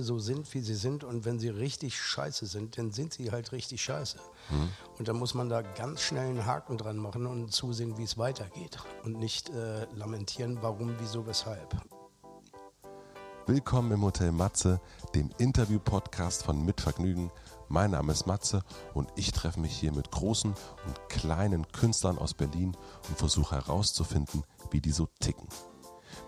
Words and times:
Dinge 0.00 0.04
so 0.04 0.18
sind, 0.18 0.52
wie 0.54 0.60
sie 0.60 0.74
sind. 0.74 1.04
Und 1.04 1.24
wenn 1.24 1.38
sie 1.38 1.48
richtig 1.48 2.00
scheiße 2.00 2.46
sind, 2.46 2.78
dann 2.78 2.90
sind 2.90 3.12
sie 3.12 3.30
halt 3.30 3.52
richtig 3.52 3.82
scheiße. 3.82 4.18
Mhm. 4.50 4.68
Und 4.98 5.08
da 5.08 5.12
muss 5.12 5.34
man 5.34 5.48
da 5.48 5.62
ganz 5.62 6.00
schnell 6.00 6.28
einen 6.28 6.46
Haken 6.46 6.78
dran 6.78 6.96
machen 6.96 7.26
und 7.26 7.52
zusehen, 7.52 7.98
wie 7.98 8.04
es 8.04 8.16
weitergeht. 8.16 8.78
Und 9.04 9.18
nicht 9.18 9.50
äh, 9.50 9.86
lamentieren, 9.94 10.58
warum, 10.62 10.94
wieso, 10.98 11.26
weshalb. 11.26 11.76
Willkommen 13.46 13.92
im 13.92 14.02
Hotel 14.02 14.32
Matze, 14.32 14.80
dem 15.14 15.30
Interview-Podcast 15.38 16.44
von 16.44 16.64
Mitvergnügen. 16.64 17.30
Mein 17.68 17.90
Name 17.92 18.12
ist 18.12 18.26
Matze 18.26 18.62
und 18.94 19.08
ich 19.16 19.32
treffe 19.32 19.60
mich 19.60 19.72
hier 19.72 19.92
mit 19.92 20.10
großen 20.10 20.50
und 20.86 21.08
kleinen 21.08 21.66
Künstlern 21.72 22.18
aus 22.18 22.34
Berlin 22.34 22.76
und 23.08 23.18
versuche 23.18 23.56
herauszufinden, 23.56 24.44
wie 24.70 24.80
die 24.80 24.92
so 24.92 25.08
ticken. 25.20 25.48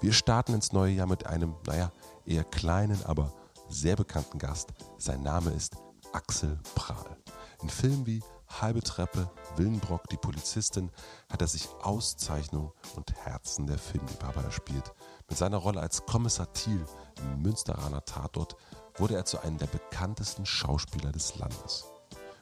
Wir 0.00 0.12
starten 0.12 0.54
ins 0.54 0.73
neue 0.73 0.93
Jahr 0.93 1.07
mit 1.07 1.27
einem, 1.27 1.54
naja, 1.66 1.91
eher 2.25 2.45
kleinen, 2.45 3.04
aber 3.04 3.32
sehr 3.73 3.96
bekannten 3.96 4.39
Gast. 4.39 4.70
Sein 4.98 5.23
Name 5.23 5.50
ist 5.50 5.77
Axel 6.12 6.59
Prahl. 6.74 7.16
In 7.62 7.70
Filmen 7.70 8.06
wie 8.06 8.23
Halbe 8.60 8.83
Treppe, 8.83 9.30
Willenbrock, 9.56 10.09
die 10.10 10.19
Polizistin 10.19 10.91
hat 11.30 11.41
er 11.41 11.48
sich 11.48 11.69
Auszeichnung 11.83 12.73
und 12.97 13.14
Herzen 13.24 13.66
der 13.66 13.78
Filmliebhaber 13.78 14.45
erspielt. 14.45 14.92
Mit 15.28 15.38
seiner 15.38 15.56
Rolle 15.56 15.80
als 15.80 16.05
Kommissar 16.05 16.52
Thiel 16.52 16.84
im 17.23 17.42
Münsteraner 17.42 18.05
Tatort 18.05 18.56
wurde 18.97 19.14
er 19.14 19.24
zu 19.24 19.41
einem 19.41 19.56
der 19.56 19.69
bekanntesten 19.69 20.45
Schauspieler 20.45 21.12
des 21.12 21.36
Landes. 21.39 21.86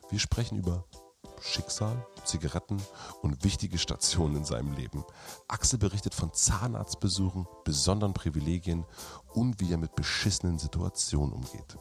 Wir 0.09 0.19
sprechen 0.19 0.59
über 0.59 0.85
Schicksal, 1.41 2.07
Zigaretten 2.25 2.81
und 3.23 3.43
wichtige 3.45 3.79
Stationen 3.79 4.37
in 4.37 4.45
seinem 4.45 4.73
Leben. 4.73 5.05
Axel 5.49 5.79
berichtet 5.79 6.15
von 6.15 6.33
Zahnarztbesuchen, 6.33 7.47
besonderen 7.65 8.15
Privilegien 8.15 8.85
und 9.35 9.61
wie 9.61 9.73
er 9.73 9.79
mit 9.79 9.95
beschissenen 9.95 10.59
Situationen 10.59 11.33
umgeht. 11.33 11.77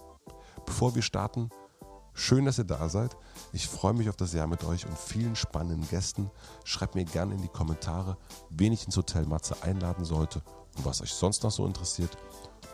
Bevor 0.65 0.95
wir 0.95 1.01
starten, 1.01 1.49
schön, 2.13 2.45
dass 2.45 2.57
ihr 2.57 2.63
da 2.63 2.89
seid. 2.89 3.17
Ich 3.53 3.67
freue 3.67 3.93
mich 3.93 4.09
auf 4.09 4.17
das 4.17 4.33
Jahr 4.33 4.47
mit 4.47 4.63
euch 4.63 4.85
und 4.85 4.97
vielen 4.97 5.35
spannenden 5.35 5.88
Gästen. 5.89 6.31
Schreibt 6.63 6.95
mir 6.95 7.05
gerne 7.05 7.35
in 7.35 7.41
die 7.41 7.47
Kommentare, 7.47 8.17
wen 8.49 8.73
ich 8.73 8.85
ins 8.85 8.97
Hotel 8.97 9.25
Matze 9.25 9.61
einladen 9.63 10.05
sollte 10.05 10.41
und 10.77 10.85
was 10.85 11.01
euch 11.01 11.13
sonst 11.13 11.44
noch 11.44 11.51
so 11.51 11.66
interessiert. 11.66 12.17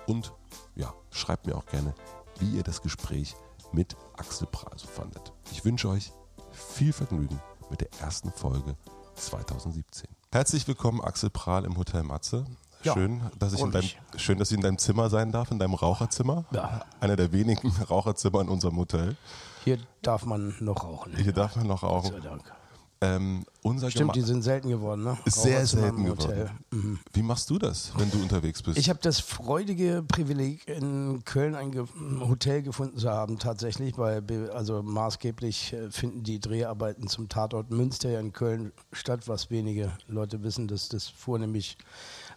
Und 0.07 0.33
ja, 0.75 0.93
schreibt 1.09 1.47
mir 1.47 1.55
auch 1.55 1.65
gerne, 1.65 1.93
wie 2.39 2.57
ihr 2.57 2.63
das 2.63 2.81
Gespräch 2.81 3.35
mit 3.71 3.95
Axel 4.17 4.47
Prahl 4.47 4.77
so 4.77 4.87
fandet. 4.87 5.33
Ich 5.51 5.65
wünsche 5.65 5.89
euch 5.89 6.11
viel 6.55 6.93
Vergnügen 6.93 7.39
mit 7.69 7.81
der 7.81 7.89
ersten 7.99 8.31
Folge 8.31 8.75
2017. 9.15 10.09
Herzlich 10.31 10.67
willkommen, 10.67 11.01
Axel 11.01 11.29
Prahl 11.29 11.65
im 11.65 11.77
Hotel 11.77 12.03
Matze. 12.03 12.45
Ja, 12.83 12.93
schön, 12.93 13.21
dass 13.39 13.53
ich 13.53 13.61
in 13.61 13.71
deinem, 13.71 13.89
schön, 14.15 14.37
dass 14.37 14.51
ich 14.51 14.57
in 14.57 14.63
deinem 14.63 14.77
Zimmer 14.77 15.09
sein 15.09 15.31
darf, 15.31 15.49
in 15.49 15.59
deinem 15.59 15.73
Raucherzimmer. 15.73 16.45
Ja. 16.51 16.85
Einer 16.99 17.15
der 17.15 17.31
wenigen 17.31 17.69
Raucherzimmer 17.89 18.41
in 18.41 18.49
unserem 18.49 18.77
Hotel. 18.77 19.15
Hier 19.63 19.79
darf 20.01 20.25
man 20.25 20.55
noch 20.59 20.83
rauchen. 20.83 21.15
Hier 21.15 21.33
darf 21.33 21.55
man 21.55 21.67
noch 21.67 21.83
rauchen. 21.83 22.11
Gott 22.11 22.23
sei 22.23 22.29
Dank. 22.29 22.53
Ähm, 23.05 23.45
unser 23.61 23.89
Stimmt, 23.89 24.13
Gema 24.13 24.13
die 24.13 24.21
sind 24.21 24.41
selten 24.43 24.69
geworden, 24.69 25.03
ne? 25.03 25.17
Sehr 25.25 25.65
selten 25.65 26.05
geworden. 26.05 26.49
Mhm. 26.71 26.99
Wie 27.13 27.21
machst 27.21 27.49
du 27.49 27.57
das, 27.57 27.91
wenn 27.97 28.11
du 28.11 28.21
unterwegs 28.21 28.61
bist? 28.61 28.77
Ich 28.77 28.89
habe 28.89 28.99
das 29.01 29.19
freudige 29.19 30.03
Privileg, 30.07 30.67
in 30.67 31.23
Köln 31.25 31.55
ein 31.55 31.71
Ge 31.71 31.85
Hotel 32.19 32.61
gefunden 32.61 32.97
zu 32.97 33.09
haben, 33.09 33.39
tatsächlich, 33.39 33.97
weil 33.97 34.23
also 34.51 34.83
maßgeblich 34.83 35.73
äh, 35.73 35.89
finden 35.89 36.23
die 36.23 36.39
Dreharbeiten 36.39 37.07
zum 37.07 37.29
Tatort 37.29 37.71
Münster 37.71 38.09
ja 38.09 38.19
in 38.19 38.33
Köln 38.33 38.71
statt, 38.91 39.27
was 39.27 39.49
wenige 39.49 39.91
Leute 40.07 40.43
wissen, 40.43 40.67
dass 40.67 40.89
das 40.89 41.07
vornehmlich 41.07 41.77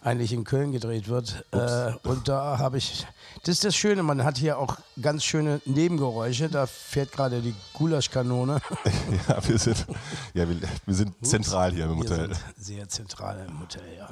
eigentlich 0.03 0.33
in 0.33 0.45
Köln 0.45 0.73
gedreht 0.73 1.09
wird. 1.09 1.45
Äh, 1.53 1.93
und 2.07 2.29
da 2.29 2.59
habe 2.59 2.79
ich, 2.79 3.07
das 3.43 3.57
ist 3.57 3.65
das 3.65 3.77
Schöne, 3.77 4.03
man 4.03 4.25
hat 4.25 4.39
hier 4.39 4.59
auch 4.59 4.79
ganz 5.01 5.25
schöne 5.25 5.61
Nebengeräusche. 5.65 6.49
Da 6.49 6.67
fährt 6.67 7.13
gerade 7.13 7.41
die 7.41 7.55
Gulaschkanone. 7.75 8.61
ja, 9.29 9.49
wir 9.49 9.59
sind, 9.59 9.87
ja, 10.35 10.49
wir, 10.49 10.57
wir 10.87 10.95
sind 10.95 11.15
zentral 11.27 11.73
hier 11.73 11.85
im 11.87 11.99
Hotel. 11.99 12.31
sehr 12.57 12.89
zentral 12.89 13.47
im 13.49 13.61
Hotel, 13.61 13.83
ja. 13.97 14.09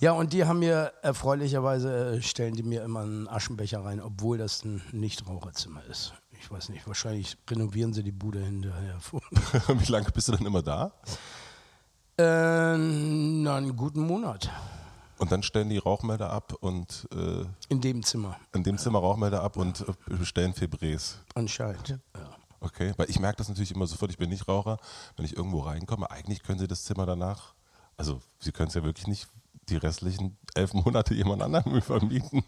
Ja, 0.00 0.12
und 0.12 0.32
die 0.32 0.44
haben 0.44 0.58
mir 0.58 0.92
erfreulicherweise, 1.02 2.16
äh, 2.16 2.22
stellen 2.22 2.54
die 2.54 2.62
mir 2.62 2.82
immer 2.82 3.00
einen 3.00 3.28
Aschenbecher 3.28 3.84
rein, 3.84 4.00
obwohl 4.00 4.38
das 4.38 4.64
ein 4.64 4.82
Nichtraucherzimmer 4.92 5.82
ist. 5.90 6.14
Ich 6.40 6.50
weiß 6.50 6.68
nicht, 6.68 6.86
wahrscheinlich 6.86 7.38
renovieren 7.48 7.94
sie 7.94 8.02
die 8.02 8.12
Bude 8.12 8.40
hinterher. 8.40 8.98
Wie 9.68 9.90
lange 9.90 10.10
bist 10.10 10.28
du 10.28 10.32
dann 10.32 10.44
immer 10.44 10.62
da? 10.62 10.92
Äh, 12.16 12.76
na, 12.76 13.56
einen 13.56 13.74
guten 13.74 14.02
Monat. 14.06 14.50
Und 15.18 15.32
dann 15.32 15.42
stellen 15.42 15.68
die 15.68 15.78
Rauchmelder 15.78 16.30
ab 16.30 16.54
und. 16.60 17.08
Äh, 17.12 17.44
in 17.68 17.80
dem 17.80 18.02
Zimmer. 18.02 18.36
In 18.52 18.64
dem 18.64 18.78
Zimmer 18.78 18.98
Rauchmelder 18.98 19.42
ab 19.42 19.56
und 19.56 19.80
äh, 19.80 20.14
bestellen 20.14 20.52
Febrés. 20.52 21.14
Anscheinend, 21.34 21.88
ja. 21.88 21.98
Okay, 22.60 22.94
weil 22.96 23.10
ich 23.10 23.20
merke 23.20 23.36
das 23.36 23.48
natürlich 23.48 23.74
immer 23.74 23.86
sofort, 23.86 24.10
ich 24.10 24.16
bin 24.16 24.30
nicht 24.30 24.48
Raucher, 24.48 24.78
wenn 25.16 25.26
ich 25.26 25.36
irgendwo 25.36 25.60
reinkomme. 25.60 26.10
Eigentlich 26.10 26.42
können 26.42 26.58
sie 26.58 26.66
das 26.66 26.84
Zimmer 26.84 27.04
danach, 27.04 27.54
also 27.98 28.20
sie 28.38 28.52
können 28.52 28.68
es 28.68 28.74
ja 28.74 28.82
wirklich 28.82 29.06
nicht 29.06 29.28
die 29.68 29.76
restlichen 29.76 30.38
elf 30.54 30.72
Monate 30.72 31.14
jemand 31.14 31.42
anderem 31.42 31.82
vermieten. 31.82 32.42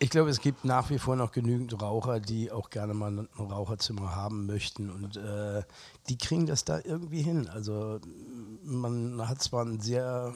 Ich 0.00 0.10
glaube, 0.10 0.30
es 0.30 0.40
gibt 0.40 0.64
nach 0.64 0.90
wie 0.90 0.98
vor 0.98 1.14
noch 1.14 1.30
genügend 1.30 1.80
Raucher, 1.80 2.18
die 2.18 2.50
auch 2.50 2.70
gerne 2.70 2.94
mal 2.94 3.12
ein 3.12 3.28
Raucherzimmer 3.38 4.16
haben 4.16 4.46
möchten. 4.46 4.90
Und 4.90 5.16
äh, 5.16 5.62
die 6.08 6.18
kriegen 6.18 6.46
das 6.46 6.64
da 6.64 6.80
irgendwie 6.82 7.22
hin. 7.22 7.48
Also 7.48 8.00
man 8.64 9.28
hat 9.28 9.40
zwar 9.40 9.62
einen 9.62 9.80
sehr 9.80 10.34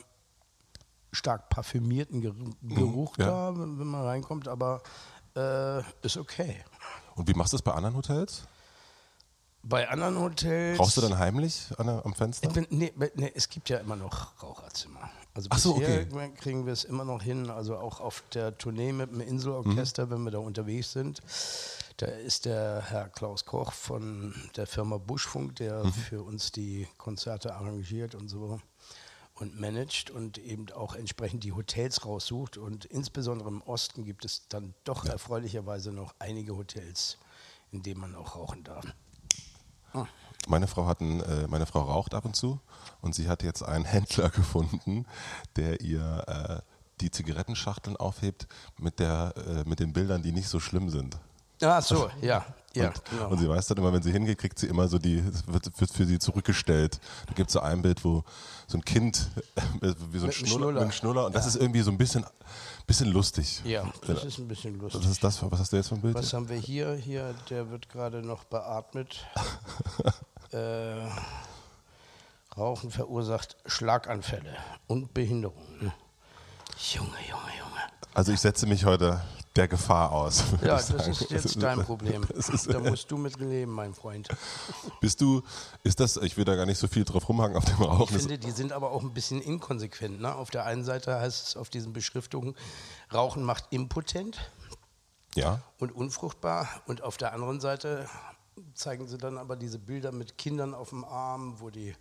stark 1.17 1.49
parfümierten 1.49 2.21
mhm, 2.21 2.75
Geruch 2.75 3.17
ja. 3.19 3.27
da, 3.27 3.59
wenn, 3.59 3.79
wenn, 3.79 3.87
man 3.87 4.05
reinkommt, 4.05 4.49
aber 4.49 4.83
äh, 5.35 5.81
ist 6.03 6.17
okay. 6.17 6.65
Und 7.15 7.29
wie 7.29 7.35
machst 7.35 7.53
du 7.53 7.57
das 7.57 7.63
bei 7.63 7.73
anderen 7.73 7.97
Hotels? 7.97 8.47
Bei 9.63 9.89
anderen 9.89 10.21
Hotels. 10.21 10.79
Rauchst 10.79 10.97
du 10.97 11.01
dann 11.01 11.19
heimlich 11.19 11.69
an, 11.77 11.89
am 11.89 12.15
Fenster? 12.15 12.49
Bin, 12.51 12.67
nee, 12.71 12.93
nee, 13.15 13.33
es 13.35 13.49
gibt 13.49 13.69
ja 13.69 13.79
immer 13.79 13.97
noch 13.97 14.41
Raucherzimmer. 14.41 15.11
Also 15.35 15.49
Ach 15.51 15.59
so, 15.59 15.75
okay. 15.75 16.07
kriegen 16.37 16.65
wir 16.65 16.73
es 16.73 16.85
immer 16.85 17.05
noch 17.05 17.21
hin, 17.21 17.51
also 17.51 17.77
auch 17.77 18.01
auf 18.01 18.23
der 18.33 18.57
Tournee 18.57 18.93
mit 18.93 19.11
dem 19.11 19.21
Inselorchester, 19.21 20.07
mhm. 20.07 20.11
wenn 20.11 20.23
wir 20.23 20.31
da 20.31 20.39
unterwegs 20.39 20.93
sind. 20.93 21.21
Da 21.99 22.07
ist 22.07 22.45
der 22.45 22.83
Herr 22.89 23.09
Klaus 23.09 23.45
Koch 23.45 23.73
von 23.73 24.35
der 24.57 24.67
Firma 24.67 24.99
Buschfunk, 24.99 25.57
der 25.57 25.85
mhm. 25.85 25.93
für 25.93 26.23
uns 26.23 26.53
die 26.53 26.87
Konzerte 26.97 27.55
arrangiert 27.55 28.15
und 28.15 28.29
so 28.29 28.61
und 29.37 29.61
managt 29.61 30.11
und 30.11 30.39
eben 30.39 30.71
auch 30.73 30.95
entsprechend 30.95 31.45
die 31.45 31.53
Hotels 31.53 32.05
raussucht. 32.05 32.57
Und 32.57 32.87
insbesondere 32.87 33.49
im 33.49 33.63
Osten 33.63 34.05
gibt 34.05 34.25
es 34.25 34.49
dann 34.49 34.75
doch 34.85 35.05
ja. 35.05 35.13
erfreulicherweise 35.13 35.93
noch 35.93 36.15
einige 36.19 36.57
Hotels, 36.57 37.19
in 37.71 37.83
denen 37.83 38.01
man 38.01 38.15
auch 38.15 38.35
rauchen 38.35 38.65
darf. 38.65 38.85
Ah. 39.93 40.07
Meine 40.49 40.67
Frau, 40.67 40.87
hat 40.87 41.01
einen, 41.01 41.21
äh, 41.21 41.47
meine 41.49 41.67
Frau 41.67 41.81
raucht 41.83 42.15
ab 42.15 42.25
und 42.25 42.37
zu 42.37 42.61
und 43.01 43.15
sie 43.15 43.29
hat 43.29 43.43
jetzt 43.43 43.63
einen 43.63 43.85
Händler 43.87 44.31
gefunden, 44.31 45.07
der 45.57 45.81
ihr 45.81 46.25
äh, 46.27 46.73
die 47.01 47.11
Zigarettenschachteln 47.11 47.97
aufhebt 47.97 48.47
mit, 48.79 49.01
der, 49.01 49.35
äh, 49.37 49.69
mit 49.69 49.81
den 49.81 49.93
Bildern, 49.93 50.23
die 50.23 50.33
nicht 50.33 50.49
so 50.49 50.61
schlimm 50.61 50.89
sind. 50.89 51.19
Ach 51.63 51.83
so, 51.83 52.11
ja. 52.21 52.45
Ja, 52.77 52.89
und, 52.89 53.05
genau. 53.07 53.29
und, 53.29 53.39
sie 53.39 53.49
weiß 53.49 53.67
dann 53.67 53.79
immer, 53.79 53.93
wenn 53.93 54.03
sie 54.03 54.13
hingeht, 54.13 54.39
kriegt 54.39 54.59
sie 54.59 54.67
immer 54.67 54.89
so 54.89 54.99
die, 54.99 55.25
wird, 55.47 55.81
wird 55.81 55.91
für 55.91 56.07
sie 56.07 56.19
zurückgestellt. 56.19 57.01
Da 57.27 57.33
gibt 57.35 57.49
es 57.49 57.55
so 57.55 57.61
ein 57.61 57.83
Bild, 57.83 58.05
wo 58.05 58.23
so 58.67 58.79
ein 58.79 58.85
Kind 58.85 59.31
wie 59.81 60.19
so 60.19 60.27
ein, 60.27 60.33
Schnuller, 60.33 60.49
Schnuller. 60.49 60.81
ein 60.83 60.93
Schnuller 60.93 61.27
und 61.27 61.33
ja. 61.33 61.39
das 61.39 61.47
ist 61.47 61.57
irgendwie 61.57 61.81
so 61.81 61.91
ein 61.91 61.99
bisschen, 61.99 62.25
bisschen 62.87 63.09
lustig. 63.09 63.63
Ja, 63.65 63.91
das 64.07 64.25
ist 64.25 64.39
ein 64.39 64.49
bisschen 64.49 64.79
lustig. 64.79 65.01
Das 65.03 65.11
ist 65.11 65.25
das, 65.25 65.43
was 65.43 65.61
hast 65.61 65.73
du 65.73 65.77
jetzt 65.77 65.89
für 65.89 65.95
ein 65.95 66.03
Bild? 66.03 66.15
Was 66.15 66.33
haben 66.33 66.49
wir 66.49 66.57
hier? 66.57 66.95
Hier, 66.95 67.35
der 67.51 67.71
wird 67.71 67.89
gerade 67.89 68.23
noch 68.23 68.45
beatmet. 68.45 69.27
äh, 70.53 71.09
Rauchen 72.57 72.91
verursacht 72.91 73.57
Schlaganfälle 73.67 74.57
und 74.87 75.13
Behinderungen. 75.13 75.93
Junge, 76.79 77.19
Junge, 77.29 77.53
Junge. 77.59 77.76
Also 78.17 78.33
ich 78.33 78.41
setze 78.41 78.67
mich 78.67 78.87
heute 78.87 79.21
der 79.57 79.69
Gefahr 79.69 80.11
aus. 80.11 80.43
Ja, 80.63 80.77
das 80.77 80.89
ist 80.89 81.31
jetzt 81.31 81.63
dein 81.63 81.85
Problem. 81.85 82.23
Ist, 82.35 82.67
da 82.73 82.79
musst 82.79 83.11
du 83.11 83.19
mit 83.19 83.39
leben, 83.39 83.73
mein 83.73 83.93
Freund. 83.93 84.27
Bist 85.03 85.21
du, 85.21 85.43
ist 85.83 86.01
das, 86.01 86.17
ich 86.17 86.39
will 86.39 86.47
da 86.47 86.57
gar 86.57 86.65
nicht 86.65 86.79
so 86.79 86.89
viel 86.89 87.05
drauf 87.05 87.29
rumhaken 87.29 87.59
auf 87.59 87.67
dem 87.67 87.77
Rauchen. 87.83 88.17
Ich 88.17 88.23
finde, 88.23 88.39
die 88.39 88.53
sind 88.53 88.73
aber 88.73 88.91
auch 88.91 89.03
ein 89.03 89.13
bisschen 89.13 89.43
inkonsequent. 89.43 90.19
Ne? 90.23 90.35
Auf 90.35 90.49
der 90.49 90.65
einen 90.65 90.83
Seite 90.83 91.21
heißt 91.21 91.49
es 91.49 91.57
auf 91.59 91.69
diesen 91.69 91.93
Beschriftungen, 91.93 92.57
Rauchen 93.13 93.43
macht 93.43 93.67
impotent 93.69 94.51
ja. 95.35 95.61
und 95.79 95.93
unfruchtbar. 95.95 96.71
Und 96.87 97.03
auf 97.03 97.19
der 97.19 97.35
anderen 97.35 97.61
Seite 97.61 98.09
zeigen 98.73 99.09
sie 99.09 99.19
dann 99.19 99.37
aber 99.37 99.57
diese 99.57 99.79
Bilder 99.79 100.11
mit 100.11 100.39
Kindern 100.39 100.73
auf 100.73 100.89
dem 100.89 101.05
Arm, 101.05 101.61
wo 101.61 101.69
die 101.69 101.95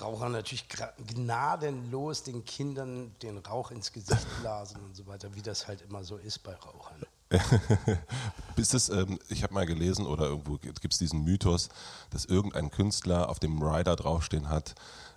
Raucher 0.00 0.28
natürlich 0.28 0.66
gnadenlos 1.06 2.22
den 2.22 2.44
Kindern 2.44 3.14
den 3.22 3.38
Rauch 3.38 3.70
ins 3.70 3.92
Gesicht 3.92 4.26
blasen 4.40 4.80
und 4.82 4.94
so 4.94 5.06
weiter, 5.06 5.34
wie 5.34 5.42
das 5.42 5.66
halt 5.66 5.82
immer 5.82 6.04
so 6.04 6.16
ist 6.16 6.40
bei 6.40 6.54
Rauchern. 6.54 7.02
Bis 8.56 8.72
es, 8.74 8.88
ähm, 8.88 9.18
ich 9.28 9.42
habe 9.42 9.54
mal 9.54 9.66
gelesen 9.66 10.06
oder 10.06 10.26
irgendwo 10.26 10.58
gibt 10.58 10.92
es 10.92 10.98
diesen 10.98 11.24
Mythos, 11.24 11.68
dass 12.10 12.24
irgendein 12.24 12.70
Künstler 12.70 13.28
auf 13.28 13.40
dem 13.40 13.60
Rider 13.62 13.96
draufstehen 13.96 14.48
hat, 14.48 14.74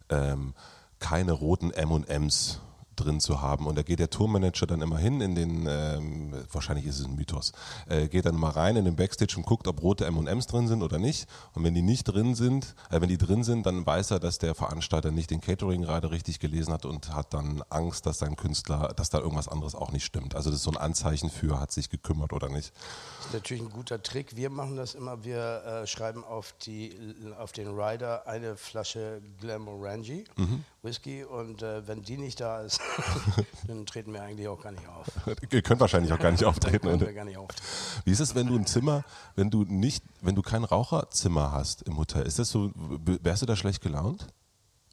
ähm, 0.10 0.54
keine 1.00 1.34
roten 1.34 1.72
M&Ms 1.72 2.60
drin 3.00 3.20
zu 3.20 3.42
haben. 3.42 3.68
Und 3.68 3.78
da 3.78 3.84
geht 3.84 4.00
der 4.00 4.10
Tourmanager 4.10 4.68
dann 4.68 4.82
immer 4.82 4.98
hin 4.98 5.22
in 5.22 5.36
den, 5.36 5.68
ähm, 5.68 6.34
wahrscheinlich 6.52 6.86
ist 6.86 7.00
es 7.00 7.06
ein 7.06 7.16
Mythos, 7.16 7.52
äh, 7.88 8.08
geht 8.08 8.26
dann 8.26 8.36
mal 8.36 8.52
rein 8.52 8.76
in 8.76 8.86
den 8.86 8.96
Backstage 8.96 9.36
und 9.38 9.46
guckt, 9.46 9.68
ob 9.68 9.82
rote 9.82 10.06
M&M's 10.06 10.48
drin 10.48 10.68
sind 10.68 10.84
oder 10.84 11.00
nicht. 11.00 11.28
Und 11.54 11.64
wenn 11.64 11.74
die 11.74 11.82
nicht 11.82 12.04
drin 12.06 12.36
sind, 12.36 12.76
äh, 12.90 13.02
wenn 13.02 13.10
die 13.10 13.18
drin 13.18 13.44
sind, 13.44 13.66
dann 13.66 13.86
weiß 13.86 14.12
er, 14.12 14.20
dass 14.20 14.38
der 14.38 14.56
Veranstalter 14.56 15.12
nicht 15.12 15.32
den 15.32 15.42
Catering 15.42 15.82
gerade 15.82 16.12
richtig 16.12 16.40
gelesen 16.40 16.74
hat 16.74 16.86
und 16.86 17.14
hat 17.14 17.34
dann 17.34 17.64
Angst, 17.70 18.06
dass 18.06 18.20
sein 18.20 18.36
Künstler, 18.36 18.94
dass 18.96 19.10
da 19.10 19.20
irgendwas 19.20 19.48
anderes 19.48 19.76
auch 19.76 19.92
nicht 19.92 20.06
stimmt. 20.06 20.36
Also 20.36 20.50
das 20.50 20.60
ist 20.60 20.64
so 20.64 20.72
ein 20.72 20.78
Anzeichen 20.78 21.30
für, 21.30 21.60
hat 21.60 21.72
sich 21.72 21.90
gekümmert 21.90 22.34
oder 22.34 22.50
nicht. 22.50 22.74
Das 23.18 23.28
ist 23.28 23.34
natürlich 23.34 23.64
ein 23.64 23.70
guter 23.70 24.02
Trick. 24.02 24.36
Wir 24.36 24.50
machen 24.50 24.76
das 24.76 24.96
immer, 24.96 25.24
wir 25.24 25.64
äh, 25.66 25.88
schreiben 25.88 26.24
auf, 26.24 26.54
die, 26.66 26.96
auf 27.38 27.52
den 27.52 27.68
Rider 27.68 28.28
eine 28.28 28.56
Flasche 28.56 29.22
Glamorangi 29.40 30.26
mhm. 30.36 30.64
Whisky 30.82 31.24
und 31.24 31.62
äh, 31.62 31.88
wenn 31.88 32.04
die 32.04 32.18
nicht 32.18 32.40
da 32.40 32.62
ist, 32.62 32.80
dann 33.68 33.86
treten 33.86 34.14
wir 34.14 34.22
eigentlich 34.22 34.48
auch 34.48 34.62
gar 34.62 34.72
nicht 34.72 34.88
auf. 34.88 35.08
Ihr 35.52 35.62
könnt 35.62 35.80
wahrscheinlich 35.80 36.12
auch 36.14 36.20
gar 36.20 36.32
nicht 36.32 36.44
auftreten. 36.46 36.88
Dann 36.88 37.00
wir 37.00 37.14
gar 37.14 37.26
nicht 37.26 37.38
auftreten. 37.38 37.66
Wie 38.06 38.12
ist 38.12 38.20
es, 38.20 38.36
wenn 38.36 38.48
du 38.48 38.56
ein 38.56 38.66
Zimmer, 38.66 39.04
wenn 39.36 39.50
du 39.50 39.64
nicht, 39.64 40.04
wenn 40.22 40.36
du 40.36 40.42
kein 40.42 40.64
Raucherzimmer 40.64 41.52
hast 41.52 41.84
im 41.84 41.98
Hotel, 41.98 42.24
ist 42.24 42.40
das 42.40 42.50
so, 42.50 42.72
wärst 42.76 43.42
du 43.42 43.46
da 43.46 43.56
schlecht 43.56 43.82
gelaunt? 43.82 44.28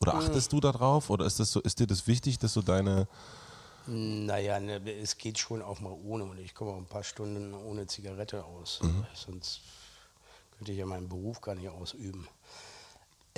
Oder 0.01 0.13
hm. 0.13 0.21
achtest 0.21 0.53
mhm. 0.53 0.57
du 0.57 0.61
darauf? 0.61 1.11
Oder 1.11 1.27
ist 1.27 1.41
das 1.41 1.53
so, 1.53 1.61
ist 1.61 1.81
dir 1.81 1.87
das 1.87 2.07
wichtig, 2.07 2.39
dass 2.39 2.55
du 2.55 2.63
deine 2.63 3.09
naja, 3.89 4.59
ne, 4.59 4.81
es 5.01 5.17
geht 5.17 5.39
schon 5.39 5.63
auch 5.63 5.81
mal 5.81 5.93
ohne 5.93 6.25
und 6.25 6.39
ich 6.39 6.55
komme 6.55 6.73
auch 6.73 6.77
ein 6.77 6.87
paar 6.87 7.05
Stunden 7.05 7.55
ohne 7.55 7.87
Zigarette 7.87 8.45
aus. 8.45 8.81
Mhm. 8.83 9.07
Sonst 9.15 9.61
könnte 10.57 10.73
ich 10.73 10.79
ja 10.79 10.87
meinen 10.87 11.09
Beruf 11.09 11.41
gar 11.41 11.55
nicht 11.55 11.69
ausüben. 11.69 12.27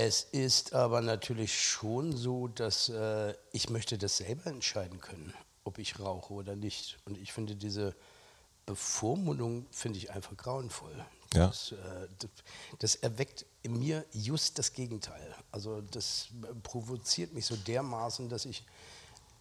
Es 0.00 0.22
ist 0.22 0.74
aber 0.74 1.00
natürlich 1.00 1.60
schon 1.60 2.16
so, 2.16 2.46
dass 2.46 2.88
äh, 2.88 3.34
ich 3.50 3.68
möchte 3.68 3.98
das 3.98 4.18
selber 4.18 4.46
entscheiden 4.46 5.00
können, 5.00 5.34
ob 5.64 5.78
ich 5.78 5.98
rauche 5.98 6.34
oder 6.34 6.54
nicht. 6.54 6.98
Und 7.04 7.18
ich 7.18 7.32
finde 7.32 7.56
diese 7.56 7.96
Bevormundung 8.64 9.66
finde 9.72 9.98
ich 9.98 10.12
einfach 10.12 10.36
grauenvoll. 10.36 10.94
Ja. 11.34 11.48
Das, 11.48 11.72
äh, 11.72 12.28
das, 12.78 12.94
erweckt 12.94 13.44
in 13.62 13.76
mir 13.76 14.04
just 14.12 14.60
das 14.60 14.72
Gegenteil. 14.72 15.34
Also 15.50 15.80
das 15.80 16.28
provoziert 16.62 17.34
mich 17.34 17.46
so 17.46 17.56
dermaßen, 17.56 18.28
dass 18.28 18.44
ich 18.44 18.64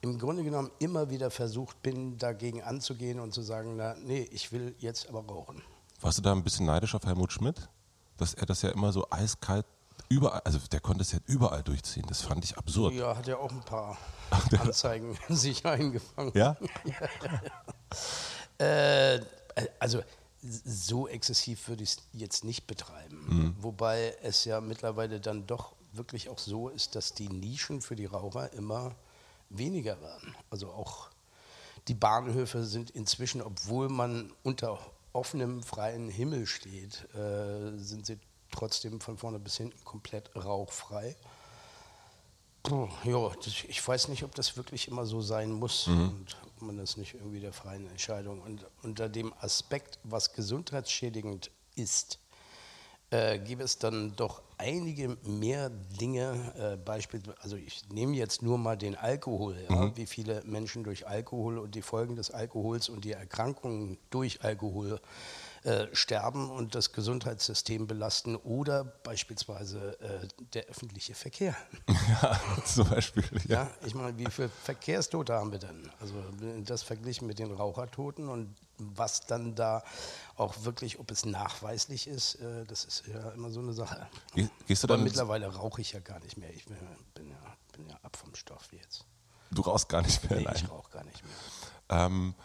im 0.02 0.18
Grunde 0.18 0.44
genommen 0.44 0.72
immer 0.80 1.12
wieder 1.12 1.30
versucht 1.30 1.84
bin, 1.84 2.18
dagegen 2.18 2.64
anzugehen 2.64 3.20
und 3.20 3.32
zu 3.32 3.44
sagen, 3.44 3.76
na, 3.76 3.94
nee, 3.94 4.28
ich 4.32 4.52
will 4.52 4.74
jetzt 4.80 5.08
aber 5.08 5.24
rauchen. 5.24 5.62
Warst 6.02 6.18
du 6.18 6.24
da 6.24 6.32
ein 6.32 6.44
bisschen 6.44 6.66
neidisch 6.66 6.96
auf 6.96 7.06
Helmut 7.06 7.32
Schmidt? 7.32 7.70
Dass 8.18 8.34
er 8.34 8.48
das 8.48 8.64
ja 8.64 8.72
immer 8.72 8.92
so 8.92 9.06
eiskalt 9.12 9.68
überall, 10.10 10.42
also 10.44 10.60
der 10.72 10.80
konnte 10.80 11.02
es 11.02 11.12
ja 11.12 11.20
überall 11.26 11.64
durchziehen. 11.64 12.06
Das 12.08 12.22
fand 12.22 12.44
ich 12.44 12.58
absurd. 12.58 12.94
Ja, 12.94 13.16
hat 13.16 13.28
ja 13.28 13.38
auch 13.38 13.52
ein 13.52 13.62
paar 13.62 13.98
Anzeigen 14.60 15.18
sich 15.30 15.66
eingefangen. 15.66 16.32
Ja? 16.36 16.58
äh, 18.58 19.20
also 19.80 20.02
so 20.42 21.08
exzessiv 21.08 21.68
würde 21.68 21.84
ich 21.84 21.92
es 21.92 21.98
jetzt 22.14 22.44
nicht 22.44 22.68
betreiben. 22.68 23.26
Mhm. 23.28 23.56
Wobei 23.60 24.16
es 24.22 24.46
ja 24.46 24.62
mittlerweile 24.62 25.20
dann 25.20 25.48
doch 25.48 25.74
wirklich 25.94 26.30
auch 26.30 26.40
so 26.40 26.70
ist, 26.70 26.96
dass 26.96 27.14
die 27.14 27.30
Nischen 27.30 27.82
für 27.82 27.96
die 27.96 28.06
Raucher 28.06 28.54
immer 28.54 28.96
weniger 29.50 30.00
werden. 30.02 30.36
Also 30.50 30.70
auch 30.70 31.10
die 31.88 31.94
Bahnhöfe 31.96 32.66
sind 32.66 32.92
inzwischen, 32.92 33.42
obwohl 33.42 33.90
man 33.90 34.32
unter 34.44 34.80
offenem 35.14 35.64
freien 35.64 36.10
Himmel 36.10 36.46
steht, 36.46 37.08
äh, 37.16 37.78
sind 37.78 38.06
sie 38.06 38.20
trotzdem 38.52 39.02
von 39.02 39.18
vorne 39.18 39.40
bis 39.40 39.58
hinten 39.58 39.84
komplett 39.84 40.36
rauchfrei. 40.36 41.16
Puh, 42.64 42.90
ja, 43.06 43.32
ich 43.68 43.88
weiß 43.88 44.10
nicht, 44.10 44.24
ob 44.24 44.36
das 44.36 44.58
wirklich 44.58 44.88
immer 44.90 45.06
so 45.06 45.22
sein 45.22 45.52
muss 45.52 45.88
mhm. 45.88 46.10
und 46.10 46.38
ob 46.46 46.62
man 46.62 46.78
das 46.78 46.98
nicht 46.98 47.14
irgendwie 47.14 47.40
der 47.40 47.54
freien 47.54 47.88
Entscheidung 47.88 48.42
und 48.42 48.66
unter 48.84 49.08
dem 49.08 49.34
Aspekt, 49.40 50.00
was 50.04 50.34
gesundheitsschädigend 50.34 51.50
ist, 51.76 52.20
äh, 53.10 53.40
gibt 53.40 53.62
es 53.62 53.78
dann 53.78 54.18
doch 54.18 54.42
einige 54.58 55.18
mehr 55.24 55.70
Dinge, 55.70 56.54
äh, 56.58 56.76
beispielsweise, 56.76 57.38
also 57.42 57.56
ich 57.56 57.88
nehme 57.90 58.18
jetzt 58.18 58.42
nur 58.42 58.58
mal 58.58 58.76
den 58.76 58.96
Alkohol, 58.96 59.56
ja, 59.70 59.76
mhm. 59.76 59.96
wie 59.96 60.06
viele 60.06 60.44
Menschen 60.44 60.84
durch 60.84 61.08
Alkohol 61.08 61.60
und 61.60 61.74
die 61.74 61.82
Folgen 61.82 62.18
des 62.18 62.32
Alkohols 62.32 62.90
und 62.90 63.06
die 63.06 63.14
Erkrankungen 63.14 63.98
durch 64.10 64.44
Alkohol 64.44 65.00
äh, 65.68 65.94
sterben 65.94 66.50
und 66.50 66.76
das 66.76 66.94
Gesundheitssystem 66.94 67.88
belasten 67.88 68.38
oder 68.38 68.86
beispielsweise 68.86 70.00
äh, 70.00 70.28
der 70.54 70.66
öffentliche 70.68 71.14
Verkehr. 71.14 71.56
Ja, 72.22 72.40
zum 72.64 72.88
Beispiel. 72.90 73.26
Ja, 73.50 73.64
ja 73.64 73.72
ich 73.86 73.94
meine, 73.94 74.18
wie 74.18 74.32
viele 74.32 74.48
Verkehrstote 74.48 75.34
haben 75.34 75.52
wir 75.52 75.60
denn? 75.60 75.92
Also 76.00 76.16
das 76.64 76.84
verglichen 76.84 77.28
mit 77.28 77.38
den 77.38 77.52
Rauchertoten 77.52 78.30
und 78.30 78.56
was 78.78 79.26
dann 79.26 79.56
da 79.56 79.84
auch 80.38 80.56
wirklich, 80.64 81.00
ob 81.00 81.12
es 81.12 81.26
nachweislich 81.26 82.08
ist, 82.08 82.36
äh, 82.36 82.64
das 82.66 82.86
ist 82.86 83.04
ja 83.08 83.32
immer 83.32 83.50
so 83.50 83.60
eine 83.60 83.74
Sache. 83.74 84.08
Gehst 84.68 84.84
du 84.84 84.88
dann 84.88 85.04
mittlerweile 85.04 85.48
rauche 85.48 85.82
ich 85.82 85.92
ja 85.92 86.00
gar 86.00 86.20
nicht 86.22 86.38
mehr. 86.38 86.50
Ich 86.54 86.64
bin, 86.64 86.78
bin, 87.14 87.30
ja, 87.30 87.58
bin 87.74 87.90
ja 87.90 88.00
ab 88.04 88.16
vom 88.16 88.34
Stoff 88.36 88.72
jetzt. 88.72 89.04
Du 89.52 89.64
rauchst 89.64 89.90
gar 89.90 90.02
nicht 90.02 90.30
mehr? 90.30 90.40
Nee, 90.40 90.48
ich 90.56 90.70
rauche 90.70 90.92
gar 90.92 91.04
nicht 91.04 91.22
mehr. 91.26 91.36
Ähm, 91.90 92.36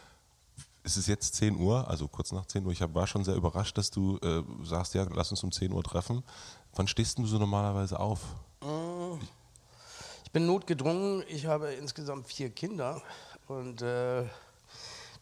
es 0.85 0.97
ist 0.97 1.07
jetzt 1.07 1.35
10 1.37 1.57
Uhr, 1.57 1.89
also 1.89 2.09
kurz 2.09 2.33
nach 2.33 2.47
10 2.47 2.67
Uhr. 2.67 2.73
Ich 2.73 2.81
war 2.81 3.07
schon 3.07 3.25
sehr 3.25 3.35
überrascht, 3.35 3.79
dass 3.79 3.91
du 3.91 4.19
äh, 4.19 4.43
sagst, 4.65 4.95
ja, 4.95 5.07
lass 5.15 5.31
uns 5.31 5.43
um 5.45 5.53
10 5.53 5.73
Uhr 5.73 5.83
treffen. 5.83 6.23
Wann 6.75 6.89
stehst 6.89 7.19
du 7.19 7.27
so 7.27 7.39
normalerweise 7.39 8.01
auf? 8.01 8.21
Ich 10.25 10.31
bin 10.33 10.47
notgedrungen. 10.47 11.23
Ich 11.29 11.47
habe 11.47 11.73
insgesamt 11.75 12.27
vier 12.27 12.51
Kinder 12.51 13.03
und 13.49 13.83
äh, 13.83 14.25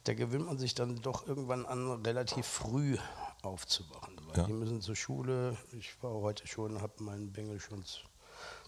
da 0.04 0.14
gewöhnt 0.14 0.46
man 0.46 0.58
sich 0.58 0.74
dann 0.74 1.02
doch 1.02 1.26
irgendwann 1.26 1.66
an, 1.66 2.02
relativ 2.04 2.46
früh 2.46 2.96
aufzuwachen. 3.42 4.16
Weil 4.28 4.38
ja. 4.38 4.44
die 4.44 4.52
müssen 4.52 4.80
zur 4.80 4.96
Schule. 4.96 5.56
Ich 5.78 6.02
war 6.02 6.12
heute 6.12 6.46
schon, 6.46 6.80
habe 6.80 7.02
meinen 7.02 7.32
Bengel 7.32 7.60
schon 7.60 7.84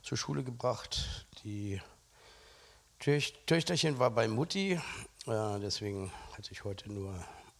zur 0.03 0.19
Schule 0.19 0.43
gebracht. 0.43 1.27
Die 1.44 1.81
Töchterchen 2.99 3.99
war 3.99 4.11
bei 4.11 4.29
Mutti, 4.29 4.81
äh, 5.26 5.60
deswegen 5.60 6.12
hatte 6.32 6.52
ich 6.52 6.64
heute 6.64 6.92
nur 6.92 7.14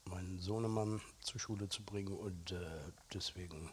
meinen 0.05 0.39
Sohnemann 0.39 1.01
zur 1.21 1.41
Schule 1.41 1.69
zu 1.69 1.83
bringen 1.83 2.17
und 2.17 2.53
äh, 2.53 2.61
deswegen 3.13 3.71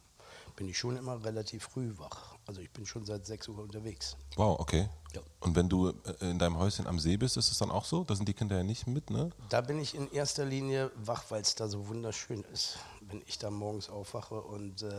bin 0.56 0.68
ich 0.68 0.78
schon 0.78 0.98
immer 0.98 1.24
relativ 1.24 1.64
früh 1.64 1.94
wach. 1.98 2.36
Also 2.46 2.62
ich 2.62 2.70
bin 2.72 2.86
schon 2.86 3.06
seit 3.06 3.26
6 3.26 3.48
Uhr 3.50 3.60
unterwegs. 3.60 4.18
Wow, 4.36 4.60
okay. 4.60 4.90
Ja. 5.14 5.22
Und 5.40 5.56
wenn 5.56 5.70
du 5.70 5.90
äh, 5.90 6.30
in 6.32 6.38
deinem 6.38 6.58
Häuschen 6.58 6.86
am 6.86 7.00
See 7.00 7.18
bist, 7.18 7.38
ist 7.38 7.52
es 7.52 7.58
dann 7.58 7.72
auch 7.72 7.86
so? 7.86 8.04
Da 8.04 8.16
sind 8.16 8.28
die 8.28 8.34
Kinder 8.34 8.58
ja 8.58 8.64
nicht 8.64 8.86
mit, 8.86 9.10
ne? 9.10 9.30
Da 9.50 9.62
bin 9.62 9.80
ich 9.80 9.96
in 9.96 10.12
erster 10.12 10.46
Linie 10.46 10.92
wach, 10.96 11.26
weil 11.30 11.42
es 11.42 11.56
da 11.56 11.68
so 11.68 11.88
wunderschön 11.88 12.44
ist. 12.52 12.78
Wenn 13.02 13.22
ich 13.26 13.38
da 13.38 13.50
morgens 13.50 13.90
aufwache 13.90 14.42
und 14.42 14.84
äh, 14.84 14.92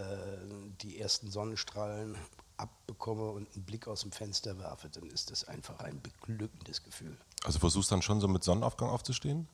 die 0.80 0.98
ersten 0.98 1.30
Sonnenstrahlen 1.30 2.16
abbekomme 2.60 3.30
und 3.30 3.52
einen 3.54 3.64
Blick 3.64 3.88
aus 3.88 4.02
dem 4.02 4.12
Fenster 4.12 4.58
werfe, 4.58 4.88
dann 4.88 5.08
ist 5.10 5.30
das 5.30 5.44
einfach 5.48 5.80
ein 5.80 6.00
beglückendes 6.00 6.82
Gefühl. 6.82 7.16
Also 7.44 7.58
versuchst 7.58 7.90
dann 7.90 8.02
schon 8.02 8.20
so 8.20 8.28
mit 8.28 8.44
Sonnenaufgang 8.44 8.88
aufzustehen? 8.88 9.48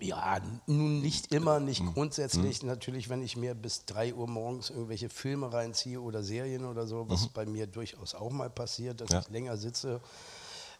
Ja, 0.00 0.40
nun 0.66 1.00
nicht 1.00 1.32
immer, 1.32 1.60
nicht 1.60 1.80
hm. 1.80 1.94
grundsätzlich. 1.94 2.60
Hm. 2.60 2.68
Natürlich, 2.68 3.08
wenn 3.08 3.22
ich 3.22 3.36
mir 3.36 3.54
bis 3.54 3.84
3 3.86 4.14
Uhr 4.14 4.26
morgens 4.26 4.70
irgendwelche 4.70 5.08
Filme 5.08 5.52
reinziehe 5.52 6.00
oder 6.00 6.22
Serien 6.22 6.64
oder 6.64 6.86
so, 6.86 7.08
was 7.08 7.26
mhm. 7.26 7.32
bei 7.34 7.46
mir 7.46 7.66
durchaus 7.66 8.14
auch 8.14 8.30
mal 8.30 8.50
passiert, 8.50 9.00
dass 9.00 9.10
ja. 9.10 9.20
ich 9.20 9.28
länger 9.28 9.56
sitze. 9.56 10.00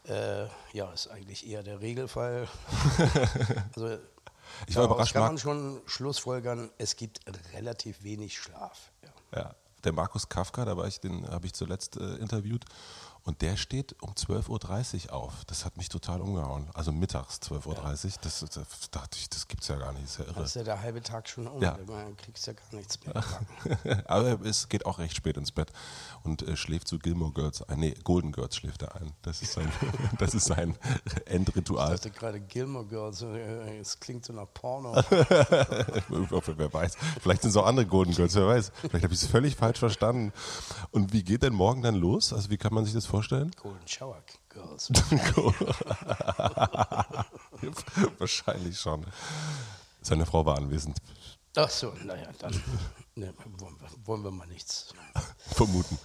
Äh, 0.07 0.47
ja, 0.73 0.91
ist 0.91 1.07
eigentlich 1.07 1.47
eher 1.47 1.63
der 1.63 1.81
Regelfall. 1.81 2.47
also, 3.75 3.97
ich 4.67 4.75
war 4.75 4.85
überrascht. 4.85 5.13
kann 5.13 5.23
man 5.23 5.37
schon 5.37 5.81
schlussfolgern, 5.85 6.69
es 6.77 6.95
gibt 6.95 7.21
relativ 7.53 8.03
wenig 8.03 8.37
Schlaf. 8.37 8.91
Ja. 9.31 9.39
ja. 9.39 9.55
Der 9.85 9.93
Markus 9.93 10.27
Kafka, 10.29 10.65
da 10.65 10.75
war 10.75 10.87
ich, 10.87 10.99
den 10.99 11.27
habe 11.29 11.45
ich 11.45 11.53
zuletzt 11.53 11.97
äh, 11.97 12.15
interviewt 12.15 12.65
und 13.25 13.41
der 13.41 13.57
steht 13.57 13.95
um 14.03 14.11
12.30 14.11 15.07
Uhr 15.07 15.13
auf. 15.13 15.45
Das 15.45 15.65
hat 15.65 15.77
mich 15.77 15.89
total 15.89 16.21
umgehauen. 16.21 16.67
Also 16.75 16.91
mittags 16.91 17.39
12.30 17.41 17.65
Uhr. 17.65 17.75
Ja. 17.75 17.81
Das, 18.21 18.39
das, 18.39 18.89
dachte 18.91 19.17
ich, 19.17 19.29
das 19.29 19.47
gibt 19.47 19.63
es 19.63 19.67
ja 19.67 19.77
gar 19.77 19.93
nicht. 19.93 20.03
Das 20.03 20.11
ist 20.11 20.19
ja 20.19 20.25
irre. 20.25 20.33
Das 20.35 20.49
ist 20.49 20.55
ja 20.55 20.63
der 20.63 20.81
halbe 20.81 21.01
Tag 21.01 21.27
schon 21.27 21.47
um. 21.47 21.59
Ja. 21.59 21.75
Dann 21.87 22.15
kriegst 22.17 22.45
ja 22.45 22.53
gar 22.53 22.63
nichts 22.73 22.99
mehr. 23.03 23.23
Aber 24.07 24.39
es 24.45 24.69
geht 24.69 24.85
auch 24.85 24.99
recht 24.99 25.15
spät 25.15 25.37
ins 25.37 25.51
Bett 25.51 25.71
und 26.23 26.43
äh, 26.43 26.55
schläft 26.55 26.87
zu 26.87 26.99
Gilmore 26.99 27.31
Girls 27.31 27.63
ein. 27.63 27.79
Nee, 27.79 27.95
Golden 28.03 28.31
Girls 28.31 28.57
schläft 28.57 28.83
er 28.83 28.95
ein. 28.95 29.11
Das 29.23 29.41
ist 29.41 29.53
sein, 29.53 29.71
das 30.19 30.35
ist 30.35 30.45
sein 30.45 30.77
Endritual. 31.25 31.95
Ich 31.95 32.01
dachte 32.01 32.11
gerade 32.11 32.39
Gilmore 32.39 32.85
Girls. 32.85 33.23
Äh, 33.23 33.79
es 33.79 33.99
klingt 33.99 34.23
so 34.23 34.33
nach 34.33 34.53
Porno. 34.53 34.93
wer 35.09 36.73
weiß. 36.73 36.95
Vielleicht 37.21 37.41
sind 37.41 37.49
es 37.49 37.57
auch 37.57 37.65
andere 37.65 37.87
Golden 37.87 38.13
Girls, 38.13 38.35
wer 38.35 38.45
weiß. 38.45 38.71
Vielleicht 38.81 39.03
habe 39.03 39.13
ich 39.15 39.23
es 39.23 39.27
völlig 39.27 39.55
falsch 39.55 39.79
verstanden. 39.79 40.31
Und 40.91 41.11
wie 41.11 41.23
geht 41.23 41.41
denn 41.41 41.53
morgen 41.53 41.81
dann 41.81 41.95
los? 41.95 42.31
Also 42.31 42.51
wie 42.51 42.57
kann 42.57 42.71
man 42.71 42.85
sich 42.85 42.93
das 42.93 43.07
vorstellen? 43.07 43.14
Vorstellen? 43.15 43.51
Golden 43.61 43.87
Shower 43.87 44.21
Girls. 44.49 44.89
Wahrscheinlich 48.17 48.77
schon. 48.77 49.05
Seine 50.01 50.25
Frau 50.25 50.45
war 50.45 50.57
anwesend. 50.57 50.97
Ach 51.55 51.69
so, 51.69 51.93
naja, 52.03 52.27
dann 52.39 52.61
ne, 53.15 53.33
wollen, 54.05 54.23
wir, 54.23 54.31
mal 54.31 54.47
nichts 54.47 54.93
vermuten. 55.51 55.97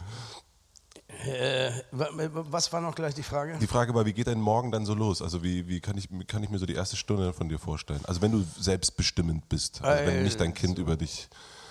Äh, 1.08 1.72
was 1.90 2.72
war 2.72 2.80
noch 2.80 2.94
gleich 2.94 3.14
die 3.14 3.24
Frage? 3.24 3.58
Die 3.58 3.66
Frage 3.66 3.92
war, 3.92 4.06
wie 4.06 4.12
geht 4.12 4.28
dein 4.28 4.40
Morgen 4.40 4.70
dann 4.70 4.86
so 4.86 4.94
los? 4.94 5.20
Also 5.20 5.42
wie, 5.42 5.66
wie 5.66 5.80
kann, 5.80 5.98
ich, 5.98 6.08
kann 6.28 6.44
ich 6.44 6.50
mir 6.50 6.60
so 6.60 6.66
die 6.66 6.74
erste 6.74 6.96
Stunde 6.96 7.32
von 7.32 7.48
dir 7.48 7.58
vorstellen? 7.58 8.00
Also 8.04 8.22
wenn 8.22 8.30
du 8.30 8.46
selbstbestimmend 8.58 9.48
bist, 9.48 9.82
also 9.82 10.06
wenn 10.06 10.22
nicht 10.22 10.40
dein 10.40 10.54
Kind 10.54 10.78
über 10.78 10.96
dich... 10.96 11.28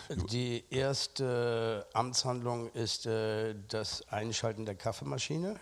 Die 0.10 0.64
erste 0.72 1.86
Amtshandlung 1.94 2.72
ist 2.74 3.06
äh, 3.06 3.54
das 3.68 4.08
Einschalten 4.10 4.66
der 4.66 4.74
Kaffeemaschine. 4.74 5.60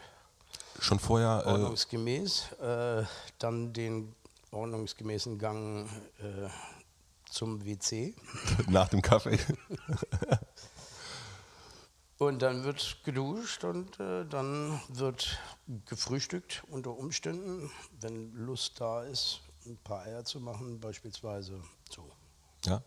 Schon 0.79 0.99
vorher? 0.99 1.43
Äh, 1.45 1.49
ordnungsgemäß. 1.49 2.53
Äh, 2.53 3.03
dann 3.39 3.73
den 3.73 4.15
ordnungsgemäßen 4.51 5.37
Gang 5.37 5.89
äh, 6.19 6.47
zum 7.29 7.65
WC. 7.65 8.15
Nach 8.67 8.87
dem 8.87 9.01
Kaffee. 9.01 9.37
und 12.17 12.41
dann 12.41 12.63
wird 12.63 12.99
geduscht 13.03 13.65
und 13.65 13.99
äh, 13.99 14.25
dann 14.25 14.79
wird 14.87 15.39
gefrühstückt 15.85 16.63
unter 16.69 16.91
Umständen, 16.91 17.69
wenn 17.99 18.33
Lust 18.33 18.79
da 18.79 19.03
ist, 19.03 19.41
ein 19.65 19.77
paar 19.83 20.03
Eier 20.03 20.23
zu 20.23 20.39
machen, 20.39 20.79
beispielsweise 20.79 21.61
so. 21.89 22.09
Ja. 22.65 22.81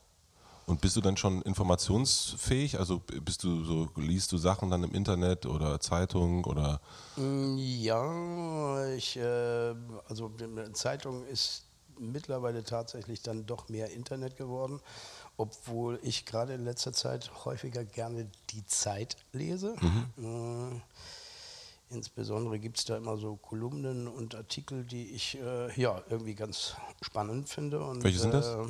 Und 0.71 0.81
bist 0.81 0.95
du 0.95 1.01
dann 1.01 1.17
schon 1.17 1.43
informationsfähig? 1.43 2.79
Also 2.79 3.01
bist 3.01 3.43
du 3.43 3.65
so, 3.65 3.89
liest 3.97 4.31
du 4.31 4.39
Sachen 4.39 4.71
dann 4.71 4.85
im 4.85 4.95
Internet 4.95 5.45
oder 5.45 5.81
Zeitung 5.81 6.45
oder? 6.45 6.81
Mm, 7.17 7.57
ja, 7.59 8.87
ich, 8.95 9.17
äh, 9.17 9.75
also 10.09 10.31
Zeitung 10.75 11.27
ist 11.27 11.65
mittlerweile 11.99 12.63
tatsächlich 12.63 13.21
dann 13.21 13.47
doch 13.47 13.69
mehr 13.69 13.91
Internet 13.91 14.37
geworden, 14.37 14.81
obwohl 15.37 15.99
ich 16.05 16.25
gerade 16.25 16.55
in 16.55 16.65
letzter 16.65 16.93
Zeit 16.93 17.33
häufiger 17.45 17.85
gerne 17.85 18.31
die 18.51 18.65
Zeit 18.65 19.17
lese. 19.33 19.75
Mhm. 19.81 20.81
Äh, 21.91 21.95
insbesondere 21.95 22.61
gibt 22.61 22.79
es 22.79 22.85
da 22.85 22.97
immer 22.97 23.17
so 23.17 23.35
Kolumnen 23.35 24.07
und 24.07 24.37
Artikel, 24.37 24.85
die 24.85 25.11
ich 25.11 25.37
äh, 25.37 25.75
ja 25.75 26.01
irgendwie 26.09 26.37
ganz 26.37 26.77
spannend 27.03 27.49
finde. 27.49 27.83
Und, 27.83 28.05
Welche 28.05 28.21
sind 28.21 28.33
das? 28.33 28.47
Äh, 28.47 28.67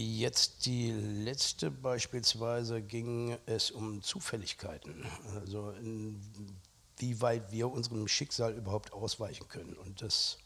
Jetzt 0.00 0.66
die 0.66 0.92
letzte 0.92 1.72
beispielsweise 1.72 2.80
ging 2.80 3.36
es 3.46 3.72
um 3.72 4.00
Zufälligkeiten, 4.00 5.04
also 5.34 5.72
inwieweit 5.72 7.50
wir 7.50 7.68
unserem 7.68 8.06
Schicksal 8.06 8.54
überhaupt 8.54 8.92
ausweichen 8.92 9.48
können. 9.48 9.74
Und 9.74 10.00
das 10.00 10.38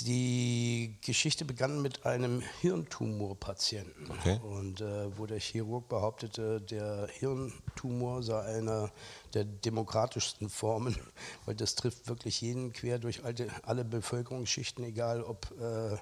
die 0.00 0.96
Geschichte 1.04 1.44
begann 1.44 1.82
mit 1.82 2.06
einem 2.06 2.42
Hirntumorpatienten. 2.60 4.08
Okay. 4.08 4.38
Und 4.42 4.80
äh, 4.80 5.18
wo 5.18 5.26
der 5.26 5.40
Chirurg 5.40 5.88
behauptete, 5.88 6.60
der 6.60 7.08
Hirntumor 7.12 8.22
sei 8.22 8.40
einer 8.40 8.92
der 9.34 9.44
demokratischsten 9.44 10.48
Formen, 10.48 10.96
weil 11.46 11.56
das 11.56 11.74
trifft 11.74 12.08
wirklich 12.08 12.40
jeden 12.40 12.72
quer 12.72 13.00
durch 13.00 13.24
alte, 13.24 13.48
alle 13.62 13.84
Bevölkerungsschichten, 13.84 14.84
egal 14.84 15.22
ob 15.22 15.50
äh, 15.60 15.96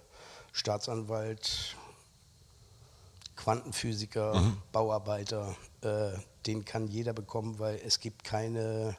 Staatsanwalt, 0.57 1.77
Quantenphysiker, 3.37 4.35
mhm. 4.35 4.57
Bauarbeiter, 4.73 5.55
äh, 5.83 6.13
den 6.47 6.65
kann 6.65 6.89
jeder 6.89 7.13
bekommen, 7.13 7.59
weil 7.59 7.79
es 7.85 8.01
gibt 8.01 8.25
keine 8.25 8.97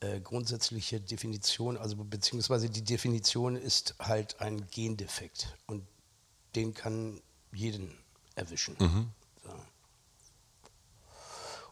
äh, 0.00 0.20
grundsätzliche 0.20 1.00
Definition, 1.00 1.78
also 1.78 1.96
beziehungsweise 1.96 2.68
die 2.68 2.84
Definition 2.84 3.56
ist 3.56 3.94
halt 3.98 4.38
ein 4.42 4.66
Gendefekt 4.68 5.56
und 5.66 5.86
den 6.54 6.74
kann 6.74 7.22
jeden 7.52 7.96
erwischen. 8.34 8.76
Mhm. 8.78 9.08
So. 9.42 9.50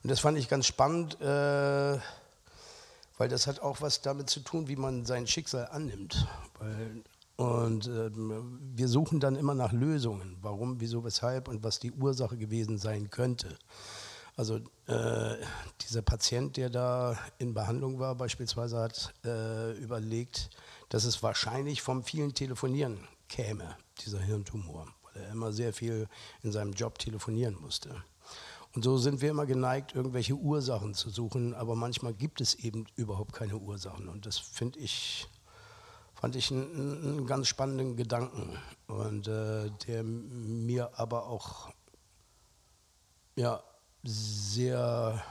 Und 0.03 0.11
das 0.11 0.21
fand 0.21 0.39
ich 0.39 0.49
ganz 0.49 0.67
spannend, 0.67 1.21
äh, 1.21 1.99
weil 3.19 3.29
das 3.29 3.47
hat 3.47 3.61
auch 3.61 3.83
was 3.83 4.01
damit 4.01 4.31
zu 4.31 4.41
tun, 4.41 4.67
wie 4.67 4.77
man 4.77 5.05
sein 5.05 5.27
Schicksal 5.27 5.67
annimmt. 5.67 6.27
Weil, 6.59 7.05
und 7.37 7.89
äh, 7.89 8.11
wir 8.13 8.89
suchen 8.89 9.21
dann 9.21 9.37
immer 9.37 9.55
nach 9.55 9.73
Lösungen, 9.73 10.37
warum, 10.41 10.81
wieso, 10.81 11.05
weshalb 11.05 11.49
und 11.49 11.65
was 11.65 11.81
die 11.81 11.93
Ursache 11.93 12.37
gewesen 12.37 12.79
sein 12.79 13.11
könnte. 13.11 13.59
Also 14.37 14.57
äh, 14.87 15.37
dieser 15.81 16.03
Patient, 16.03 16.57
der 16.57 16.71
da 16.71 17.19
in 17.39 17.55
Behandlung 17.55 17.99
war, 17.99 18.15
beispielsweise 18.17 18.79
hat 18.79 19.15
äh, 19.25 19.73
überlegt, 19.79 20.51
dass 20.89 21.05
es 21.05 21.23
wahrscheinlich 21.23 21.83
vom 21.83 22.03
vielen 22.03 22.35
Telefonieren 22.35 22.99
käme, 23.29 23.77
dieser 24.05 24.21
Hirntumor, 24.21 24.89
weil 25.03 25.23
er 25.23 25.31
immer 25.31 25.53
sehr 25.53 25.73
viel 25.73 26.09
in 26.43 26.53
seinem 26.53 26.73
Job 26.73 26.99
telefonieren 26.99 27.57
musste. 27.61 28.05
Und 28.75 28.83
so 28.83 28.99
sind 28.99 29.21
wir 29.21 29.31
immer 29.31 29.47
geneigt, 29.47 29.95
irgendwelche 29.95 30.35
Ursachen 30.35 30.95
zu 30.95 31.11
suchen, 31.11 31.55
aber 31.55 31.77
manchmal 31.77 32.13
gibt 32.13 32.41
es 32.41 32.57
eben 32.57 32.87
überhaupt 32.97 33.33
keine 33.33 33.57
Ursachen. 33.57 34.09
Und 34.09 34.27
das 34.27 34.39
finde 34.39 34.81
ich, 34.81 35.29
fand 36.25 36.37
ich 36.37 36.51
einen, 36.51 37.03
einen, 37.03 37.27
ganz 37.27 37.49
spannenden 37.49 37.97
Gedanken. 37.97 38.59
Und 38.87 39.29
äh, 39.29 39.71
der 39.87 40.03
mir 40.03 40.99
aber 40.99 41.27
auch 41.27 41.69
ja, 43.37 43.63
sehr 44.03 45.23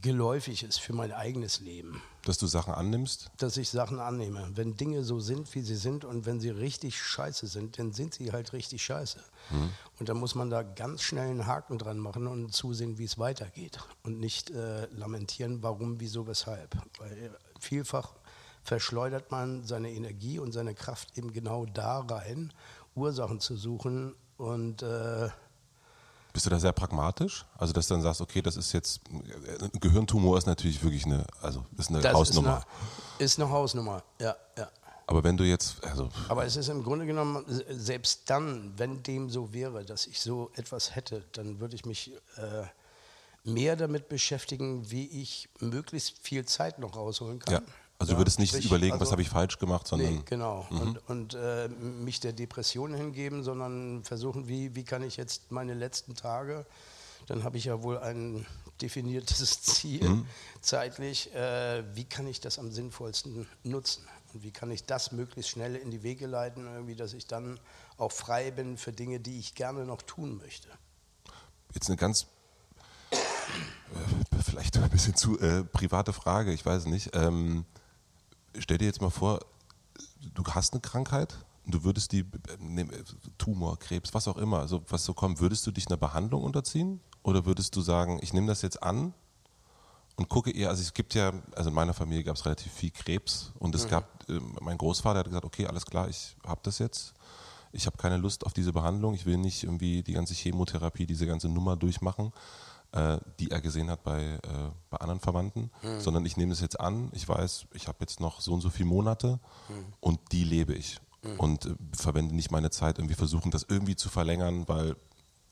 geläufig 0.00 0.62
ist 0.62 0.80
für 0.80 0.94
mein 0.94 1.12
eigenes 1.12 1.60
Leben. 1.60 2.02
Dass 2.24 2.38
du 2.38 2.46
Sachen 2.46 2.72
annimmst? 2.72 3.30
Dass 3.36 3.56
ich 3.56 3.68
Sachen 3.68 4.00
annehme. 4.00 4.50
Wenn 4.54 4.76
Dinge 4.76 5.04
so 5.04 5.20
sind, 5.20 5.54
wie 5.54 5.60
sie 5.60 5.76
sind 5.76 6.04
und 6.04 6.24
wenn 6.24 6.40
sie 6.40 6.50
richtig 6.50 7.00
scheiße 7.00 7.46
sind, 7.46 7.78
dann 7.78 7.92
sind 7.92 8.14
sie 8.14 8.32
halt 8.32 8.52
richtig 8.52 8.82
scheiße. 8.82 9.18
Mhm. 9.50 9.70
Und 9.98 10.08
da 10.08 10.14
muss 10.14 10.34
man 10.34 10.48
da 10.48 10.62
ganz 10.62 11.02
schnell 11.02 11.28
einen 11.28 11.46
Haken 11.46 11.78
dran 11.78 11.98
machen 11.98 12.26
und 12.26 12.54
zusehen, 12.54 12.96
wie 12.98 13.04
es 13.04 13.18
weitergeht. 13.18 13.80
Und 14.02 14.18
nicht 14.18 14.50
äh, 14.50 14.86
lamentieren, 14.86 15.62
warum, 15.62 16.00
wieso, 16.00 16.26
weshalb. 16.26 16.76
Weil 16.98 17.36
vielfach 17.60 18.14
verschleudert 18.62 19.30
man 19.30 19.64
seine 19.64 19.90
Energie 19.90 20.38
und 20.38 20.52
seine 20.52 20.74
Kraft 20.74 21.18
eben 21.18 21.32
genau 21.32 21.66
da 21.66 22.00
rein, 22.00 22.52
Ursachen 22.94 23.40
zu 23.40 23.56
suchen 23.56 24.14
und 24.36 24.82
äh, 24.82 25.28
bist 26.32 26.46
du 26.46 26.50
da 26.50 26.58
sehr 26.58 26.72
pragmatisch? 26.72 27.44
Also, 27.58 27.72
dass 27.72 27.88
du 27.88 27.94
dann 27.94 28.02
sagst, 28.02 28.20
okay, 28.20 28.42
das 28.42 28.56
ist 28.56 28.72
jetzt, 28.72 29.00
ein 29.10 29.70
Gehirntumor 29.80 30.38
ist 30.38 30.46
natürlich 30.46 30.82
wirklich 30.82 31.04
eine, 31.04 31.26
also 31.40 31.64
ist 31.76 31.90
eine 31.90 32.00
das 32.00 32.14
Hausnummer. 32.14 32.58
Ist 32.58 32.66
eine, 33.18 33.24
ist 33.24 33.40
eine 33.40 33.50
Hausnummer, 33.50 34.02
ja, 34.20 34.36
ja. 34.56 34.68
Aber 35.06 35.24
wenn 35.24 35.36
du 35.36 35.44
jetzt, 35.44 35.84
also 35.84 36.08
Aber 36.28 36.46
es 36.46 36.56
ist 36.56 36.68
im 36.68 36.82
Grunde 36.82 37.06
genommen, 37.06 37.44
selbst 37.68 38.30
dann, 38.30 38.72
wenn 38.78 39.02
dem 39.02 39.28
so 39.28 39.52
wäre, 39.52 39.84
dass 39.84 40.06
ich 40.06 40.20
so 40.20 40.50
etwas 40.54 40.94
hätte, 40.94 41.24
dann 41.32 41.60
würde 41.60 41.74
ich 41.74 41.84
mich 41.84 42.12
äh, 42.36 42.64
mehr 43.44 43.76
damit 43.76 44.08
beschäftigen, 44.08 44.90
wie 44.90 45.06
ich 45.06 45.48
möglichst 45.58 46.18
viel 46.22 46.44
Zeit 46.46 46.78
noch 46.78 46.96
rausholen 46.96 47.40
kann. 47.40 47.54
Ja. 47.54 47.62
Also 48.02 48.14
du 48.14 48.18
würdest 48.18 48.40
nicht 48.40 48.50
Sprich, 48.50 48.66
überlegen, 48.66 48.94
also, 48.94 49.04
was 49.04 49.12
habe 49.12 49.22
ich 49.22 49.28
falsch 49.28 49.58
gemacht, 49.58 49.86
sondern. 49.86 50.16
Nee, 50.16 50.22
genau. 50.24 50.66
Mhm. 50.70 50.80
Und, 50.80 51.08
und 51.08 51.34
äh, 51.34 51.68
mich 51.68 52.18
der 52.18 52.32
Depression 52.32 52.94
hingeben, 52.94 53.44
sondern 53.44 54.02
versuchen, 54.02 54.48
wie, 54.48 54.74
wie 54.74 54.82
kann 54.82 55.04
ich 55.04 55.16
jetzt 55.16 55.52
meine 55.52 55.74
letzten 55.74 56.16
Tage, 56.16 56.66
dann 57.28 57.44
habe 57.44 57.58
ich 57.58 57.66
ja 57.66 57.80
wohl 57.84 57.98
ein 57.98 58.44
definiertes 58.80 59.62
Ziel 59.62 60.08
mhm. 60.08 60.26
zeitlich, 60.60 61.32
äh, 61.32 61.84
wie 61.94 62.02
kann 62.02 62.26
ich 62.26 62.40
das 62.40 62.58
am 62.58 62.72
sinnvollsten 62.72 63.46
nutzen? 63.62 64.04
Und 64.34 64.42
wie 64.42 64.50
kann 64.50 64.72
ich 64.72 64.84
das 64.84 65.12
möglichst 65.12 65.52
schnell 65.52 65.76
in 65.76 65.92
die 65.92 66.02
Wege 66.02 66.26
leiten, 66.26 66.66
irgendwie, 66.66 66.96
dass 66.96 67.12
ich 67.12 67.28
dann 67.28 67.60
auch 67.98 68.10
frei 68.10 68.50
bin 68.50 68.78
für 68.78 68.90
Dinge, 68.90 69.20
die 69.20 69.38
ich 69.38 69.54
gerne 69.54 69.84
noch 69.84 70.02
tun 70.02 70.38
möchte? 70.38 70.68
Jetzt 71.72 71.88
eine 71.88 71.98
ganz 71.98 72.26
äh, 73.12 73.16
vielleicht 74.42 74.76
ein 74.76 74.90
bisschen 74.90 75.14
zu 75.14 75.38
äh, 75.38 75.62
private 75.62 76.12
Frage, 76.12 76.52
ich 76.52 76.66
weiß 76.66 76.86
nicht. 76.86 77.14
Ähm, 77.14 77.64
stell 78.58 78.78
dir 78.78 78.86
jetzt 78.86 79.00
mal 79.00 79.10
vor, 79.10 79.40
du 80.34 80.44
hast 80.44 80.72
eine 80.72 80.80
Krankheit, 80.80 81.36
du 81.66 81.84
würdest 81.84 82.12
die, 82.12 82.24
ne, 82.58 82.88
Tumor, 83.38 83.78
Krebs, 83.78 84.14
was 84.14 84.28
auch 84.28 84.36
immer, 84.36 84.60
also 84.60 84.82
was 84.88 85.04
so 85.04 85.14
kommt, 85.14 85.40
würdest 85.40 85.66
du 85.66 85.70
dich 85.70 85.86
einer 85.88 85.96
Behandlung 85.96 86.42
unterziehen? 86.42 87.00
Oder 87.22 87.46
würdest 87.46 87.76
du 87.76 87.82
sagen, 87.82 88.18
ich 88.20 88.32
nehme 88.32 88.48
das 88.48 88.62
jetzt 88.62 88.82
an 88.82 89.14
und 90.16 90.28
gucke 90.28 90.50
eher, 90.50 90.70
also 90.70 90.82
es 90.82 90.92
gibt 90.92 91.14
ja, 91.14 91.32
also 91.54 91.70
in 91.70 91.74
meiner 91.74 91.94
Familie 91.94 92.24
gab 92.24 92.36
es 92.36 92.44
relativ 92.44 92.72
viel 92.72 92.90
Krebs 92.90 93.52
und 93.58 93.74
es 93.74 93.84
mhm. 93.84 93.90
gab, 93.90 94.28
äh, 94.28 94.40
mein 94.60 94.76
Großvater 94.76 95.20
hat 95.20 95.26
gesagt, 95.26 95.44
okay, 95.44 95.66
alles 95.66 95.86
klar, 95.86 96.08
ich 96.08 96.36
habe 96.44 96.60
das 96.64 96.78
jetzt. 96.78 97.14
Ich 97.74 97.86
habe 97.86 97.96
keine 97.96 98.18
Lust 98.18 98.44
auf 98.44 98.52
diese 98.52 98.72
Behandlung, 98.72 99.14
ich 99.14 99.24
will 99.24 99.38
nicht 99.38 99.62
irgendwie 99.62 100.02
die 100.02 100.12
ganze 100.12 100.34
Chemotherapie, 100.34 101.06
diese 101.06 101.26
ganze 101.26 101.48
Nummer 101.48 101.76
durchmachen 101.76 102.32
äh, 102.92 103.18
die 103.40 103.50
er 103.50 103.60
gesehen 103.60 103.90
hat 103.90 104.04
bei, 104.04 104.20
äh, 104.22 104.38
bei 104.90 104.98
anderen 104.98 105.20
Verwandten, 105.20 105.70
mhm. 105.82 106.00
sondern 106.00 106.26
ich 106.26 106.36
nehme 106.36 106.52
es 106.52 106.60
jetzt 106.60 106.78
an, 106.78 107.10
ich 107.12 107.28
weiß, 107.28 107.66
ich 107.74 107.88
habe 107.88 107.98
jetzt 108.00 108.20
noch 108.20 108.40
so 108.40 108.52
und 108.52 108.60
so 108.60 108.70
viele 108.70 108.88
Monate 108.88 109.40
mhm. 109.68 109.86
und 110.00 110.20
die 110.32 110.44
lebe 110.44 110.74
ich 110.74 111.00
mhm. 111.22 111.40
und 111.40 111.66
äh, 111.66 111.74
verwende 111.96 112.34
nicht 112.34 112.50
meine 112.50 112.70
Zeit 112.70 112.98
irgendwie 112.98 113.14
versuchen, 113.14 113.50
das 113.50 113.64
irgendwie 113.68 113.96
zu 113.96 114.08
verlängern, 114.08 114.68
weil 114.68 114.96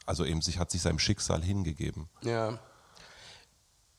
also 0.07 0.25
eben 0.25 0.43
sich 0.43 0.59
hat 0.59 0.71
sich 0.71 0.83
seinem 0.83 0.99
Schicksal 0.99 1.43
hingegeben. 1.43 2.09
Ja. 2.23 2.59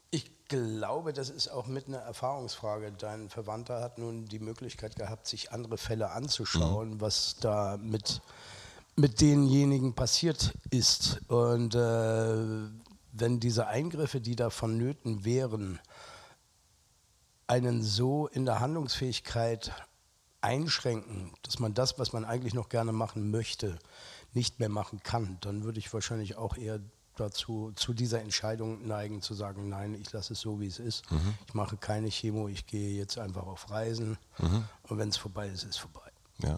Ich 0.10 0.30
glaube, 0.48 1.14
das 1.14 1.30
ist 1.30 1.48
auch 1.48 1.68
mit 1.68 1.88
einer 1.88 2.00
Erfahrungsfrage. 2.00 2.92
Dein 2.92 3.30
Verwandter 3.30 3.82
hat 3.82 3.98
nun 3.98 4.26
die 4.26 4.40
Möglichkeit 4.40 4.96
gehabt, 4.96 5.26
sich 5.26 5.52
andere 5.52 5.78
Fälle 5.78 6.12
anzuschauen, 6.12 6.96
mhm. 6.96 7.02
was 7.02 7.38
da 7.40 7.78
mit 7.78 8.22
mit 8.98 9.22
denjenigen 9.22 9.94
passiert 9.94 10.54
ist. 10.70 11.22
Und 11.28 11.76
äh, 11.76 12.68
wenn 13.12 13.40
diese 13.40 13.68
Eingriffe, 13.68 14.22
die 14.22 14.36
da 14.36 14.50
vonnöten 14.50 15.26
wären, 15.26 15.80
einen 17.48 17.84
so 17.84 18.28
in 18.28 18.46
der 18.46 18.60
Handlungsfähigkeit 18.60 19.72
einschränken, 20.40 21.34
dass 21.44 21.60
man 21.60 21.74
das, 21.74 22.00
was 22.00 22.14
man 22.14 22.26
eigentlich 22.26 22.54
noch 22.54 22.70
gerne 22.70 22.94
machen 22.94 23.30
möchte, 23.30 23.78
nicht 24.34 24.60
mehr 24.60 24.70
machen 24.70 25.02
kann, 25.04 25.38
dann 25.42 25.64
würde 25.64 25.80
ich 25.80 25.94
wahrscheinlich 25.94 26.38
auch 26.38 26.58
eher 26.58 26.80
dazu, 27.16 27.72
zu 27.76 27.94
dieser 27.94 28.22
Entscheidung 28.22 28.88
neigen, 28.88 29.22
zu 29.22 29.34
sagen, 29.34 29.70
nein, 29.70 29.94
ich 29.94 30.12
lasse 30.12 30.34
es 30.34 30.40
so, 30.40 30.60
wie 30.60 30.68
es 30.68 30.80
ist. 30.80 31.10
Mhm. 31.12 31.34
Ich 31.48 31.54
mache 31.54 31.78
keine 31.78 32.10
Chemo, 32.10 32.48
ich 32.48 32.66
gehe 32.66 32.98
jetzt 32.98 33.18
einfach 33.18 33.46
auf 33.46 33.70
Reisen 33.70 34.18
mhm. 34.40 34.64
und 34.84 34.98
wenn 34.98 35.10
es 35.10 35.18
vorbei 35.18 35.48
ist, 35.48 35.64
ist 35.64 35.72
es 35.72 35.78
vorbei. 35.78 36.10
Ja. 36.40 36.58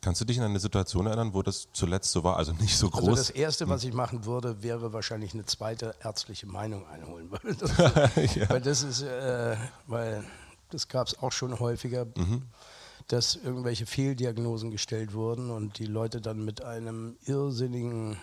Kannst 0.00 0.20
du 0.20 0.24
dich 0.24 0.38
an 0.38 0.44
eine 0.44 0.60
Situation 0.60 1.06
erinnern, 1.06 1.34
wo 1.34 1.42
das 1.42 1.68
zuletzt 1.72 2.12
so 2.12 2.22
war, 2.22 2.36
also 2.36 2.52
nicht 2.52 2.76
so 2.76 2.86
also 2.86 2.98
groß? 2.98 3.08
Also 3.08 3.22
das 3.22 3.30
Erste, 3.30 3.68
was 3.68 3.82
ich 3.82 3.92
machen 3.92 4.24
würde, 4.24 4.62
wäre 4.62 4.92
wahrscheinlich 4.92 5.34
eine 5.34 5.44
zweite 5.44 5.94
ärztliche 6.02 6.46
Meinung 6.46 6.86
einholen. 6.86 7.30
Weil 7.42 7.54
das, 7.54 8.34
ja. 8.36 8.48
weil 8.48 8.60
das 8.60 8.82
ist, 8.82 9.02
äh, 9.02 9.56
weil 9.86 10.24
das 10.70 10.88
gab 10.88 11.08
es 11.08 11.18
auch 11.18 11.32
schon 11.32 11.58
häufiger, 11.58 12.06
mhm. 12.16 12.42
dass 13.08 13.34
irgendwelche 13.36 13.86
Fehldiagnosen 13.86 14.70
gestellt 14.70 15.14
wurden 15.14 15.50
und 15.50 15.78
die 15.78 15.86
Leute 15.86 16.20
dann 16.20 16.44
mit 16.44 16.62
einem 16.62 17.16
irrsinnigen 17.24 18.18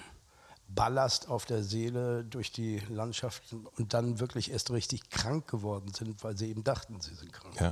Ballast 0.68 1.30
auf 1.30 1.46
der 1.46 1.64
Seele 1.64 2.24
durch 2.24 2.52
die 2.52 2.80
Landschaft 2.90 3.44
und 3.78 3.94
dann 3.94 4.20
wirklich 4.20 4.52
erst 4.52 4.72
richtig 4.72 5.10
krank 5.10 5.48
geworden 5.48 5.94
sind, 5.94 6.24
weil 6.24 6.38
sie 6.38 6.50
eben 6.50 6.64
dachten, 6.64 7.00
sie 7.02 7.14
sind 7.14 7.34
krank. 7.34 7.60
Ja. 7.60 7.72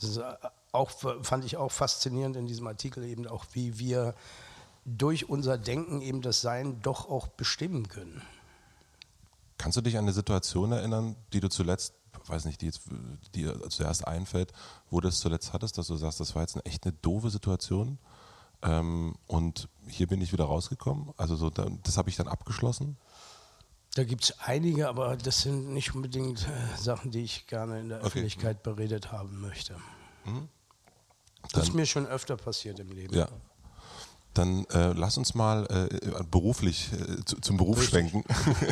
Das 0.00 0.10
ist 0.10 0.16
äh, 0.18 0.34
auch, 0.72 0.90
fand 1.22 1.44
ich 1.44 1.56
auch 1.56 1.72
faszinierend 1.72 2.36
in 2.36 2.46
diesem 2.46 2.66
Artikel 2.66 3.04
eben 3.04 3.26
auch, 3.26 3.44
wie 3.52 3.78
wir 3.78 4.14
durch 4.84 5.28
unser 5.28 5.58
Denken 5.58 6.00
eben 6.00 6.22
das 6.22 6.40
Sein 6.40 6.80
doch 6.82 7.08
auch 7.08 7.28
bestimmen 7.28 7.88
können. 7.88 8.22
Kannst 9.58 9.76
du 9.76 9.82
dich 9.82 9.98
an 9.98 10.04
eine 10.04 10.12
Situation 10.12 10.72
erinnern, 10.72 11.16
die 11.32 11.40
du 11.40 11.48
zuletzt, 11.48 11.94
weiß 12.26 12.46
nicht, 12.46 12.62
die 12.62 12.66
jetzt 12.66 12.82
dir 13.34 13.68
zuerst 13.68 14.06
einfällt, 14.06 14.52
wo 14.88 15.00
du 15.00 15.08
es 15.08 15.20
zuletzt 15.20 15.52
hattest, 15.52 15.76
dass 15.76 15.88
du 15.88 15.96
sagst, 15.96 16.20
das 16.20 16.34
war 16.34 16.42
jetzt 16.42 16.54
eine 16.54 16.64
echt 16.64 16.84
eine 16.84 16.94
doofe 17.02 17.30
Situation 17.30 17.98
ähm, 18.62 19.14
und 19.26 19.68
hier 19.86 20.06
bin 20.06 20.20
ich 20.20 20.32
wieder 20.32 20.44
rausgekommen? 20.44 21.12
Also 21.16 21.36
so, 21.36 21.50
das 21.50 21.96
habe 21.96 22.08
ich 22.08 22.16
dann 22.16 22.28
abgeschlossen? 22.28 22.96
Da 23.94 24.04
gibt 24.04 24.24
es 24.24 24.38
einige, 24.38 24.88
aber 24.88 25.16
das 25.16 25.42
sind 25.42 25.72
nicht 25.72 25.94
unbedingt 25.94 26.46
äh, 26.46 26.76
Sachen, 26.78 27.10
die 27.10 27.22
ich 27.22 27.46
gerne 27.46 27.80
in 27.80 27.88
der 27.88 27.98
okay. 27.98 28.06
Öffentlichkeit 28.06 28.62
beredet 28.62 29.10
haben 29.12 29.40
möchte. 29.40 29.76
Mhm. 30.24 30.48
Das 31.52 31.64
ist 31.64 31.74
mir 31.74 31.86
schon 31.86 32.06
öfter 32.06 32.36
passiert 32.36 32.78
im 32.78 32.90
Leben. 32.90 33.14
Ja. 33.14 33.28
Dann 34.34 34.64
äh, 34.66 34.92
lass 34.92 35.18
uns 35.18 35.34
mal 35.34 35.66
äh, 35.66 36.22
beruflich 36.30 36.92
äh, 36.92 37.24
zu, 37.24 37.40
zum 37.40 37.56
Beruf 37.56 37.78
Richtig. 37.78 38.10
schwenken. 38.10 38.24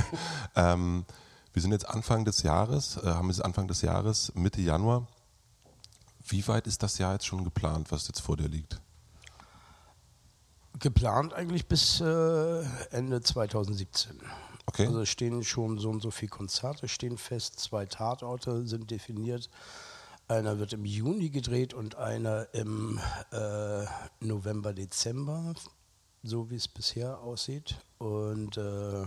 ähm, 0.57 1.05
wir 1.53 1.63
sind 1.63 1.73
jetzt 1.73 1.89
Anfang 1.89 2.25
des 2.25 2.43
Jahres, 2.43 2.99
äh, 2.99 3.07
haben 3.07 3.31
es 3.31 3.41
Anfang 3.41 3.67
des 3.67 3.83
Jahres, 3.83 4.33
Mitte 4.35 4.61
Januar. 4.61 5.09
Wie 6.29 6.47
weit 6.47 6.67
ist 6.67 6.83
das 6.83 6.99
Jahr 6.99 7.15
jetzt 7.15 7.27
schon 7.27 7.43
geplant, 7.43 7.91
was 7.91 8.07
jetzt 8.07 8.21
vor 8.21 8.37
dir 8.37 8.49
liegt? 8.49 8.81
Geplant 10.79 11.35
eigentlich 11.35 11.67
bis 11.67 12.01
äh, 12.01 12.63
Ende 12.91 13.21
2017. 13.21 14.21
Okay. 14.67 14.87
Also 14.87 15.05
stehen 15.07 15.43
schon 15.43 15.79
so 15.79 15.89
und 15.91 16.01
so 16.01 16.11
viele 16.11 16.29
Konzerte 16.29 16.87
stehen 16.87 17.17
fest, 17.19 17.59
zwei 17.59 17.87
Tatorte 17.87 18.67
sind 18.67 18.91
definiert. 18.91 19.49
Einer 20.29 20.59
wird 20.59 20.75
im 20.75 20.85
Juni 20.85 21.31
gedreht 21.31 21.73
und 21.73 21.97
einer 21.97 22.49
im 22.53 23.01
äh, 23.33 23.85
November, 24.21 24.75
Dezember, 24.75 25.55
so 26.23 26.51
wie 26.51 26.57
es 26.57 26.69
bisher 26.69 27.21
aussieht. 27.21 27.79
Und 27.97 28.59
äh, 28.59 29.07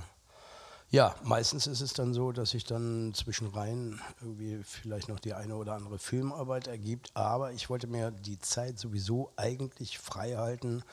ja, 0.90 1.16
meistens 1.24 1.68
ist 1.68 1.80
es 1.82 1.94
dann 1.94 2.14
so, 2.14 2.32
dass 2.32 2.50
sich 2.50 2.66
dann 2.66 3.14
zwischen 3.14 3.48
rein 3.48 4.02
irgendwie 4.20 4.62
vielleicht 4.64 5.10
noch 5.10 5.20
die 5.20 5.34
eine 5.34 5.56
oder 5.56 5.74
andere 5.74 6.00
Filmarbeit 6.00 6.68
ergibt. 6.68 7.12
Aber 7.14 7.54
ich 7.54 7.70
wollte 7.70 7.88
mir 7.88 8.12
die 8.12 8.40
Zeit 8.40 8.80
sowieso 8.80 9.32
eigentlich 9.38 10.00
frei 10.00 10.34
halten, 10.36 10.84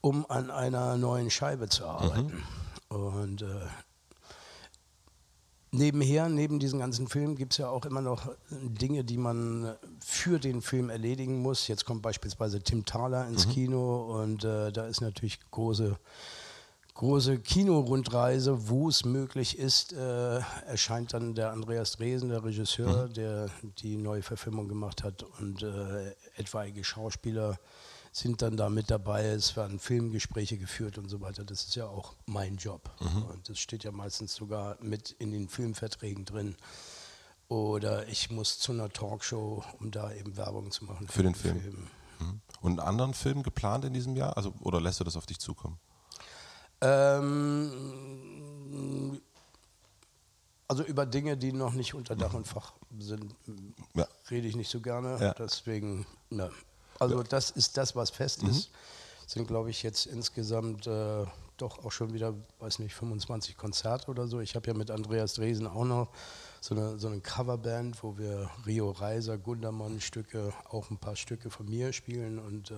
um 0.00 0.28
an 0.28 0.50
einer 0.50 0.96
neuen 0.96 1.30
Scheibe 1.30 1.68
zu 1.68 1.86
arbeiten. 1.86 2.42
Mhm. 2.90 2.96
Und 2.96 3.42
äh, 3.42 3.68
nebenher, 5.72 6.28
neben 6.28 6.58
diesen 6.58 6.78
ganzen 6.78 7.08
Filmen, 7.08 7.34
gibt 7.34 7.52
es 7.52 7.58
ja 7.58 7.68
auch 7.68 7.84
immer 7.84 8.02
noch 8.02 8.30
Dinge, 8.50 9.04
die 9.04 9.16
man 9.16 9.74
für 10.04 10.38
den 10.38 10.62
Film 10.62 10.90
erledigen 10.90 11.40
muss. 11.40 11.66
Jetzt 11.66 11.84
kommt 11.84 12.02
beispielsweise 12.02 12.62
Tim 12.62 12.84
Thaler 12.84 13.26
ins 13.26 13.46
mhm. 13.46 13.50
Kino 13.50 14.20
und 14.22 14.44
äh, 14.44 14.70
da 14.70 14.86
ist 14.86 15.00
natürlich 15.00 15.40
große, 15.50 15.96
große 16.94 17.38
Kinorundreise, 17.38 18.68
wo 18.68 18.88
es 18.88 19.04
möglich 19.04 19.58
ist, 19.58 19.94
äh, 19.94 20.40
erscheint 20.66 21.14
dann 21.14 21.34
der 21.34 21.52
Andreas 21.52 21.92
Dresen, 21.92 22.28
der 22.28 22.44
Regisseur, 22.44 23.08
mhm. 23.08 23.14
der 23.14 23.50
die 23.78 23.96
neue 23.96 24.22
Verfilmung 24.22 24.68
gemacht 24.68 25.02
hat 25.02 25.24
und 25.40 25.62
äh, 25.62 26.14
etwaige 26.36 26.84
Schauspieler 26.84 27.58
sind 28.12 28.42
dann 28.42 28.58
da 28.58 28.68
mit 28.68 28.90
dabei. 28.90 29.24
Es 29.24 29.56
werden 29.56 29.78
Filmgespräche 29.78 30.58
geführt 30.58 30.98
und 30.98 31.08
so 31.08 31.22
weiter. 31.22 31.44
Das 31.44 31.64
ist 31.64 31.74
ja 31.74 31.86
auch 31.86 32.14
mein 32.26 32.56
Job. 32.56 32.90
Mhm. 33.00 33.22
Und 33.22 33.48
das 33.48 33.58
steht 33.58 33.84
ja 33.84 33.90
meistens 33.90 34.34
sogar 34.34 34.76
mit 34.80 35.12
in 35.12 35.32
den 35.32 35.48
Filmverträgen 35.48 36.26
drin. 36.26 36.56
Oder 37.48 38.06
ich 38.08 38.30
muss 38.30 38.58
zu 38.58 38.72
einer 38.72 38.90
Talkshow, 38.90 39.64
um 39.80 39.90
da 39.90 40.12
eben 40.12 40.36
Werbung 40.36 40.70
zu 40.70 40.84
machen 40.84 41.06
für, 41.06 41.14
für 41.14 41.22
den, 41.22 41.32
den 41.32 41.40
Film. 41.40 41.60
Film. 41.60 41.88
Mhm. 42.20 42.40
Und 42.60 42.72
einen 42.72 42.88
anderen 42.88 43.14
Film 43.14 43.42
geplant 43.42 43.86
in 43.86 43.94
diesem 43.94 44.14
Jahr? 44.14 44.36
Also, 44.36 44.52
oder 44.60 44.80
lässt 44.80 45.00
du 45.00 45.04
das 45.04 45.16
auf 45.16 45.24
dich 45.26 45.38
zukommen? 45.38 45.78
Ähm, 46.82 47.70
also 50.68 50.84
über 50.84 51.06
Dinge, 51.06 51.38
die 51.38 51.52
noch 51.52 51.72
nicht 51.72 51.94
unter 51.94 52.14
Dach 52.14 52.34
und 52.34 52.46
Fach 52.46 52.74
sind, 52.98 53.34
ja. 53.94 54.06
rede 54.30 54.48
ich 54.48 54.56
nicht 54.56 54.70
so 54.70 54.80
gerne. 54.80 55.18
Ja. 55.20 55.32
Deswegen, 55.34 56.06
ne, 56.30 56.50
also 57.02 57.18
ja. 57.18 57.22
das 57.24 57.50
ist 57.50 57.76
das, 57.76 57.94
was 57.96 58.10
fest 58.10 58.42
mhm. 58.42 58.50
ist. 58.50 58.70
Sind, 59.26 59.46
glaube 59.46 59.70
ich, 59.70 59.82
jetzt 59.82 60.06
insgesamt 60.06 60.86
äh, 60.86 61.24
doch 61.56 61.84
auch 61.84 61.92
schon 61.92 62.12
wieder, 62.12 62.34
weiß 62.58 62.80
nicht, 62.80 62.94
25 62.94 63.56
Konzerte 63.56 64.10
oder 64.10 64.26
so. 64.26 64.40
Ich 64.40 64.54
habe 64.56 64.66
ja 64.66 64.74
mit 64.74 64.90
Andreas 64.90 65.34
Dresen 65.34 65.66
auch 65.66 65.84
noch 65.84 66.08
so 66.60 66.74
eine, 66.74 66.98
so 66.98 67.08
eine 67.08 67.20
Coverband, 67.20 68.02
wo 68.02 68.18
wir 68.18 68.50
Rio 68.66 68.90
Reiser, 68.90 69.38
Gundermann-Stücke, 69.38 70.52
auch 70.68 70.90
ein 70.90 70.98
paar 70.98 71.16
Stücke 71.16 71.50
von 71.50 71.66
mir 71.66 71.92
spielen 71.92 72.38
und 72.38 72.70
äh, 72.70 72.74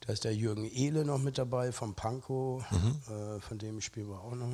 da 0.00 0.12
ist 0.12 0.24
der 0.24 0.34
Jürgen 0.34 0.64
Ehle 0.64 1.04
noch 1.04 1.18
mit 1.18 1.38
dabei 1.38 1.70
vom 1.70 1.94
Pankow, 1.94 2.64
mhm. 2.70 3.14
äh, 3.14 3.40
von 3.40 3.58
dem 3.58 3.80
spielen 3.80 4.08
wir 4.08 4.20
auch 4.20 4.34
noch 4.34 4.48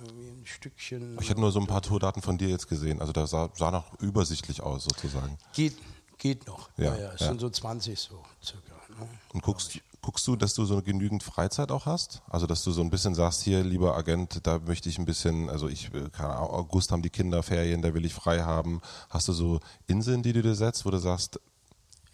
irgendwie 0.00 0.28
ein 0.28 0.42
Stückchen. 0.44 1.18
Ich 1.20 1.30
hatte 1.30 1.40
nur 1.40 1.52
so 1.52 1.60
ein 1.60 1.66
paar 1.66 1.82
Tourdaten 1.82 2.20
von 2.20 2.36
dir 2.36 2.48
jetzt 2.48 2.68
gesehen, 2.68 3.00
also 3.00 3.12
da 3.12 3.26
sah, 3.26 3.50
sah 3.54 3.70
noch 3.70 3.98
übersichtlich 4.00 4.60
aus 4.60 4.84
sozusagen. 4.84 5.38
Geht, 5.54 5.76
Geht 6.18 6.46
noch. 6.46 6.70
Ja, 6.76 6.94
ja, 6.94 6.96
ja. 6.96 7.12
es 7.12 7.20
ja. 7.20 7.28
sind 7.28 7.40
so 7.40 7.50
20 7.50 7.98
so 7.98 8.22
circa. 8.42 8.74
Ne? 8.98 9.08
Und 9.32 9.42
guckst, 9.42 9.78
guckst 10.00 10.26
du, 10.26 10.36
dass 10.36 10.54
du 10.54 10.64
so 10.64 10.80
genügend 10.82 11.22
Freizeit 11.22 11.70
auch 11.70 11.86
hast? 11.86 12.22
Also, 12.28 12.46
dass 12.46 12.62
du 12.64 12.72
so 12.72 12.80
ein 12.80 12.90
bisschen 12.90 13.14
sagst, 13.14 13.42
hier, 13.42 13.62
lieber 13.62 13.96
Agent, 13.96 14.46
da 14.46 14.58
möchte 14.60 14.88
ich 14.88 14.98
ein 14.98 15.04
bisschen, 15.04 15.50
also 15.50 15.68
ich, 15.68 15.90
keine 16.12 16.36
Ahnung, 16.36 16.50
August 16.50 16.92
haben 16.92 17.02
die 17.02 17.10
Kinder 17.10 17.42
Ferien, 17.42 17.82
da 17.82 17.92
will 17.92 18.04
ich 18.04 18.14
frei 18.14 18.40
haben. 18.42 18.80
Hast 19.10 19.28
du 19.28 19.32
so 19.32 19.60
Inseln, 19.86 20.22
die 20.22 20.32
du 20.32 20.42
dir 20.42 20.54
setzt, 20.54 20.86
wo 20.86 20.90
du 20.90 20.98
sagst, 20.98 21.40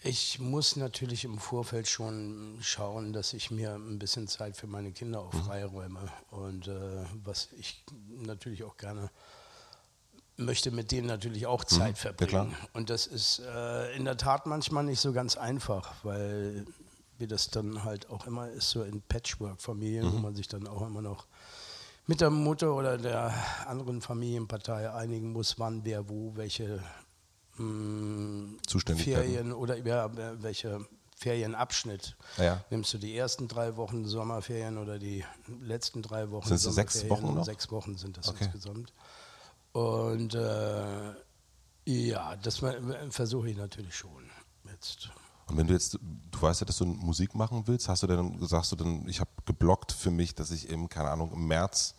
ich 0.04 0.40
muss 0.40 0.74
natürlich 0.74 1.24
im 1.24 1.38
Vorfeld 1.38 1.86
schon 1.86 2.58
schauen, 2.60 3.12
dass 3.12 3.34
ich 3.34 3.52
mir 3.52 3.74
ein 3.74 4.00
bisschen 4.00 4.26
Zeit 4.26 4.56
für 4.56 4.66
meine 4.66 4.90
Kinder 4.90 5.20
auch 5.20 5.32
mhm. 5.32 5.44
freiräume. 5.44 6.00
Und 6.30 6.66
äh, 6.66 7.04
was 7.22 7.50
ich 7.56 7.84
natürlich 8.08 8.64
auch 8.64 8.76
gerne 8.76 9.10
möchte 10.44 10.70
mit 10.70 10.92
denen 10.92 11.07
natürlich 11.07 11.46
auch 11.46 11.64
mhm. 11.64 11.68
Zeit 11.68 11.92
mhm, 11.92 11.96
verbringen. 11.96 12.50
Ja 12.50 12.68
und 12.72 12.90
das 12.90 13.07
ist 13.07 13.40
äh, 13.40 13.96
in 13.96 14.05
der 14.05 14.16
Tat 14.16 14.46
manchmal 14.46 14.85
nicht 14.85 15.00
so 15.00 15.12
ganz 15.12 15.37
einfach, 15.37 15.92
weil 16.02 16.66
wie 17.18 17.26
das 17.26 17.50
dann 17.50 17.85
halt 17.85 18.11
auch 18.11 18.26
immer 18.26 18.48
ist, 18.48 18.70
so 18.70 18.83
in 18.83 19.00
Patchwork-Familien, 19.02 20.07
mhm. 20.07 20.12
wo 20.12 20.18
man 20.18 20.35
sich 20.35 20.48
dann 20.48 20.66
auch 20.66 20.85
immer 20.87 21.02
noch 21.02 21.26
mit 22.07 22.20
der 22.20 22.31
Mutter 22.31 22.74
oder 22.74 22.98
der 22.98 23.33
anderen 23.66 24.00
Familienpartei 24.00 24.90
einigen 24.90 25.33
muss, 25.33 25.59
wann, 25.59 25.85
wer, 25.85 26.09
wo, 26.09 26.33
welche 26.35 26.83
mh, 27.59 27.64
mm, 27.64 28.59
Ferien 28.96 29.52
oder 29.52 29.78
ja, 29.78 30.11
welche 30.42 30.85
Ferienabschnitt. 31.16 32.16
Ja. 32.38 32.64
Nimmst 32.70 32.92
du 32.92 32.98
die 32.98 33.16
ersten 33.16 33.46
drei 33.46 33.76
Wochen 33.76 34.05
Sommerferien 34.05 34.78
oder 34.78 34.98
die 34.98 35.24
letzten 35.61 36.02
drei 36.02 36.31
Wochen? 36.31 36.48
Sind 36.48 36.57
es 36.57 36.74
sechs 36.74 37.09
Wochen 37.09 37.35
noch? 37.35 37.44
Sechs 37.44 37.70
Wochen 37.70 37.96
sind 37.96 38.16
das 38.16 38.28
okay. 38.28 38.44
insgesamt. 38.44 38.92
Und 39.72 40.35
äh, 40.35 41.12
ja, 41.85 42.37
das 42.37 42.62
versuche 43.11 43.50
ich 43.50 43.56
natürlich 43.56 43.96
schon 43.96 44.30
jetzt. 44.70 45.11
Und 45.48 45.56
wenn 45.56 45.66
du 45.66 45.72
jetzt, 45.72 45.94
du 45.94 46.42
weißt 46.42 46.61
ja, 46.61 46.66
dass 46.66 46.78
du 46.78 46.87
Musik 46.87 47.35
machen 47.35 47.64
willst, 47.66 47.88
hast 47.88 48.02
du 48.02 48.06
dann, 48.06 48.38
sagst 48.46 48.72
du 48.72 48.76
dann, 48.76 49.08
ich 49.08 49.20
habe 49.20 49.30
geblockt 49.44 49.92
für 49.92 50.11
mich, 50.11 50.35
dass 50.35 50.50
ich 50.50 50.70
eben, 50.70 50.88
keine 50.88 51.11
Ahnung, 51.11 51.32
im 51.32 51.46
März 51.46 51.94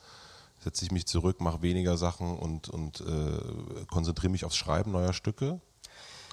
setze 0.63 0.85
ich 0.85 0.91
mich 0.91 1.05
zurück, 1.05 1.41
mache 1.41 1.61
weniger 1.61 1.97
Sachen 1.97 2.37
und, 2.37 2.69
und 2.69 3.01
äh, 3.01 3.85
konzentriere 3.87 4.31
mich 4.31 4.45
aufs 4.45 4.55
Schreiben 4.55 4.91
neuer 4.91 5.13
Stücke? 5.13 5.59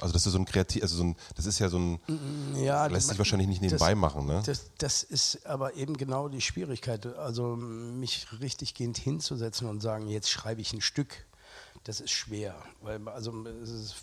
Also 0.01 0.15
das 0.15 0.25
ist 0.25 0.33
so 0.33 0.39
ein 0.39 0.47
kreativ, 0.47 0.83
also 0.83 0.97
so 0.97 1.05
ein, 1.05 1.17
das 1.35 1.47
ist 1.47 1.59
ja 1.59 1.69
so 1.69 1.79
ein, 1.79 2.01
Ja, 2.57 2.87
lässt 2.87 3.09
sich 3.09 3.19
wahrscheinlich 3.19 3.49
nicht 3.49 3.61
nebenbei 3.61 3.91
das, 3.91 4.01
machen, 4.01 4.27
ne? 4.27 4.43
Das, 4.47 4.71
das 4.79 5.03
ist 5.03 5.45
aber 5.47 5.75
eben 5.75 5.97
genau 5.97 6.29
die 6.29 6.41
Schwierigkeit. 6.41 7.05
Also 7.07 7.57
mich 7.57 8.27
richtig 8.41 8.75
gehend 8.75 8.97
hinzusetzen 8.97 9.69
und 9.69 9.81
sagen, 9.81 10.09
jetzt 10.09 10.31
schreibe 10.31 10.61
ich 10.61 10.73
ein 10.73 10.81
Stück, 10.81 11.27
das 11.85 12.01
ist 12.01 12.11
schwer. 12.11 12.55
Weil 12.81 13.07
also 13.09 13.47
es 13.47 13.71
ist, 13.71 13.97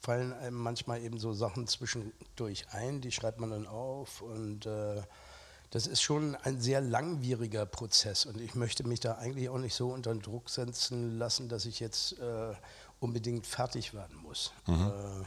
fallen 0.00 0.32
einem 0.32 0.56
manchmal 0.56 1.02
eben 1.02 1.18
so 1.18 1.32
Sachen 1.32 1.66
zwischendurch 1.66 2.66
ein, 2.70 3.00
die 3.00 3.12
schreibt 3.12 3.40
man 3.40 3.50
dann 3.50 3.66
auf 3.66 4.22
und 4.22 4.66
äh, 4.66 5.02
das 5.70 5.86
ist 5.86 6.00
schon 6.00 6.34
ein 6.34 6.60
sehr 6.60 6.80
langwieriger 6.80 7.66
Prozess 7.66 8.24
und 8.24 8.40
ich 8.40 8.54
möchte 8.54 8.86
mich 8.86 9.00
da 9.00 9.14
eigentlich 9.14 9.48
auch 9.48 9.58
nicht 9.58 9.74
so 9.74 9.90
unter 9.90 10.14
Druck 10.14 10.48
setzen 10.48 11.18
lassen, 11.18 11.48
dass 11.48 11.66
ich 11.66 11.78
jetzt 11.80 12.18
äh, 12.18 12.54
unbedingt 13.00 13.46
fertig 13.46 13.92
werden 13.92 14.16
muss. 14.16 14.52
Äh, 14.66 15.26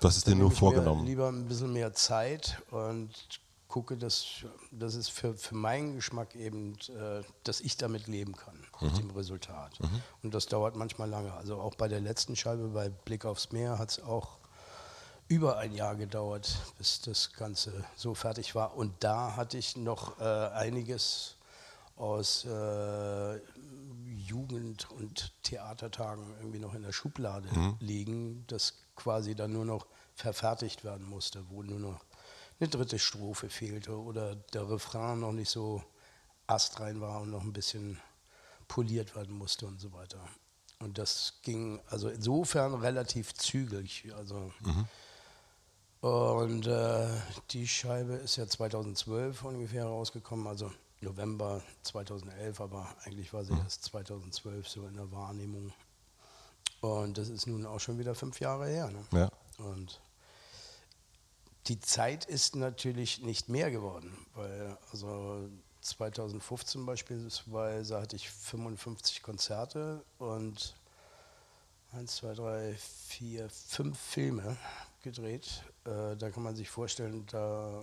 Du 0.00 0.08
hast 0.08 0.16
es 0.16 0.24
dir 0.24 0.30
dann 0.30 0.38
nur 0.38 0.50
ich 0.50 0.58
vorgenommen. 0.58 1.02
Mir 1.02 1.08
lieber 1.08 1.28
ein 1.28 1.46
bisschen 1.46 1.74
mehr 1.74 1.92
Zeit 1.92 2.62
und 2.70 3.10
gucke, 3.68 3.98
dass, 3.98 4.46
dass 4.70 4.94
es 4.94 5.10
für, 5.10 5.34
für 5.34 5.54
meinen 5.54 5.94
Geschmack 5.94 6.34
eben, 6.34 6.74
äh, 6.88 7.22
dass 7.44 7.60
ich 7.60 7.76
damit 7.76 8.06
leben 8.06 8.34
kann, 8.34 8.58
mit 8.80 8.98
dem 8.98 9.10
Resultat. 9.10 9.78
Und 10.22 10.34
das 10.34 10.46
dauert 10.46 10.76
manchmal 10.76 11.08
lange. 11.08 11.32
Also 11.34 11.60
auch 11.60 11.74
bei 11.74 11.88
der 11.88 12.00
letzten 12.00 12.36
Scheibe, 12.36 12.68
bei 12.68 12.88
Blick 12.88 13.24
aufs 13.24 13.52
Meer, 13.52 13.78
hat 13.78 13.90
es 13.90 14.02
auch 14.02 14.38
über 15.28 15.58
ein 15.58 15.72
Jahr 15.72 15.94
gedauert, 15.94 16.56
bis 16.76 17.00
das 17.02 17.32
Ganze 17.32 17.84
so 17.94 18.14
fertig 18.14 18.54
war. 18.56 18.76
Und 18.76 18.92
da 19.00 19.36
hatte 19.36 19.58
ich 19.58 19.76
noch 19.76 20.20
äh, 20.20 20.24
einiges 20.24 21.36
aus 21.96 22.44
äh, 22.46 23.40
Jugend- 24.06 24.90
und 24.90 25.32
Theatertagen 25.42 26.24
irgendwie 26.38 26.58
noch 26.58 26.74
in 26.74 26.82
der 26.82 26.92
Schublade 26.92 27.48
liegen, 27.80 28.44
das 28.48 28.74
quasi 28.96 29.34
dann 29.34 29.52
nur 29.52 29.64
noch 29.64 29.86
verfertigt 30.14 30.84
werden 30.84 31.08
musste, 31.08 31.44
wo 31.48 31.62
nur 31.62 31.78
noch 31.78 32.00
eine 32.58 32.68
dritte 32.68 32.98
Strophe 32.98 33.48
fehlte 33.48 33.96
oder 33.98 34.34
der 34.34 34.68
Refrain 34.68 35.20
noch 35.20 35.32
nicht 35.32 35.50
so 35.50 35.82
astrein 36.46 37.00
war 37.00 37.20
und 37.20 37.30
noch 37.30 37.42
ein 37.42 37.52
bisschen 37.52 38.00
poliert 38.70 39.16
werden 39.16 39.36
musste 39.36 39.66
und 39.66 39.80
so 39.80 39.92
weiter. 39.92 40.20
Und 40.78 40.96
das 40.96 41.34
ging 41.42 41.80
also 41.88 42.08
insofern 42.08 42.74
relativ 42.74 43.34
zügig. 43.34 44.06
Also 44.16 44.52
und 46.00 46.66
äh, 46.66 47.08
die 47.50 47.66
Scheibe 47.66 48.14
ist 48.14 48.36
ja 48.36 48.46
2012 48.46 49.44
ungefähr 49.44 49.84
rausgekommen, 49.84 50.46
also 50.46 50.70
November 51.00 51.62
2011, 51.82 52.60
aber 52.60 52.94
eigentlich 53.04 53.32
war 53.32 53.44
sie 53.44 53.52
erst 53.52 53.84
2012 53.84 54.68
so 54.68 54.86
in 54.86 54.94
der 54.94 55.10
Wahrnehmung. 55.10 55.72
Und 56.80 57.18
das 57.18 57.28
ist 57.28 57.46
nun 57.46 57.66
auch 57.66 57.80
schon 57.80 57.98
wieder 57.98 58.14
fünf 58.14 58.40
Jahre 58.40 58.68
her. 58.68 58.90
Ne? 58.90 59.04
Ja. 59.12 59.30
Und 59.58 60.00
die 61.66 61.80
Zeit 61.80 62.24
ist 62.24 62.54
natürlich 62.54 63.20
nicht 63.20 63.48
mehr 63.48 63.70
geworden, 63.70 64.16
weil 64.34 64.78
also 64.92 65.50
2015 65.82 66.84
beispielsweise 66.86 68.00
hatte 68.00 68.16
ich 68.16 68.28
55 68.30 69.22
Konzerte 69.22 70.04
und 70.18 70.74
1, 71.92 72.16
2, 72.16 72.34
3, 72.34 72.74
4, 73.08 73.48
5 73.50 73.98
Filme 73.98 74.56
gedreht. 75.02 75.64
Äh, 75.84 76.16
da 76.16 76.30
kann 76.30 76.42
man 76.42 76.54
sich 76.54 76.68
vorstellen, 76.70 77.24
da 77.30 77.82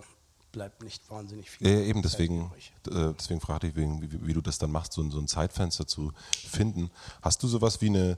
bleibt 0.52 0.82
nicht 0.82 1.10
wahnsinnig 1.10 1.50
viel. 1.50 1.66
Ja, 1.68 1.78
eben 1.80 2.00
deswegen, 2.00 2.50
äh, 2.90 3.12
deswegen 3.18 3.40
fragte 3.40 3.66
ich, 3.66 3.76
wegen, 3.76 4.00
wie, 4.00 4.26
wie 4.26 4.32
du 4.32 4.40
das 4.40 4.58
dann 4.58 4.70
machst, 4.70 4.94
so, 4.94 5.02
ein- 5.02 5.10
so 5.10 5.18
ein 5.18 5.28
Zeitfenster 5.28 5.86
zu 5.86 6.12
finden. 6.32 6.90
Hast 7.20 7.42
du 7.42 7.48
sowas 7.48 7.80
wie 7.82 7.88
eine, 7.88 8.16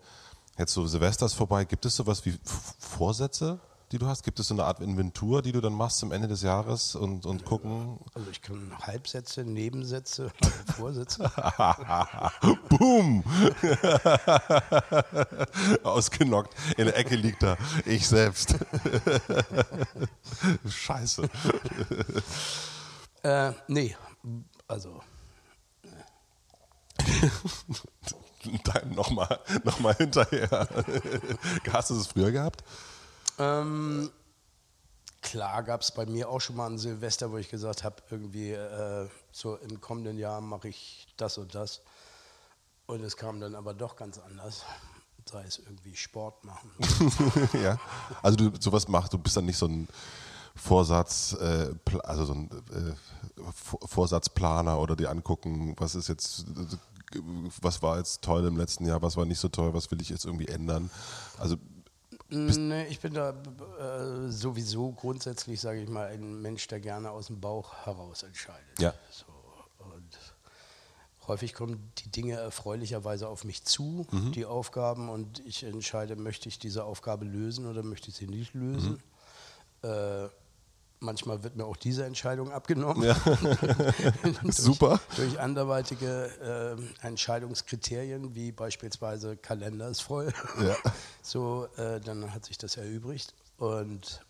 jetzt 0.59 0.73
so 0.73 0.87
Silvesters 0.87 1.33
vorbei, 1.35 1.65
gibt 1.65 1.85
es 1.87 1.97
sowas 1.97 2.25
wie 2.25 2.39
Vorsätze, 2.79 3.59
die 3.93 3.99
du 3.99 4.07
hast? 4.07 4.23
Gibt 4.23 4.39
es 4.39 4.49
so 4.49 4.55
eine 4.55 4.65
Art 4.65 4.81
Inventur, 4.81 5.43
die 5.43 5.53
du 5.53 5.61
dann 5.61 5.73
machst 5.73 5.99
zum 5.99 6.13
Ende 6.13 6.29
des 6.29 6.43
Jahres 6.43 6.95
und, 6.95 7.27
und 7.27 7.45
gucken? 7.45 7.99
Also 8.15 8.31
ich 8.31 8.41
kann 8.41 8.73
Halbsätze, 8.81 9.45
Nebensätze, 9.45 10.31
Vorsätze. 10.77 11.25
Boom! 12.69 13.25
Ausgenockt. 15.83 16.55
In 16.77 16.87
der 16.87 16.97
Ecke 16.97 17.17
liegt 17.17 17.43
er. 17.43 17.57
Ich 17.85 18.07
selbst. 18.07 18.55
Scheiße. 20.69 21.29
äh, 23.23 23.53
nee, 23.69 23.97
also 24.69 25.01
nochmal 28.95 29.41
noch 29.65 29.81
mal 29.81 29.95
hinterher. 29.95 30.69
Hast 31.73 31.91
du 31.91 31.99
es 31.99 32.07
früher 32.07 32.31
gehabt? 32.31 32.63
Ähm, 33.41 34.11
klar 35.23 35.63
gab 35.63 35.81
es 35.81 35.93
bei 35.93 36.05
mir 36.07 36.29
auch 36.29 36.41
schon 36.41 36.57
mal 36.57 36.69
ein 36.69 36.79
Silvester, 36.79 37.31
wo 37.33 37.39
ich 37.39 37.49
gesagt 37.49 37.85
habe, 37.85 37.97
irgendwie 38.11 38.51
äh, 38.53 39.09
so 39.33 39.57
im 39.57 39.81
kommenden 39.81 40.19
Jahr 40.19 40.41
mache 40.41 40.69
ich 40.69 41.07
das 41.17 41.39
und 41.39 41.55
das. 41.55 41.81
Und 42.87 43.03
es 43.03 43.17
kam 43.17 43.41
dann 43.41 43.55
aber 43.55 43.73
doch 43.73 43.97
ganz 43.97 44.19
anders. 44.19 44.65
Sei 45.31 45.45
es 45.45 45.59
irgendwie 45.59 45.95
Sport 45.95 46.45
machen. 46.45 46.71
ja. 47.63 47.79
Also 48.23 48.37
du 48.37 48.51
sowas 48.61 48.89
machst, 48.89 49.13
du 49.13 49.19
bist 49.19 49.37
dann 49.37 49.47
nicht 49.47 49.59
so 49.59 49.67
ein 49.67 49.87
Vorsatz, 50.57 51.35
äh, 51.35 51.73
also 52.03 52.25
so 52.25 52.35
ein 52.35 52.51
äh, 52.51 53.43
Vor- 53.55 53.81
Vorsatzplaner 53.87 54.79
oder 54.79 54.97
die 54.97 55.07
angucken, 55.07 55.75
was 55.79 55.95
ist 55.95 56.09
jetzt, 56.09 56.45
was 57.61 57.81
war 57.81 57.99
jetzt 57.99 58.23
toll 58.23 58.45
im 58.47 58.57
letzten 58.57 58.87
Jahr, 58.87 59.01
was 59.03 59.17
war 59.17 59.25
nicht 59.25 59.39
so 59.39 59.49
toll, 59.49 59.73
was 59.73 59.91
will 59.91 60.01
ich 60.03 60.09
jetzt 60.09 60.25
irgendwie 60.25 60.49
ändern. 60.49 60.91
Also 61.39 61.57
Nee, 62.31 62.87
ich 62.87 63.01
bin 63.01 63.15
da 63.15 63.31
äh, 63.31 64.31
sowieso 64.31 64.93
grundsätzlich, 64.93 65.61
sage 65.61 65.81
ich 65.83 65.89
mal, 65.89 66.07
ein 66.09 66.41
Mensch, 66.41 66.67
der 66.69 66.81
gerne 66.81 67.11
aus 67.11 67.27
dem 67.27 67.41
Bauch 67.41 67.75
heraus 67.85 68.23
entscheidet. 68.23 68.79
Ja. 68.79 68.95
So, 69.11 69.27
und 69.79 70.19
häufig 71.27 71.55
kommen 71.55 71.93
die 71.99 72.09
Dinge 72.09 72.35
erfreulicherweise 72.35 73.29
auf 73.29 73.45
mich 73.45 73.65
zu, 73.65 74.07
die 74.35 74.47
Aufgaben, 74.47 75.09
und 75.09 75.41
ich 75.47 75.65
entscheide, 75.65 76.17
möchte 76.17 76.49
ich 76.49 76.59
diese 76.59 76.85
Aufgabe 76.85 77.25
lösen 77.25 77.67
oder 77.67 77.83
möchte 77.83 78.11
ich 78.11 78.17
sie 78.17 78.29
nicht 78.29 78.55
lösen. 78.55 79.03
Äh, 79.83 80.29
manchmal 81.01 81.43
wird 81.43 81.57
mir 81.57 81.65
auch 81.65 81.77
diese 81.77 82.05
Entscheidung 82.05 82.53
abgenommen. 82.53 83.03
durch, 84.43 84.55
Super. 84.55 85.01
Durch 85.17 85.41
anderweitige 85.41 86.79
äh, 87.03 87.07
Entscheidungskriterien, 87.07 88.35
wie 88.35 88.53
beispielsweise 88.53 89.37
Kalender 89.37 89.89
ist 89.89 90.01
voll. 90.01 90.33
Ja. 90.61 90.77
So, 91.23 91.69
äh, 91.77 92.01
dann 92.01 92.33
hat 92.33 92.47
sich 92.47 92.57
das 92.57 92.79
erübrigt. 92.79 93.35
Und, 93.59 94.25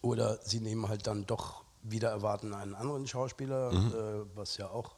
oder 0.00 0.38
sie 0.42 0.58
nehmen 0.58 0.88
halt 0.88 1.06
dann 1.06 1.26
doch 1.26 1.64
wieder 1.82 2.08
erwarten 2.08 2.54
einen 2.54 2.74
anderen 2.74 3.06
Schauspieler, 3.06 3.70
äh, 3.72 4.36
was 4.36 4.56
ja 4.56 4.70
auch 4.70 4.96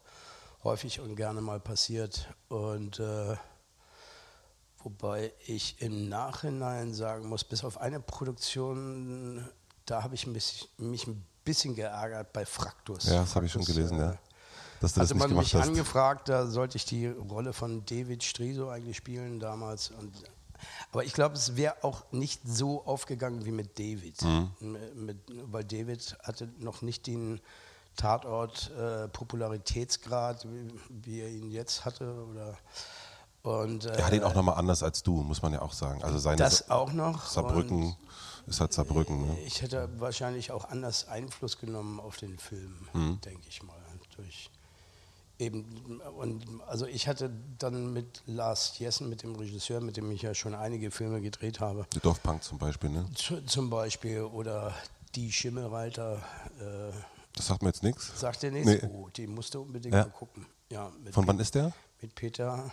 häufig 0.62 1.00
und 1.00 1.16
gerne 1.16 1.40
mal 1.40 1.61
passiert. 1.61 2.33
Und 2.48 3.00
äh, 3.00 3.37
wobei 4.79 5.33
ich 5.46 5.83
im 5.83 6.09
Nachhinein 6.09 6.94
sagen 6.94 7.29
muss, 7.29 7.44
bis 7.44 7.64
auf 7.64 7.79
eine 7.79 8.00
Produktion, 8.00 9.48
da 9.90 10.03
habe 10.03 10.14
ich 10.14 10.26
mich, 10.26 10.68
mich 10.79 11.07
ein 11.07 11.24
bisschen 11.44 11.74
geärgert 11.74 12.33
bei 12.33 12.46
Fraktus. 12.46 13.07
ja, 13.07 13.20
das 13.20 13.35
habe 13.35 13.46
ich 13.46 13.53
schon 13.53 13.64
gelesen, 13.64 13.98
äh, 13.98 14.03
ja. 14.03 14.18
Dass 14.81 14.94
du 14.94 15.00
das 15.00 15.11
hatte 15.11 15.18
nicht 15.18 15.29
man 15.29 15.38
mich 15.38 15.55
hast. 15.55 15.68
angefragt, 15.68 16.29
da 16.29 16.46
sollte 16.46 16.76
ich 16.76 16.85
die 16.87 17.07
Rolle 17.07 17.53
von 17.53 17.85
David 17.85 18.22
Striso 18.22 18.70
eigentlich 18.70 18.96
spielen 18.96 19.38
damals. 19.40 19.90
Und, 19.90 20.14
aber 20.90 21.05
ich 21.05 21.12
glaube, 21.12 21.35
es 21.35 21.57
wäre 21.57 21.83
auch 21.83 22.05
nicht 22.12 22.40
so 22.46 22.85
aufgegangen 22.87 23.44
wie 23.44 23.50
mit 23.50 23.79
David. 23.79 24.22
Mhm. 24.22 24.50
Mit, 24.94 25.18
weil 25.50 25.64
David 25.64 26.16
hatte 26.22 26.48
noch 26.59 26.81
nicht 26.81 27.07
den 27.07 27.40
Tatort 27.96 28.70
äh, 28.70 29.09
Popularitätsgrad, 29.09 30.46
wie, 30.48 30.72
wie 30.88 31.20
er 31.20 31.29
ihn 31.29 31.50
jetzt 31.50 31.85
hatte. 31.85 32.24
Oder, 32.31 32.57
und, 33.42 33.85
Er 33.87 34.05
hat 34.07 34.12
ihn 34.12 34.22
äh, 34.22 34.24
auch 34.24 34.35
nochmal 34.35 34.57
anders 34.57 34.83
als 34.83 35.03
du, 35.03 35.22
muss 35.22 35.40
man 35.42 35.53
ja 35.53 35.62
auch 35.62 35.72
sagen. 35.72 36.03
Also 36.05 36.18
seine 36.18 36.37
das 36.37 36.59
Sa- 36.59 36.74
auch 36.74 36.92
noch. 36.92 37.26
Saarbrücken 37.26 37.96
ist 38.46 38.61
halt 38.61 38.72
Saarbrücken. 38.72 39.26
Ne? 39.29 39.38
ich 39.46 39.62
hätte 39.62 39.88
wahrscheinlich 39.98 40.50
auch 40.53 40.64
anders 40.68 41.09
Einfluss 41.09 41.59
genommen 41.59 42.00
auf 42.00 42.16
den 42.16 42.38
Film, 42.38 42.88
Mhm. 42.92 43.20
denke 43.22 43.42
ich 43.48 43.62
mal. 43.62 43.76
Durch 44.16 44.50
eben, 45.38 46.00
und 46.18 46.44
also 46.66 46.85
ich 46.85 47.09
hatte 47.09 47.31
dann 47.59 47.92
mit 47.94 48.22
Lars 48.26 48.79
Jessen, 48.79 49.09
mit 49.09 49.22
dem 49.22 49.35
Regisseur, 49.37 49.81
mit 49.81 49.96
dem 49.96 50.11
ich 50.11 50.20
ja 50.22 50.35
schon 50.35 50.55
einige 50.55 50.90
Filme 50.90 51.20
gedreht 51.22 51.61
habe, 51.61 51.87
Die 51.94 52.00
Dorfpunk 52.00 52.42
zum 52.42 52.59
Beispiel, 52.59 52.90
ne? 52.90 53.07
zu, 53.14 53.40
zum 53.46 53.70
Beispiel, 53.70 54.20
oder 54.22 54.74
Die 55.14 55.33
Schimmelreiter, 55.33 56.18
äh, 56.61 56.92
Das 57.35 57.46
sagt 57.46 57.62
mir 57.62 57.68
jetzt 57.70 57.83
nichts. 57.83 58.12
sagt 58.20 58.44
er 58.44 58.50
nichts? 58.50 58.66
Nee. 58.83 58.88
Oh, 58.92 59.09
die 59.16 59.26
musste 59.26 59.61
unbedingt 59.61 59.94
Ja. 59.94 60.03
mal 60.05 60.11
gucken. 60.11 60.44
Ja, 60.68 60.90
Von 61.12 61.26
wann 61.26 61.38
ist 61.38 61.55
der? 61.55 61.72
mit 62.03 62.14
Peter, 62.14 62.70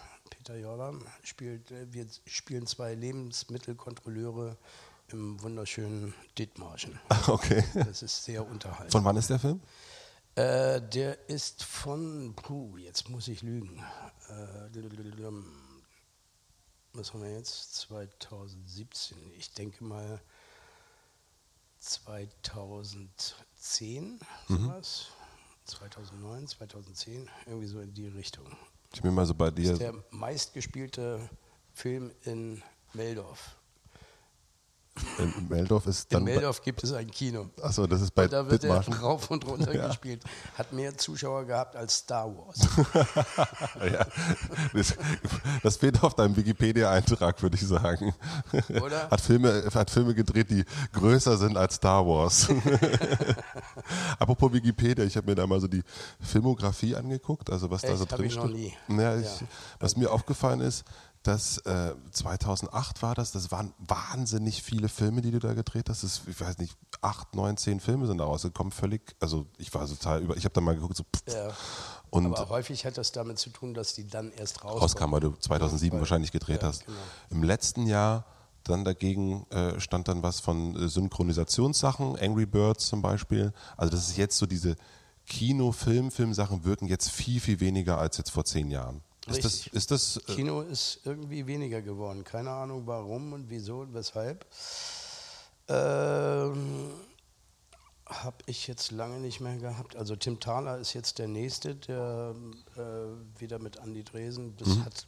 Jordan 0.56 1.04
spielt, 1.24 1.72
äh, 1.72 1.92
wir 1.92 2.08
spielen 2.26 2.68
zwei 2.68 2.96
Lebensmittelkontrolleure 2.96 4.58
im 5.10 5.42
wunderschönen 5.42 6.14
Dithmarschen. 6.38 7.00
Okay. 7.28 7.64
Das 7.74 8.02
ist 8.02 8.24
sehr 8.24 8.46
unterhaltsam. 8.46 9.02
Von 9.02 9.06
wann 9.06 9.18
ist 9.18 9.30
der 9.30 9.40
Film? 9.40 9.62
Äh, 10.36 10.82
der 10.82 11.30
ist 11.30 11.64
von, 11.64 12.34
puh, 12.36 12.78
jetzt 12.78 13.10
muss 13.10 13.28
ich 13.28 13.42
lügen. 13.42 13.84
Äh, 14.30 14.70
was 16.94 17.14
haben 17.14 17.24
wir 17.24 17.32
jetzt? 17.32 17.76
2017. 17.76 19.18
Ich 19.38 19.54
denke 19.54 19.84
mal 19.84 20.22
2010, 21.80 24.20
sowas. 24.48 25.08
2009, 25.66 26.48
2010, 26.48 27.30
irgendwie 27.46 27.68
so 27.68 27.80
in 27.80 27.94
die 27.94 28.08
Richtung. 28.08 28.48
Ich 28.94 29.02
bin 29.02 29.14
mal 29.14 29.26
so 29.26 29.34
bei 29.36 29.52
Das 29.52 29.56
dir. 29.56 29.72
ist 29.74 29.82
der 29.82 29.94
meistgespielte 30.12 31.30
Film 31.74 32.12
in 32.24 32.64
Meldorf. 32.94 33.57
In 35.20 35.48
Meldorf 35.50 35.88
ist 35.88 36.12
In 36.12 36.16
dann. 36.18 36.24
Meldorf 36.24 36.62
gibt 36.62 36.84
es 36.84 36.94
ein 36.94 37.10
Kino. 37.10 37.50
Achso, 37.62 37.88
das 37.88 38.02
ist 38.02 38.12
bei 38.14 38.26
Und 38.26 38.34
da 38.34 38.50
wird 38.50 38.64
er 38.64 38.88
rauf 39.00 39.30
und 39.32 39.46
runter 39.48 39.72
gespielt. 39.74 40.24
Hat 40.58 40.74
mehr 40.74 40.98
Zuschauer 40.98 41.46
gehabt 41.46 41.76
als 41.76 41.98
Star 41.98 42.28
Wars. 42.28 42.60
Ja, 43.92 44.06
das, 44.74 44.96
das 45.64 45.78
fehlt 45.78 46.04
auf 46.04 46.16
deinem 46.16 46.36
Wikipedia-Eintrag, 46.36 47.42
würde 47.42 47.56
ich 47.56 47.66
sagen. 47.66 48.14
Oder? 48.82 49.10
Hat 49.10 49.22
Filme, 49.22 49.64
hat 49.74 49.90
Filme 49.90 50.14
gedreht, 50.14 50.50
die 50.50 50.66
größer 50.94 51.38
sind 51.38 51.58
als 51.58 51.76
Star 51.76 52.06
Wars. 52.06 52.48
Apropos 54.20 54.52
Wikipedia, 54.52 55.06
ich 55.06 55.16
habe 55.16 55.28
mir 55.30 55.36
da 55.36 55.46
mal 55.48 55.60
so 55.60 55.68
die 55.68 55.84
Filmografie 56.20 56.96
angeguckt, 56.96 57.50
also 57.50 57.70
was 57.70 57.82
da 57.82 57.90
Echt? 57.90 57.98
so 58.00 58.06
Hab 58.08 58.18
drin 58.18 58.32
steht. 58.32 58.74
Ja, 58.90 59.16
Ja. 59.16 59.30
Was 59.80 59.96
mir 59.96 60.12
aufgefallen 60.12 60.62
ist, 60.62 60.84
dass 61.28 61.58
äh, 61.60 61.94
2008 62.12 63.02
war 63.02 63.14
das, 63.16 63.32
das 63.32 63.52
waren 63.52 63.74
wahnsinnig 63.80 64.64
viele 64.64 64.90
Filme, 64.90 65.22
die 65.22 65.32
du 65.32 65.40
da 65.40 65.54
gedreht 65.54 65.90
hast. 65.90 66.04
Das, 66.04 66.22
ich 66.28 66.40
weiß 66.40 66.58
nicht, 66.60 66.76
acht, 67.02 67.36
neun, 67.36 67.58
zehn 67.58 67.80
Filme 67.80 68.08
sind 68.08 68.18
da 68.20 68.24
rausgekommen, 68.24 68.72
völlig, 68.72 69.16
also 69.20 69.46
ich 69.58 69.74
war 69.74 69.86
total 69.88 70.22
über, 70.22 70.38
ich 70.38 70.46
habe 70.46 70.54
da 70.54 70.62
mal 70.62 70.76
geguckt, 70.76 70.96
so 70.98 71.04
pff, 71.04 71.34
Ja. 71.34 71.50
und 72.10 72.26
Aber 72.26 72.50
häufig 72.50 72.86
hat 72.86 72.98
das 72.98 73.12
damit 73.12 73.38
zu 73.40 73.50
tun, 73.50 73.74
dass 73.74 73.94
die 73.94 74.08
dann 74.08 74.32
erst 74.32 74.64
rauskommen. 74.64 74.82
rauskam, 74.82 75.12
weil 75.12 75.20
du 75.20 75.32
2007 75.40 75.94
Weil- 75.94 76.00
wahrscheinlich 76.02 76.32
gedreht 76.32 76.62
ja, 76.64 76.70
hast. 76.70 76.86
genau. 76.86 76.98
Im 77.30 77.44
letzten 77.44 77.86
Jahr 77.86 78.26
dann 78.64 78.84
dagegen 78.84 79.46
äh, 79.50 79.80
stand 79.80 80.08
dann 80.08 80.24
was 80.24 80.40
von 80.40 80.76
äh, 80.76 80.90
Synchronisationssachen, 80.90 82.18
Angry 82.20 82.46
Birds 82.46 82.88
zum 82.88 83.02
Beispiel. 83.02 83.54
Also 83.78 83.92
das 83.92 84.10
ist 84.10 84.18
jetzt 84.18 84.38
so 84.38 84.46
diese 84.46 84.76
Kino, 85.26 85.72
Film, 85.72 86.12
Filmsachen 86.12 86.64
wirken 86.66 86.88
jetzt 86.88 87.10
viel, 87.10 87.40
viel 87.40 87.60
weniger 87.60 87.98
als 87.98 88.18
jetzt 88.18 88.30
vor 88.32 88.46
zehn 88.46 88.72
Jahren. 88.72 89.02
Ist 89.28 89.44
das, 89.46 89.68
ist 89.68 89.92
das 89.92 90.18
äh, 90.18 90.34
Kino 90.36 90.62
ist 90.62 91.02
irgendwie 91.04 91.46
weniger 91.48 91.82
geworden. 91.82 92.24
Keine 92.24 92.52
Ahnung 92.52 92.84
warum 92.86 93.34
und 93.34 93.50
wieso 93.50 93.80
und 93.82 93.94
weshalb. 93.94 94.46
Ähm, 95.68 96.92
habe 98.06 98.38
ich 98.46 98.68
jetzt 98.68 98.92
lange 98.92 99.20
nicht 99.20 99.42
mehr 99.42 99.58
gehabt. 99.58 99.96
Also 99.98 100.16
Tim 100.16 100.40
Thaler 100.40 100.78
ist 100.80 100.94
jetzt 100.94 101.20
der 101.20 101.28
Nächste, 101.28 101.76
der 101.76 102.34
äh, 102.78 103.42
wieder 103.42 103.60
mit 103.60 103.78
Andy 103.78 104.04
Dresen. 104.04 104.56
Das 104.58 104.70
Mhm. 104.70 104.86
hat 104.86 105.08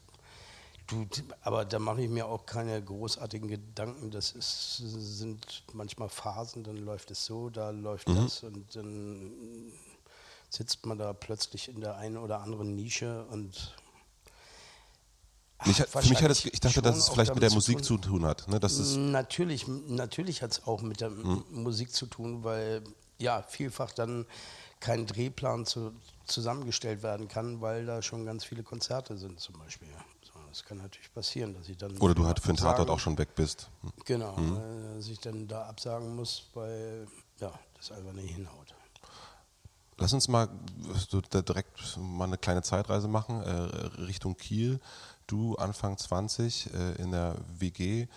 du, 0.88 1.06
aber 1.42 1.64
da 1.64 1.80
mache 1.80 2.02
ich 2.02 2.10
mir 2.10 2.26
auch 2.28 2.46
keine 2.46 2.82
großartigen 2.84 3.48
Gedanken. 3.48 4.12
Das 4.12 4.32
ist, 4.32 4.78
sind 4.78 5.64
manchmal 5.72 6.10
Phasen, 6.10 6.64
dann 6.64 6.78
läuft 6.78 7.12
es 7.12 7.26
so, 7.26 7.50
da 7.50 7.70
läuft 7.70 8.10
Mhm. 8.10 8.16
das 8.16 8.44
und 8.44 8.76
dann 8.76 9.32
sitzt 10.50 10.86
man 10.86 10.98
da 10.98 11.14
plötzlich 11.14 11.70
in 11.70 11.80
der 11.80 11.96
einen 11.98 12.18
oder 12.18 12.42
anderen 12.42 12.76
Nische 12.76 13.24
und 13.28 13.76
mich, 15.66 15.80
hat- 15.82 15.90
für 15.90 16.08
mich 16.10 16.22
hat 16.24 16.32
es, 16.32 16.46
ich 16.46 16.60
dachte, 16.60 16.82
dass 16.82 16.98
es 16.98 17.10
vielleicht 17.10 17.34
mit 17.34 17.44
der 17.44 17.52
Musik 17.52 17.78
tun- 17.80 17.84
zu 17.84 17.98
tun 17.98 18.26
hat. 18.26 18.48
Ne? 18.48 18.60
Das 18.60 18.78
ist, 18.78 18.96
Natürlich, 18.98 19.68
natürlich 19.68 20.42
hat 20.42 20.52
es 20.52 20.66
auch 20.68 20.82
mit 20.82 21.02
der 21.02 21.10
Hm. 21.10 21.44
Musik 21.52 21.92
zu 21.94 22.06
tun, 22.06 22.44
weil 22.44 22.84
ja 23.18 23.42
vielfach 23.44 23.92
dann 23.92 24.26
kein 24.80 25.06
Drehplan 25.06 25.66
zu, 25.66 25.92
zusammengestellt 26.26 27.04
werden 27.04 27.28
kann, 27.28 27.60
weil 27.62 27.86
da 27.86 28.02
schon 28.02 28.26
ganz 28.26 28.46
viele 28.46 28.64
Konzerte 28.64 29.18
sind 29.18 29.40
zum 29.42 29.58
Beispiel. 29.60 29.90
So, 30.24 30.40
das 30.50 30.64
kann 30.64 30.78
natürlich 30.78 31.14
passieren, 31.14 31.54
dass 31.54 31.68
ich 31.68 31.78
dann 31.78 31.98
oder 31.98 32.16
du 32.16 32.26
halt 32.26 32.40
für 32.40 32.48
den 32.54 32.58
Tatort 32.58 32.90
auch 32.90 33.00
schon 33.00 33.18
weg 33.18 33.36
bist. 33.36 33.70
Genau, 34.06 34.38
äh, 34.38 34.96
dass 34.96 35.08
ich 35.08 35.20
dann 35.20 35.48
da 35.50 35.64
absagen 35.68 36.16
muss, 36.16 36.46
weil 36.54 37.08
ja 37.42 37.52
das 37.76 37.92
einfach 37.92 38.14
nicht 38.14 38.34
hinhaut. 38.34 38.74
Lass 39.98 40.14
uns 40.14 40.30
mal 40.30 40.48
so 41.10 41.20
da 41.20 41.42
direkt 41.42 41.98
mal 41.98 42.24
eine 42.24 42.38
kleine 42.38 42.62
Zeitreise 42.62 43.10
machen 43.10 43.42
äh, 43.44 43.50
Richtung 44.02 44.38
Kiel. 44.38 44.80
Du 45.30 45.54
Anfang 45.58 45.96
20 45.96 46.74
äh, 46.74 46.94
in 46.94 47.12
der 47.12 47.36
WG 47.60 48.08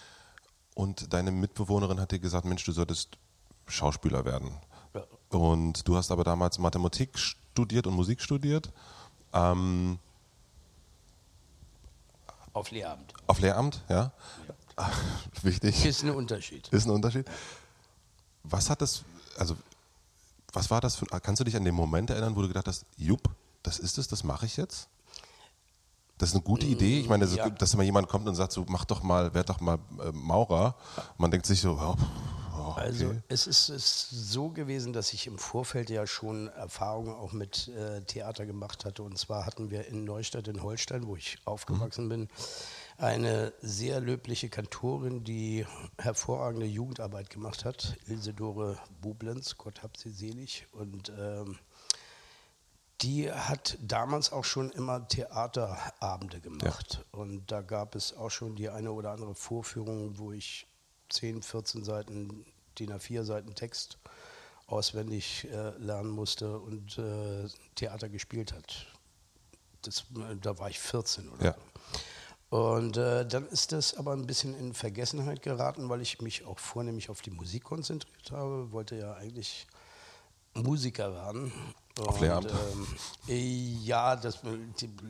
und 0.75 1.13
deine 1.13 1.31
Mitbewohnerin 1.31 2.01
hat 2.01 2.11
dir 2.11 2.19
gesagt, 2.19 2.47
Mensch, 2.47 2.65
du 2.65 2.73
solltest 2.73 3.19
Schauspieler 3.67 4.25
werden. 4.25 4.51
Ja. 4.95 5.05
Und 5.29 5.87
du 5.87 5.95
hast 5.95 6.11
aber 6.11 6.25
damals 6.25 6.59
Mathematik 6.59 7.19
studiert 7.19 7.87
und 7.87 7.93
Musik 7.95 8.23
studiert. 8.23 8.71
Ähm, 9.35 9.99
Auf 12.55 12.71
Lehramt. 12.71 13.13
auf 13.27 13.41
Lehramt, 13.41 13.83
ja? 13.91 14.11
Wichtig. 15.43 15.85
Ist 15.85 16.03
ein 16.05 16.11
Unterschied. 16.11 16.67
Ist 16.69 16.87
ein 16.87 16.93
Unterschied. 16.93 17.27
Was 18.43 18.71
hat 18.71 18.81
das, 18.81 19.03
also 19.37 19.55
was 20.55 20.71
war 20.71 20.81
das 20.81 20.97
für, 20.97 21.05
kannst 21.05 21.41
du 21.41 21.45
dich 21.45 21.57
an 21.57 21.65
den 21.65 21.75
Moment 21.75 22.09
erinnern, 22.09 22.35
wo 22.37 22.41
du 22.41 22.49
gedacht 22.49 22.69
hast, 22.69 22.87
jupp, 22.97 23.29
das 23.63 23.79
ist 23.79 23.99
es, 23.99 24.09
das 24.09 24.25
mache 24.25 24.47
ich 24.47 24.57
jetzt? 24.57 24.89
Das 26.19 26.29
ist 26.31 26.35
eine 26.37 26.45
gute 26.45 26.67
Idee. 26.67 27.01
Ich 27.01 27.09
meine, 27.09 27.25
ist- 27.25 27.35
Ja. 27.35 27.51
dass 27.51 27.75
immer 27.75 27.83
jemand 27.83 28.09
kommt 28.09 28.29
und 28.29 28.35
sagt, 28.35 28.53
so 28.53 28.65
mach 28.69 28.85
doch 28.85 29.03
mal, 29.03 29.35
werd 29.35 29.49
doch 29.49 29.61
mal 29.61 29.79
äh, 30.01 30.13
Maurer. 30.13 30.77
Man 31.19 31.31
denkt 31.31 31.47
sich 31.47 31.61
so, 31.61 31.73
oh, 31.73 31.97
oh, 32.57 32.69
okay. 32.71 32.81
Also 32.81 33.15
es 33.29 33.47
ist, 33.49 33.69
ist 33.71 34.11
so 34.11 34.51
gewesen, 34.51 34.93
dass 34.93 35.13
ich 35.15 35.27
im 35.27 35.39
Vorfeld 35.39 35.91
ja 35.91 36.07
schon 36.07 36.47
Erfahrungen 36.49 37.13
auch 37.15 37.33
mit 37.33 37.69
äh, 37.69 38.03
Theater 38.03 38.47
gemacht 38.47 38.85
hatte. 38.85 39.03
Und 39.03 39.19
zwar 39.19 39.47
hatten 39.47 39.71
wir 39.71 39.89
in 39.89 40.05
Neustadt 40.05 40.47
in 40.47 40.63
Holstein, 40.63 41.07
wo 41.09 41.17
ich 41.17 41.39
aufgewachsen 41.45 42.09
bin, 42.09 42.29
eine 42.99 43.53
sehr 43.63 44.01
löbliche 44.01 44.49
Kantorin, 44.49 45.25
die 45.25 45.67
hervorragende 45.99 46.67
Jugendarbeit 46.67 47.31
gemacht 47.31 47.65
hat, 47.65 47.97
Ilsedore 48.07 48.79
Bublenz, 49.01 49.57
Gott 49.57 49.83
hab 49.83 49.97
sie 49.97 50.11
selig. 50.11 50.67
Und 50.73 51.11
ähm, 51.19 51.59
die 53.03 53.31
hat 53.33 53.77
damals 53.81 54.33
auch 54.33 54.45
schon 54.45 54.71
immer 54.71 55.07
Theaterabende 55.09 56.41
gemacht. 56.41 57.05
Und 57.11 57.51
da 57.51 57.61
gab 57.61 57.95
es 57.95 58.17
auch 58.17 58.31
schon 58.31 58.55
die 58.57 58.69
eine 58.71 58.93
oder 58.93 59.11
andere 59.11 59.35
Vorführung, 59.35 60.19
wo 60.19 60.33
ich 60.33 60.67
10, 61.11 61.43
14 61.43 61.85
Seiten, 61.85 62.47
DIN 62.79 62.93
A4 62.93 63.25
Seiten 63.25 63.55
Text 63.55 63.99
auswendig 64.67 65.47
äh, 65.51 65.71
lernen 65.79 66.11
musste 66.11 66.59
und 66.59 66.97
äh, 66.99 67.49
Theater 67.75 68.09
gespielt 68.09 68.53
hat. 68.53 68.87
Das, 69.83 70.05
äh, 70.17 70.37
da 70.41 70.59
war 70.59 70.71
ich 70.71 70.79
14 70.79 71.29
oder 71.29 71.45
Ja. 71.45 71.55
so. 71.55 72.57
Und 72.57 72.99
äh, 72.99 73.27
dann 73.27 73.47
ist 73.49 73.73
das 73.73 73.95
aber 73.97 74.13
ein 74.13 74.27
bisschen 74.27 74.55
in 74.55 74.75
Vergessenheit 74.75 75.41
geraten, 75.43 75.89
weil 75.89 76.03
ich 76.03 76.21
mich 76.21 76.45
auch 76.45 76.59
vornehmlich 76.59 77.09
auf 77.09 77.23
die 77.23 77.31
Musik 77.31 77.65
konzentriert 77.65 78.31
habe. 78.31 78.73
Wollte 78.73 78.97
ja 78.97 79.15
eigentlich 79.15 79.67
Musiker 80.55 81.13
werden. 81.15 81.53
Auf 81.99 82.15
Und, 82.15 82.21
Lehramt? 82.21 82.51
Ähm, 82.51 82.87
äh, 83.29 83.85
ja, 83.85 84.17
das 84.17 84.41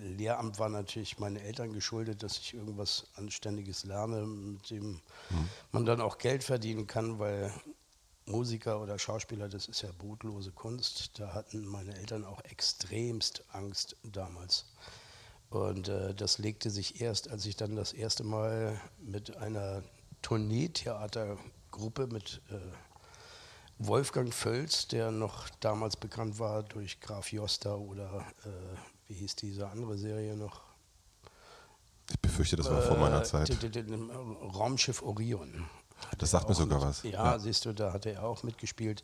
Lehramt 0.00 0.58
war 0.58 0.68
natürlich 0.68 1.18
meinen 1.18 1.36
Eltern 1.36 1.72
geschuldet, 1.72 2.22
dass 2.22 2.38
ich 2.38 2.54
irgendwas 2.54 3.06
Anständiges 3.14 3.84
lerne, 3.84 4.26
mit 4.26 4.70
dem 4.70 5.00
man 5.70 5.84
dann 5.84 6.00
auch 6.00 6.18
Geld 6.18 6.42
verdienen 6.42 6.86
kann, 6.86 7.18
weil 7.18 7.52
Musiker 8.26 8.80
oder 8.80 8.98
Schauspieler, 8.98 9.48
das 9.48 9.66
ist 9.66 9.82
ja 9.82 9.90
brotlose 9.96 10.52
Kunst. 10.52 11.18
Da 11.18 11.34
hatten 11.34 11.64
meine 11.66 11.96
Eltern 11.96 12.24
auch 12.24 12.40
extremst 12.44 13.44
Angst 13.52 13.96
damals. 14.02 14.66
Und 15.50 15.88
äh, 15.88 16.14
das 16.14 16.38
legte 16.38 16.70
sich 16.70 17.00
erst, 17.00 17.30
als 17.30 17.46
ich 17.46 17.56
dann 17.56 17.76
das 17.76 17.92
erste 17.92 18.24
Mal 18.24 18.80
mit 18.98 19.36
einer 19.36 19.82
Tourneetheatergruppe 20.22 22.06
mit 22.06 22.40
äh, 22.50 22.58
Wolfgang 23.86 24.32
Völz, 24.32 24.86
der 24.88 25.10
noch 25.10 25.48
damals 25.60 25.96
bekannt 25.96 26.38
war 26.38 26.62
durch 26.62 27.00
Graf 27.00 27.32
Joster 27.32 27.78
oder 27.78 28.24
äh, 28.44 28.48
wie 29.08 29.14
hieß 29.14 29.36
diese 29.36 29.68
andere 29.68 29.96
Serie 29.98 30.36
noch? 30.36 30.60
ich 32.10 32.20
befürchte, 32.20 32.56
das 32.56 32.68
war 32.70 32.82
vor 32.82 32.98
meiner 32.98 33.20
Äh, 33.20 33.24
Zeit. 33.24 33.50
Raumschiff 34.54 35.02
Orion. 35.02 35.64
Das 36.18 36.30
sagt 36.32 36.48
mir 36.48 36.54
sogar 36.54 36.78
mit- 36.80 36.88
was. 36.88 37.02
Ja, 37.04 37.10
Ja. 37.10 37.38
siehst 37.38 37.64
du, 37.64 37.72
da 37.72 37.92
hat 37.92 38.06
er 38.06 38.22
auch 38.24 38.42
mitgespielt. 38.42 39.02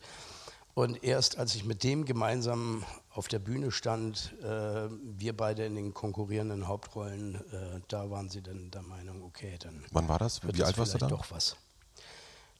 Und 0.75 1.03
erst 1.03 1.39
als 1.39 1.55
ich 1.55 1.65
mit 1.65 1.83
dem 1.83 2.05
gemeinsam 2.05 2.85
auf 3.11 3.27
der 3.29 3.39
Bühne 3.41 3.71
stand, 3.73 4.35
äh, 4.43 4.89
wir 5.19 5.37
beide 5.37 5.65
in 5.65 5.75
den 5.75 5.95
konkurrierenden 5.95 6.69
Hauptrollen, 6.69 7.35
äh, 7.53 7.81
da 7.89 8.11
waren 8.11 8.29
sie 8.29 8.43
dann 8.43 8.71
der 8.71 8.83
Meinung, 8.83 9.23
okay, 9.25 9.57
dann 9.61 9.85
Wann 9.91 10.07
war 10.09 10.19
das? 10.19 10.41
Wie 10.43 10.63
alt 10.63 10.77
warst 10.79 10.95
du 10.95 10.99
vielleicht 10.99 11.03
da? 11.13 11.17
doch 11.17 11.31
was. 11.31 11.57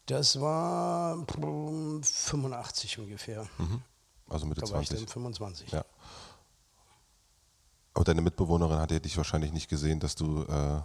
Das 0.09 0.41
war 0.41 1.23
pff, 1.27 1.37
85 2.03 2.99
ungefähr. 2.99 3.47
Also 4.29 4.47
Mitte 4.47 4.63
Da 4.63 4.71
war 4.71 4.81
ich 4.81 4.89
20. 4.89 5.07
dann 5.07 5.13
25. 5.13 5.71
Ja. 5.71 5.85
Aber 7.93 8.05
deine 8.05 8.23
Mitbewohnerin 8.23 8.79
hat 8.79 8.91
ja 8.91 9.01
dich 9.01 9.17
wahrscheinlich 9.17 9.53
nicht 9.53 9.69
gesehen, 9.69 10.01
dass 10.01 10.15
du 10.15 10.45
äh, 10.45 10.81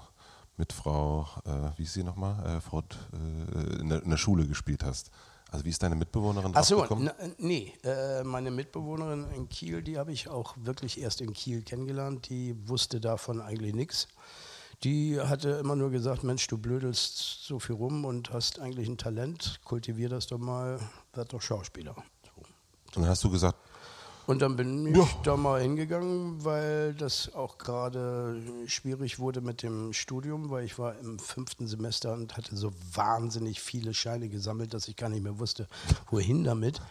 mit 0.58 0.74
Frau, 0.74 1.28
äh, 1.46 1.78
wie 1.78 1.84
ist 1.84 1.94
sie 1.94 2.04
nochmal, 2.04 2.58
äh, 2.58 2.62
Frau 2.62 2.80
äh, 2.82 3.80
in, 3.80 3.90
der, 3.90 4.04
in 4.04 4.10
der 4.10 4.18
Schule 4.18 4.46
gespielt 4.46 4.84
hast. 4.84 5.10
Also 5.50 5.64
wie 5.64 5.70
ist 5.70 5.82
deine 5.84 5.96
Mitbewohnerin 5.96 6.52
Ach 6.56 6.64
so, 6.64 6.86
na, 7.00 7.14
nee, 7.38 7.72
äh, 7.84 8.24
meine 8.24 8.52
Mitbewohnerin 8.52 9.30
in 9.32 9.48
Kiel, 9.48 9.84
die 9.84 10.00
habe 10.00 10.12
ich 10.12 10.28
auch 10.28 10.56
wirklich 10.58 11.00
erst 11.00 11.22
in 11.22 11.32
Kiel 11.32 11.62
kennengelernt. 11.62 12.28
Die 12.28 12.68
wusste 12.68 13.00
davon 13.00 13.40
eigentlich 13.40 13.74
nichts. 13.74 14.08
Die 14.84 15.20
hatte 15.20 15.50
immer 15.52 15.76
nur 15.76 15.92
gesagt, 15.92 16.24
Mensch, 16.24 16.46
du 16.48 16.58
blödelst 16.58 17.46
so 17.46 17.60
viel 17.60 17.76
rum 17.76 18.04
und 18.06 18.32
hast 18.34 18.60
eigentlich 18.60 18.88
ein 18.90 18.98
Talent, 18.98 19.60
kultivier 19.64 20.10
das 20.10 20.28
doch 20.28 20.38
mal, 20.40 20.80
werd 21.14 21.32
doch 21.32 21.42
Schauspieler. 21.42 21.96
So. 22.26 22.42
Dann 22.96 23.08
hast 23.08 23.24
du 23.24 23.30
gesagt, 23.30 23.58
Und 24.26 24.42
dann 24.42 24.56
bin 24.56 24.88
ich 24.88 24.96
Ja. 24.96 25.06
da 25.24 25.36
mal 25.38 25.62
hingegangen, 25.62 26.44
weil 26.46 26.94
das 26.94 27.34
auch 27.34 27.58
gerade 27.58 28.42
schwierig 28.68 29.20
wurde 29.20 29.42
mit 29.42 29.64
dem 29.64 29.92
Studium, 29.94 30.50
weil 30.50 30.64
ich 30.64 30.80
war 30.80 30.98
im 31.00 31.20
fünften 31.20 31.68
Semester 31.68 32.14
und 32.14 32.36
hatte 32.38 32.56
so 32.56 32.72
wahnsinnig 32.94 33.62
viele 33.62 33.94
Scheine 33.94 34.30
gesammelt, 34.30 34.74
dass 34.74 34.88
ich 34.88 34.96
gar 34.96 35.10
nicht 35.10 35.24
mehr 35.24 35.40
wusste, 35.40 35.68
wohin 36.10 36.44
damit. 36.46 36.82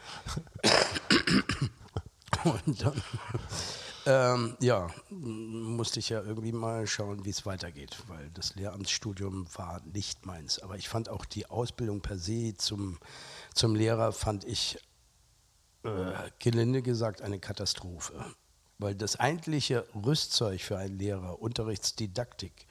Und 2.44 2.82
dann, 2.82 3.00
ähm, 4.06 4.56
ja, 4.60 4.88
musste 5.10 6.00
ich 6.00 6.08
ja 6.08 6.22
irgendwie 6.22 6.52
mal 6.52 6.86
schauen, 6.86 7.24
wie 7.24 7.30
es 7.30 7.46
weitergeht, 7.46 7.96
weil 8.08 8.30
das 8.30 8.54
Lehramtsstudium 8.54 9.46
war 9.54 9.80
nicht 9.92 10.26
meins. 10.26 10.58
Aber 10.58 10.76
ich 10.76 10.88
fand 10.88 11.08
auch 11.08 11.24
die 11.24 11.46
Ausbildung 11.46 12.00
per 12.00 12.18
se 12.18 12.54
zum, 12.56 12.98
zum 13.54 13.74
Lehrer, 13.74 14.12
fand 14.12 14.44
ich 14.44 14.78
äh, 15.84 16.12
gelinde 16.38 16.82
gesagt 16.82 17.22
eine 17.22 17.38
Katastrophe. 17.38 18.24
Weil 18.78 18.94
das 18.94 19.20
eigentliche 19.20 19.86
Rüstzeug 19.94 20.60
für 20.60 20.76
einen 20.76 20.98
Lehrer, 20.98 21.40
Unterrichtsdidaktik, 21.40 22.66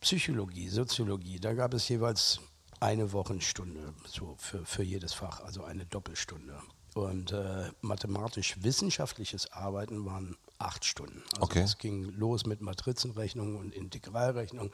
Psychologie, 0.00 0.68
Soziologie, 0.68 1.38
da 1.38 1.52
gab 1.52 1.74
es 1.74 1.88
jeweils 1.88 2.40
eine 2.80 3.12
Wochenstunde 3.12 3.94
so 4.06 4.34
für, 4.38 4.64
für 4.64 4.82
jedes 4.82 5.12
Fach, 5.12 5.40
also 5.40 5.64
eine 5.64 5.86
Doppelstunde. 5.86 6.58
Und 6.94 7.32
äh, 7.32 7.70
mathematisch-wissenschaftliches 7.80 9.52
Arbeiten 9.52 10.04
waren 10.04 10.36
acht 10.58 10.84
Stunden. 10.84 11.22
Also 11.32 11.42
Okay. 11.42 11.62
es 11.62 11.78
ging 11.78 12.04
los 12.16 12.44
mit 12.46 12.60
Matrizenrechnung 12.60 13.56
und 13.56 13.74
Integralrechnung 13.74 14.70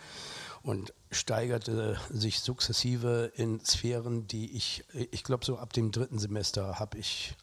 und 0.62 0.92
steigerte 1.10 1.98
sich 2.10 2.40
sukzessive 2.40 3.32
in 3.36 3.64
Sphären, 3.64 4.26
die 4.26 4.56
ich, 4.56 4.84
ich 4.92 5.22
glaube 5.24 5.44
so 5.44 5.58
ab 5.58 5.72
dem 5.72 5.92
dritten 5.92 6.18
Semester 6.18 6.78
habe 6.78 6.98
ich 6.98 7.34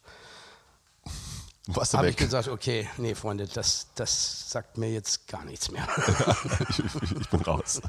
habe 1.92 2.08
ich 2.10 2.16
gesagt, 2.16 2.46
okay, 2.46 2.88
nee, 2.96 3.16
Freunde, 3.16 3.48
das, 3.48 3.88
das 3.96 4.50
sagt 4.50 4.78
mir 4.78 4.92
jetzt 4.92 5.26
gar 5.26 5.44
nichts 5.44 5.70
mehr. 5.72 5.88
ich, 6.68 6.78
ich, 6.78 7.12
ich 7.20 7.28
bin 7.28 7.40
raus. 7.42 7.80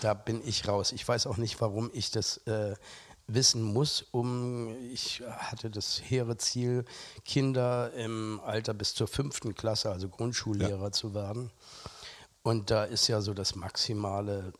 da 0.00 0.14
bin 0.14 0.46
ich 0.46 0.68
raus. 0.68 0.92
Ich 0.92 1.06
weiß 1.06 1.26
auch 1.26 1.36
nicht, 1.36 1.60
warum 1.60 1.90
ich 1.92 2.12
das 2.12 2.36
äh, 2.46 2.76
wissen 3.26 3.62
muss, 3.62 4.04
um 4.12 4.76
ich 4.92 5.22
hatte 5.26 5.70
das 5.70 6.00
hehre 6.02 6.36
Ziel, 6.36 6.84
Kinder 7.24 7.92
im 7.94 8.40
Alter 8.44 8.74
bis 8.74 8.94
zur 8.94 9.08
fünften 9.08 9.54
Klasse, 9.54 9.90
also 9.90 10.08
Grundschullehrer 10.08 10.92
zu 10.92 11.14
werden. 11.14 11.50
Und 12.42 12.70
da 12.70 12.84
ist 12.84 13.08
ja 13.08 13.20
so 13.20 13.34
das 13.34 13.56
Maximale, 13.56 14.52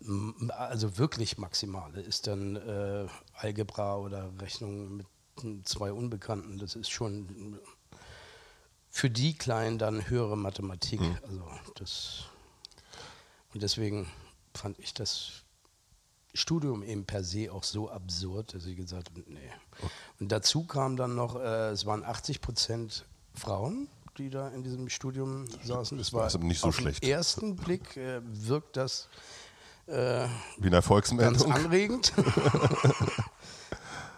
also 0.49 0.99
wirklich 0.99 1.39
Maximale, 1.39 2.01
ist 2.01 2.27
dann 2.27 2.57
äh, 2.57 3.07
Algebra 3.35 3.97
oder 3.99 4.33
Rechnung 4.41 4.97
mit 4.97 5.07
zwei 5.69 5.93
Unbekannten. 5.93 6.59
Das 6.59 6.75
ist 6.75 6.91
schon 6.91 7.61
für 8.91 9.09
die 9.09 9.35
Kleinen 9.35 9.79
dann 9.79 10.09
höhere 10.09 10.37
Mathematik. 10.37 11.01
Also 11.29 11.45
das 11.77 12.25
und 13.55 13.63
deswegen 13.63 14.07
fand 14.53 14.79
ich 14.79 14.93
das 14.93 15.45
Studium 16.37 16.83
eben 16.83 17.05
per 17.05 17.25
se 17.25 17.53
auch 17.53 17.65
so 17.65 17.91
absurd, 17.91 18.55
dass 18.55 18.67
ich 18.67 18.77
gesagt 18.77 19.11
habe, 19.11 19.23
nee. 19.29 19.39
Und 20.21 20.31
dazu 20.33 20.65
kam 20.65 20.97
dann 20.97 21.15
noch, 21.15 21.37
äh, 21.37 21.71
es 21.71 21.87
waren 21.87 22.05
80 22.05 22.41
Prozent 22.41 23.05
Frauen, 23.35 23.89
die 24.19 24.31
da 24.31 24.49
in 24.49 24.63
diesem 24.63 24.89
Studium 24.89 25.45
saßen. 25.65 25.99
Das 25.99 26.13
war 26.13 26.25
Also 26.25 26.39
nicht 26.39 26.61
so 26.61 26.69
auf 26.69 26.77
schlecht. 26.77 27.03
den 27.03 27.11
ersten 27.11 27.57
Blick 27.57 27.97
äh, 27.97 28.21
wirkt 28.25 28.77
das 28.77 29.09
äh, 29.87 29.93
Wie 29.93 29.97
eine 29.97 30.31
ganz 30.71 30.75
Erfolgsmeldung. 30.75 31.53
anregend. 31.53 32.13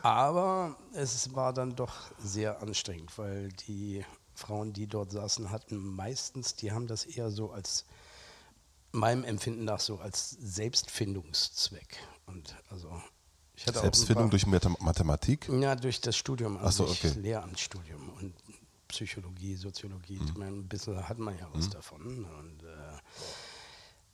Aber 0.03 0.77
es 0.93 1.35
war 1.35 1.53
dann 1.53 1.75
doch 1.75 1.95
sehr 2.19 2.63
anstrengend, 2.63 3.17
weil 3.19 3.49
die 3.67 4.05
Frauen, 4.35 4.73
die 4.73 4.87
dort 4.87 5.11
saßen, 5.11 5.51
hatten 5.51 5.77
meistens, 5.97 6.55
die 6.55 6.71
haben 6.73 6.87
das 6.87 7.05
eher 7.05 7.31
so 7.31 7.51
als 7.51 7.85
meinem 8.93 9.25
Empfinden 9.25 9.65
nach 9.65 9.81
so 9.81 9.99
als 9.99 10.31
Selbstfindungszweck. 10.31 11.99
Und 12.27 12.55
also 12.71 13.03
ich 13.55 13.67
hatte 13.67 13.81
Selbstfindung 13.81 14.31
durch 14.31 14.47
Mathe- 14.47 14.75
Mathematik? 14.81 15.49
ja 15.49 15.75
durch 15.75 16.01
das 16.01 16.17
Studium, 16.17 16.59
Ach 16.61 16.73
so, 16.73 16.87
also 16.87 16.93
okay. 17.07 17.19
Lehramtsstudium 17.21 18.11
und 18.11 18.35
Psychologie, 18.89 19.57
Soziologie. 19.57 20.19
Mhm. 20.19 20.27
Ich 20.27 20.35
meine, 20.37 20.57
ein 20.57 20.69
bisschen 20.69 21.09
hat 21.09 21.19
man 21.19 21.37
ja 21.39 21.49
was 21.53 21.69
davon. 21.69 22.25
Und, 22.25 22.63
äh, 22.63 22.99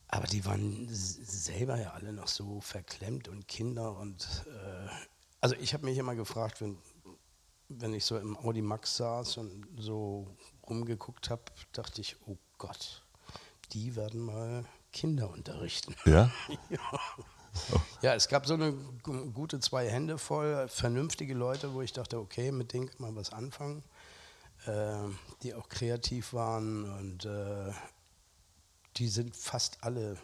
aber 0.09 0.27
die 0.27 0.45
waren 0.45 0.89
selber 0.91 1.81
ja 1.81 1.91
alle 1.93 2.13
noch 2.13 2.29
so 2.29 2.61
verklemmt 2.61 3.29
und 3.29 3.47
Kinder 3.49 3.97
und 3.99 4.45
äh, 4.47 4.89
also 5.41 5.57
ich 5.57 5.75
habe 5.75 5.85
mich 5.85 5.99
immer 5.99 6.15
gefragt, 6.15 6.63
wenn, 6.63 6.79
wenn 7.69 7.93
ich 7.93 8.05
so 8.07 8.17
im 8.19 8.37
Audi 8.39 8.63
Max 8.63 8.97
saß 8.97 9.37
und 9.37 9.67
so 9.79 10.35
rumgeguckt 10.67 11.29
habe, 11.29 11.43
dachte 11.73 12.01
ich, 12.01 12.17
oh 12.27 12.39
Gott, 12.57 13.04
die 13.73 13.97
werden 13.97 14.21
mal 14.21 14.65
Kinder 14.93 15.31
unterrichten. 15.31 15.95
Ja? 16.07 16.31
Ja, 18.03 18.15
es 18.15 18.27
gab 18.29 18.47
so 18.47 18.55
eine 18.55 18.73
gu- 19.05 19.31
gute 19.31 19.61
zwei 19.61 19.89
Hände 19.89 20.19
voll 20.19 20.67
vernünftige 20.69 21.35
Leute, 21.35 21.73
wo 21.73 21.83
ich 21.83 21.93
dachte, 21.93 22.19
okay, 22.19 22.51
mit 22.51 22.73
denen 22.73 22.89
kann 22.89 23.01
man 23.01 23.15
was 23.17 23.33
anfangen, 23.33 23.85
äh, 24.67 24.97
die 25.43 25.55
auch 25.55 25.69
kreativ 25.69 26.33
waren 26.33 26.85
und 26.99 27.25
äh, 27.27 27.73
die 28.97 29.09
sind 29.09 29.37
fast 29.37 29.79
alle 29.83 30.17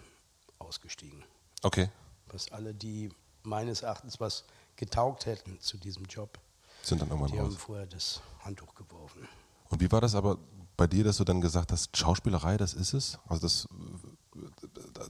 ausgestiegen. 0.59 1.23
Okay. 1.63 1.89
Fast 2.29 2.53
alle, 2.53 2.75
die 2.75 3.11
meines 3.45 3.83
Erachtens 3.83 4.19
was 4.19 4.45
getaugt 4.75 5.27
hätten 5.27 5.61
zu 5.61 5.79
diesem 5.79 6.07
Job, 6.07 6.39
Sind 6.83 7.01
dann 7.01 7.11
irgendwann 7.11 7.31
die 7.33 7.39
haben 7.39 7.47
raus. 7.47 7.57
vorher 7.59 7.87
das 7.87 8.23
Handtuch 8.41 8.75
geworfen. 8.75 9.29
Und 9.69 9.81
wie 9.81 9.91
war 9.93 10.01
das 10.01 10.17
aber 10.17 10.37
bei 10.81 10.87
dir, 10.87 11.05
dass 11.05 11.19
du 11.19 11.25
dann 11.25 11.43
gesagt 11.43 11.73
hast, 11.73 11.95
Schauspielerei, 11.95 12.57
das 12.57 12.73
ist 12.73 12.95
es? 12.95 13.19
Also 13.29 13.43
das, 13.43 13.69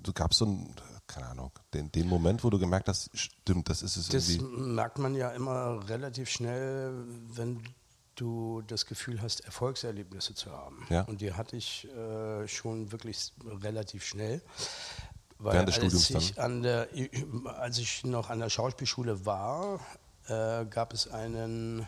du 0.03 0.13
gabst 0.13 0.41
so 0.41 0.45
einen, 0.47 0.75
keine 1.07 1.29
Ahnung, 1.29 1.53
den, 1.73 1.93
den 1.93 2.09
Moment, 2.09 2.43
wo 2.43 2.51
du 2.51 2.59
gemerkt 2.59 2.89
hast, 2.89 3.09
stimmt, 3.17 3.69
das 3.69 3.83
ist 3.83 3.97
es 3.97 4.09
Das 4.09 4.29
irgendwie. 4.31 4.63
merkt 4.63 4.99
man 4.99 5.15
ja 5.15 5.31
immer 5.31 5.89
relativ 5.89 6.29
schnell, 6.29 6.93
wenn 7.37 7.63
du 8.17 8.63
das 8.67 8.85
Gefühl 8.85 9.23
hast, 9.23 9.45
Erfolgserlebnisse 9.45 10.35
zu 10.35 10.51
haben. 10.51 10.85
Ja. 10.91 11.03
Und 11.03 11.21
die 11.21 11.35
hatte 11.35 11.57
ich 11.57 11.87
äh, 11.95 12.49
schon 12.49 12.91
wirklich 12.91 13.33
relativ 13.47 14.05
schnell. 14.05 14.43
Weil 15.39 15.53
Während 15.55 15.69
des 15.69 15.79
als 15.79 16.05
Studiums 16.05 16.31
ich, 16.33 16.41
an 16.41 16.63
der, 16.63 16.89
als 17.59 17.79
ich 17.79 18.03
noch 18.03 18.29
an 18.29 18.41
der 18.41 18.51
Schauspielschule 18.51 19.25
war, 19.25 19.79
äh, 20.27 20.67
gab 20.67 20.93
es 20.93 21.07
einen 21.07 21.87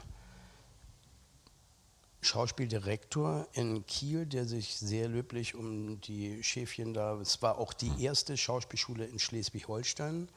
Schauspieldirektor 2.22 3.48
in 3.52 3.84
Kiel, 3.86 4.26
der 4.26 4.46
sich 4.46 4.76
sehr 4.76 5.08
löblich 5.08 5.54
um 5.54 6.00
die 6.00 6.42
Schäfchen 6.42 6.94
da, 6.94 7.20
es 7.20 7.42
war 7.42 7.58
auch 7.58 7.72
die 7.72 7.92
erste 8.02 8.36
Schauspielschule 8.36 9.04
in 9.04 9.18
Schleswig-Holstein, 9.18 10.28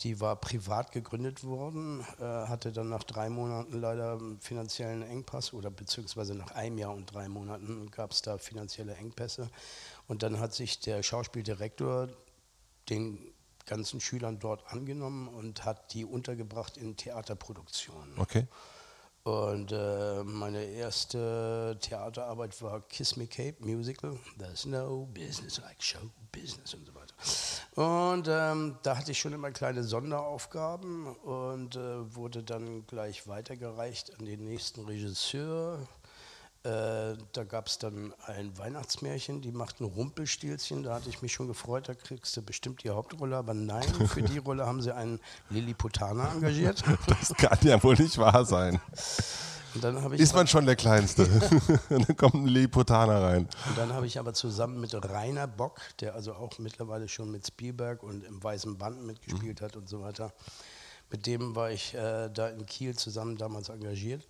die 0.00 0.20
war 0.20 0.36
privat 0.36 0.92
gegründet 0.92 1.42
worden, 1.42 2.00
äh, 2.20 2.22
hatte 2.22 2.70
dann 2.70 2.90
nach 2.90 3.04
drei 3.04 3.30
Monaten 3.30 3.80
leider 3.80 4.20
finanziellen 4.40 5.02
Engpass 5.02 5.54
oder 5.54 5.70
beziehungsweise 5.70 6.34
nach 6.34 6.50
einem 6.50 6.76
Jahr 6.76 6.94
und 6.94 7.06
drei 7.06 7.28
Monaten 7.28 7.90
gab 7.90 8.12
es 8.12 8.20
da 8.20 8.36
finanzielle 8.36 8.94
Engpässe 8.94 9.48
und 10.08 10.22
dann 10.22 10.38
hat 10.38 10.52
sich 10.54 10.80
der 10.80 11.02
Schauspieldirektor 11.02 12.08
den 12.90 13.18
ganzen 13.64 14.00
Schülern 14.00 14.38
dort 14.38 14.66
angenommen 14.66 15.28
und 15.28 15.64
hat 15.64 15.94
die 15.94 16.04
untergebracht 16.04 16.76
in 16.76 16.96
Theaterproduktionen. 16.96 18.18
Okay. 18.18 18.46
Und 19.24 19.70
äh, 19.70 20.24
meine 20.24 20.64
erste 20.64 21.78
Theaterarbeit 21.80 22.60
war 22.60 22.80
Kiss 22.80 23.16
Me 23.16 23.28
Kate 23.28 23.56
Musical. 23.60 24.18
There's 24.36 24.66
no 24.66 25.08
business 25.14 25.60
like 25.60 25.80
show 25.80 26.10
business 26.32 26.74
und 26.74 26.86
so 26.86 26.92
weiter. 26.94 27.14
Und 27.76 28.26
ähm, 28.28 28.78
da 28.82 28.96
hatte 28.96 29.12
ich 29.12 29.20
schon 29.20 29.32
immer 29.32 29.52
kleine 29.52 29.84
Sonderaufgaben 29.84 31.06
und 31.06 31.76
äh, 31.76 32.14
wurde 32.16 32.42
dann 32.42 32.84
gleich 32.86 33.28
weitergereicht 33.28 34.18
an 34.18 34.26
den 34.26 34.44
nächsten 34.44 34.84
Regisseur. 34.86 35.86
Äh, 36.64 37.16
da 37.32 37.42
gab 37.42 37.66
es 37.66 37.78
dann 37.78 38.14
ein 38.26 38.56
Weihnachtsmärchen, 38.56 39.40
die 39.40 39.50
machten 39.50 39.84
Rumpelstilzchen. 39.84 40.84
Da 40.84 40.94
hatte 40.94 41.08
ich 41.08 41.20
mich 41.20 41.32
schon 41.32 41.48
gefreut, 41.48 41.88
da 41.88 41.94
kriegst 41.94 42.36
du 42.36 42.42
bestimmt 42.42 42.84
die 42.84 42.90
Hauptrolle. 42.90 43.36
Aber 43.36 43.52
nein, 43.52 43.82
für 44.06 44.22
die 44.22 44.38
Rolle 44.38 44.64
haben 44.64 44.80
sie 44.80 44.94
einen 44.94 45.18
Lilliputaner 45.50 46.30
engagiert. 46.32 46.82
Das 47.06 47.34
kann 47.34 47.58
ja 47.62 47.82
wohl 47.82 47.96
nicht 47.96 48.16
wahr 48.18 48.44
sein. 48.44 48.80
Ist 50.12 50.34
man 50.34 50.46
schon 50.46 50.66
der 50.66 50.76
Kleinste. 50.76 51.26
Dann 51.88 52.16
kommt 52.16 52.34
ein 52.34 52.46
Lilliputaner 52.46 53.22
rein. 53.22 53.48
Und 53.68 53.78
dann 53.78 53.92
habe 53.92 54.06
ich 54.06 54.18
aber 54.18 54.34
zusammen 54.34 54.80
mit 54.80 54.94
Rainer 54.94 55.46
Bock, 55.46 55.80
der 56.00 56.14
also 56.14 56.34
auch 56.34 56.58
mittlerweile 56.58 57.08
schon 57.08 57.30
mit 57.30 57.46
Spielberg 57.46 58.02
und 58.02 58.24
im 58.24 58.42
Weißen 58.42 58.76
Band 58.76 59.04
mitgespielt 59.04 59.60
hat 59.60 59.76
und 59.76 59.88
so 59.88 60.02
weiter, 60.02 60.32
mit 61.10 61.26
dem 61.26 61.56
war 61.56 61.70
ich 61.70 61.94
äh, 61.94 62.28
da 62.28 62.48
in 62.48 62.66
Kiel 62.66 62.96
zusammen 62.96 63.36
damals 63.36 63.68
engagiert. 63.68 64.22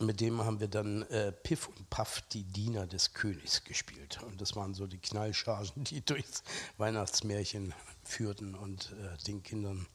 Mit 0.00 0.20
dem 0.20 0.44
haben 0.44 0.60
wir 0.60 0.68
dann 0.68 1.02
äh, 1.02 1.32
Piff 1.32 1.68
und 1.68 1.88
Puff, 1.90 2.22
die 2.32 2.44
Diener 2.44 2.86
des 2.86 3.14
Königs, 3.14 3.64
gespielt. 3.64 4.18
Und 4.26 4.40
das 4.40 4.56
waren 4.56 4.74
so 4.74 4.86
die 4.86 4.98
Knallchargen, 4.98 5.84
die 5.84 6.04
durchs 6.04 6.42
Weihnachtsmärchen 6.78 7.74
führten 8.04 8.54
und 8.54 8.92
äh, 8.92 9.24
den 9.24 9.42
Kindern 9.42 9.86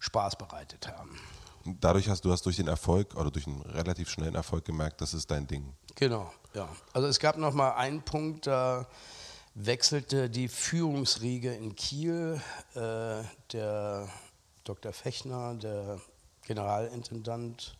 Spaß 0.00 0.36
bereitet 0.36 0.88
haben. 0.88 1.18
Dadurch 1.80 2.08
hast 2.08 2.24
du 2.24 2.32
hast 2.32 2.46
durch 2.46 2.56
den 2.56 2.68
Erfolg 2.68 3.14
oder 3.16 3.30
durch 3.30 3.46
einen 3.46 3.62
relativ 3.62 4.08
schnellen 4.08 4.34
Erfolg 4.34 4.64
gemerkt, 4.64 5.00
das 5.00 5.12
ist 5.12 5.30
dein 5.30 5.46
Ding. 5.46 5.74
Genau, 5.96 6.32
ja. 6.54 6.68
Also 6.92 7.08
es 7.08 7.18
gab 7.18 7.36
noch 7.36 7.52
mal 7.52 7.72
einen 7.72 8.02
Punkt, 8.02 8.46
da 8.46 8.86
wechselte 9.54 10.30
die 10.30 10.48
Führungsriege 10.48 11.54
in 11.54 11.74
Kiel. 11.74 12.40
Äh, 12.74 13.22
der 13.52 14.08
Dr. 14.64 14.92
Fechner, 14.92 15.54
der 15.54 16.00
Generalintendant, 16.46 17.77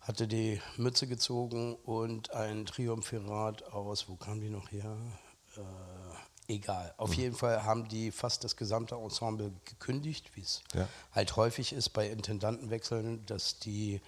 hatte 0.00 0.26
die 0.26 0.60
Mütze 0.76 1.06
gezogen 1.06 1.76
und 1.84 2.32
ein 2.32 2.66
Triumphirat 2.66 3.64
aus, 3.72 4.08
wo 4.08 4.16
kam 4.16 4.40
die 4.40 4.48
noch 4.48 4.70
her? 4.70 4.96
Äh, 5.56 6.54
egal. 6.54 6.94
Auf 6.96 7.10
mhm. 7.10 7.16
jeden 7.16 7.36
Fall 7.36 7.64
haben 7.64 7.86
die 7.88 8.10
fast 8.10 8.42
das 8.44 8.56
gesamte 8.56 8.94
Ensemble 8.94 9.52
gekündigt, 9.64 10.34
wie 10.34 10.40
es 10.40 10.62
ja. 10.74 10.88
halt 11.12 11.36
häufig 11.36 11.72
ist 11.72 11.90
bei 11.90 12.08
Intendantenwechseln, 12.08 13.24
dass 13.26 13.58
die 13.58 14.00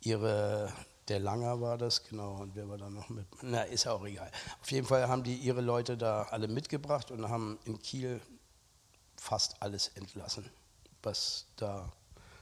ihre 0.00 0.72
der 1.08 1.18
Langer 1.18 1.60
war 1.60 1.76
das, 1.76 2.04
genau, 2.04 2.36
und 2.36 2.54
wer 2.54 2.68
war 2.68 2.78
da 2.78 2.88
noch 2.88 3.08
mit? 3.08 3.26
Na, 3.42 3.62
ist 3.62 3.88
auch 3.88 4.04
egal. 4.06 4.30
Auf 4.60 4.70
jeden 4.70 4.86
Fall 4.86 5.08
haben 5.08 5.24
die 5.24 5.34
ihre 5.34 5.60
Leute 5.60 5.96
da 5.96 6.22
alle 6.30 6.46
mitgebracht 6.46 7.10
und 7.10 7.28
haben 7.28 7.58
in 7.64 7.80
Kiel 7.80 8.20
fast 9.16 9.60
alles 9.60 9.88
entlassen, 9.96 10.48
was 11.02 11.46
da 11.56 11.90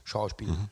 Schauspiel 0.04 0.48
mhm 0.48 0.70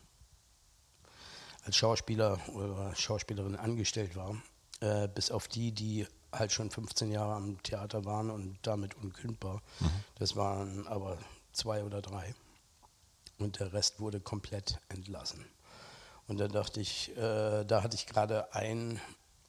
als 1.67 1.77
Schauspieler 1.77 2.39
oder 2.55 2.95
Schauspielerin 2.95 3.57
angestellt 3.57 4.15
war, 4.17 4.37
äh, 4.81 5.09
bis 5.09 5.31
auf 5.31 5.49
die, 5.49 5.73
die 5.73 6.07
halt 6.33 6.53
schon 6.53 6.71
15 6.71 7.11
Jahre 7.11 7.35
am 7.35 7.63
Theater 7.63 8.05
waren 8.05 8.31
und 8.31 8.59
damit 8.63 8.95
unkündbar. 8.95 9.63
Mhm. 9.81 9.91
Das 10.19 10.37
waren 10.37 10.87
aber 10.87 11.19
zwei 11.53 11.85
oder 11.85 12.01
drei. 12.01 12.35
Und 13.39 13.59
der 13.59 13.73
Rest 13.73 14.01
wurde 14.01 14.21
komplett 14.21 14.79
entlassen. 14.89 15.45
Und 16.29 16.39
da 16.39 16.49
dachte 16.49 16.81
ich, 16.81 17.17
äh, 17.17 17.65
da 17.65 17.83
hatte 17.83 17.97
ich 17.97 18.07
gerade 18.07 18.55
ein 18.55 19.01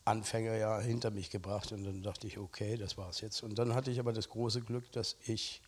Anfängerjahr 0.06 0.82
hinter 0.82 1.12
mich 1.12 1.30
gebracht 1.30 1.72
und 1.72 1.84
dann 1.84 2.02
dachte 2.02 2.28
ich, 2.28 2.38
okay, 2.38 2.78
das 2.78 2.98
war's 2.98 3.22
jetzt. 3.22 3.44
Und 3.44 3.60
dann 3.60 3.76
hatte 3.76 3.92
ich 3.92 4.00
aber 4.00 4.14
das 4.14 4.30
große 4.30 4.62
Glück, 4.62 4.92
dass 4.92 5.18
ich 5.26 5.62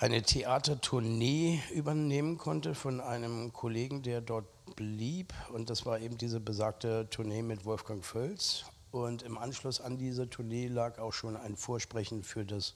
eine 0.00 0.22
Theatertournee 0.22 1.60
übernehmen 1.74 2.38
konnte 2.38 2.74
von 2.74 3.02
einem 3.02 3.52
Kollegen, 3.52 4.02
der 4.02 4.22
dort 4.22 4.46
blieb. 4.74 5.34
Und 5.52 5.68
das 5.68 5.84
war 5.84 6.00
eben 6.00 6.16
diese 6.16 6.40
besagte 6.40 7.06
Tournee 7.10 7.42
mit 7.42 7.66
Wolfgang 7.66 8.02
Völz. 8.02 8.64
Und 8.92 9.22
im 9.22 9.36
Anschluss 9.36 9.78
an 9.78 9.98
diese 9.98 10.28
Tournee 10.30 10.68
lag 10.68 10.98
auch 10.98 11.12
schon 11.12 11.36
ein 11.36 11.54
Vorsprechen 11.54 12.22
für 12.22 12.46
das 12.46 12.74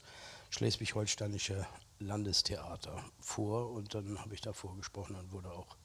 Schleswig-Holsteinische 0.50 1.66
Landestheater 1.98 3.02
vor. 3.20 3.70
Und 3.70 3.94
dann 3.94 4.20
habe 4.20 4.34
ich 4.34 4.42
da 4.42 4.52
vorgesprochen 4.52 5.16
und 5.16 5.32
wurde 5.32 5.50
auch 5.50 5.78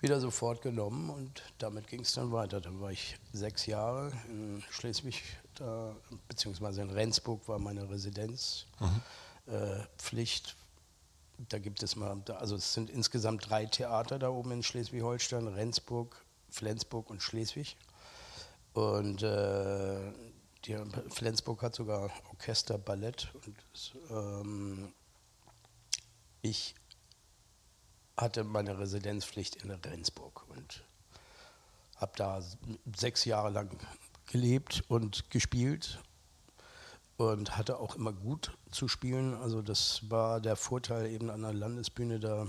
wieder 0.00 0.20
sofort 0.20 0.62
genommen. 0.62 1.10
Und 1.10 1.42
damit 1.58 1.86
ging 1.86 2.00
es 2.00 2.14
dann 2.14 2.32
weiter. 2.32 2.62
Dann 2.62 2.80
war 2.80 2.92
ich 2.92 3.18
sechs 3.30 3.66
Jahre 3.66 4.10
in 4.30 4.64
Schleswig, 4.70 5.22
da, 5.54 5.94
beziehungsweise 6.28 6.80
in 6.80 6.88
Rendsburg 6.88 7.46
war 7.46 7.58
meine 7.58 7.90
Residenz. 7.90 8.64
Mhm 8.80 9.02
Pflicht. 9.98 10.56
Da 11.48 11.58
gibt 11.58 11.82
es 11.82 11.96
mal, 11.96 12.22
also 12.38 12.56
es 12.56 12.72
sind 12.72 12.90
insgesamt 12.90 13.48
drei 13.50 13.66
Theater 13.66 14.18
da 14.18 14.30
oben 14.30 14.52
in 14.52 14.62
Schleswig-Holstein, 14.62 15.46
Rendsburg, 15.48 16.24
Flensburg 16.50 17.10
und 17.10 17.22
Schleswig. 17.22 17.76
Und 18.72 19.22
äh, 19.22 20.12
die, 20.64 20.76
Flensburg 21.10 21.62
hat 21.62 21.74
sogar 21.74 22.10
Orchester, 22.30 22.78
Ballett. 22.78 23.32
Und 23.34 23.94
ähm, 24.10 24.92
ich 26.42 26.74
hatte 28.16 28.44
meine 28.44 28.78
Residenzpflicht 28.78 29.56
in 29.56 29.70
Rendsburg 29.70 30.48
und 30.48 30.84
habe 31.96 32.12
da 32.16 32.42
sechs 32.96 33.24
Jahre 33.24 33.50
lang 33.50 33.78
gelebt 34.26 34.84
und 34.88 35.30
gespielt 35.30 36.00
und 37.16 37.56
hatte 37.56 37.78
auch 37.78 37.96
immer 37.96 38.12
gut 38.12 38.52
zu 38.70 38.88
spielen. 38.88 39.34
Also 39.34 39.62
das 39.62 40.02
war 40.10 40.40
der 40.40 40.56
Vorteil 40.56 41.10
eben 41.10 41.30
an 41.30 41.42
der 41.42 41.54
Landesbühne. 41.54 42.20
Da 42.20 42.46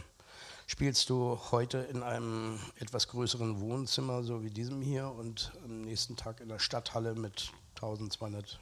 spielst 0.68 1.10
du 1.10 1.40
heute 1.52 1.80
in 1.80 2.04
einem 2.04 2.60
etwas 2.80 3.08
größeren 3.08 3.62
Wohnzimmer, 3.62 4.24
so 4.24 4.44
wie 4.44 4.50
diesem 4.50 4.82
hier, 4.82 5.10
und 5.10 5.54
am 5.64 5.82
nächsten 5.82 6.16
Tag 6.16 6.42
in 6.42 6.50
der 6.50 6.60
Stadthalle 6.60 7.16
mit 7.16 7.52
1200 7.76 8.60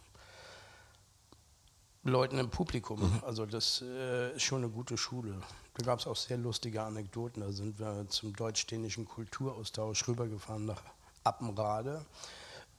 Leuten 2.03 2.37
im 2.37 2.51
Publikum. 2.51 2.99
Mhm. 2.99 3.23
Also 3.25 3.47
das 3.47 3.81
äh, 3.81 4.35
ist 4.35 4.43
schon 4.43 4.63
eine 4.63 4.71
gute 4.71 4.95
Schule. 4.95 5.41
Da 5.73 5.85
gab 5.85 5.99
es 5.99 6.05
auch 6.05 6.15
sehr 6.15 6.37
lustige 6.37 6.83
Anekdoten. 6.83 7.41
Da 7.41 7.51
sind 7.51 7.79
wir 7.79 8.07
zum 8.09 8.35
deutsch-dänischen 8.35 9.05
Kulturaustausch 9.05 10.07
rübergefahren 10.07 10.65
nach 10.65 10.83
Appenrade. 11.23 12.05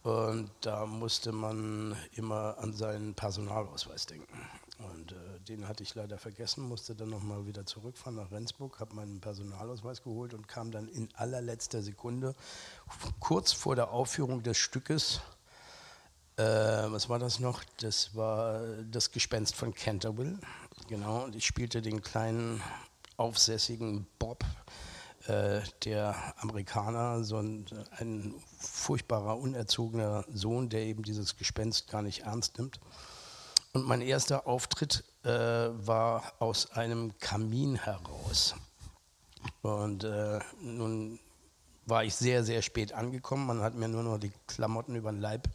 Und 0.06 0.52
da 0.60 0.86
musste 0.86 1.32
man 1.32 1.96
immer 2.12 2.58
an 2.58 2.72
seinen 2.72 3.14
Personalausweis 3.14 4.06
denken. 4.06 4.38
Und 4.78 5.10
äh, 5.10 5.40
den 5.48 5.66
hatte 5.66 5.82
ich 5.82 5.96
leider 5.96 6.16
vergessen, 6.16 6.62
musste 6.62 6.94
dann 6.94 7.10
nochmal 7.10 7.44
wieder 7.44 7.66
zurückfahren 7.66 8.14
nach 8.14 8.30
Rendsburg, 8.30 8.78
habe 8.78 8.94
meinen 8.94 9.20
Personalausweis 9.20 10.04
geholt 10.04 10.32
und 10.32 10.46
kam 10.46 10.70
dann 10.70 10.86
in 10.86 11.08
allerletzter 11.16 11.82
Sekunde, 11.82 12.36
kurz 13.18 13.50
vor 13.50 13.74
der 13.74 13.90
Aufführung 13.90 14.44
des 14.44 14.58
Stückes, 14.58 15.22
äh, 16.36 16.44
was 16.44 17.08
war 17.08 17.18
das 17.18 17.40
noch? 17.40 17.64
Das 17.80 18.14
war 18.14 18.60
das 18.88 19.10
Gespenst 19.10 19.56
von 19.56 19.74
Canterville. 19.74 20.38
Genau, 20.86 21.24
und 21.24 21.34
ich 21.34 21.44
spielte 21.44 21.82
den 21.82 22.00
kleinen, 22.00 22.62
aufsässigen 23.16 24.06
Bob 24.20 24.44
äh, 25.28 25.60
der 25.84 26.34
Amerikaner, 26.38 27.24
so 27.24 27.38
ein, 27.38 27.66
ein, 27.98 28.34
furchtbarer, 28.58 29.38
unerzogener 29.38 30.24
Sohn, 30.32 30.68
der 30.68 30.82
eben 30.82 31.02
dieses 31.02 31.36
Gespenst 31.36 31.88
gar 31.88 32.02
nicht 32.02 32.22
ernst 32.22 32.58
nimmt. 32.58 32.80
Und 33.72 33.86
mein 33.86 34.00
erster 34.00 34.46
Auftritt 34.46 35.04
äh, 35.24 35.28
war 35.30 36.32
aus 36.38 36.70
einem 36.70 37.16
Kamin 37.18 37.76
heraus. 37.76 38.54
Und 39.62 40.04
äh, 40.04 40.38
nun 40.60 41.18
war 41.84 42.04
ich 42.04 42.14
sehr, 42.14 42.44
sehr 42.44 42.62
spät 42.62 42.92
angekommen. 42.92 43.46
Man 43.46 43.62
hat 43.62 43.74
mir 43.74 43.88
nur 43.88 44.02
noch 44.02 44.18
die 44.18 44.32
Klamotten 44.46 44.96
über 44.96 45.12
den 45.12 45.20
Leib 45.20 45.48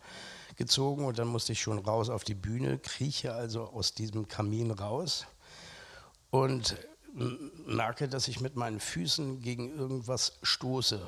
gezogen 0.56 1.06
und 1.06 1.18
dann 1.18 1.28
musste 1.28 1.54
ich 1.54 1.62
schon 1.62 1.80
raus 1.80 2.10
auf 2.10 2.24
die 2.24 2.36
Bühne, 2.36 2.78
krieche 2.78 3.34
also 3.34 3.64
aus 3.64 3.94
diesem 3.94 4.28
Kamin 4.28 4.72
raus 4.72 5.26
und 6.30 6.78
merke, 7.66 8.08
dass 8.08 8.28
ich 8.28 8.40
mit 8.40 8.56
meinen 8.56 8.80
Füßen 8.80 9.42
gegen 9.42 9.76
irgendwas 9.78 10.38
stoße, 10.44 11.06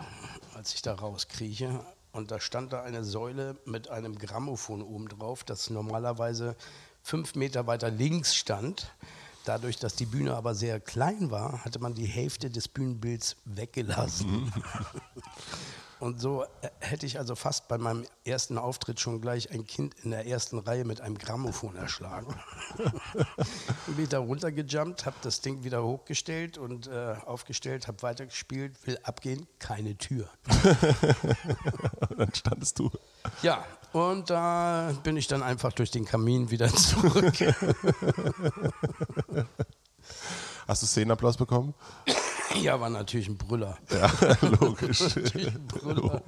als 0.53 0.73
ich 0.73 0.81
da 0.81 0.95
rauskrieche. 0.95 1.85
Und 2.11 2.31
da 2.31 2.39
stand 2.39 2.73
da 2.73 2.83
eine 2.83 3.03
Säule 3.03 3.57
mit 3.65 3.89
einem 3.89 4.17
Grammophon 4.17 4.81
oben 4.81 5.09
drauf, 5.09 5.43
das 5.43 5.69
normalerweise 5.69 6.55
fünf 7.01 7.35
Meter 7.35 7.67
weiter 7.67 7.89
links 7.89 8.35
stand. 8.35 8.93
Dadurch, 9.45 9.77
dass 9.77 9.95
die 9.95 10.05
Bühne 10.05 10.35
aber 10.35 10.55
sehr 10.55 10.79
klein 10.79 11.31
war, 11.31 11.65
hatte 11.65 11.79
man 11.79 11.95
die 11.95 12.05
Hälfte 12.05 12.49
des 12.49 12.67
Bühnenbilds 12.67 13.35
weggelassen. 13.45 14.53
Und 16.03 16.19
so 16.19 16.43
äh, 16.43 16.47
hätte 16.81 17.05
ich 17.05 17.17
also 17.17 17.33
fast 17.33 17.69
bei 17.69 17.77
meinem 17.77 18.05
ersten 18.25 18.57
Auftritt 18.57 18.99
schon 18.99 19.21
gleich 19.21 19.51
ein 19.51 19.65
Kind 19.65 19.95
in 20.03 20.11
der 20.11 20.27
ersten 20.27 20.59
Reihe 20.59 20.83
mit 20.83 20.99
einem 20.99 21.17
Grammophon 21.17 21.77
erschlagen. 21.77 22.35
bin 23.87 24.03
ich 24.03 24.09
da 24.09 24.19
runtergejumpt, 24.19 25.05
habe 25.05 25.15
das 25.21 25.39
Ding 25.39 25.63
wieder 25.63 25.81
hochgestellt 25.81 26.57
und 26.57 26.87
äh, 26.87 27.15
aufgestellt, 27.25 27.87
habe 27.87 28.01
weitergespielt, 28.01 28.85
will 28.85 28.99
abgehen, 29.03 29.47
keine 29.59 29.97
Tür. 29.97 30.27
dann 32.17 32.35
standest 32.35 32.79
du. 32.79 32.91
Ja, 33.41 33.63
und 33.93 34.29
da 34.29 34.91
bin 35.03 35.15
ich 35.15 35.27
dann 35.27 35.41
einfach 35.41 35.71
durch 35.71 35.91
den 35.91 36.03
Kamin 36.03 36.51
wieder 36.51 36.67
zurück. 36.75 37.33
Hast 40.67 40.81
du 40.81 40.85
Szenenapplaus 40.85 41.37
bekommen? 41.37 41.73
Ja, 42.61 42.79
war 42.79 42.89
natürlich 42.89 43.27
ein 43.27 43.37
Brüller. 43.37 43.77
Ja, 43.91 44.11
logisch. 44.59 45.03
Brüller. 45.67 46.21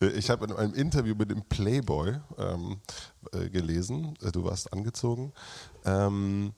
Ich 0.00 0.30
habe 0.30 0.46
in 0.46 0.52
einem 0.52 0.74
Interview 0.74 1.14
mit 1.14 1.30
dem 1.30 1.42
Playboy 1.42 2.18
ähm, 2.38 2.80
äh, 3.32 3.48
gelesen, 3.48 4.16
äh, 4.22 4.32
du 4.32 4.44
warst 4.44 4.72
angezogen, 4.72 5.32
ähm, 5.84 6.52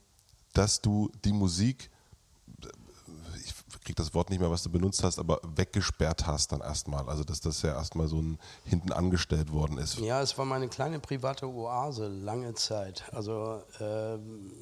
dass 0.54 0.80
du 0.80 1.10
die 1.24 1.32
Musik, 1.32 1.90
ich 3.44 3.54
kriege 3.82 3.96
das 3.96 4.14
Wort 4.14 4.30
nicht 4.30 4.40
mehr, 4.40 4.50
was 4.50 4.62
du 4.62 4.70
benutzt 4.70 5.02
hast, 5.04 5.18
aber 5.18 5.40
weggesperrt 5.56 6.26
hast 6.26 6.52
dann 6.52 6.60
erstmal. 6.60 7.06
Also 7.08 7.22
dass 7.22 7.40
das 7.40 7.60
ja 7.62 7.74
erstmal 7.74 8.08
so 8.08 8.22
ein 8.22 8.38
hinten 8.64 8.92
angestellt 8.92 9.52
worden 9.52 9.76
ist. 9.76 9.98
Ja, 9.98 10.22
es 10.22 10.38
war 10.38 10.46
meine 10.46 10.68
kleine 10.68 11.00
private 11.00 11.46
Oase 11.46 12.08
lange 12.08 12.54
Zeit. 12.54 13.04
Also 13.12 13.62
ähm, 13.80 14.52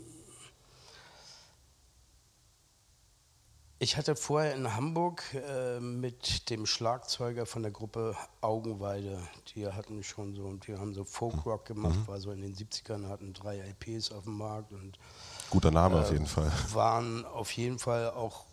Ich 3.82 3.96
hatte 3.96 4.14
vorher 4.14 4.54
in 4.54 4.76
Hamburg 4.76 5.24
äh, 5.34 5.80
mit 5.80 6.50
dem 6.50 6.66
Schlagzeuger 6.66 7.46
von 7.46 7.62
der 7.62 7.72
Gruppe 7.72 8.16
Augenweide, 8.40 9.18
die 9.48 9.66
hatten 9.66 10.04
schon 10.04 10.36
so, 10.36 10.52
die 10.52 10.76
haben 10.76 10.94
so 10.94 11.02
Folkrock 11.02 11.64
gemacht, 11.64 11.96
mhm. 11.96 12.06
war 12.06 12.20
so 12.20 12.30
in 12.30 12.42
den 12.42 12.54
70ern, 12.54 13.08
hatten 13.08 13.32
drei 13.32 13.58
LPs 13.58 14.12
auf 14.12 14.22
dem 14.22 14.38
Markt 14.38 14.70
und 14.70 15.00
Guter 15.50 15.72
Name 15.72 15.96
äh, 15.96 16.00
auf 16.02 16.12
jeden 16.12 16.26
Fall. 16.26 16.52
Waren 16.72 17.24
auf 17.24 17.50
jeden 17.50 17.80
Fall 17.80 18.12
auch 18.12 18.44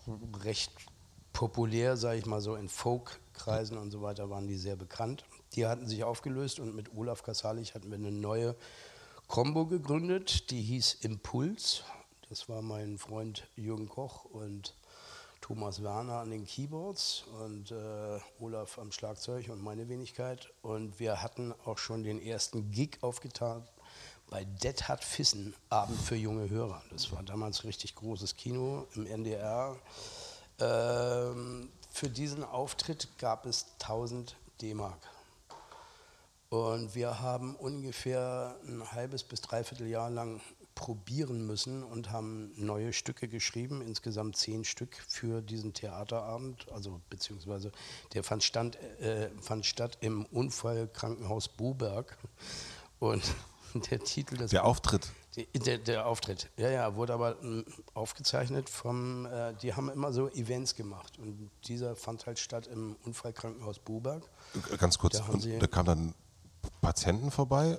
recht 0.42 0.72
populär, 1.32 1.96
sage 1.96 2.18
ich 2.18 2.26
mal 2.26 2.40
so, 2.40 2.56
in 2.56 2.68
Folk-Kreisen 2.68 3.78
und 3.78 3.92
so 3.92 4.02
weiter 4.02 4.30
waren 4.30 4.48
die 4.48 4.56
sehr 4.56 4.74
bekannt. 4.74 5.24
Die 5.54 5.64
hatten 5.64 5.86
sich 5.86 6.02
aufgelöst 6.02 6.58
und 6.58 6.74
mit 6.74 6.92
Olaf 6.96 7.22
Kasalich 7.22 7.76
hatten 7.76 7.88
wir 7.88 7.98
eine 7.98 8.10
neue 8.10 8.56
Combo 9.28 9.66
gegründet, 9.66 10.50
die 10.50 10.60
hieß 10.60 10.94
Impuls. 11.02 11.84
Das 12.28 12.48
war 12.48 12.62
mein 12.62 12.98
Freund 12.98 13.46
Jürgen 13.54 13.88
Koch 13.88 14.24
und 14.24 14.74
Thomas 15.50 15.82
Werner 15.82 16.20
an 16.20 16.30
den 16.30 16.46
Keyboards 16.46 17.24
und 17.42 17.72
äh, 17.72 18.20
Olaf 18.38 18.78
am 18.78 18.92
Schlagzeug 18.92 19.48
und 19.48 19.60
meine 19.60 19.88
Wenigkeit. 19.88 20.48
Und 20.62 21.00
wir 21.00 21.24
hatten 21.24 21.52
auch 21.64 21.76
schon 21.76 22.04
den 22.04 22.22
ersten 22.22 22.70
Gig 22.70 22.98
aufgetan 23.00 23.66
bei 24.30 24.44
Det 24.44 24.88
hat 24.88 25.02
Fissen, 25.02 25.52
Abend 25.68 26.00
für 26.00 26.14
junge 26.14 26.48
Hörer. 26.48 26.80
Das 26.92 27.10
war 27.10 27.24
damals 27.24 27.64
richtig 27.64 27.96
großes 27.96 28.36
Kino 28.36 28.86
im 28.94 29.06
NDR. 29.06 29.76
Ähm, 30.60 31.68
für 31.90 32.08
diesen 32.08 32.44
Auftritt 32.44 33.08
gab 33.18 33.44
es 33.44 33.66
1000 33.80 34.36
D-Mark. 34.62 35.00
Und 36.48 36.94
wir 36.94 37.20
haben 37.20 37.56
ungefähr 37.56 38.54
ein 38.68 38.88
halbes 38.92 39.24
bis 39.24 39.40
dreiviertel 39.40 39.88
Jahr 39.88 40.10
lang 40.10 40.40
probieren 40.74 41.46
müssen 41.46 41.82
und 41.82 42.10
haben 42.10 42.52
neue 42.56 42.92
Stücke 42.92 43.28
geschrieben, 43.28 43.82
insgesamt 43.82 44.36
zehn 44.36 44.64
Stück 44.64 44.96
für 45.06 45.42
diesen 45.42 45.72
Theaterabend, 45.74 46.70
also 46.72 47.00
beziehungsweise 47.10 47.72
der 48.14 48.24
fand, 48.24 48.42
stand, 48.42 48.76
äh, 49.00 49.30
fand 49.40 49.66
statt 49.66 49.98
im 50.00 50.24
Unfallkrankenhaus 50.26 51.48
Buberg 51.48 52.16
und 52.98 53.22
der 53.90 54.00
Titel 54.00 54.36
des 54.36 54.50
Der 54.50 54.64
Auftritt. 54.64 55.08
Der, 55.54 55.78
der, 55.78 56.06
Auftritt, 56.06 56.50
ja, 56.56 56.70
ja, 56.70 56.96
wurde 56.96 57.14
aber 57.14 57.40
m, 57.40 57.64
aufgezeichnet 57.94 58.68
vom, 58.68 59.26
äh, 59.26 59.54
die 59.62 59.74
haben 59.74 59.88
immer 59.88 60.12
so 60.12 60.28
Events 60.30 60.74
gemacht. 60.74 61.18
Und 61.20 61.50
dieser 61.66 61.94
fand 61.94 62.26
halt 62.26 62.40
statt 62.40 62.66
im 62.66 62.96
Unfallkrankenhaus 63.04 63.78
Buberg. 63.78 64.28
Ganz 64.78 64.98
kurz, 64.98 65.18
da, 65.18 65.58
da 65.60 65.66
kamen 65.68 65.86
dann 65.86 66.14
Patienten 66.80 67.30
vorbei 67.30 67.78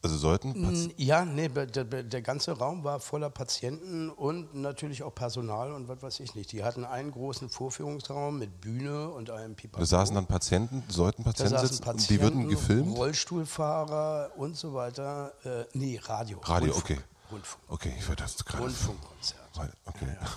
also 0.00 0.16
sollten 0.16 0.92
Ja, 0.96 1.24
nee, 1.24 1.48
der, 1.48 1.84
der, 1.84 2.22
ganze 2.22 2.52
Raum 2.52 2.84
war 2.84 3.00
voller 3.00 3.30
Patienten 3.30 4.10
und 4.10 4.54
natürlich 4.54 5.02
auch 5.02 5.14
Personal 5.14 5.72
und 5.72 5.88
was 5.88 6.02
weiß 6.02 6.20
ich 6.20 6.34
nicht. 6.36 6.52
Die 6.52 6.62
hatten 6.62 6.84
einen 6.84 7.10
großen 7.10 7.48
Vorführungsraum 7.48 8.38
mit 8.38 8.60
Bühne 8.60 9.08
und 9.08 9.30
einem 9.30 9.56
Pipapo. 9.56 9.80
Da 9.80 9.86
saßen 9.86 10.14
dann 10.14 10.26
Patienten, 10.26 10.84
sollten 10.88 11.24
Patienten 11.24 11.54
da 11.54 11.66
sitzen, 11.66 11.82
Patienten, 11.82 12.14
die 12.14 12.22
würden 12.22 12.48
gefilmt? 12.48 12.96
Rollstuhlfahrer 12.96 14.30
und 14.36 14.56
so 14.56 14.72
weiter. 14.72 15.32
Äh, 15.44 15.64
nee, 15.72 15.98
Radio. 16.02 16.38
Radio, 16.44 16.72
Rundfunk. 16.72 16.98
okay. 16.98 17.04
Rundfunk. 17.32 17.64
Okay, 17.68 17.94
ich 17.98 18.08
würde 18.08 18.22
das 18.22 18.44
gerade... 18.44 18.64
Rundfunkkonzert. 18.64 19.40
Okay. 19.84 20.06
Ja. 20.20 20.28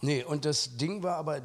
Nee, 0.00 0.24
und 0.24 0.44
das 0.44 0.76
Ding 0.76 1.02
war 1.02 1.16
aber, 1.16 1.40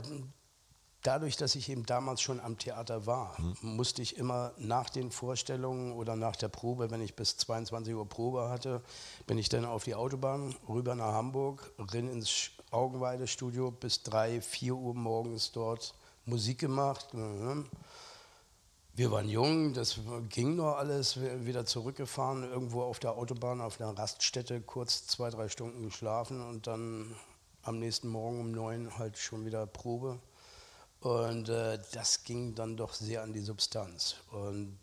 dadurch, 1.03 1.37
dass 1.37 1.55
ich 1.55 1.69
eben 1.69 1.85
damals 1.85 2.21
schon 2.21 2.39
am 2.39 2.57
Theater 2.57 3.05
war, 3.05 3.35
mhm. 3.39 3.75
musste 3.75 4.01
ich 4.01 4.17
immer 4.17 4.51
nach 4.57 4.89
den 4.89 5.11
Vorstellungen 5.11 5.93
oder 5.93 6.15
nach 6.15 6.35
der 6.35 6.49
Probe, 6.49 6.91
wenn 6.91 7.01
ich 7.01 7.15
bis 7.15 7.37
22 7.37 7.93
Uhr 7.93 8.07
Probe 8.07 8.49
hatte, 8.49 8.81
bin 9.27 9.37
ich 9.37 9.49
dann 9.49 9.65
auf 9.65 9.83
die 9.83 9.95
Autobahn 9.95 10.55
rüber 10.67 10.95
nach 10.95 11.13
Hamburg, 11.13 11.71
rein 11.77 12.09
ins 12.09 12.51
Augenweidestudio 12.71 13.71
bis 13.71 14.03
3, 14.03 14.41
4 14.41 14.75
Uhr 14.75 14.93
morgens 14.93 15.51
dort 15.51 15.93
Musik 16.25 16.59
gemacht. 16.59 17.13
Mhm. 17.13 17.65
Wir 18.95 19.11
waren 19.11 19.29
jung, 19.29 19.73
das 19.73 20.01
ging 20.27 20.57
noch 20.57 20.75
alles, 20.75 21.21
wieder 21.21 21.65
zurückgefahren, 21.65 22.43
irgendwo 22.43 22.81
auf 22.81 22.99
der 22.99 23.13
Autobahn, 23.13 23.61
auf 23.61 23.79
einer 23.79 23.97
Raststätte, 23.97 24.59
kurz 24.59 25.07
zwei, 25.07 25.29
drei 25.29 25.47
Stunden 25.47 25.83
geschlafen 25.83 26.41
und 26.41 26.67
dann 26.67 27.15
am 27.63 27.79
nächsten 27.79 28.09
Morgen 28.09 28.41
um 28.41 28.51
neun 28.51 28.97
halt 28.97 29.17
schon 29.17 29.45
wieder 29.45 29.65
Probe. 29.67 30.19
Und 31.01 31.49
äh, 31.49 31.79
das 31.93 32.23
ging 32.23 32.55
dann 32.55 32.75
doch 32.75 32.93
sehr 32.93 33.23
an 33.23 33.33
die 33.33 33.41
Substanz. 33.41 34.15
Und 34.31 34.77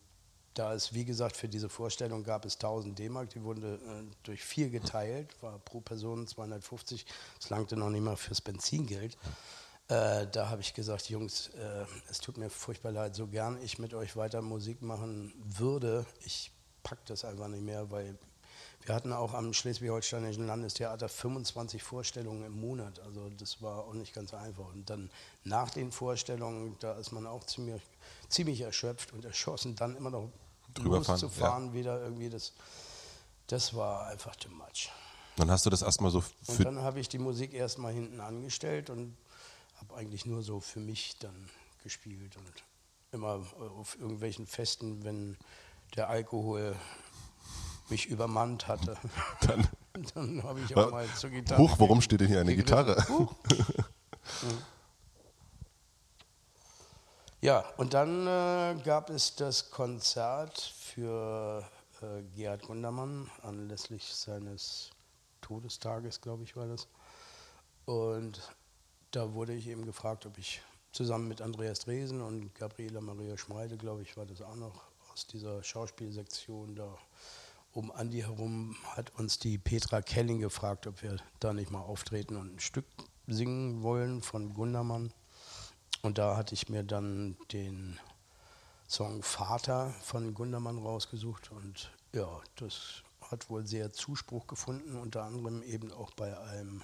da 0.54 0.72
es, 0.72 0.94
wie 0.94 1.04
gesagt, 1.04 1.36
für 1.36 1.48
diese 1.48 1.68
Vorstellung 1.68 2.24
gab 2.24 2.46
es 2.46 2.54
1000 2.54 2.98
D-Mark, 2.98 3.30
die 3.30 3.42
wurden 3.42 3.64
äh, 3.64 4.14
durch 4.22 4.42
vier 4.42 4.70
geteilt, 4.70 5.30
war 5.42 5.58
pro 5.58 5.80
Person 5.80 6.26
250, 6.26 7.04
das 7.38 7.50
langte 7.50 7.76
noch 7.76 7.90
nicht 7.90 8.02
mal 8.02 8.16
fürs 8.16 8.40
Benzingeld. 8.40 9.18
Äh, 9.88 10.26
da 10.32 10.48
habe 10.48 10.62
ich 10.62 10.72
gesagt, 10.72 11.10
Jungs, 11.10 11.48
äh, 11.48 11.84
es 12.10 12.18
tut 12.18 12.38
mir 12.38 12.48
furchtbar 12.48 12.92
leid, 12.92 13.14
so 13.14 13.26
gern 13.26 13.60
ich 13.62 13.78
mit 13.78 13.92
euch 13.92 14.16
weiter 14.16 14.40
Musik 14.40 14.80
machen 14.82 15.34
würde, 15.44 16.06
ich 16.24 16.50
packe 16.82 17.02
das 17.06 17.24
einfach 17.24 17.48
nicht 17.48 17.62
mehr, 17.62 17.90
weil 17.90 18.16
wir 18.86 18.94
hatten 18.94 19.12
auch 19.12 19.34
am 19.34 19.52
Schleswig-Holsteinischen 19.52 20.46
Landestheater 20.46 21.08
25 21.08 21.82
Vorstellungen 21.82 22.44
im 22.44 22.60
Monat. 22.60 23.00
Also 23.00 23.28
das 23.30 23.60
war 23.60 23.84
auch 23.84 23.94
nicht 23.94 24.14
ganz 24.14 24.32
einfach. 24.32 24.72
Und 24.72 24.88
dann 24.88 25.10
nach 25.42 25.70
den 25.70 25.90
Vorstellungen, 25.90 26.76
da 26.78 26.92
ist 26.94 27.10
man 27.10 27.26
auch 27.26 27.44
ziemlich, 27.44 27.82
ziemlich 28.28 28.60
erschöpft 28.60 29.12
und 29.12 29.24
erschossen, 29.24 29.74
dann 29.74 29.96
immer 29.96 30.10
noch 30.10 30.30
Drüber 30.72 30.98
loszufahren, 30.98 31.68
ja. 31.68 31.72
wieder 31.72 32.00
irgendwie, 32.00 32.30
das, 32.30 32.52
das 33.48 33.74
war 33.74 34.06
einfach 34.06 34.36
too 34.36 34.50
much. 34.50 34.90
Dann 35.34 35.50
hast 35.50 35.66
du 35.66 35.70
das 35.70 35.82
erstmal 35.82 36.12
so. 36.12 36.22
und 36.46 36.64
dann 36.64 36.80
habe 36.80 37.00
ich 37.00 37.08
die 37.08 37.18
Musik 37.18 37.54
erstmal 37.54 37.92
hinten 37.92 38.20
angestellt 38.20 38.88
und 38.88 39.16
habe 39.80 39.96
eigentlich 39.96 40.26
nur 40.26 40.42
so 40.42 40.60
für 40.60 40.80
mich 40.80 41.18
dann 41.18 41.50
gespielt 41.82 42.36
und 42.36 42.52
immer 43.10 43.44
auf 43.78 43.98
irgendwelchen 43.98 44.46
Festen, 44.46 45.04
wenn 45.04 45.36
der 45.96 46.08
Alkohol 46.08 46.76
mich 47.90 48.06
übermannt 48.06 48.68
hatte. 48.68 48.96
Dann, 49.40 49.68
dann 50.14 50.42
habe 50.42 50.60
ich 50.60 50.76
auch 50.76 50.90
mal 50.90 51.06
zur 51.14 51.30
Gitarre. 51.30 51.62
Huch, 51.62 51.76
warum 51.78 52.02
steht 52.02 52.20
denn 52.20 52.28
hier 52.28 52.40
eine 52.40 52.54
Gitarre? 52.54 53.02
ja, 57.40 57.64
und 57.78 57.94
dann 57.94 58.26
äh, 58.26 58.82
gab 58.82 59.08
es 59.08 59.36
das 59.36 59.70
Konzert 59.70 60.60
für 60.60 61.66
äh, 62.02 62.22
Gerhard 62.36 62.62
Gundermann 62.64 63.30
anlässlich 63.42 64.04
seines 64.04 64.90
Todestages, 65.40 66.20
glaube 66.20 66.42
ich, 66.42 66.56
war 66.56 66.66
das. 66.66 66.88
Und 67.86 68.54
da 69.12 69.32
wurde 69.32 69.54
ich 69.54 69.68
eben 69.68 69.86
gefragt, 69.86 70.26
ob 70.26 70.36
ich 70.36 70.60
zusammen 70.92 71.28
mit 71.28 71.40
Andreas 71.40 71.80
Dresen 71.80 72.20
und 72.20 72.54
Gabriela 72.54 73.00
Maria 73.00 73.36
Schmeide, 73.38 73.76
glaube 73.76 74.02
ich, 74.02 74.16
war 74.16 74.26
das 74.26 74.42
auch 74.42 74.56
noch 74.56 74.82
aus 75.12 75.26
dieser 75.26 75.62
Schauspielsektion 75.62 76.74
da 76.74 76.98
um 77.76 77.92
Andi 77.92 78.22
herum 78.22 78.74
hat 78.96 79.12
uns 79.18 79.38
die 79.38 79.58
Petra 79.58 80.00
Kelling 80.00 80.40
gefragt, 80.40 80.86
ob 80.86 81.02
wir 81.02 81.18
da 81.40 81.52
nicht 81.52 81.70
mal 81.70 81.82
auftreten 81.82 82.36
und 82.36 82.54
ein 82.56 82.58
Stück 82.58 82.86
singen 83.26 83.82
wollen 83.82 84.22
von 84.22 84.54
Gundermann. 84.54 85.12
Und 86.00 86.16
da 86.16 86.38
hatte 86.38 86.54
ich 86.54 86.70
mir 86.70 86.84
dann 86.84 87.36
den 87.52 88.00
Song 88.88 89.22
Vater 89.22 89.90
von 90.02 90.32
Gundermann 90.32 90.78
rausgesucht 90.78 91.52
und 91.52 91.90
ja, 92.14 92.40
das 92.54 93.02
hat 93.20 93.50
wohl 93.50 93.66
sehr 93.66 93.92
Zuspruch 93.92 94.46
gefunden, 94.46 94.96
unter 94.96 95.24
anderem 95.24 95.62
eben 95.62 95.92
auch 95.92 96.12
bei 96.12 96.38
einem 96.38 96.82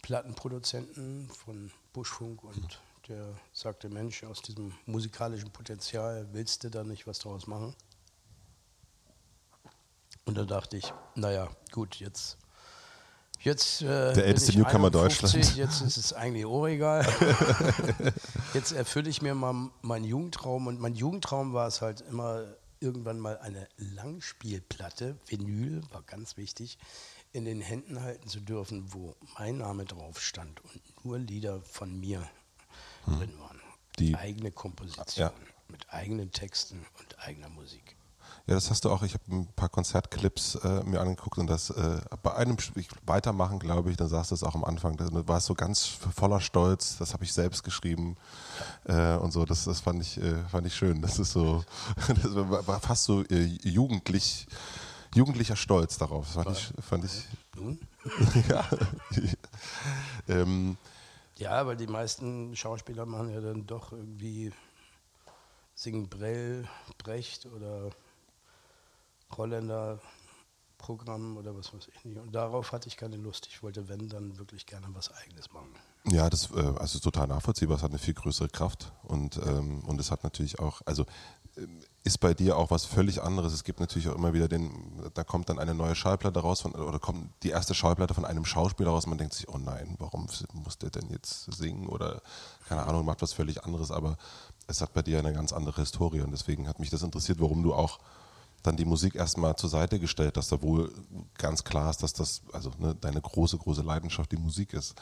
Plattenproduzenten 0.00 1.28
von 1.28 1.70
Buschfunk 1.92 2.42
und 2.42 2.80
der 3.08 3.34
sagte, 3.52 3.90
Mensch, 3.90 4.24
aus 4.24 4.40
diesem 4.40 4.72
musikalischen 4.86 5.50
Potenzial 5.50 6.26
willst 6.32 6.64
du 6.64 6.70
da 6.70 6.84
nicht 6.84 7.06
was 7.06 7.18
draus 7.18 7.46
machen? 7.46 7.74
Und 10.28 10.36
da 10.36 10.44
dachte 10.44 10.76
ich, 10.76 10.92
naja, 11.14 11.48
gut, 11.72 11.96
jetzt. 11.96 12.36
Jetzt, 13.40 13.80
äh, 13.80 14.12
Der 14.12 14.26
älteste 14.26 14.58
Newcomer 14.58 14.90
Deutschland. 14.90 15.32
Jetzt 15.56 15.80
ist 15.80 15.96
es 15.96 16.12
eigentlich 16.12 16.44
auch 16.44 16.66
egal. 16.66 17.06
jetzt 18.52 18.72
erfülle 18.72 19.08
ich 19.08 19.22
mir 19.22 19.34
mal 19.34 19.70
meinen 19.80 20.04
Jugendtraum. 20.04 20.66
Und 20.66 20.80
mein 20.80 20.94
Jugendtraum 20.94 21.54
war 21.54 21.66
es 21.66 21.80
halt 21.80 22.02
immer, 22.02 22.44
irgendwann 22.78 23.18
mal 23.18 23.38
eine 23.38 23.68
Langspielplatte, 23.78 25.16
Vinyl, 25.24 25.82
war 25.92 26.02
ganz 26.02 26.36
wichtig, 26.36 26.76
in 27.32 27.46
den 27.46 27.62
Händen 27.62 28.02
halten 28.02 28.28
zu 28.28 28.40
dürfen, 28.40 28.92
wo 28.92 29.16
mein 29.38 29.56
Name 29.56 29.86
drauf 29.86 30.20
stand 30.20 30.60
und 30.62 31.04
nur 31.06 31.18
Lieder 31.18 31.62
von 31.62 31.98
mir 31.98 32.28
hm. 33.04 33.18
drin 33.18 33.38
waren. 33.38 33.60
Die 33.98 34.14
eigene 34.14 34.52
Komposition, 34.52 35.06
ja. 35.16 35.32
mit 35.68 35.88
eigenen 35.88 36.32
Texten 36.32 36.84
und 36.98 37.18
eigener 37.18 37.48
Musik. 37.48 37.96
Ja, 38.48 38.54
das 38.54 38.70
hast 38.70 38.86
du 38.86 38.90
auch. 38.90 39.02
Ich 39.02 39.12
habe 39.12 39.24
ein 39.30 39.46
paar 39.56 39.68
Konzertclips 39.68 40.54
äh, 40.54 40.82
mir 40.84 41.02
angeguckt 41.02 41.36
und 41.36 41.48
das 41.48 41.68
äh, 41.68 42.00
bei 42.22 42.34
einem 42.34 42.56
ich, 42.76 42.88
weitermachen, 43.04 43.58
glaube 43.58 43.90
ich, 43.90 43.98
dann 43.98 44.08
sagst 44.08 44.30
du 44.30 44.34
es 44.36 44.42
auch 44.42 44.54
am 44.54 44.64
Anfang. 44.64 44.96
Du 44.96 45.28
warst 45.28 45.48
so 45.48 45.54
ganz 45.54 45.84
voller 45.84 46.40
Stolz. 46.40 46.96
Das 46.96 47.12
habe 47.12 47.24
ich 47.24 47.32
selbst 47.34 47.62
geschrieben 47.62 48.16
äh, 48.84 49.16
und 49.16 49.32
so. 49.32 49.44
Das, 49.44 49.66
das 49.66 49.80
fand 49.80 50.00
ich 50.00 50.16
äh, 50.16 50.42
fand 50.50 50.66
ich 50.66 50.74
schön. 50.74 51.02
Das 51.02 51.18
ist 51.18 51.32
so, 51.32 51.62
das 52.08 52.34
war 52.34 52.80
fast 52.80 53.04
so 53.04 53.22
äh, 53.24 53.44
jugendlich, 53.64 54.46
jugendlicher 55.14 55.56
Stolz 55.56 55.98
darauf. 55.98 56.34
Das 56.34 56.42
fand 56.42 56.56
ich, 56.56 56.72
fand 56.82 57.04
ich. 57.04 58.46
ja. 58.48 58.66
ähm, 60.26 60.78
Ja, 61.36 61.66
weil 61.66 61.76
die 61.76 61.86
meisten 61.86 62.56
Schauspieler 62.56 63.04
machen 63.04 63.28
ja 63.28 63.42
dann 63.42 63.66
doch 63.66 63.92
irgendwie 63.92 64.52
singen 65.74 66.08
Brell, 66.08 66.66
Brecht 66.96 67.44
oder 67.44 67.90
Holländer 69.36 70.00
Programm 70.78 71.36
oder 71.36 71.54
was 71.56 71.74
weiß 71.74 71.88
ich 71.92 72.04
nicht. 72.04 72.18
Und 72.18 72.34
darauf 72.34 72.72
hatte 72.72 72.88
ich 72.88 72.96
keine 72.96 73.16
Lust. 73.16 73.46
Ich 73.48 73.62
wollte, 73.62 73.88
wenn, 73.88 74.08
dann 74.08 74.38
wirklich 74.38 74.64
gerne 74.64 74.86
was 74.92 75.12
Eigenes 75.12 75.52
machen. 75.52 75.68
Ja, 76.04 76.30
das 76.30 76.50
äh, 76.52 76.72
also 76.78 76.98
total 77.00 77.26
nachvollziehbar. 77.26 77.76
Es 77.76 77.82
hat 77.82 77.90
eine 77.90 77.98
viel 77.98 78.14
größere 78.14 78.48
Kraft 78.48 78.92
und, 79.02 79.36
ähm, 79.38 79.80
und 79.80 80.00
es 80.00 80.10
hat 80.10 80.22
natürlich 80.22 80.60
auch, 80.60 80.80
also 80.86 81.04
ähm, 81.56 81.80
ist 82.04 82.18
bei 82.20 82.32
dir 82.32 82.56
auch 82.56 82.70
was 82.70 82.86
völlig 82.86 83.20
anderes. 83.22 83.52
Es 83.52 83.64
gibt 83.64 83.80
natürlich 83.80 84.08
auch 84.08 84.14
immer 84.14 84.32
wieder 84.32 84.48
den, 84.48 84.70
da 85.12 85.24
kommt 85.24 85.50
dann 85.50 85.58
eine 85.58 85.74
neue 85.74 85.94
Schallplatte 85.94 86.40
raus 86.40 86.62
von, 86.62 86.72
oder 86.72 86.98
kommt 86.98 87.30
die 87.42 87.50
erste 87.50 87.74
Schallplatte 87.74 88.14
von 88.14 88.24
einem 88.24 88.44
Schauspieler 88.44 88.90
raus. 88.90 89.06
Man 89.06 89.18
denkt 89.18 89.34
sich, 89.34 89.48
oh 89.48 89.58
nein, 89.58 89.96
warum 89.98 90.28
muss 90.54 90.78
der 90.78 90.90
denn 90.90 91.10
jetzt 91.10 91.52
singen 91.52 91.88
oder 91.88 92.22
keine 92.68 92.86
Ahnung, 92.86 93.04
macht 93.04 93.20
was 93.20 93.32
völlig 93.34 93.64
anderes. 93.64 93.90
Aber 93.90 94.16
es 94.68 94.80
hat 94.80 94.94
bei 94.94 95.02
dir 95.02 95.18
eine 95.18 95.34
ganz 95.34 95.52
andere 95.52 95.82
Historie 95.82 96.22
und 96.22 96.30
deswegen 96.30 96.68
hat 96.68 96.78
mich 96.78 96.88
das 96.88 97.02
interessiert, 97.02 97.40
warum 97.40 97.62
du 97.62 97.74
auch 97.74 97.98
dann 98.62 98.76
die 98.76 98.84
Musik 98.84 99.14
erstmal 99.14 99.56
zur 99.56 99.70
Seite 99.70 99.98
gestellt, 99.98 100.36
dass 100.36 100.48
da 100.48 100.60
wohl 100.62 100.92
ganz 101.36 101.64
klar 101.64 101.90
ist, 101.90 102.02
dass 102.02 102.12
das 102.12 102.42
also 102.52 102.70
ne, 102.78 102.94
deine 103.00 103.20
große, 103.20 103.56
große 103.56 103.82
Leidenschaft 103.82 104.32
die 104.32 104.36
Musik 104.36 104.72
ist. 104.72 104.94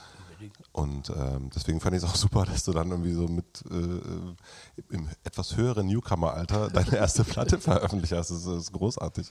Und 0.72 1.10
ähm, 1.10 1.50
deswegen 1.54 1.80
fand 1.80 1.96
ich 1.96 2.02
es 2.02 2.08
auch 2.08 2.16
super, 2.16 2.44
dass 2.44 2.64
du 2.64 2.72
dann 2.72 2.90
irgendwie 2.90 3.12
so 3.12 3.26
mit 3.26 3.64
äh, 3.70 4.94
im 4.94 5.08
etwas 5.24 5.56
höheren 5.56 5.86
Newcomer-Alter 5.86 6.68
deine 6.70 6.96
erste 6.96 7.24
Platte 7.24 7.58
veröffentlicht 7.60 8.12
hast. 8.12 8.30
Das 8.30 8.46
ist 8.46 8.72
großartig. 8.72 9.30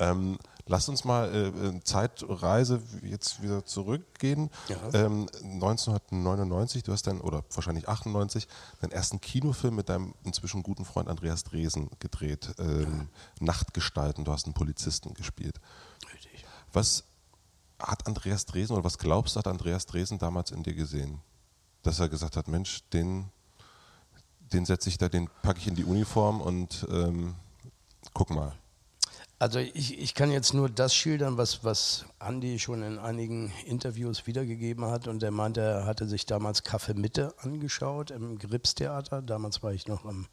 Ähm, 0.00 0.38
lass 0.66 0.88
uns 0.88 1.04
mal 1.04 1.34
äh, 1.34 1.84
Zeitreise 1.84 2.82
jetzt 3.02 3.42
wieder 3.42 3.64
zurückgehen. 3.64 4.50
Ja. 4.68 4.76
Ähm, 4.94 5.28
1999, 5.42 6.82
du 6.82 6.92
hast 6.92 7.06
dann, 7.06 7.20
oder 7.20 7.44
wahrscheinlich 7.52 7.88
98, 7.88 8.48
deinen 8.80 8.92
ersten 8.92 9.20
Kinofilm 9.20 9.76
mit 9.76 9.88
deinem 9.88 10.14
inzwischen 10.24 10.62
guten 10.62 10.84
Freund 10.84 11.08
Andreas 11.08 11.44
Dresen 11.44 11.90
gedreht. 11.98 12.54
Ähm, 12.58 13.08
ja. 13.40 13.44
Nachtgestalten, 13.46 14.24
du 14.24 14.32
hast 14.32 14.46
einen 14.46 14.54
Polizisten 14.54 15.14
gespielt. 15.14 15.60
Richtig. 16.12 16.44
Was 16.72 17.04
hat 17.78 18.06
Andreas 18.06 18.46
Dresen 18.46 18.74
oder 18.74 18.84
was 18.84 18.98
glaubst 18.98 19.36
du, 19.36 19.38
hat 19.38 19.46
Andreas 19.46 19.86
Dresen 19.86 20.18
damals 20.18 20.50
in 20.50 20.62
dir 20.62 20.74
gesehen? 20.74 21.20
Dass 21.82 21.98
er 21.98 22.08
gesagt 22.08 22.36
hat, 22.36 22.46
Mensch, 22.46 22.82
den, 22.92 23.30
den 24.52 24.66
setze 24.66 24.88
ich 24.88 24.98
da, 24.98 25.08
den 25.08 25.28
packe 25.42 25.58
ich 25.58 25.66
in 25.66 25.74
die 25.74 25.84
Uniform 25.84 26.40
und 26.40 26.86
ähm, 26.90 27.34
guck 28.12 28.30
mal. 28.30 28.54
Also 29.40 29.58
ich, 29.58 29.98
ich 29.98 30.14
kann 30.14 30.30
jetzt 30.30 30.52
nur 30.52 30.68
das 30.68 30.94
schildern, 30.94 31.38
was, 31.38 31.64
was 31.64 32.04
Andi 32.18 32.58
schon 32.58 32.82
in 32.82 32.98
einigen 32.98 33.50
Interviews 33.64 34.26
wiedergegeben 34.26 34.84
hat. 34.84 35.08
Und 35.08 35.22
er 35.22 35.30
meinte, 35.30 35.62
er 35.62 35.86
hatte 35.86 36.06
sich 36.06 36.26
damals 36.26 36.62
Kaffee 36.62 36.92
Mitte 36.92 37.32
angeschaut 37.38 38.10
im 38.10 38.38
Gripstheater. 38.38 39.22
Damals 39.22 39.62
war 39.62 39.72
ich 39.72 39.88
noch 39.88 40.04
am 40.04 40.26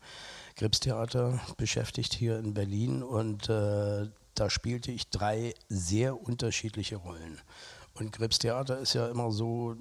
Gripstheater 0.58 1.40
beschäftigt 1.56 2.14
hier 2.14 2.38
in 2.38 2.54
Berlin. 2.54 3.02
Und 3.02 3.48
äh, 3.48 4.10
da 4.36 4.50
spielte 4.50 4.92
ich 4.92 5.10
drei 5.10 5.54
sehr 5.70 6.22
unterschiedliche 6.22 6.98
Rollen. 6.98 7.40
Und 7.94 8.12
Gripstheater 8.12 8.78
ist 8.78 8.94
ja 8.94 9.08
immer 9.08 9.32
so, 9.32 9.78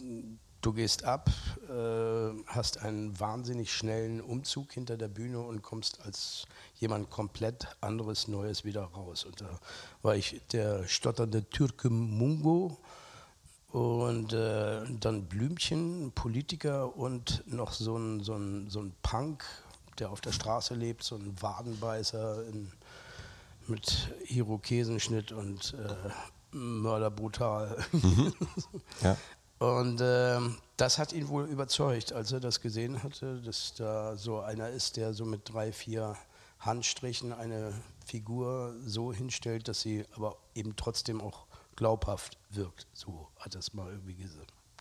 du 0.67 0.73
gehst 0.73 1.05
ab, 1.05 1.31
äh, 1.69 2.43
hast 2.47 2.79
einen 2.79 3.19
wahnsinnig 3.21 3.73
schnellen 3.73 4.21
Umzug 4.21 4.73
hinter 4.73 4.97
der 4.97 5.07
Bühne 5.07 5.39
und 5.39 5.63
kommst 5.63 6.01
als 6.01 6.47
jemand 6.75 7.09
komplett 7.09 7.69
anderes, 7.81 8.27
Neues 8.27 8.65
wieder 8.65 8.83
raus. 8.83 9.25
Und 9.25 9.41
da 9.41 9.61
war 10.03 10.17
ich 10.17 10.41
der 10.51 10.89
stotternde 10.89 11.49
Türke 11.51 11.89
Mungo 11.89 12.79
und 13.71 14.33
äh, 14.33 14.83
dann 14.99 15.27
Blümchen, 15.27 16.11
Politiker 16.17 16.97
und 16.97 17.45
noch 17.47 17.73
so 17.73 17.97
ein, 17.97 18.25
so, 18.25 18.35
ein, 18.35 18.69
so 18.69 18.81
ein 18.81 18.93
Punk, 19.03 19.45
der 20.01 20.11
auf 20.11 20.21
der 20.21 20.33
Straße 20.33 20.75
lebt, 20.75 21.05
so 21.05 21.15
ein 21.15 21.41
Wadenbeißer 21.41 22.45
in, 22.49 22.73
mit 23.69 24.13
Irokesenschnitt 24.27 25.31
und 25.31 25.75
äh, 25.75 26.57
mörderbrutal. 26.57 27.77
Mhm. 27.93 28.35
ja. 29.03 29.17
Und 29.59 30.01
äh, 30.01 30.39
das 30.77 30.99
hat 30.99 31.13
ihn 31.13 31.29
wohl 31.29 31.47
überzeugt, 31.47 32.13
als 32.13 32.33
er 32.33 32.41
das 32.41 32.61
gesehen 32.61 33.03
hatte, 33.03 33.41
dass 33.41 33.75
da 33.75 34.17
so 34.17 34.41
einer 34.41 34.69
ist, 34.69 34.97
der 34.97 35.15
so 35.15 35.25
mit 35.25 35.53
drei, 35.53 35.73
vier 35.73 36.17
Handstrichen 36.59 37.33
eine 37.33 37.73
Figur 38.05 38.75
so 38.85 39.13
hinstellt, 39.13 39.69
dass 39.69 39.81
sie 39.81 40.05
aber 40.15 40.37
eben 40.55 40.77
trotzdem 40.77 41.21
auch 41.21 41.47
glaubhaft 41.75 42.39
wirkt. 42.51 42.87
So 42.93 43.29
hat 43.39 43.55
er 43.55 43.61
es 43.61 43.73
mal 43.75 43.91
irgendwie 43.91 44.17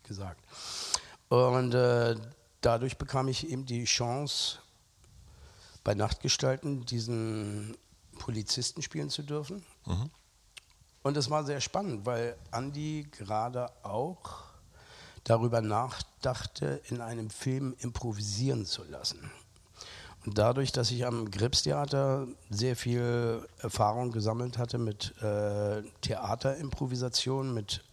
gesagt. 0.03 0.43
Und 1.29 1.73
äh, 1.73 2.15
dadurch 2.61 2.97
bekam 2.97 3.27
ich 3.27 3.49
eben 3.49 3.65
die 3.65 3.85
Chance, 3.85 4.59
bei 5.83 5.93
Nachtgestalten 5.93 6.85
diesen 6.85 7.77
Polizisten 8.17 8.81
spielen 8.81 9.09
zu 9.09 9.23
dürfen. 9.23 9.63
Mhm. 9.85 10.09
Und 11.03 11.15
es 11.15 11.29
war 11.29 11.43
sehr 11.43 11.61
spannend, 11.61 12.05
weil 12.05 12.35
Andy 12.51 13.07
gerade 13.11 13.69
auch 13.83 14.45
darüber 15.25 15.59
nachdachte, 15.59 16.81
in 16.89 17.01
einem 17.01 17.29
Film 17.29 17.75
improvisieren 17.79 18.65
zu 18.65 18.83
lassen. 18.85 19.29
Dadurch, 20.25 20.71
dass 20.71 20.89
ich 20.89 21.05
am 21.05 21.29
Gripstheater 21.29 22.27
sehr 22.49 22.75
viel 22.75 23.45
Erfahrung 23.59 24.11
gesammelt 24.11 24.57
hatte 24.57 24.79
mit 24.79 25.13
äh, 25.21 25.83
Theaterimprovisation, 26.01 27.53
mit 27.53 27.83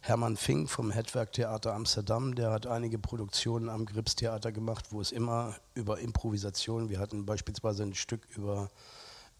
Hermann 0.00 0.36
Fink 0.36 0.68
vom 0.68 0.90
Hetwerk 0.90 1.32
Theater 1.32 1.74
Amsterdam, 1.74 2.34
der 2.34 2.50
hat 2.50 2.66
einige 2.66 2.98
Produktionen 2.98 3.68
am 3.68 3.86
Gripstheater 3.86 4.50
gemacht, 4.50 4.86
wo 4.90 5.00
es 5.00 5.12
immer 5.12 5.54
über 5.74 6.00
Improvisation, 6.00 6.88
wir 6.88 6.98
hatten 6.98 7.24
beispielsweise 7.24 7.84
ein 7.84 7.94
Stück 7.94 8.22
über 8.36 8.70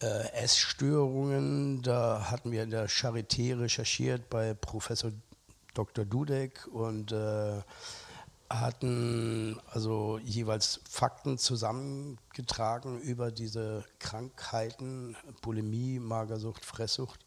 äh, 0.03 0.29
Essstörungen, 0.33 1.83
da 1.83 2.31
hatten 2.31 2.53
wir 2.53 2.63
in 2.63 2.71
der 2.71 2.89
Charité 2.89 3.59
recherchiert 3.59 4.29
bei 4.29 4.55
Professor 4.55 5.11
Dr. 5.77 6.05
Dudek 6.05 6.67
und 6.73 7.13
äh, 7.13 7.63
hatten 8.49 9.59
also 9.71 10.19
jeweils 10.23 10.81
Fakten 10.89 11.37
zusammengetragen 11.39 13.01
über 13.01 13.33
diese 13.33 13.85
Krankheiten, 13.99 15.17
Bulimie, 15.43 15.99
Magersucht, 15.99 16.65
Fresssucht. 16.65 17.25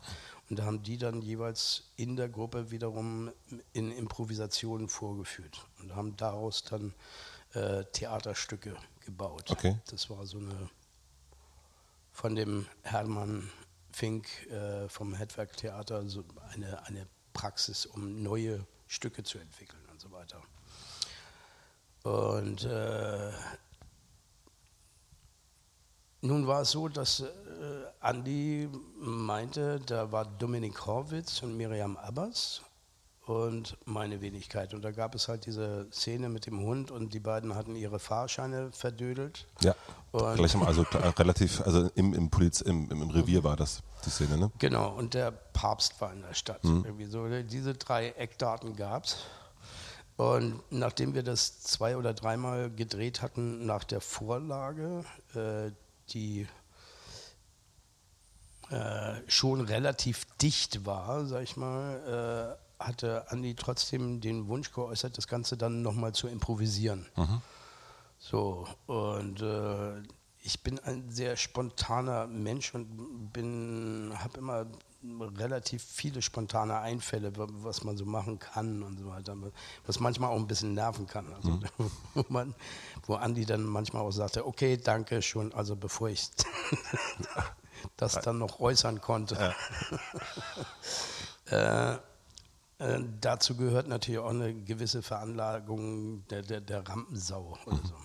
Und 0.49 0.59
da 0.59 0.65
haben 0.65 0.81
die 0.81 0.97
dann 0.97 1.21
jeweils 1.21 1.83
in 1.95 2.15
der 2.15 2.29
Gruppe 2.29 2.71
wiederum 2.71 3.31
in 3.73 3.91
Improvisationen 3.91 4.87
vorgeführt 4.87 5.65
und 5.81 5.95
haben 5.95 6.15
daraus 6.15 6.63
dann 6.63 6.93
äh, 7.53 7.83
Theaterstücke 7.91 8.75
gebaut. 9.05 9.51
Okay. 9.51 9.77
Das 9.89 10.09
war 10.09 10.25
so 10.25 10.37
eine 10.37 10.69
von 12.11 12.35
dem 12.35 12.65
Hermann 12.83 13.49
Fink 13.91 14.27
äh, 14.47 14.89
vom 14.89 15.13
Hetwerk 15.13 15.55
Theater 15.55 16.07
so 16.07 16.23
eine, 16.53 16.85
eine 16.85 17.07
Praxis, 17.39 17.85
um 17.85 18.21
neue 18.21 18.65
Stücke 18.87 19.23
zu 19.23 19.37
entwickeln 19.37 19.81
und 19.89 20.01
so 20.01 20.11
weiter. 20.11 20.41
Und 22.03 22.65
äh, 22.65 23.31
nun 26.19 26.47
war 26.47 26.63
es 26.63 26.71
so, 26.71 26.89
dass 26.89 27.21
äh, 27.21 27.25
Andi 28.01 28.67
meinte, 28.99 29.79
da 29.85 30.11
war 30.11 30.25
Dominik 30.25 30.85
Horwitz 30.85 31.41
und 31.41 31.55
Miriam 31.55 31.95
Abbas 31.95 32.61
und 33.29 33.77
meine 33.85 34.21
Wenigkeit. 34.21 34.73
Und 34.73 34.81
da 34.81 34.89
gab 34.89 35.13
es 35.13 35.27
halt 35.27 35.45
diese 35.45 35.85
Szene 35.91 36.29
mit 36.29 36.47
dem 36.47 36.61
Hund 36.61 36.89
und 36.89 37.13
die 37.13 37.19
beiden 37.19 37.53
hatten 37.53 37.75
ihre 37.75 37.99
Fahrscheine 37.99 38.71
verdödelt. 38.71 39.45
Ja, 39.61 39.75
und 40.11 40.35
gleich 40.37 40.55
am, 40.55 40.63
also 40.63 40.83
relativ, 41.15 41.61
also 41.61 41.91
im, 41.93 42.15
im, 42.15 42.31
Poliz, 42.31 42.59
im, 42.61 42.89
im, 42.89 43.07
Revier 43.11 43.43
war 43.43 43.55
das 43.55 43.83
die 44.03 44.09
Szene, 44.09 44.35
ne? 44.35 44.51
Genau, 44.57 44.95
und 44.95 45.13
der 45.13 45.29
Papst 45.29 46.01
war 46.01 46.11
in 46.11 46.23
der 46.23 46.33
Stadt. 46.33 46.63
Mhm. 46.63 46.85
Irgendwie 46.85 47.05
so, 47.05 47.27
diese 47.43 47.75
drei 47.75 48.09
Eckdaten 48.09 48.75
gab 48.75 49.05
es. 49.05 49.17
Und 50.17 50.63
nachdem 50.71 51.13
wir 51.13 51.21
das 51.21 51.61
zwei 51.61 51.97
oder 51.97 52.15
dreimal 52.15 52.71
gedreht 52.71 53.21
hatten 53.21 53.63
nach 53.63 53.83
der 53.83 54.01
Vorlage, 54.01 55.05
äh, 55.35 55.71
die 56.13 56.47
äh, 58.71 59.13
schon 59.27 59.61
relativ 59.61 60.25
dicht 60.41 60.87
war, 60.87 61.27
sag 61.27 61.43
ich 61.43 61.57
mal, 61.57 62.57
äh, 62.57 62.68
hatte 62.79 63.29
Andi 63.31 63.55
trotzdem 63.55 64.21
den 64.21 64.47
Wunsch 64.47 64.71
geäußert, 64.71 65.17
das 65.17 65.27
Ganze 65.27 65.57
dann 65.57 65.81
nochmal 65.81 66.13
zu 66.13 66.27
improvisieren. 66.27 67.05
Mhm. 67.15 67.41
So, 68.19 68.67
und 68.87 69.41
äh, 69.41 70.01
ich 70.43 70.61
bin 70.63 70.79
ein 70.79 71.09
sehr 71.09 71.35
spontaner 71.37 72.27
Mensch 72.27 72.73
und 72.73 73.31
bin, 73.33 74.13
habe 74.17 74.39
immer 74.39 74.65
relativ 75.37 75.81
viele 75.83 76.21
spontane 76.21 76.79
Einfälle, 76.79 77.31
was 77.35 77.83
man 77.83 77.95
so 77.95 78.05
machen 78.05 78.39
kann 78.39 78.83
und 78.83 78.99
so 78.99 79.07
weiter, 79.07 79.35
was 79.85 79.99
manchmal 79.99 80.31
auch 80.31 80.35
ein 80.35 80.47
bisschen 80.47 80.73
nerven 80.73 81.07
kann. 81.07 81.31
Also, 81.33 81.51
mhm. 81.51 81.63
wo, 82.13 82.25
man, 82.29 82.53
wo 83.05 83.15
Andi 83.15 83.45
dann 83.45 83.63
manchmal 83.63 84.01
auch 84.01 84.11
sagte, 84.11 84.45
okay, 84.45 84.77
danke 84.77 85.21
schon, 85.21 85.53
also 85.53 85.75
bevor 85.75 86.09
ich 86.09 86.29
das 87.97 88.19
dann 88.19 88.39
noch 88.39 88.59
äußern 88.59 88.99
konnte. 88.99 89.53
Ja. 91.49 91.95
äh, 91.95 91.99
Äh, 92.79 93.01
dazu 93.19 93.55
gehört 93.55 93.87
natürlich 93.87 94.19
auch 94.19 94.29
eine 94.29 94.53
gewisse 94.53 95.01
Veranlagung 95.01 96.25
der, 96.29 96.41
der, 96.41 96.61
der 96.61 96.87
Rampensau 96.87 97.57
oder 97.65 97.77
so. 97.77 97.95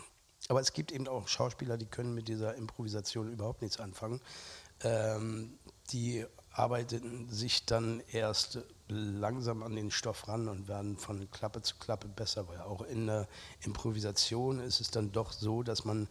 Aber 0.49 0.61
es 0.61 0.73
gibt 0.73 0.93
eben 0.93 1.09
auch 1.09 1.29
Schauspieler, 1.29 1.79
die 1.79 1.87
können 1.87 2.13
mit 2.13 2.29
dieser 2.29 2.55
Improvisation 2.57 3.33
überhaupt 3.33 3.63
nichts 3.63 3.81
anfangen. 3.81 4.21
Ähm, 4.83 5.59
die 5.91 6.27
arbeiten 6.51 7.29
sich 7.31 7.67
dann 7.67 8.03
erst 8.13 8.59
langsam 8.89 9.63
an 9.63 9.75
den 9.75 9.91
Stoff 9.91 10.29
ran 10.29 10.49
und 10.49 10.69
werden 10.69 10.99
von 10.99 11.31
Klappe 11.31 11.63
zu 11.63 11.77
Klappe 11.77 12.09
besser, 12.09 12.49
weil 12.49 12.61
auch 12.61 12.83
in 12.83 13.07
der 13.07 13.29
Improvisation 13.63 14.61
ist 14.61 14.81
es 14.81 14.91
dann 14.91 15.13
doch 15.13 15.33
so, 15.33 15.63
dass 15.63 15.85
man 15.85 16.09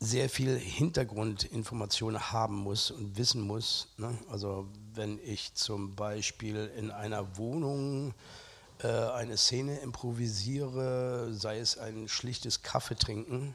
sehr 0.00 0.30
viel 0.30 0.58
Hintergrundinformationen 0.58 2.32
haben 2.32 2.56
muss 2.56 2.90
und 2.90 3.18
wissen 3.18 3.42
muss. 3.42 3.88
Ne? 3.98 4.16
Also 4.30 4.66
wenn 4.94 5.20
ich 5.22 5.52
zum 5.54 5.94
Beispiel 5.94 6.72
in 6.76 6.90
einer 6.90 7.36
Wohnung 7.36 8.14
äh, 8.82 8.88
eine 8.88 9.36
Szene 9.36 9.78
improvisiere, 9.80 11.34
sei 11.34 11.58
es 11.58 11.76
ein 11.76 12.08
schlichtes 12.08 12.62
Kaffee 12.62 12.96
trinken, 12.96 13.54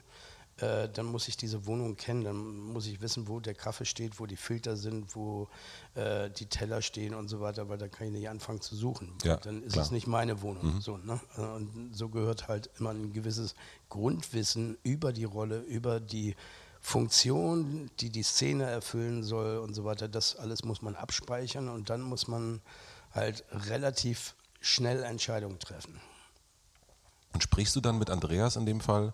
äh, 0.58 0.88
dann 0.88 1.06
muss 1.06 1.28
ich 1.28 1.36
diese 1.36 1.66
Wohnung 1.66 1.96
kennen, 1.96 2.24
dann 2.24 2.36
muss 2.36 2.86
ich 2.86 3.02
wissen, 3.02 3.28
wo 3.28 3.40
der 3.40 3.54
Kaffee 3.54 3.84
steht, 3.84 4.18
wo 4.18 4.24
die 4.24 4.36
Filter 4.36 4.76
sind, 4.76 5.14
wo 5.14 5.48
äh, 5.94 6.30
die 6.30 6.46
Teller 6.46 6.80
stehen 6.80 7.14
und 7.14 7.28
so 7.28 7.40
weiter, 7.40 7.68
weil 7.68 7.76
da 7.76 7.88
kann 7.88 8.06
ich 8.06 8.12
nicht 8.14 8.28
anfangen 8.30 8.62
zu 8.62 8.74
suchen. 8.74 9.12
Ja, 9.22 9.36
dann 9.36 9.62
ist 9.62 9.74
klar. 9.74 9.84
es 9.84 9.90
nicht 9.90 10.06
meine 10.06 10.40
Wohnung. 10.40 10.76
Mhm. 10.76 10.80
So, 10.80 10.96
ne? 10.96 11.20
Und 11.36 11.94
so 11.94 12.08
gehört 12.08 12.48
halt 12.48 12.70
immer 12.78 12.90
ein 12.90 13.12
gewisses 13.12 13.54
Grundwissen 13.90 14.78
über 14.82 15.12
die 15.12 15.24
Rolle, 15.24 15.60
über 15.60 16.00
die 16.00 16.34
Funktion, 16.80 17.90
die 18.00 18.08
die 18.08 18.22
Szene 18.22 18.64
erfüllen 18.64 19.24
soll 19.24 19.58
und 19.58 19.74
so 19.74 19.84
weiter. 19.84 20.08
Das 20.08 20.36
alles 20.36 20.64
muss 20.64 20.80
man 20.80 20.94
abspeichern 20.94 21.68
und 21.68 21.90
dann 21.90 22.00
muss 22.00 22.28
man 22.28 22.62
halt 23.12 23.44
relativ 23.50 24.34
schnell 24.60 25.02
Entscheidungen 25.02 25.58
treffen. 25.58 26.00
Und 27.34 27.42
sprichst 27.42 27.76
du 27.76 27.82
dann 27.82 27.98
mit 27.98 28.08
Andreas 28.08 28.56
in 28.56 28.64
dem 28.64 28.80
Fall 28.80 29.12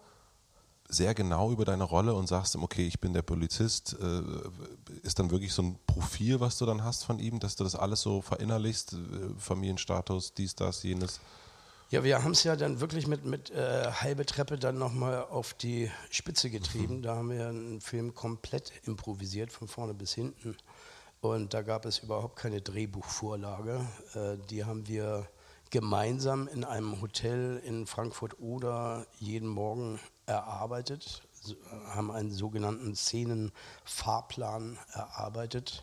sehr 0.92 1.14
genau 1.14 1.50
über 1.50 1.64
deine 1.64 1.84
Rolle 1.84 2.14
und 2.14 2.28
sagst 2.28 2.54
ihm, 2.54 2.62
okay, 2.62 2.86
ich 2.86 3.00
bin 3.00 3.12
der 3.12 3.22
Polizist, 3.22 3.96
äh, 4.00 4.22
ist 5.02 5.18
dann 5.18 5.30
wirklich 5.30 5.52
so 5.52 5.62
ein 5.62 5.78
Profil, 5.86 6.40
was 6.40 6.58
du 6.58 6.66
dann 6.66 6.84
hast 6.84 7.04
von 7.04 7.18
ihm, 7.18 7.40
dass 7.40 7.56
du 7.56 7.64
das 7.64 7.74
alles 7.74 8.02
so 8.02 8.20
verinnerlichst, 8.20 8.92
äh, 8.94 8.96
Familienstatus, 9.38 10.34
dies, 10.34 10.54
das, 10.54 10.82
jenes? 10.82 11.20
Ja, 11.90 12.02
wir 12.04 12.24
haben 12.24 12.32
es 12.32 12.42
ja 12.44 12.56
dann 12.56 12.80
wirklich 12.80 13.06
mit, 13.06 13.24
mit 13.26 13.50
äh, 13.50 13.90
halbe 13.92 14.24
Treppe 14.24 14.58
dann 14.58 14.78
nochmal 14.78 15.24
auf 15.24 15.52
die 15.52 15.90
Spitze 16.10 16.48
getrieben. 16.48 16.98
Mhm. 16.98 17.02
Da 17.02 17.16
haben 17.16 17.30
wir 17.30 17.48
einen 17.48 17.80
Film 17.82 18.14
komplett 18.14 18.72
improvisiert, 18.84 19.52
von 19.52 19.68
vorne 19.68 19.92
bis 19.92 20.14
hinten. 20.14 20.56
Und 21.20 21.52
da 21.52 21.62
gab 21.62 21.84
es 21.84 21.98
überhaupt 21.98 22.36
keine 22.36 22.62
Drehbuchvorlage. 22.62 23.86
Äh, 24.14 24.38
die 24.48 24.64
haben 24.64 24.88
wir 24.88 25.28
gemeinsam 25.72 26.48
in 26.48 26.64
einem 26.64 27.00
Hotel 27.00 27.60
in 27.64 27.86
Frankfurt 27.86 28.38
oder 28.38 29.06
jeden 29.18 29.48
Morgen 29.48 29.98
erarbeitet, 30.26 31.22
haben 31.86 32.12
einen 32.12 32.30
sogenannten 32.30 32.94
Szenenfahrplan 32.94 34.78
erarbeitet 34.92 35.80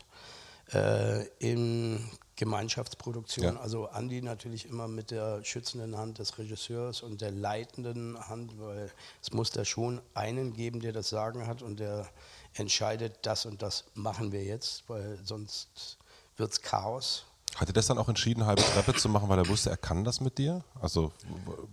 äh, 0.72 1.26
in 1.38 2.08
Gemeinschaftsproduktion. 2.36 3.56
Ja. 3.56 3.60
Also 3.60 3.88
Andi 3.88 4.22
natürlich 4.22 4.64
immer 4.64 4.86
mit 4.86 5.10
der 5.10 5.44
schützenden 5.44 5.98
Hand 5.98 6.20
des 6.20 6.38
Regisseurs 6.38 7.02
und 7.02 7.20
der 7.20 7.32
leitenden 7.32 8.16
Hand, 8.28 8.60
weil 8.60 8.92
es 9.20 9.32
muss 9.32 9.50
da 9.50 9.64
schon 9.64 10.00
einen 10.14 10.52
geben, 10.52 10.78
der 10.78 10.92
das 10.92 11.08
Sagen 11.08 11.48
hat 11.48 11.62
und 11.62 11.80
der 11.80 12.08
entscheidet, 12.54 13.18
das 13.22 13.44
und 13.44 13.60
das 13.60 13.84
machen 13.94 14.30
wir 14.30 14.44
jetzt, 14.44 14.88
weil 14.88 15.18
sonst 15.24 15.98
wird 16.36 16.52
es 16.52 16.62
Chaos. 16.62 17.26
Hat 17.56 17.68
er 17.68 17.72
das 17.72 17.86
dann 17.86 17.98
auch 17.98 18.08
entschieden, 18.08 18.46
halbe 18.46 18.62
Treppe 18.62 18.94
zu 18.94 19.08
machen, 19.08 19.28
weil 19.28 19.38
er 19.38 19.48
wusste, 19.48 19.70
er 19.70 19.76
kann 19.76 20.04
das 20.04 20.20
mit 20.20 20.38
dir? 20.38 20.64
Also 20.80 21.12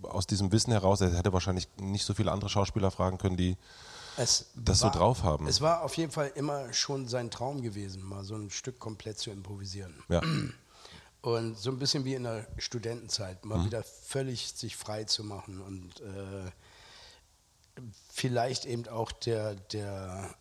aus 0.02 0.26
diesem 0.26 0.50
Wissen 0.52 0.72
heraus, 0.72 1.00
er 1.00 1.16
hätte 1.16 1.32
wahrscheinlich 1.32 1.68
nicht 1.78 2.04
so 2.04 2.14
viele 2.14 2.32
andere 2.32 2.50
Schauspieler 2.50 2.90
fragen 2.90 3.18
können, 3.18 3.36
die 3.36 3.56
es 4.16 4.46
das 4.54 4.82
war, 4.82 4.92
so 4.92 4.98
drauf 4.98 5.22
haben. 5.22 5.46
Es 5.46 5.60
war 5.60 5.82
auf 5.82 5.96
jeden 5.96 6.10
Fall 6.10 6.32
immer 6.34 6.72
schon 6.72 7.06
sein 7.06 7.30
Traum 7.30 7.62
gewesen, 7.62 8.02
mal 8.02 8.24
so 8.24 8.34
ein 8.34 8.50
Stück 8.50 8.78
komplett 8.78 9.18
zu 9.18 9.30
improvisieren. 9.30 10.02
Ja. 10.08 10.20
Und 11.20 11.58
so 11.58 11.70
ein 11.70 11.78
bisschen 11.78 12.04
wie 12.04 12.14
in 12.14 12.22
der 12.22 12.46
Studentenzeit, 12.58 13.44
mal 13.44 13.58
mhm. 13.58 13.66
wieder 13.66 13.82
völlig 13.82 14.52
sich 14.54 14.76
frei 14.76 15.02
zu 15.02 15.24
machen 15.24 15.60
und 15.60 16.00
äh, 16.00 16.52
vielleicht 18.08 18.64
eben 18.66 18.86
auch 18.86 19.10
der, 19.10 19.56
der, 19.56 20.32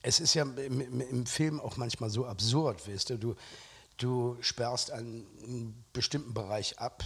es 0.00 0.20
ist 0.20 0.32
ja 0.32 0.44
im, 0.44 1.00
im 1.00 1.26
Film 1.26 1.60
auch 1.60 1.76
manchmal 1.76 2.08
so 2.08 2.26
absurd, 2.26 2.88
weißt 2.88 3.10
du, 3.10 3.18
du 3.18 3.36
Du 4.02 4.36
sperrst 4.40 4.90
einen 4.90 5.84
bestimmten 5.92 6.34
Bereich 6.34 6.80
ab, 6.80 7.04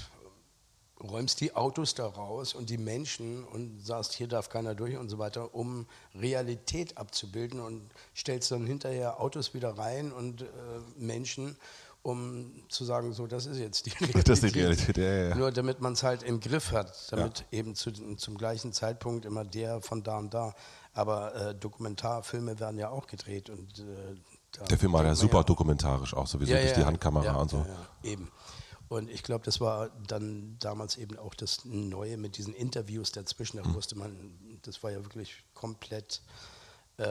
räumst 0.98 1.42
die 1.42 1.54
Autos 1.54 1.94
da 1.94 2.06
raus 2.06 2.54
und 2.54 2.70
die 2.70 2.78
Menschen 2.78 3.44
und 3.44 3.84
sagst, 3.84 4.14
hier 4.14 4.28
darf 4.28 4.48
keiner 4.48 4.74
durch 4.74 4.96
und 4.96 5.10
so 5.10 5.18
weiter, 5.18 5.54
um 5.54 5.86
Realität 6.14 6.96
abzubilden 6.96 7.60
und 7.60 7.90
stellst 8.16 8.50
dann 8.50 8.66
hinterher 8.66 9.20
Autos 9.20 9.52
wieder 9.52 9.76
rein 9.76 10.10
und 10.10 10.40
äh, 10.40 10.46
Menschen, 10.96 11.58
um 12.00 12.50
zu 12.70 12.86
sagen, 12.86 13.12
so, 13.12 13.26
das 13.26 13.44
ist 13.44 13.58
jetzt 13.58 13.84
die 13.84 13.90
Realität. 13.90 14.28
Das 14.28 14.42
ist 14.42 14.54
die 14.54 14.58
Realität, 14.60 14.96
ja, 14.96 15.28
ja. 15.28 15.34
Nur 15.34 15.52
damit 15.52 15.82
man 15.82 15.92
es 15.92 16.02
halt 16.02 16.22
im 16.22 16.40
Griff 16.40 16.72
hat, 16.72 17.12
damit 17.12 17.40
ja. 17.50 17.58
eben 17.58 17.74
zu, 17.74 17.92
zum 17.92 18.38
gleichen 18.38 18.72
Zeitpunkt 18.72 19.26
immer 19.26 19.44
der 19.44 19.82
von 19.82 20.02
da 20.02 20.16
und 20.16 20.32
da. 20.32 20.54
Aber 20.94 21.34
äh, 21.34 21.54
Dokumentarfilme 21.54 22.58
werden 22.58 22.78
ja 22.78 22.88
auch 22.88 23.06
gedreht 23.06 23.50
und 23.50 23.80
äh, 23.80 24.14
der 24.64 24.78
Film 24.78 24.92
war 24.92 25.04
ja 25.04 25.14
super 25.14 25.44
dokumentarisch 25.44 26.14
auch 26.14 26.26
sowieso 26.26 26.52
ja, 26.52 26.60
durch 26.60 26.70
ja, 26.70 26.78
die 26.78 26.84
Handkamera 26.84 27.24
ja, 27.24 27.34
und 27.36 27.50
so. 27.50 27.66
eben. 28.02 28.30
Und 28.88 29.10
ich 29.10 29.22
glaube, 29.22 29.44
das 29.44 29.60
war 29.60 29.90
dann 30.06 30.56
damals 30.60 30.96
eben 30.96 31.18
auch 31.18 31.34
das 31.34 31.64
Neue 31.64 32.16
mit 32.16 32.36
diesen 32.36 32.54
Interviews 32.54 33.10
dazwischen. 33.10 33.56
Da 33.56 33.64
mhm. 33.64 33.74
wusste 33.74 33.98
man, 33.98 34.58
das 34.62 34.82
war 34.82 34.92
ja 34.92 35.02
wirklich 35.02 35.42
komplett. 35.54 36.22
Äh, 36.98 37.04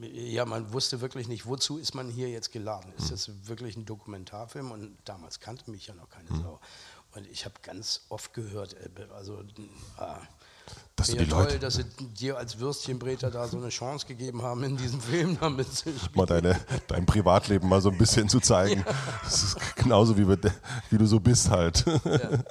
ja, 0.00 0.44
man 0.44 0.72
wusste 0.72 1.00
wirklich 1.00 1.28
nicht, 1.28 1.46
wozu 1.46 1.78
ist 1.78 1.94
man 1.94 2.10
hier 2.10 2.28
jetzt 2.28 2.52
geladen. 2.52 2.92
Ist 2.98 3.06
mhm. 3.06 3.10
das 3.10 3.48
wirklich 3.48 3.76
ein 3.76 3.86
Dokumentarfilm? 3.86 4.70
Und 4.70 4.98
damals 5.04 5.40
kannte 5.40 5.70
mich 5.70 5.86
ja 5.86 5.94
noch 5.94 6.10
keine 6.10 6.30
mhm. 6.30 6.42
Sau. 6.42 6.60
Und 7.14 7.26
ich 7.28 7.44
habe 7.44 7.54
ganz 7.62 8.02
oft 8.10 8.34
gehört, 8.34 8.74
äh, 8.74 8.90
also 9.14 9.42
ah, 9.96 10.20
dass 10.96 11.08
ja, 11.08 11.16
die 11.16 11.26
toll, 11.26 11.44
Leute 11.44 11.58
dass 11.58 11.74
sie 11.74 11.84
dir 11.84 12.36
als 12.38 12.58
Würstchenbreter 12.58 13.30
da 13.30 13.48
so 13.48 13.56
eine 13.56 13.70
Chance 13.70 14.06
gegeben 14.06 14.42
haben 14.42 14.62
in 14.62 14.76
diesem 14.76 15.00
Film, 15.00 15.38
damit 15.40 15.72
sie 15.72 15.92
mal 16.14 16.26
deine, 16.26 16.60
dein 16.86 17.04
Privatleben 17.04 17.68
mal 17.68 17.80
so 17.80 17.90
ein 17.90 17.98
bisschen 17.98 18.28
zu 18.28 18.40
zeigen. 18.40 18.84
Ja. 18.86 18.94
Das 19.24 19.42
ist 19.42 19.76
genauso 19.76 20.16
wie, 20.16 20.28
wie 20.28 20.98
du 20.98 21.06
so 21.06 21.18
bist 21.18 21.50
halt. 21.50 21.84
Ja. 22.04 22.44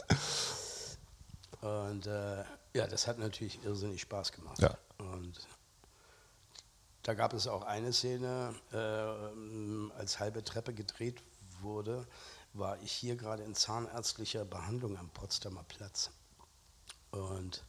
Und 1.90 2.08
äh, 2.08 2.44
ja, 2.74 2.88
das 2.88 3.08
hat 3.08 3.20
natürlich 3.20 3.64
irrsinnig 3.64 4.02
Spaß 4.02 4.34
gemacht. 4.34 4.60
Ja. 4.60 4.78
Und 4.98 5.40
da 7.04 7.14
gab 7.14 7.34
es 7.34 7.48
auch 7.48 7.64
eine 7.64 7.94
Szene, 7.94 8.54
äh, 8.74 9.98
als 9.98 10.20
halbe 10.20 10.44
Treppe 10.44 10.74
gedreht 10.74 11.22
wurde, 11.62 12.06
war 12.54 12.78
ich 12.82 12.92
hier 12.92 13.16
gerade 13.16 13.44
in 13.44 13.56
zahnärztlicher 13.56 14.46
Behandlung 14.46 14.98
am 14.98 15.10
Potsdamer 15.10 15.64
Platz. 15.64 16.12
Und 17.12 17.64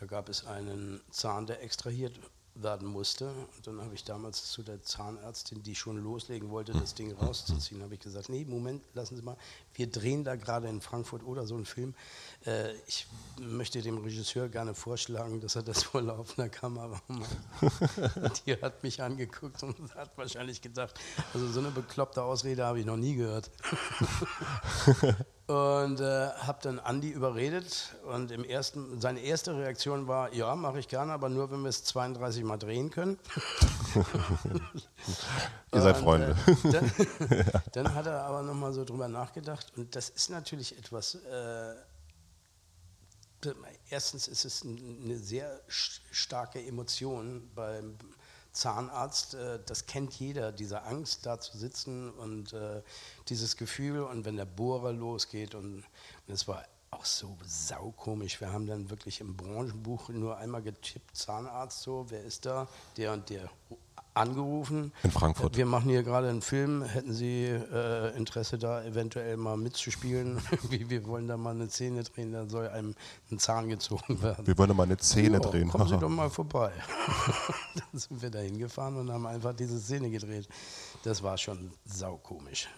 da 0.00 0.06
gab 0.06 0.28
es 0.28 0.46
einen 0.46 1.00
Zahn, 1.10 1.46
der 1.46 1.62
extrahiert 1.62 2.18
werden 2.62 2.88
musste. 2.88 3.28
Und 3.28 3.66
dann 3.66 3.80
habe 3.80 3.94
ich 3.94 4.04
damals 4.04 4.50
zu 4.50 4.62
der 4.62 4.82
Zahnärztin, 4.82 5.62
die 5.62 5.74
schon 5.74 6.02
loslegen 6.02 6.50
wollte, 6.50 6.72
das 6.72 6.94
Ding 6.94 7.12
rauszuziehen, 7.12 7.82
habe 7.82 7.94
ich 7.94 8.00
gesagt, 8.00 8.28
nee, 8.28 8.44
Moment, 8.44 8.82
lassen 8.94 9.16
Sie 9.16 9.22
mal, 9.22 9.36
wir 9.74 9.88
drehen 9.90 10.24
da 10.24 10.36
gerade 10.36 10.68
in 10.68 10.80
Frankfurt 10.80 11.24
oder 11.24 11.46
so 11.46 11.54
einen 11.54 11.66
Film. 11.66 11.94
Äh, 12.46 12.74
ich 12.86 13.06
möchte 13.40 13.80
dem 13.80 13.98
Regisseur 13.98 14.48
gerne 14.48 14.74
vorschlagen, 14.74 15.40
dass 15.40 15.56
er 15.56 15.62
das 15.62 15.82
vor 15.84 16.02
laufender 16.02 16.48
Kamera 16.48 17.00
macht. 17.08 18.46
Die 18.46 18.60
hat 18.60 18.82
mich 18.82 19.02
angeguckt 19.02 19.62
und 19.62 19.94
hat 19.94 20.16
wahrscheinlich 20.16 20.60
gedacht, 20.60 20.98
also 21.34 21.48
so 21.48 21.60
eine 21.60 21.70
bekloppte 21.70 22.22
Ausrede 22.22 22.64
habe 22.64 22.80
ich 22.80 22.86
noch 22.86 22.96
nie 22.96 23.14
gehört. 23.14 23.50
und 25.48 26.00
äh, 26.00 26.28
habe 26.28 26.58
dann 26.60 26.78
Andi 26.78 27.08
überredet 27.08 27.96
und 28.04 28.30
im 28.30 28.44
ersten, 28.44 29.00
seine 29.00 29.20
erste 29.20 29.56
Reaktion 29.56 30.06
war, 30.06 30.34
ja, 30.34 30.54
mache 30.54 30.78
ich 30.78 30.88
gerne, 30.88 31.14
aber 31.14 31.30
nur, 31.30 31.50
wenn 31.50 31.62
wir 31.62 31.70
es 31.70 31.84
32 31.84 32.44
Mal 32.44 32.58
drehen 32.58 32.90
können. 32.90 33.18
Ihr 35.72 35.80
seid 35.80 35.96
Freunde. 35.96 36.36
Äh, 36.46 36.70
dann, 36.70 36.92
dann, 37.72 37.94
hat 37.94 38.06
er 38.06 38.24
aber 38.24 38.42
nochmal 38.42 38.74
so 38.74 38.84
drüber 38.84 39.08
nachgedacht 39.08 39.72
und 39.76 39.96
das 39.96 40.10
ist 40.10 40.28
natürlich 40.28 40.76
etwas, 40.76 41.14
äh, 41.14 41.74
erstens 43.88 44.28
ist 44.28 44.44
es 44.44 44.62
eine 44.62 45.16
sehr 45.16 45.62
starke 46.10 46.62
Emotion 46.62 47.50
beim 47.54 47.96
Zahnarzt, 48.58 49.34
äh, 49.34 49.60
das 49.64 49.86
kennt 49.86 50.14
jeder, 50.14 50.50
diese 50.50 50.82
Angst 50.82 51.26
da 51.26 51.38
zu 51.38 51.56
sitzen 51.56 52.10
und 52.10 52.52
äh, 52.52 52.82
dieses 53.28 53.56
Gefühl 53.56 54.02
und 54.02 54.24
wenn 54.24 54.36
der 54.36 54.46
Bohrer 54.46 54.92
losgeht 54.92 55.54
und 55.54 55.84
es 56.26 56.48
war 56.48 56.64
auch 56.90 57.04
so 57.04 57.36
saukomisch. 57.46 58.40
Wir 58.40 58.52
haben 58.52 58.66
dann 58.66 58.90
wirklich 58.90 59.20
im 59.20 59.36
Branchenbuch 59.36 60.08
nur 60.08 60.38
einmal 60.38 60.62
getippt, 60.62 61.16
Zahnarzt 61.16 61.82
so, 61.82 62.06
wer 62.08 62.24
ist 62.24 62.46
da? 62.46 62.66
Der 62.96 63.12
und 63.12 63.30
der 63.30 63.48
angerufen. 64.18 64.92
In 65.02 65.10
Frankfurt. 65.10 65.56
Wir 65.56 65.66
machen 65.66 65.88
hier 65.90 66.02
gerade 66.02 66.28
einen 66.28 66.42
Film. 66.42 66.82
Hätten 66.82 67.12
Sie 67.12 67.44
äh, 67.44 68.16
Interesse, 68.16 68.58
da 68.58 68.82
eventuell 68.84 69.36
mal 69.36 69.56
mitzuspielen? 69.56 70.40
wir 70.70 71.06
wollen 71.06 71.28
da 71.28 71.36
mal 71.36 71.54
eine 71.54 71.68
Szene 71.70 72.02
drehen, 72.02 72.32
da 72.32 72.46
soll 72.46 72.68
einem 72.68 72.94
ein 73.30 73.38
Zahn 73.38 73.68
gezogen 73.68 74.20
werden. 74.22 74.46
Wir 74.46 74.58
wollen 74.58 74.76
mal 74.76 74.84
eine 74.84 74.98
Szene 74.98 75.40
ja, 75.42 75.48
drehen. 75.48 75.68
Kommen 75.68 75.88
Sie 75.88 75.98
doch 76.00 76.08
mal 76.08 76.30
vorbei. 76.30 76.72
dann 77.74 78.00
sind 78.00 78.20
wir 78.20 78.30
da 78.30 78.40
hingefahren 78.40 78.96
und 78.96 79.10
haben 79.10 79.26
einfach 79.26 79.54
diese 79.54 79.78
Szene 79.78 80.10
gedreht. 80.10 80.48
Das 81.04 81.22
war 81.22 81.38
schon 81.38 81.72
saukomisch. 81.84 82.68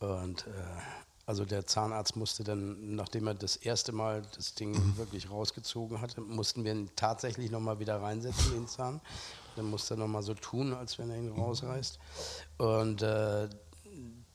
Und 0.00 0.46
äh, 0.46 0.50
also 1.30 1.44
der 1.44 1.64
Zahnarzt 1.64 2.16
musste 2.16 2.42
dann, 2.42 2.96
nachdem 2.96 3.28
er 3.28 3.34
das 3.34 3.54
erste 3.54 3.92
Mal 3.92 4.24
das 4.34 4.56
Ding 4.56 4.72
mhm. 4.72 4.96
wirklich 4.96 5.30
rausgezogen 5.30 6.00
hatte, 6.00 6.20
mussten 6.20 6.64
wir 6.64 6.72
ihn 6.72 6.90
tatsächlich 6.96 7.52
nochmal 7.52 7.78
wieder 7.78 8.02
reinsetzen, 8.02 8.50
den 8.52 8.66
Zahn. 8.66 9.00
Dann 9.54 9.66
musste 9.66 9.94
er 9.94 9.98
nochmal 9.98 10.24
so 10.24 10.34
tun, 10.34 10.74
als 10.74 10.98
wenn 10.98 11.08
er 11.08 11.18
ihn 11.18 11.30
rausreißt. 11.30 12.00
Und 12.58 13.02
äh, 13.02 13.48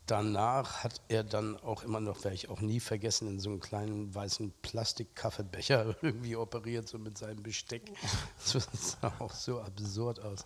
danach 0.05 0.85
hat 0.85 1.01
er 1.09 1.25
dann 1.25 1.57
auch 1.57 1.83
immer 1.83 1.99
noch, 1.99 2.23
werde 2.23 2.35
ich 2.35 2.47
auch 2.47 2.61
nie 2.61 2.79
vergessen, 2.79 3.27
in 3.27 3.41
so 3.41 3.49
einem 3.49 3.59
kleinen 3.59 4.15
weißen 4.15 4.53
Plastikkaffeebecher 4.61 5.97
irgendwie 6.01 6.37
operiert, 6.37 6.87
so 6.87 6.97
mit 6.97 7.17
seinem 7.17 7.43
Besteck. 7.43 7.91
Das 8.53 8.69
sah 9.01 9.11
auch 9.19 9.33
so 9.33 9.59
absurd 9.59 10.21
aus. 10.21 10.45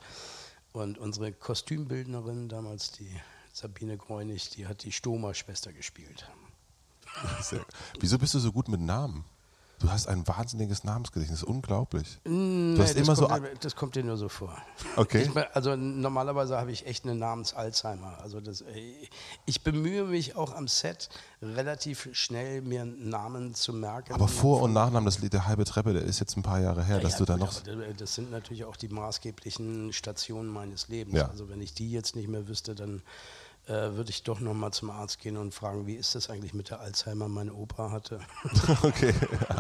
Und 0.71 0.97
unsere 0.97 1.31
Kostümbildnerin, 1.31 2.49
damals 2.49 2.91
die 2.93 3.15
Sabine 3.53 3.97
Greunig, 3.97 4.49
die 4.49 4.67
hat 4.67 4.83
die 4.83 4.91
Stoma-Schwester 4.91 5.73
gespielt. 5.73 6.29
Wieso 7.99 8.17
bist 8.19 8.33
du 8.33 8.39
so 8.39 8.51
gut 8.51 8.67
mit 8.67 8.81
Namen? 8.81 9.25
Du 9.79 9.89
hast 9.89 10.07
ein 10.07 10.27
wahnsinniges 10.27 10.83
Namensgedächtnis, 10.83 11.41
unglaublich. 11.41 12.19
Nee, 12.25 12.75
du 12.75 12.81
hast 12.81 12.95
das, 12.95 13.07
immer 13.07 13.15
kommt, 13.15 13.47
so 13.47 13.57
das 13.61 13.75
kommt 13.77 13.95
dir 13.95 14.03
nur 14.03 14.17
so 14.17 14.27
vor. 14.27 14.57
Okay. 14.97 15.21
Ich, 15.21 15.55
also 15.55 15.77
normalerweise 15.77 16.57
habe 16.57 16.71
ich 16.71 16.85
echt 16.85 17.05
einen 17.05 17.17
Namens-Alzheimer. 17.17 18.17
Also 18.21 18.41
das, 18.41 18.59
äh, 18.61 18.93
ich 19.45 19.63
bemühe 19.63 20.03
mich 20.03 20.35
auch 20.35 20.53
am 20.53 20.67
Set 20.67 21.09
relativ 21.41 22.09
schnell 22.11 22.61
mir 22.61 22.83
Namen 22.83 23.53
zu 23.53 23.71
merken. 23.71 24.13
Aber 24.13 24.27
Vor- 24.27 24.61
und 24.63 24.73
Nachnamen, 24.73 25.05
das 25.05 25.19
Lied 25.19 25.31
der 25.31 25.47
halbe 25.47 25.63
Treppe, 25.63 25.93
der 25.93 26.03
ist 26.03 26.19
jetzt 26.19 26.35
ein 26.35 26.43
paar 26.43 26.59
Jahre 26.59 26.83
her, 26.83 26.97
Ja, 26.97 27.01
dass 27.01 27.13
ja, 27.13 27.19
du 27.19 27.25
da 27.25 27.37
noch. 27.37 27.53
Das 27.97 28.15
sind 28.15 28.31
natürlich 28.31 28.65
auch 28.65 28.75
die 28.75 28.89
maßgeblichen 28.89 29.93
Stationen 29.93 30.49
meines 30.49 30.89
Lebens. 30.89 31.15
Ja. 31.15 31.29
Also 31.29 31.47
wenn 31.47 31.61
ich 31.61 31.73
die 31.73 31.89
jetzt 31.89 32.17
nicht 32.17 32.27
mehr 32.27 32.49
wüsste, 32.49 32.75
dann 32.75 33.01
äh, 33.69 33.95
würde 33.95 34.09
ich 34.09 34.23
doch 34.23 34.39
nochmal 34.39 34.71
zum 34.73 34.89
Arzt 34.89 35.19
gehen 35.19 35.37
und 35.37 35.53
fragen, 35.53 35.85
wie 35.85 35.93
ist 35.93 36.15
das 36.15 36.31
eigentlich 36.31 36.55
mit 36.55 36.71
der 36.71 36.79
Alzheimer 36.79 37.27
meine 37.27 37.53
Opa 37.53 37.91
hatte. 37.91 38.19
Okay. 38.81 39.13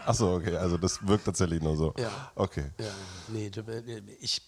Achso, 0.05 0.35
okay. 0.35 0.55
Also 0.55 0.77
das 0.77 1.05
wirkt 1.05 1.25
tatsächlich 1.25 1.61
nur 1.61 1.77
so. 1.77 1.93
Ja. 1.97 2.31
Okay. 2.35 2.71
Ja, 2.79 2.91
nee, 3.27 3.47
äh, 3.47 4.01
ich, 4.19 4.41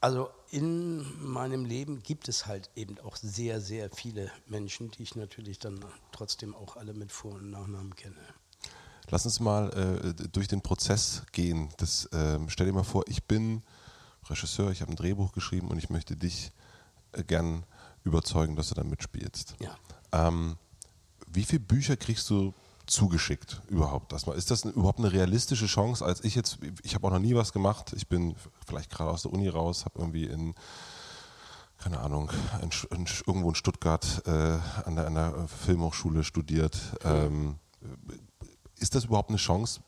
also 0.00 0.30
in 0.50 1.04
meinem 1.20 1.64
Leben 1.64 2.02
gibt 2.02 2.28
es 2.28 2.46
halt 2.46 2.70
eben 2.76 2.98
auch 3.00 3.16
sehr, 3.16 3.60
sehr 3.60 3.90
viele 3.90 4.30
Menschen, 4.46 4.90
die 4.92 5.02
ich 5.02 5.16
natürlich 5.16 5.58
dann 5.58 5.84
trotzdem 6.12 6.54
auch 6.54 6.76
alle 6.76 6.94
mit 6.94 7.10
Vor- 7.10 7.34
und 7.34 7.50
Nachnamen 7.50 7.96
kenne. 7.96 8.16
Lass 9.08 9.24
uns 9.24 9.40
mal 9.40 9.70
äh, 9.72 10.28
durch 10.28 10.46
den 10.46 10.60
Prozess 10.60 11.22
gehen. 11.32 11.70
Das, 11.78 12.08
ähm, 12.12 12.48
stell 12.48 12.66
dir 12.66 12.72
mal 12.72 12.84
vor, 12.84 13.02
ich 13.08 13.24
bin 13.24 13.62
Regisseur, 14.28 14.70
ich 14.70 14.80
habe 14.80 14.92
ein 14.92 14.96
Drehbuch 14.96 15.32
geschrieben 15.32 15.68
und 15.68 15.78
ich 15.78 15.90
möchte 15.90 16.14
dich 16.14 16.52
äh, 17.12 17.24
gern 17.24 17.64
überzeugen, 18.04 18.56
dass 18.56 18.68
du 18.68 18.74
da 18.74 18.84
mitspielst. 18.84 19.56
Ja. 19.60 19.76
Ähm, 20.12 20.56
wie 21.28 21.44
viele 21.44 21.60
Bücher 21.60 21.96
kriegst 21.96 22.28
du 22.30 22.54
zugeschickt 22.86 23.62
überhaupt? 23.68 24.12
Erstmal, 24.12 24.36
ist 24.36 24.50
das 24.50 24.64
überhaupt 24.64 24.98
eine 24.98 25.12
realistische 25.12 25.66
Chance? 25.66 26.04
Als 26.04 26.24
ich 26.24 26.34
jetzt, 26.34 26.58
ich 26.82 26.94
habe 26.94 27.06
auch 27.06 27.12
noch 27.12 27.20
nie 27.20 27.34
was 27.34 27.52
gemacht. 27.52 27.92
Ich 27.94 28.08
bin 28.08 28.34
vielleicht 28.66 28.90
gerade 28.90 29.10
aus 29.10 29.22
der 29.22 29.32
Uni 29.32 29.48
raus, 29.48 29.84
habe 29.84 29.98
irgendwie 29.98 30.24
in 30.24 30.54
keine 31.78 32.00
Ahnung, 32.00 32.30
in, 32.60 32.70
in, 32.94 33.06
irgendwo 33.26 33.48
in 33.48 33.54
Stuttgart 33.54 34.22
äh, 34.26 34.30
an, 34.30 34.96
der, 34.96 35.06
an 35.06 35.14
der 35.14 35.48
Filmhochschule 35.48 36.24
studiert. 36.24 36.78
Ähm, 37.04 37.56
ist 38.76 38.94
das 38.94 39.06
überhaupt 39.06 39.30
eine 39.30 39.38
Chance, 39.38 39.80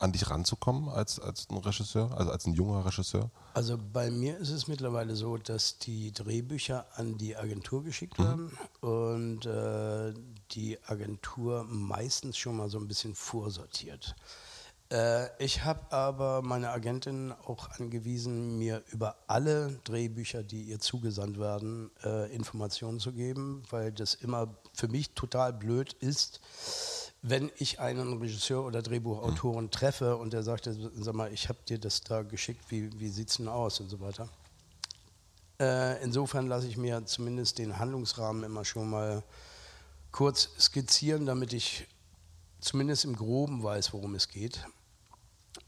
an 0.00 0.12
dich 0.12 0.28
ranzukommen 0.30 0.88
als, 0.88 1.20
als 1.20 1.48
ein 1.50 1.58
Regisseur, 1.58 2.16
also 2.16 2.30
als 2.30 2.46
ein 2.46 2.54
junger 2.54 2.84
Regisseur? 2.84 3.30
Also 3.54 3.78
bei 3.92 4.10
mir 4.10 4.38
ist 4.38 4.50
es 4.50 4.66
mittlerweile 4.66 5.14
so, 5.14 5.36
dass 5.36 5.78
die 5.78 6.12
Drehbücher 6.12 6.86
an 6.94 7.18
die 7.18 7.36
Agentur 7.36 7.84
geschickt 7.84 8.18
werden 8.18 8.50
und 8.80 9.46
äh, 9.46 10.14
die 10.52 10.78
Agentur 10.86 11.64
meistens 11.68 12.38
schon 12.38 12.56
mal 12.56 12.70
so 12.70 12.78
ein 12.78 12.88
bisschen 12.88 13.14
vorsortiert. 13.14 14.16
Äh, 14.90 15.28
ich 15.42 15.64
habe 15.64 15.92
aber 15.92 16.42
meine 16.42 16.70
Agentin 16.70 17.32
auch 17.46 17.70
angewiesen, 17.70 18.58
mir 18.58 18.82
über 18.90 19.16
alle 19.28 19.78
Drehbücher, 19.84 20.42
die 20.42 20.62
ihr 20.62 20.80
zugesandt 20.80 21.38
werden, 21.38 21.90
äh, 22.04 22.34
Informationen 22.34 22.98
zu 22.98 23.12
geben, 23.12 23.62
weil 23.70 23.92
das 23.92 24.14
immer 24.14 24.48
für 24.72 24.88
mich 24.88 25.10
total 25.10 25.52
blöd 25.52 25.92
ist, 25.94 26.40
wenn 27.22 27.50
ich 27.56 27.80
einen 27.80 28.18
Regisseur 28.18 28.64
oder 28.64 28.82
Drehbuchautoren 28.82 29.70
treffe 29.70 30.16
und 30.16 30.32
der 30.32 30.42
sagt, 30.42 30.68
sag 30.94 31.14
mal, 31.14 31.32
ich 31.32 31.48
habe 31.48 31.58
dir 31.68 31.78
das 31.78 32.02
da 32.02 32.22
geschickt, 32.22 32.64
wie, 32.68 32.98
wie 32.98 33.08
sieht 33.08 33.28
es 33.28 33.36
denn 33.36 33.48
aus 33.48 33.80
und 33.80 33.88
so 33.90 34.00
weiter. 34.00 34.28
Äh, 35.58 36.02
insofern 36.02 36.46
lasse 36.46 36.66
ich 36.66 36.78
mir 36.78 37.04
zumindest 37.04 37.58
den 37.58 37.78
Handlungsrahmen 37.78 38.44
immer 38.44 38.64
schon 38.64 38.88
mal 38.88 39.22
kurz 40.10 40.48
skizzieren, 40.58 41.26
damit 41.26 41.52
ich 41.52 41.86
zumindest 42.60 43.04
im 43.04 43.14
Groben 43.14 43.62
weiß, 43.62 43.92
worum 43.92 44.14
es 44.14 44.28
geht. 44.28 44.64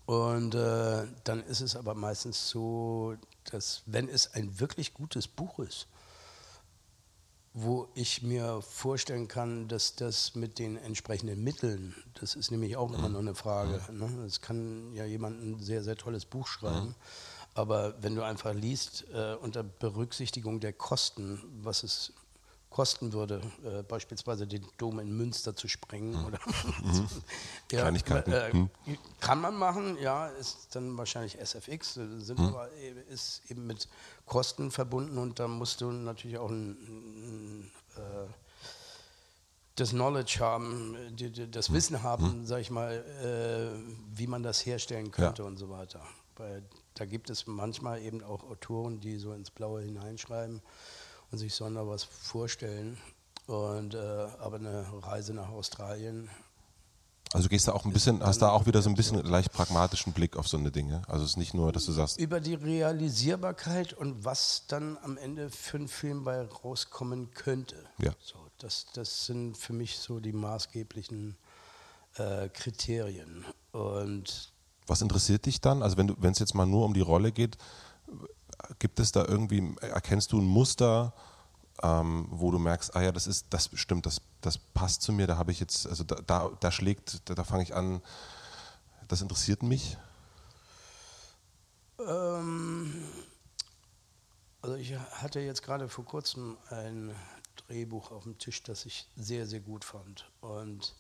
Und 0.07 0.55
äh, 0.55 1.07
dann 1.25 1.43
ist 1.45 1.61
es 1.61 1.77
aber 1.77 1.95
meistens 1.95 2.49
so, 2.49 3.15
dass 3.51 3.83
wenn 3.87 4.09
es 4.09 4.33
ein 4.35 4.59
wirklich 4.59 4.95
gutes 4.95 5.29
Buch 5.29 5.59
ist, 5.59 5.87
wo 7.55 7.89
ich 7.95 8.23
mir 8.23 8.63
vorstellen 8.63 9.29
kann, 9.29 9.69
dass 9.69 9.95
das 9.95 10.35
mit 10.35 10.59
den 10.59 10.77
entsprechenden 10.77 11.45
Mitteln, 11.45 11.95
das 12.15 12.35
ist 12.35 12.51
nämlich 12.51 12.77
auch 12.77 12.93
immer 12.93 13.11
noch 13.11 13.19
eine 13.19 13.35
Frage. 13.35 13.83
Ne? 13.93 14.09
Es 14.27 14.41
kann 14.41 14.95
ja 14.95 15.05
jemand 15.05 15.43
ein 15.43 15.61
sehr, 15.61 15.83
sehr 15.83 15.97
tolles 15.97 16.25
Buch 16.25 16.47
schreiben, 16.47 16.95
aber 17.55 18.03
wenn 18.03 18.15
du 18.15 18.23
einfach 18.23 18.55
liest, 18.55 19.05
äh, 19.13 19.35
unter 19.35 19.63
Berücksichtigung 19.63 20.61
der 20.61 20.73
Kosten, 20.73 21.43
was 21.63 21.83
es 21.83 22.15
kosten 22.73 23.13
würde, 23.13 23.41
äh, 23.65 23.83
beispielsweise 23.83 24.47
den 24.47 24.67
Dom 24.79 24.99
in 24.99 25.15
Münster 25.17 25.55
zu 25.55 25.69
sprengen 25.69 26.25
oder 26.25 26.39
ja, 27.71 27.83
Kleinigkeiten. 27.83 28.33
äh, 28.33 28.53
Hm. 28.53 28.69
kann 29.21 29.41
man 29.41 29.55
machen, 29.57 29.99
ja, 30.01 30.29
ist 30.29 30.75
dann 30.75 30.97
wahrscheinlich 30.97 31.39
SFX, 31.39 31.99
äh, 31.99 32.19
sind 32.19 32.41
aber 32.41 32.73
e- 32.73 32.95
ist 33.13 33.43
eben 33.51 33.67
mit 33.67 33.89
Kosten 34.27 34.71
verbunden 34.71 35.19
und 35.19 35.39
da 35.39 35.47
musst 35.49 35.81
du 35.83 35.91
natürlich 35.93 36.39
auch 36.39 36.51
ein, 36.51 36.71
ein, 36.71 37.71
äh, 37.97 38.27
das 39.77 39.91
Knowledge 39.91 40.39
haben, 40.41 40.97
äh, 41.19 41.49
das 41.49 41.73
Wissen 41.73 42.03
haben, 42.03 42.47
sag 42.47 42.61
ich 42.61 42.71
mal, 42.71 42.93
äh, 43.23 44.17
wie 44.17 44.27
man 44.27 44.43
das 44.43 44.65
herstellen 44.67 45.11
könnte 45.11 45.45
und 45.45 45.57
so 45.59 45.69
weiter. 45.71 46.01
Weil 46.37 46.63
da 46.95 47.05
gibt 47.05 47.29
es 47.31 47.47
manchmal 47.47 48.01
eben 48.03 48.23
auch 48.25 48.43
Autoren, 48.45 49.01
die 49.01 49.19
so 49.19 49.33
ins 49.33 49.51
Blaue 49.51 49.83
hineinschreiben 49.83 50.63
und 51.33 51.39
sich 51.39 51.55
sonder 51.55 51.89
was 51.89 52.05
vorstellen. 52.05 52.99
Und 53.47 53.95
äh, 53.95 53.99
aber 54.39 54.57
eine 54.57 54.87
Reise 55.03 55.35
nach 55.35 55.49
Australien 55.49 56.31
Also 57.33 57.47
du 57.47 57.51
gehst 57.51 57.67
da 57.67 57.73
auch 57.73 57.85
ein 57.85 57.93
bisschen, 57.93 58.23
hast 58.23 58.41
da 58.41 58.51
auch 58.51 58.67
wieder 58.67 58.83
so 58.83 58.89
ein 58.89 58.95
bisschen 58.95 59.21
leicht 59.25 59.53
pragmatischen 59.53 60.13
Blick 60.13 60.37
auf 60.37 60.47
so 60.47 60.59
eine 60.59 60.71
Dinge. 60.71 61.03
Also 61.09 61.25
es 61.25 61.33
ist 61.33 61.37
nicht 61.39 61.55
nur, 61.55 61.73
dass 61.73 61.87
du 61.87 61.93
sagst, 61.93 62.21
über 62.21 62.41
die 62.41 62.55
Realisierbarkeit 62.55 63.95
und 63.95 64.25
was 64.25 64.65
dann 64.69 64.97
am 65.03 65.17
Ende 65.17 65.51
für 65.51 65.79
einen 65.79 65.89
Film 65.89 66.23
bei 66.23 66.41
rauskommen 66.41 67.33
könnte. 67.33 67.77
Ja. 67.99 68.13
So, 68.21 68.37
das, 68.59 68.87
das 68.95 69.27
sind 69.27 69.57
für 69.57 69.73
mich 69.73 69.99
so 69.99 70.21
die 70.21 70.33
maßgeblichen 70.33 71.37
äh, 72.17 72.49
Kriterien. 72.51 73.45
Und 73.73 74.53
was 74.87 75.01
interessiert 75.01 75.47
dich 75.47 75.61
dann? 75.61 75.83
Also 75.83 75.97
wenn 75.97 76.09
du, 76.09 76.15
wenn 76.19 76.33
es 76.33 76.39
jetzt 76.39 76.55
mal 76.55 76.67
nur 76.67 76.85
um 76.85 76.95
die 76.95 77.01
Rolle 77.01 77.33
geht, 77.33 77.57
gibt 78.79 79.01
es 79.01 79.13
da 79.13 79.25
irgendwie, 79.25 79.75
erkennst 79.81 80.33
du 80.33 80.41
ein 80.41 80.47
Muster, 80.47 81.13
ähm, 81.83 82.27
wo 82.31 82.51
du 82.51 82.59
merkst, 82.59 82.95
ah 82.95 83.03
ja, 83.03 83.13
das 83.13 83.27
ist, 83.27 83.47
das 83.51 83.71
stimmt, 83.75 84.07
das, 84.07 84.21
das 84.41 84.59
passt 84.59 85.03
zu 85.03 85.13
mir, 85.13 85.27
da 85.27 85.37
habe 85.37 85.53
ich 85.53 85.61
jetzt, 85.61 85.87
also 85.87 86.05
da, 86.05 86.17
da, 86.27 86.51
da 86.61 86.71
schlägt, 86.71 87.29
da, 87.29 87.35
da 87.35 87.45
fange 87.45 87.63
ich 87.63 87.75
an, 87.75 88.03
das 89.09 89.23
interessiert 89.23 89.63
mich. 89.63 89.97
ähm, 91.99 93.05
also 94.61 94.77
ich 94.77 94.97
hatte 94.97 95.41
jetzt 95.41 95.63
gerade 95.63 95.89
vor 95.89 96.05
kurzem 96.05 96.57
ein 96.71 97.15
Drehbuch 97.57 98.13
auf 98.13 98.25
dem 98.25 98.39
Tisch, 98.39 98.63
das 98.63 98.87
ich 98.87 99.09
sehr, 99.17 99.47
sehr 99.47 99.61
gut 99.61 99.85
fand. 99.85 100.31
Und 100.41 100.95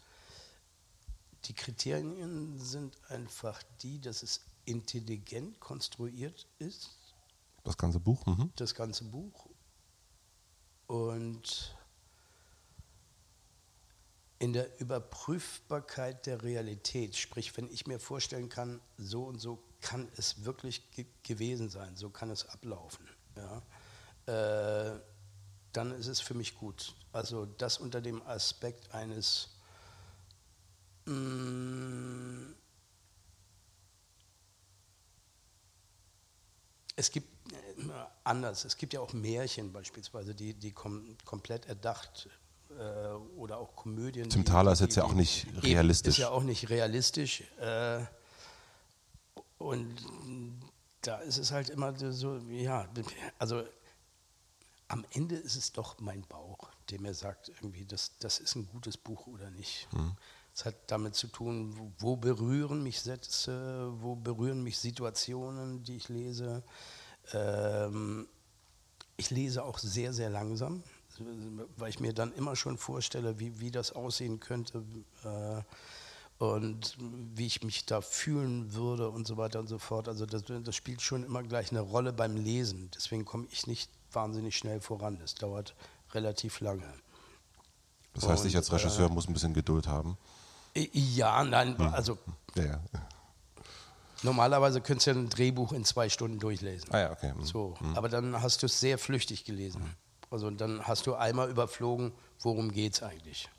die 1.44 1.54
Kriterien 1.54 2.58
sind 2.58 2.96
einfach 3.08 3.62
die, 3.82 4.00
dass 4.00 4.22
es 4.22 4.40
intelligent 4.64 5.58
konstruiert 5.60 6.46
ist, 6.58 6.90
Das 7.64 7.76
ganze 7.76 8.00
Buch. 8.00 8.24
Mhm. 8.26 8.52
das 8.56 8.74
ganze 8.74 9.04
Buch. 9.04 9.46
Und 10.86 11.76
in 14.38 14.52
der 14.52 14.80
Überprüfbarkeit 14.80 16.26
der 16.26 16.42
Realität, 16.42 17.16
sprich, 17.16 17.56
wenn 17.56 17.70
ich 17.70 17.86
mir 17.86 18.00
vorstellen 18.00 18.48
kann, 18.48 18.80
so 18.98 19.24
und 19.24 19.38
so 19.38 19.62
kann 19.80 20.08
es 20.16 20.44
wirklich 20.44 20.90
ge 20.90 21.06
gewesen 21.22 21.68
sein, 21.68 21.96
so 21.96 22.10
kann 22.10 22.28
es 22.28 22.48
ablaufen, 22.48 23.08
ja, 23.36 23.62
äh, 24.26 25.00
dann 25.72 25.92
ist 25.92 26.08
es 26.08 26.20
für 26.20 26.34
mich 26.34 26.56
gut. 26.56 26.94
Also 27.12 27.46
das 27.46 27.78
unter 27.78 28.00
dem 28.00 28.20
Aspekt 28.26 28.92
eines 28.92 29.50
mh, 31.06 31.14
mm, 31.14 32.54
es 36.96 37.10
gibt 37.10 37.41
anders, 38.24 38.64
es 38.64 38.76
gibt 38.76 38.92
ja 38.92 39.00
auch 39.00 39.12
Märchen 39.12 39.72
beispielsweise, 39.72 40.34
die, 40.34 40.54
die 40.54 40.72
kom 40.72 41.16
komplett 41.24 41.66
erdacht 41.66 42.28
äh, 42.70 43.12
oder 43.36 43.58
auch 43.58 43.74
Komödien. 43.76 44.30
Zum 44.30 44.44
Thaler 44.44 44.72
ist 44.72 44.80
jetzt 44.80 44.96
ja 44.96 45.04
auch 45.04 45.14
nicht 45.14 45.46
realistisch. 45.62 46.14
Ist 46.14 46.18
ja 46.18 46.30
auch 46.30 46.42
nicht 46.42 46.70
realistisch. 46.70 47.42
Äh, 47.60 48.04
und 49.58 49.94
da 51.02 51.18
ist 51.18 51.38
es 51.38 51.52
halt 51.52 51.70
immer 51.70 51.94
so, 52.12 52.38
ja, 52.48 52.88
also 53.38 53.62
am 54.88 55.04
Ende 55.12 55.36
ist 55.36 55.56
es 55.56 55.72
doch 55.72 56.00
mein 56.00 56.22
Bauch, 56.22 56.68
der 56.90 57.00
mir 57.00 57.14
sagt, 57.14 57.48
irgendwie, 57.48 57.84
das, 57.84 58.12
das 58.18 58.38
ist 58.38 58.56
ein 58.56 58.66
gutes 58.66 58.96
Buch 58.96 59.26
oder 59.26 59.50
nicht. 59.50 59.88
Mhm. 59.92 60.16
Es 60.54 60.66
hat 60.66 60.74
damit 60.88 61.14
zu 61.14 61.28
tun, 61.28 61.74
wo, 61.78 61.92
wo, 61.98 62.16
berühren 62.16 62.82
mich 62.82 63.00
Sätze, 63.00 63.90
wo 64.00 64.16
berühren 64.16 64.62
mich 64.62 64.78
Situationen, 64.78 65.82
die 65.82 65.96
ich 65.96 66.10
lese. 66.10 66.62
Ähm, 67.32 68.26
ich 69.16 69.30
lese 69.30 69.64
auch 69.64 69.78
sehr, 69.78 70.12
sehr 70.12 70.30
langsam, 70.30 70.82
weil 71.76 71.90
ich 71.90 72.00
mir 72.00 72.12
dann 72.12 72.32
immer 72.34 72.56
schon 72.56 72.78
vorstelle, 72.78 73.38
wie, 73.38 73.60
wie 73.60 73.70
das 73.70 73.92
aussehen 73.92 74.40
könnte 74.40 74.82
äh, 75.24 76.42
und 76.42 76.96
wie 77.34 77.46
ich 77.46 77.62
mich 77.62 77.86
da 77.86 78.00
fühlen 78.00 78.74
würde 78.74 79.08
und 79.10 79.26
so 79.26 79.36
weiter 79.36 79.60
und 79.60 79.68
so 79.68 79.78
fort. 79.78 80.08
Also 80.08 80.26
das, 80.26 80.42
das 80.46 80.74
spielt 80.74 81.02
schon 81.02 81.24
immer 81.24 81.42
gleich 81.42 81.70
eine 81.70 81.80
Rolle 81.80 82.12
beim 82.12 82.36
Lesen. 82.36 82.90
Deswegen 82.94 83.24
komme 83.24 83.46
ich 83.50 83.66
nicht 83.66 83.90
wahnsinnig 84.12 84.56
schnell 84.56 84.80
voran. 84.80 85.18
Das 85.20 85.34
dauert 85.34 85.74
relativ 86.12 86.60
lange. 86.60 86.92
Das 88.14 88.28
heißt, 88.28 88.42
und, 88.42 88.48
ich 88.48 88.56
als 88.56 88.72
Regisseur 88.72 89.08
äh, 89.08 89.12
muss 89.12 89.28
ein 89.28 89.32
bisschen 89.32 89.54
Geduld 89.54 89.86
haben. 89.86 90.18
Ja, 90.74 91.44
nein, 91.44 91.76
hm. 91.78 91.86
also 91.88 92.18
ja, 92.54 92.64
ja. 92.64 92.80
Normalerweise 94.22 94.80
könntest 94.80 95.06
du 95.06 95.10
ja 95.12 95.16
ein 95.16 95.28
Drehbuch 95.28 95.72
in 95.72 95.84
zwei 95.84 96.08
Stunden 96.08 96.38
durchlesen. 96.38 96.88
Ah 96.92 97.00
ja, 97.00 97.12
okay. 97.12 97.32
Hm. 97.32 97.44
So, 97.44 97.74
hm. 97.78 97.96
aber 97.96 98.08
dann 98.08 98.40
hast 98.40 98.62
du 98.62 98.66
es 98.66 98.80
sehr 98.80 98.98
flüchtig 98.98 99.44
gelesen. 99.44 99.96
Also 100.30 100.50
dann 100.50 100.86
hast 100.86 101.06
du 101.06 101.14
einmal 101.14 101.50
überflogen, 101.50 102.12
worum 102.40 102.72
geht 102.72 102.94
es 102.94 103.02
eigentlich. 103.02 103.50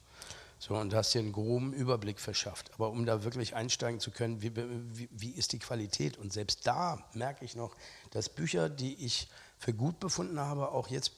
So, 0.57 0.75
und 0.75 0.93
hast 0.93 1.13
dir 1.13 1.19
einen 1.19 1.33
groben 1.33 1.73
Überblick 1.73 2.21
verschafft. 2.21 2.71
Aber 2.73 2.89
um 2.89 3.05
da 3.05 3.23
wirklich 3.25 3.53
einsteigen 3.53 3.99
zu 3.99 4.11
können, 4.11 4.41
wie, 4.41 4.55
wie, 4.55 5.09
wie 5.11 5.31
ist 5.31 5.51
die 5.51 5.59
Qualität? 5.59 6.17
Und 6.17 6.31
selbst 6.31 6.65
da 6.65 7.03
merke 7.13 7.43
ich 7.43 7.55
noch, 7.55 7.75
dass 8.11 8.29
Bücher, 8.29 8.69
die 8.69 8.95
ich 9.05 9.27
für 9.59 9.73
gut 9.73 9.99
befunden 9.99 10.39
habe, 10.39 10.71
auch 10.71 10.87
jetzt 10.87 11.11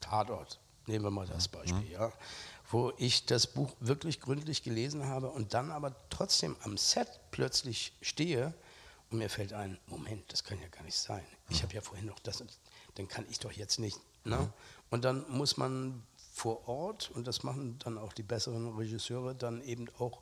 Tatort, 0.00 0.58
nehmen 0.86 1.04
wir 1.04 1.10
mal 1.10 1.26
das 1.26 1.48
Beispiel, 1.48 1.80
mhm. 1.80 1.92
ja, 1.92 2.12
wo 2.70 2.92
ich 2.98 3.26
das 3.26 3.46
Buch 3.46 3.72
wirklich 3.80 4.20
gründlich 4.20 4.62
gelesen 4.62 5.06
habe 5.06 5.30
und 5.30 5.54
dann 5.54 5.70
aber 5.70 5.94
trotzdem 6.10 6.56
am 6.62 6.76
Set 6.76 7.20
plötzlich 7.30 7.92
stehe 8.00 8.54
und 9.10 9.18
mir 9.18 9.30
fällt 9.30 9.52
ein, 9.52 9.78
Moment, 9.86 10.32
das 10.32 10.42
kann 10.42 10.60
ja 10.60 10.68
gar 10.68 10.82
nicht 10.82 10.96
sein. 10.96 11.24
Ich 11.48 11.62
habe 11.62 11.74
ja 11.74 11.80
vorhin 11.80 12.06
noch 12.06 12.18
das, 12.18 12.42
dann 12.96 13.08
kann 13.08 13.24
ich 13.30 13.38
doch 13.38 13.52
jetzt 13.52 13.78
nicht. 13.78 13.98
Ne? 14.24 14.52
Und 14.90 15.04
dann 15.04 15.24
muss 15.30 15.56
man 15.56 16.02
vor 16.32 16.68
Ort, 16.68 17.10
und 17.12 17.26
das 17.26 17.44
machen 17.44 17.78
dann 17.78 17.98
auch 17.98 18.12
die 18.12 18.22
besseren 18.22 18.76
Regisseure, 18.76 19.34
dann 19.34 19.62
eben 19.62 19.86
auch 19.98 20.20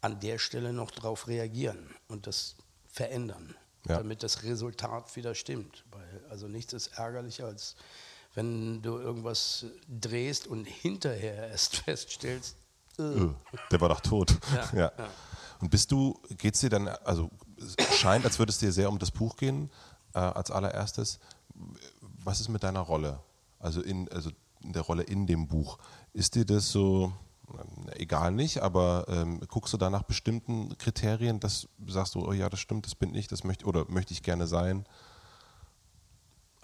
an 0.00 0.20
der 0.20 0.38
Stelle 0.38 0.72
noch 0.72 0.90
drauf 0.90 1.28
reagieren 1.28 1.94
und 2.08 2.26
das 2.26 2.56
verändern, 2.88 3.54
ja. 3.86 3.98
damit 3.98 4.22
das 4.22 4.42
Resultat 4.42 5.14
wieder 5.16 5.34
stimmt. 5.34 5.84
Weil, 5.90 6.24
also 6.30 6.48
nichts 6.48 6.72
ist 6.72 6.98
ärgerlicher 6.98 7.46
als 7.46 7.76
wenn 8.34 8.82
du 8.82 8.98
irgendwas 8.98 9.66
drehst 9.88 10.46
und 10.46 10.64
hinterher 10.64 11.48
erst 11.50 11.76
feststellst, 11.76 12.56
äh. 12.98 13.28
der 13.70 13.80
war 13.80 13.88
doch 13.88 14.00
tot. 14.00 14.36
Ja, 14.52 14.70
ja. 14.72 14.92
ja. 14.98 15.08
Und 15.60 15.70
bist 15.70 15.90
du, 15.92 16.20
geht 16.36 16.54
es 16.54 16.60
dir 16.60 16.70
dann, 16.70 16.88
also 16.88 17.30
es 17.56 17.96
scheint, 17.96 18.24
als 18.24 18.38
würde 18.38 18.50
es 18.50 18.58
dir 18.58 18.72
sehr 18.72 18.88
um 18.88 18.98
das 18.98 19.10
Buch 19.10 19.36
gehen, 19.36 19.70
äh, 20.12 20.18
als 20.18 20.50
allererstes. 20.50 21.18
Was 22.24 22.40
ist 22.40 22.48
mit 22.48 22.62
deiner 22.62 22.80
Rolle? 22.80 23.20
Also 23.58 23.80
in, 23.80 24.10
also 24.10 24.30
in 24.62 24.72
der 24.72 24.82
Rolle 24.82 25.04
in 25.04 25.26
dem 25.26 25.46
Buch. 25.46 25.78
Ist 26.12 26.34
dir 26.34 26.44
das 26.44 26.70
so, 26.70 27.12
egal 27.96 28.32
nicht, 28.32 28.60
aber 28.60 29.06
ähm, 29.08 29.40
guckst 29.48 29.72
du 29.72 29.78
da 29.78 29.90
nach 29.90 30.02
bestimmten 30.02 30.76
Kriterien, 30.78 31.40
das 31.40 31.68
sagst 31.86 32.14
du, 32.14 32.26
oh 32.26 32.32
ja, 32.32 32.48
das 32.48 32.60
stimmt, 32.60 32.86
das 32.86 32.94
bin 32.94 33.14
ich, 33.14 33.28
das 33.28 33.44
möchte 33.44 33.66
oder 33.66 33.86
möchte 33.88 34.12
ich 34.12 34.22
gerne 34.22 34.46
sein? 34.46 34.86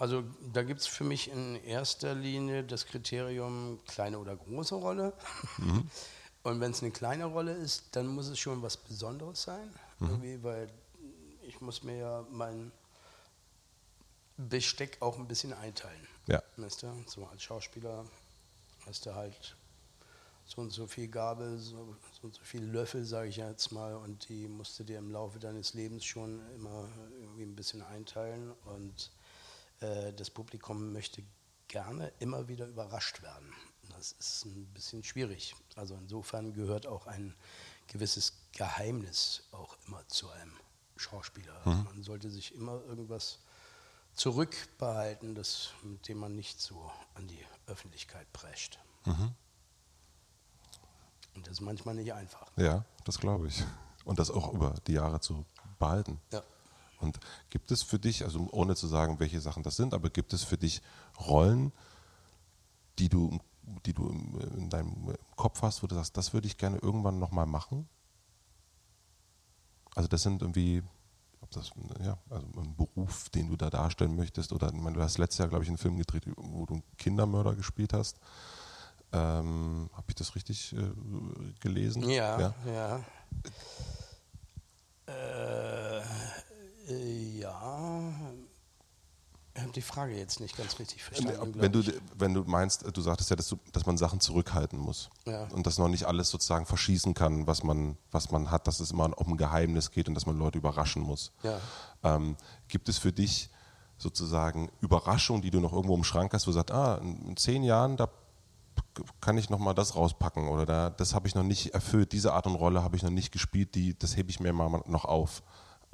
Also 0.01 0.25
da 0.55 0.63
gibt 0.63 0.81
es 0.81 0.87
für 0.87 1.05
mich 1.05 1.31
in 1.31 1.63
erster 1.63 2.15
Linie 2.15 2.65
das 2.65 2.87
Kriterium 2.87 3.79
kleine 3.87 4.19
oder 4.19 4.35
große 4.35 4.75
Rolle. 4.75 5.13
Mhm. 5.59 5.91
Und 6.43 6.59
wenn 6.59 6.71
es 6.71 6.81
eine 6.81 6.91
kleine 6.91 7.27
Rolle 7.27 7.53
ist, 7.53 7.85
dann 7.93 8.07
muss 8.07 8.29
es 8.29 8.39
schon 8.39 8.63
was 8.63 8.79
Besonderes 8.79 9.43
sein, 9.43 9.75
mhm. 9.99 10.43
weil 10.43 10.71
ich 11.47 11.61
muss 11.61 11.83
mir 11.83 11.99
ja 11.99 12.27
mein 12.31 12.73
Besteck 14.39 14.97
auch 15.01 15.19
ein 15.19 15.29
bisschen 15.29 15.53
einteilen. 15.53 16.09
Ja. 16.29 16.43
Weißt 16.57 16.83
du? 16.83 16.87
So 17.07 17.27
als 17.27 17.43
Schauspieler 17.43 18.07
hast 18.87 19.05
du 19.05 19.15
halt 19.15 19.55
so 20.47 20.63
und 20.63 20.71
so 20.71 20.87
viel 20.87 21.09
Gabel, 21.09 21.59
so, 21.59 21.95
so 22.13 22.23
und 22.23 22.35
so 22.35 22.43
viel 22.43 22.65
Löffel, 22.65 23.05
sage 23.05 23.29
ich 23.29 23.37
jetzt 23.37 23.71
mal, 23.71 23.95
und 23.97 24.31
die 24.31 24.49
musst 24.49 24.79
du 24.79 24.85
dir 24.85 24.97
im 24.97 25.11
Laufe 25.11 25.39
deines 25.39 25.75
Lebens 25.75 26.07
schon 26.07 26.41
immer 26.55 26.89
irgendwie 27.21 27.43
ein 27.43 27.55
bisschen 27.55 27.83
einteilen 27.83 28.51
und 28.65 29.11
äh, 29.81 30.13
das 30.13 30.31
Publikum 30.31 30.93
möchte 30.93 31.23
gerne 31.69 32.13
immer 32.19 32.49
wieder 32.49 32.67
überrascht 32.67 33.23
werden. 33.23 33.53
Das 33.91 34.13
ist 34.13 34.45
ein 34.45 34.67
bisschen 34.73 35.05
schwierig. 35.05 35.55
Also 35.77 35.95
insofern 35.97 36.53
gehört 36.53 36.87
auch 36.87 37.07
ein 37.07 37.35
gewisses 37.87 38.35
Geheimnis 38.53 39.45
auch 39.53 39.77
immer 39.87 40.07
zu 40.09 40.31
einem 40.31 40.53
Schauspieler. 40.97 41.55
Also 41.65 41.71
mhm. 41.71 41.85
Man 41.85 42.03
sollte 42.03 42.31
sich 42.31 42.55
immer 42.55 42.83
irgendwas 42.85 43.39
zurückbehalten, 44.15 45.35
das, 45.35 45.71
mit 45.83 46.09
dem 46.09 46.19
man 46.19 46.35
nicht 46.35 46.61
so 46.61 46.91
an 47.15 47.27
die 47.27 47.45
Öffentlichkeit 47.67 48.31
prescht. 48.33 48.79
Mhm. 49.07 49.33
Und 51.35 51.47
das 51.47 51.55
ist 51.55 51.61
manchmal 51.61 51.95
nicht 51.95 52.13
einfach. 52.13 52.51
Ja, 52.57 52.85
das 53.05 53.19
glaube 53.19 53.49
ich. 53.49 53.65
Und 54.05 54.19
das 54.19 54.31
auch 54.31 54.53
über 54.53 54.75
die 54.87 54.95
Jahre 54.95 55.21
zu 55.21 55.45
behalten. 55.79 56.21
Ja. 56.33 56.43
Und 57.01 57.19
gibt 57.49 57.71
es 57.71 57.83
für 57.83 57.99
dich, 57.99 58.25
also 58.25 58.49
ohne 58.53 58.77
zu 58.77 58.87
sagen, 58.87 59.21
welche 59.21 59.41
Sachen 59.41 59.63
das 59.63 59.77
sind, 59.77 59.95
aber 59.95 60.11
gibt 60.11 60.33
es 60.33 60.45
für 60.45 60.59
dich 60.59 60.83
Rollen, 61.19 61.73
die 62.99 63.09
du, 63.09 63.39
die 63.87 63.93
du 63.93 64.09
in 64.57 64.69
deinem 64.69 65.15
Kopf 65.37 65.63
hast, 65.63 65.83
wo 65.83 65.87
du 65.87 65.95
sagst, 65.95 66.17
das 66.17 66.33
würde 66.33 66.47
ich 66.47 66.59
gerne 66.59 66.79
irgendwann 66.79 67.19
nochmal 67.19 67.47
machen? 67.47 67.89
Also 69.95 70.09
das 70.09 70.23
sind 70.23 70.43
irgendwie, 70.43 70.83
ob 71.41 71.51
das 71.51 71.73
ja, 72.05 72.19
also 72.29 72.47
ein 72.57 72.77
Beruf, 72.77 73.29
den 73.31 73.49
du 73.49 73.57
da 73.57 73.71
darstellen 73.71 74.15
möchtest, 74.15 74.53
oder 74.53 74.73
meine, 74.73 74.97
du 74.97 75.03
hast 75.03 75.19
letztes 75.19 75.39
Jahr, 75.39 75.49
glaube 75.49 75.65
ich, 75.65 75.69
einen 75.69 75.79
Film 75.79 75.97
gedreht, 75.97 76.25
wo 76.37 76.67
du 76.67 76.75
einen 76.75 76.83
Kindermörder 76.99 77.55
gespielt 77.55 77.93
hast. 77.93 78.19
Ähm, 79.13 79.91
Habe 79.93 80.05
ich 80.09 80.15
das 80.15 80.37
richtig 80.37 80.73
äh, 80.73 80.93
gelesen? 81.59 82.09
Ja, 82.09 82.39
ja. 82.39 82.55
ja. 82.67 83.05
Äh, 85.07 86.00
ja, 86.91 88.03
ich 89.55 89.63
habe 89.63 89.73
die 89.73 89.83
Frage 89.83 90.17
jetzt 90.17 90.41
nicht 90.41 90.57
ganz 90.57 90.79
richtig 90.79 91.03
verstanden. 91.03 91.61
Wenn 91.61 91.73
du, 91.73 91.83
wenn 92.17 92.35
du 92.35 92.45
meinst, 92.45 92.85
du 92.97 93.01
sagtest 93.01 93.31
ja, 93.31 93.37
dass, 93.37 93.49
du, 93.49 93.59
dass 93.73 93.85
man 93.85 93.99
Sachen 93.99 94.21
zurückhalten 94.21 94.79
muss 94.79 95.11
ja. 95.27 95.45
und 95.49 95.67
dass 95.67 95.79
noch 95.79 95.89
nicht 95.89 96.05
alles 96.05 96.31
sozusagen 96.31 96.67
verschießen 96.67 97.15
kann, 97.15 97.47
was 97.47 97.65
man, 97.65 97.97
was 98.13 98.31
man 98.31 98.51
hat, 98.51 98.67
dass 98.67 98.81
es 98.81 98.93
immer 98.93 99.19
um 99.19 99.33
ein 99.33 99.37
Geheimnis 99.37 99.91
geht 99.91 100.09
und 100.09 100.15
dass 100.15 100.25
man 100.25 100.39
Leute 100.39 100.59
überraschen 100.59 101.03
muss. 101.03 101.33
Ja. 101.43 101.59
Ähm, 102.05 102.37
gibt 102.69 102.89
es 102.89 102.99
für 102.99 103.13
dich 103.13 103.51
sozusagen 103.99 104.71
Überraschungen, 104.81 105.43
die 105.43 105.51
du 105.51 105.61
noch 105.61 105.73
irgendwo 105.73 105.95
im 105.95 106.05
Schrank 106.05 106.33
hast, 106.33 106.47
wo 106.47 106.51
du 106.51 106.55
sagst, 106.55 106.73
ah, 106.73 106.97
in 107.03 107.37
zehn 107.37 107.65
Jahren, 107.65 107.97
da 107.97 108.09
kann 109.21 109.37
ich 109.37 109.51
noch 109.51 109.59
mal 109.59 109.75
das 109.75 109.97
rauspacken 109.97 110.49
oder 110.49 110.65
da, 110.65 110.91
das 110.91 111.15
habe 111.15 111.29
ich 111.29 111.35
noch 111.35 111.43
nicht 111.43 111.75
erfüllt, 111.75 112.13
diese 112.13 112.33
Art 112.33 112.47
und 112.47 112.55
Rolle 112.55 112.83
habe 112.83 112.97
ich 112.97 113.03
noch 113.03 113.11
nicht 113.11 113.33
gespielt, 113.33 113.75
die, 113.75 113.99
das 113.99 114.17
hebe 114.17 114.31
ich 114.31 114.41
mir 114.41 114.53
mal 114.53 114.83
noch 114.87 115.05
auf. 115.05 115.43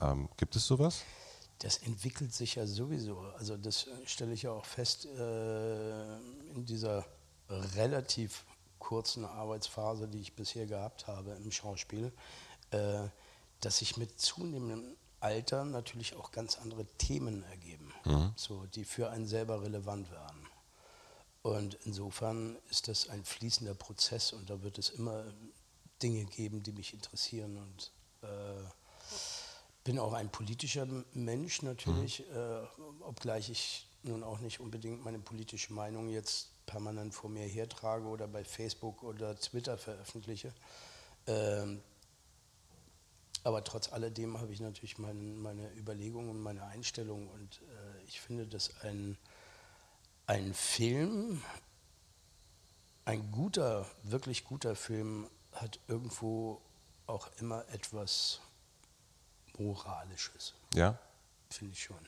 Ähm, 0.01 0.28
gibt 0.36 0.57
es 0.57 0.66
sowas? 0.66 1.03
Das 1.61 1.78
entwickelt 1.78 2.34
sich 2.34 2.57
ja 2.57 2.66
sowieso. 2.66 3.18
Also 3.38 3.57
das 3.57 3.88
stelle 4.05 4.34
ich 4.34 4.42
ja 4.42 4.51
auch 4.53 4.66
fest 4.66 5.07
äh, 5.07 6.16
in 6.55 6.66
dieser 6.66 7.07
relativ 7.49 8.44
kurzen 8.78 9.24
Arbeitsphase, 9.24 10.09
die 10.09 10.20
ich 10.20 10.34
bisher 10.34 10.66
gehabt 10.66 11.07
habe 11.07 11.32
im 11.32 11.51
Schauspiel, 11.51 12.12
äh, 12.70 13.09
dass 13.61 13.78
sich 13.78 13.97
mit 13.97 14.20
zunehmendem 14.20 14.97
Alter 15.20 15.64
natürlich 15.64 16.14
auch 16.14 16.30
ganz 16.30 16.59
andere 16.59 16.84
Themen 16.99 17.42
ergeben, 17.44 17.92
mhm. 18.05 18.32
so, 18.36 18.66
die 18.66 18.84
für 18.84 19.11
einen 19.11 19.26
selber 19.26 19.62
relevant 19.62 20.11
werden. 20.11 20.47
Und 21.42 21.78
insofern 21.84 22.57
ist 22.70 22.88
das 22.88 23.09
ein 23.09 23.24
fließender 23.24 23.74
Prozess 23.74 24.32
und 24.32 24.51
da 24.51 24.62
wird 24.62 24.78
es 24.78 24.90
immer 24.90 25.24
Dinge 26.03 26.24
geben, 26.26 26.62
die 26.62 26.72
mich 26.72 26.92
interessieren 26.92 27.57
und 27.57 27.92
äh, 28.22 28.62
bin 29.87 30.01
auch 30.01 30.14
ein 30.14 30.28
politischer 30.28 30.84
Mensch 31.14 31.62
natürlich, 31.62 32.24
mhm. 32.28 32.37
äh, 32.37 33.05
obgleich 33.05 33.51
ich 33.51 33.87
nun 34.03 34.24
auch 34.24 34.41
nicht 34.41 34.59
unbedingt 34.59 35.05
meine 35.05 35.20
politische 35.20 35.72
Meinung 35.72 36.09
jetzt 36.09 36.49
permanent 36.66 37.14
vor 37.14 37.30
mir 37.30 37.47
hertrage 37.47 38.05
oder 38.07 38.26
bei 38.26 38.43
Facebook 38.43 39.05
oder 39.05 39.39
Twitter 39.39 39.78
veröffentliche. 39.78 40.53
Ähm, 41.28 41.80
aber 43.45 43.62
trotz 43.62 43.93
alledem 43.93 44.41
habe 44.41 44.53
ich 44.53 44.59
natürlich 44.59 44.99
mein, 44.99 45.41
meine 45.41 45.72
Überlegungen 45.74 46.30
und 46.30 46.43
meine 46.43 46.64
Einstellung 46.64 47.28
und 47.28 47.61
äh, 47.62 48.05
ich 48.09 48.20
finde, 48.20 48.45
dass 48.49 48.80
ein, 48.80 49.16
ein 50.26 50.53
Film, 50.53 51.41
ein 53.05 53.30
guter, 53.30 53.87
wirklich 54.03 54.43
guter 54.43 54.74
Film 54.74 55.28
hat 55.53 55.78
irgendwo 55.87 56.61
auch 57.07 57.30
immer 57.39 57.64
etwas 57.68 58.41
Moralisches. 59.59 60.55
Ja? 60.75 60.99
Finde 61.51 61.73
ich 61.73 61.83
schon. 61.83 61.99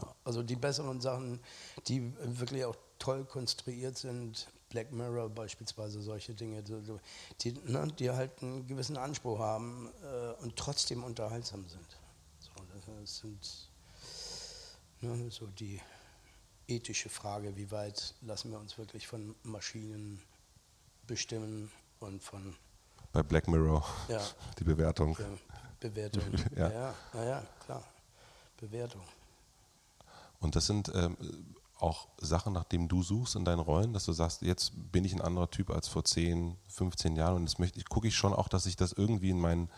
Ja. 0.00 0.14
Also 0.24 0.42
die 0.42 0.56
besseren 0.56 1.00
Sachen, 1.00 1.40
die 1.88 2.12
wirklich 2.18 2.64
auch 2.64 2.76
toll 2.98 3.24
konstruiert 3.24 3.96
sind, 3.96 4.48
Black 4.68 4.92
Mirror 4.92 5.30
beispielsweise, 5.30 6.02
solche 6.02 6.34
Dinge, 6.34 6.62
die, 6.62 7.52
ne, 7.52 7.86
die 7.98 8.10
halt 8.10 8.42
einen 8.42 8.66
gewissen 8.66 8.96
Anspruch 8.96 9.38
haben 9.38 9.90
äh, 10.02 10.42
und 10.42 10.56
trotzdem 10.56 11.04
unterhaltsam 11.04 11.66
sind. 11.68 11.86
So, 12.40 12.50
das 12.74 13.18
sind 13.18 13.68
ne, 15.00 15.30
so 15.30 15.46
die 15.46 15.80
ethische 16.68 17.08
Frage, 17.08 17.56
wie 17.56 17.70
weit 17.70 18.14
lassen 18.22 18.50
wir 18.50 18.58
uns 18.58 18.76
wirklich 18.76 19.06
von 19.06 19.36
Maschinen 19.44 20.20
bestimmen 21.06 21.70
und 22.00 22.22
von 22.22 22.56
bei 23.12 23.22
Black 23.22 23.48
Mirror 23.48 23.86
ja, 24.08 24.20
die 24.58 24.64
Bewertung. 24.64 25.16
Bewertung. 25.80 26.22
ja. 26.56 26.70
ja, 26.70 26.94
ja, 27.14 27.42
klar. 27.64 27.82
Bewertung. 28.58 29.02
Und 30.40 30.56
das 30.56 30.66
sind 30.66 30.90
ähm, 30.94 31.16
auch 31.78 32.08
Sachen, 32.18 32.52
nach 32.52 32.64
denen 32.64 32.88
du 32.88 33.02
suchst 33.02 33.36
in 33.36 33.44
deinen 33.44 33.60
Rollen, 33.60 33.92
dass 33.92 34.04
du 34.04 34.12
sagst, 34.12 34.42
jetzt 34.42 34.72
bin 34.92 35.04
ich 35.04 35.12
ein 35.12 35.20
anderer 35.20 35.50
Typ 35.50 35.70
als 35.70 35.88
vor 35.88 36.04
10, 36.04 36.56
15 36.68 37.16
Jahren 37.16 37.36
und 37.36 37.44
das 37.44 37.58
möchte 37.58 37.78
ich, 37.78 37.88
gucke 37.88 38.08
ich 38.08 38.16
schon 38.16 38.32
auch, 38.32 38.48
dass 38.48 38.66
ich 38.66 38.76
das 38.76 38.92
irgendwie 38.92 39.30
in 39.30 39.40
meinen 39.40 39.70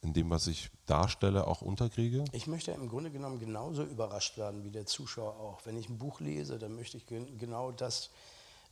in 0.00 0.12
dem, 0.12 0.30
was 0.30 0.46
ich 0.46 0.70
darstelle, 0.86 1.46
auch 1.46 1.60
unterkriege? 1.60 2.24
Ich 2.32 2.46
möchte 2.46 2.70
im 2.70 2.88
Grunde 2.88 3.10
genommen 3.10 3.40
genauso 3.40 3.82
überrascht 3.82 4.38
werden 4.38 4.62
wie 4.62 4.70
der 4.70 4.86
Zuschauer 4.86 5.34
auch. 5.34 5.60
Wenn 5.64 5.76
ich 5.76 5.88
ein 5.88 5.98
Buch 5.98 6.20
lese, 6.20 6.58
dann 6.58 6.76
möchte 6.76 6.96
ich 6.96 7.06
genau 7.06 7.72
das, 7.72 8.10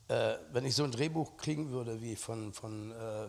äh, 0.09 0.35
wenn 0.53 0.65
ich 0.65 0.77
so 0.77 0.85
ein 0.85 0.93
Drehbuch 0.93 1.37
kriegen 1.37 1.71
würde 1.71 2.01
wie 2.01 2.15
von, 2.15 2.53
von 2.53 2.93
äh, 2.93 3.27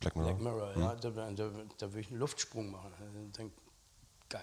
Black 0.00 0.16
Mirror, 0.16 0.34
Black 0.34 0.40
Mirror 0.42 0.74
hm. 0.74 0.82
ja, 0.82 0.94
da, 0.94 1.10
da, 1.10 1.50
da, 1.78 1.86
würde 1.88 2.00
ich 2.00 2.10
einen 2.10 2.18
Luftsprung 2.18 2.70
machen. 2.70 2.92
Ich 3.26 3.32
denke, 3.36 3.54
geil, 4.28 4.42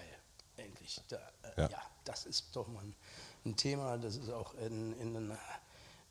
endlich. 0.57 1.01
Da, 1.07 1.17
äh, 1.17 1.61
ja. 1.61 1.69
ja. 1.69 1.81
das 2.03 2.25
ist 2.25 2.55
doch 2.55 2.67
mal 2.67 2.83
ein, 2.83 2.95
ein, 3.45 3.55
Thema, 3.55 3.97
das 3.97 4.17
ist 4.17 4.29
auch 4.29 4.53
in, 4.55 4.93
in 4.99 5.37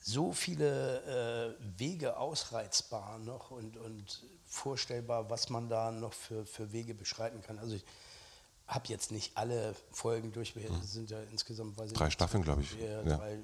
so 0.01 0.33
viele 0.33 1.57
äh, 1.59 1.79
Wege 1.79 2.17
ausreizbar 2.17 3.19
noch 3.19 3.51
und, 3.51 3.77
und 3.77 4.25
vorstellbar, 4.45 5.31
was 5.31 5.49
man 5.49 5.69
da 5.69 5.91
noch 5.91 6.13
für, 6.13 6.45
für 6.45 6.73
Wege 6.73 6.95
beschreiten 6.95 7.43
kann. 7.43 7.59
Also 7.59 7.75
ich 7.75 7.85
habe 8.67 8.89
jetzt 8.89 9.13
nicht 9.13 9.37
alle 9.37 9.75
Folgen 9.91 10.33
durch, 10.33 10.57
wir 10.57 10.69
hm. 10.69 10.83
sind 10.83 11.11
ja 11.11 11.21
insgesamt, 11.25 11.77
weiß 11.77 11.93
Drei 11.93 12.11
Staffeln, 12.11 12.43
glaube 12.43 12.63
ich. 12.63 12.79
Ja. 12.79 13.03
Drei 13.03 13.39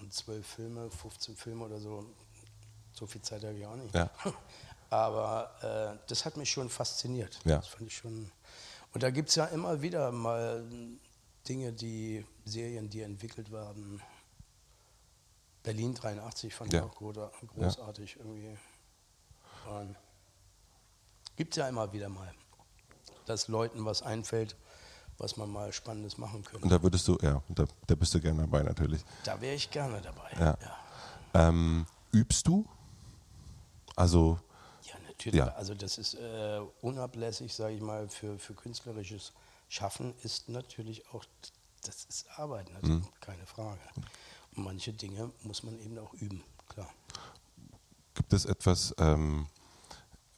und 0.00 0.12
zwölf 0.12 0.46
Filme, 0.46 0.90
15 0.90 1.36
Filme 1.36 1.64
oder 1.64 1.80
so. 1.80 2.04
So 2.92 3.06
viel 3.06 3.22
Zeit 3.22 3.42
habe 3.42 3.58
ich 3.58 3.66
auch 3.66 3.74
nicht. 3.76 3.94
Ja. 3.94 4.10
Aber 4.94 5.50
äh, 5.60 5.98
das 6.06 6.24
hat 6.24 6.36
mich 6.36 6.52
schon 6.52 6.70
fasziniert. 6.70 7.40
Ja. 7.44 7.56
Das 7.56 7.66
fand 7.66 7.88
ich 7.88 7.96
schon. 7.96 8.30
Und 8.92 9.02
da 9.02 9.10
gibt 9.10 9.28
es 9.28 9.34
ja 9.34 9.46
immer 9.46 9.82
wieder 9.82 10.12
mal 10.12 10.64
Dinge, 11.48 11.72
die 11.72 12.24
Serien, 12.44 12.88
die 12.88 13.00
entwickelt 13.00 13.50
werden. 13.50 14.00
Berlin 15.64 15.94
83 15.94 16.54
fand 16.54 16.72
ja. 16.72 16.78
ich 16.78 16.86
auch 16.86 16.94
großartig 16.94 18.14
ja. 18.14 18.20
irgendwie. 18.20 18.56
Gibt 21.34 21.54
es 21.54 21.56
ja 21.56 21.68
immer 21.68 21.92
wieder 21.92 22.08
mal, 22.08 22.32
dass 23.26 23.48
Leuten 23.48 23.84
was 23.84 24.00
einfällt, 24.00 24.54
was 25.18 25.36
man 25.36 25.50
mal 25.50 25.72
Spannendes 25.72 26.18
machen 26.18 26.44
könnte. 26.44 26.62
Und 26.62 26.70
da 26.70 26.80
würdest 26.80 27.08
du, 27.08 27.18
ja, 27.20 27.42
da, 27.48 27.64
da 27.88 27.94
bist 27.96 28.14
du 28.14 28.20
gerne 28.20 28.42
dabei 28.42 28.62
natürlich. 28.62 29.04
Da 29.24 29.40
wäre 29.40 29.56
ich 29.56 29.68
gerne 29.72 30.00
dabei. 30.00 30.30
Ja. 30.38 30.56
ja. 30.60 31.48
Ähm, 31.48 31.84
übst 32.12 32.46
du? 32.46 32.64
Also 33.96 34.38
Natürlich, 35.18 35.38
ja. 35.38 35.54
also 35.54 35.74
das 35.74 35.98
ist 35.98 36.14
äh, 36.14 36.60
unablässig, 36.82 37.54
sage 37.54 37.74
ich 37.74 37.80
mal, 37.80 38.08
für, 38.08 38.38
für 38.38 38.54
künstlerisches 38.54 39.32
Schaffen 39.68 40.14
ist 40.22 40.48
natürlich 40.48 41.08
auch, 41.12 41.24
das 41.84 42.04
ist 42.04 42.26
Arbeit, 42.36 42.70
also 42.74 42.92
mhm. 42.92 43.04
keine 43.20 43.46
Frage. 43.46 43.80
Und 44.56 44.64
manche 44.64 44.92
Dinge 44.92 45.30
muss 45.42 45.62
man 45.62 45.78
eben 45.78 45.98
auch 45.98 46.12
üben, 46.14 46.42
klar. 46.68 46.88
Gibt 48.14 48.32
es 48.32 48.44
etwas, 48.44 48.94
ähm, 48.98 49.46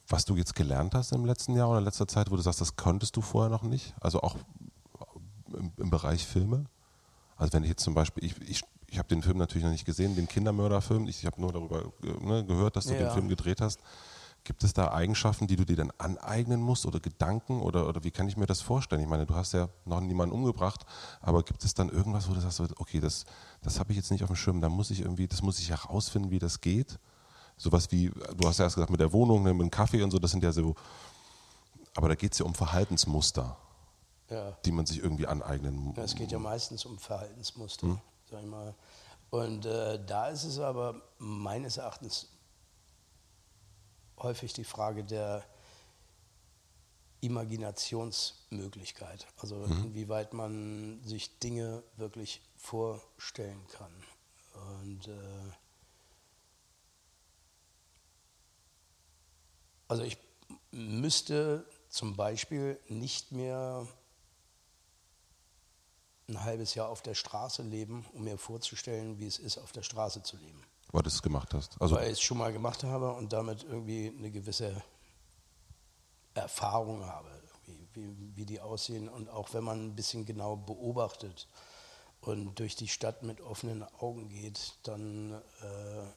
was 0.07 0.25
du 0.25 0.35
jetzt 0.35 0.55
gelernt 0.55 0.95
hast 0.95 1.11
im 1.11 1.25
letzten 1.25 1.55
Jahr 1.55 1.69
oder 1.69 1.79
in 1.79 1.85
letzter 1.85 2.07
Zeit, 2.07 2.31
wo 2.31 2.35
du 2.35 2.41
sagst, 2.41 2.61
das 2.61 2.75
konntest 2.75 3.15
du 3.15 3.21
vorher 3.21 3.49
noch 3.49 3.63
nicht? 3.63 3.93
Also 3.99 4.21
auch 4.21 4.35
im, 5.53 5.71
im 5.77 5.89
Bereich 5.89 6.25
Filme? 6.25 6.65
Also 7.35 7.53
wenn 7.53 7.63
ich 7.63 7.69
jetzt 7.69 7.83
zum 7.83 7.93
Beispiel, 7.93 8.23
ich, 8.23 8.41
ich, 8.41 8.63
ich 8.87 8.97
habe 8.97 9.07
den 9.09 9.21
Film 9.21 9.37
natürlich 9.37 9.63
noch 9.63 9.71
nicht 9.71 9.85
gesehen, 9.85 10.15
den 10.15 10.27
Kindermörderfilm, 10.27 11.07
ich, 11.07 11.19
ich 11.19 11.25
habe 11.25 11.39
nur 11.41 11.51
darüber 11.51 11.91
äh, 12.03 12.25
ne, 12.25 12.45
gehört, 12.45 12.75
dass 12.75 12.85
du 12.85 12.93
ja. 12.93 12.99
den 12.99 13.11
Film 13.11 13.27
gedreht 13.27 13.61
hast. 13.61 13.79
Gibt 14.47 14.63
es 14.63 14.71
da 14.71 14.93
Eigenschaften, 14.93 15.45
die 15.45 15.57
du 15.57 15.65
dir 15.65 15.75
dann 15.75 15.91
aneignen 15.97 16.61
musst 16.61 16.85
oder 16.85 17.01
Gedanken 17.01 17.59
oder, 17.59 17.85
oder 17.85 18.05
wie 18.05 18.11
kann 18.11 18.29
ich 18.29 18.37
mir 18.37 18.45
das 18.45 18.61
vorstellen? 18.61 19.01
Ich 19.01 19.07
meine, 19.09 19.25
du 19.25 19.35
hast 19.35 19.51
ja 19.51 19.67
noch 19.83 19.99
niemanden 19.99 20.33
umgebracht, 20.33 20.85
aber 21.19 21.43
gibt 21.43 21.65
es 21.65 21.73
dann 21.73 21.89
irgendwas, 21.89 22.29
wo 22.29 22.33
du 22.33 22.39
sagst, 22.39 22.61
okay, 22.79 23.01
das, 23.01 23.25
das 23.61 23.77
habe 23.77 23.91
ich 23.91 23.97
jetzt 23.97 24.09
nicht 24.09 24.23
auf 24.23 24.29
dem 24.29 24.37
Schirm, 24.37 24.61
da 24.61 24.69
muss 24.69 24.89
ich 24.89 25.01
irgendwie, 25.01 25.27
das 25.27 25.41
muss 25.41 25.59
ich 25.59 25.69
herausfinden, 25.69 26.31
wie 26.31 26.39
das 26.39 26.61
geht? 26.61 26.97
Sowas 27.57 27.91
wie, 27.91 28.09
du 28.37 28.47
hast 28.47 28.59
ja 28.59 28.63
erst 28.63 28.75
gesagt, 28.75 28.89
mit 28.89 29.01
der 29.01 29.11
Wohnung, 29.11 29.43
ne, 29.43 29.53
mit 29.53 29.63
dem 29.63 29.69
Kaffee 29.69 30.01
und 30.01 30.11
so, 30.11 30.17
das 30.17 30.31
sind 30.31 30.45
ja 30.45 30.53
so, 30.53 30.75
aber 31.97 32.07
da 32.07 32.15
geht 32.15 32.31
es 32.31 32.39
ja 32.39 32.45
um 32.45 32.55
Verhaltensmuster, 32.55 33.57
ja. 34.29 34.51
die 34.63 34.71
man 34.71 34.85
sich 34.85 35.03
irgendwie 35.03 35.27
aneignen 35.27 35.75
muss. 35.75 35.97
Ja, 35.97 36.03
es 36.03 36.15
geht 36.15 36.31
ja 36.31 36.39
meistens 36.39 36.85
um 36.85 36.97
Verhaltensmuster, 36.97 37.87
hm? 37.87 37.99
sag 38.31 38.39
ich 38.39 38.47
mal. 38.47 38.73
Und 39.29 39.65
äh, 39.65 39.99
da 40.05 40.29
ist 40.29 40.45
es 40.45 40.57
aber 40.57 41.01
meines 41.17 41.75
Erachtens 41.75 42.29
häufig 44.17 44.53
die 44.53 44.63
Frage 44.63 45.03
der 45.03 45.43
Imaginationsmöglichkeit, 47.21 49.25
also 49.37 49.55
mhm. 49.55 49.85
inwieweit 49.85 50.33
man 50.33 51.01
sich 51.03 51.39
Dinge 51.39 51.83
wirklich 51.95 52.41
vorstellen 52.55 53.65
kann. 53.69 53.91
Und 54.81 55.07
äh, 55.07 55.51
also 59.87 60.03
ich 60.03 60.17
müsste 60.71 61.65
zum 61.89 62.15
Beispiel 62.15 62.79
nicht 62.87 63.31
mehr 63.31 63.87
ein 66.27 66.43
halbes 66.43 66.75
Jahr 66.75 66.89
auf 66.89 67.01
der 67.01 67.15
Straße 67.15 67.63
leben, 67.63 68.05
um 68.13 68.25
mir 68.25 68.37
vorzustellen, 68.37 69.17
wie 69.17 69.27
es 69.27 69.39
ist, 69.39 69.57
auf 69.57 69.71
der 69.71 69.83
Straße 69.83 70.23
zu 70.23 70.35
leben 70.37 70.63
weil 70.91 71.03
du 71.03 71.09
es 71.09 71.21
gemacht 71.21 71.53
hast. 71.53 71.79
Also 71.81 71.95
weil 71.95 72.07
ich 72.07 72.13
es 72.13 72.21
schon 72.21 72.37
mal 72.37 72.53
gemacht 72.53 72.83
habe 72.83 73.13
und 73.13 73.33
damit 73.33 73.63
irgendwie 73.63 74.13
eine 74.17 74.31
gewisse 74.31 74.81
Erfahrung 76.33 77.05
habe, 77.05 77.29
wie, 77.93 78.35
wie, 78.35 78.45
die 78.45 78.61
aussehen. 78.61 79.09
Und 79.09 79.29
auch 79.29 79.53
wenn 79.53 79.63
man 79.63 79.87
ein 79.87 79.95
bisschen 79.95 80.25
genau 80.25 80.55
beobachtet 80.55 81.47
und 82.21 82.59
durch 82.59 82.75
die 82.75 82.87
Stadt 82.87 83.23
mit 83.23 83.41
offenen 83.41 83.83
Augen 83.99 84.29
geht, 84.29 84.73
dann 84.83 85.33
äh, 85.33 86.07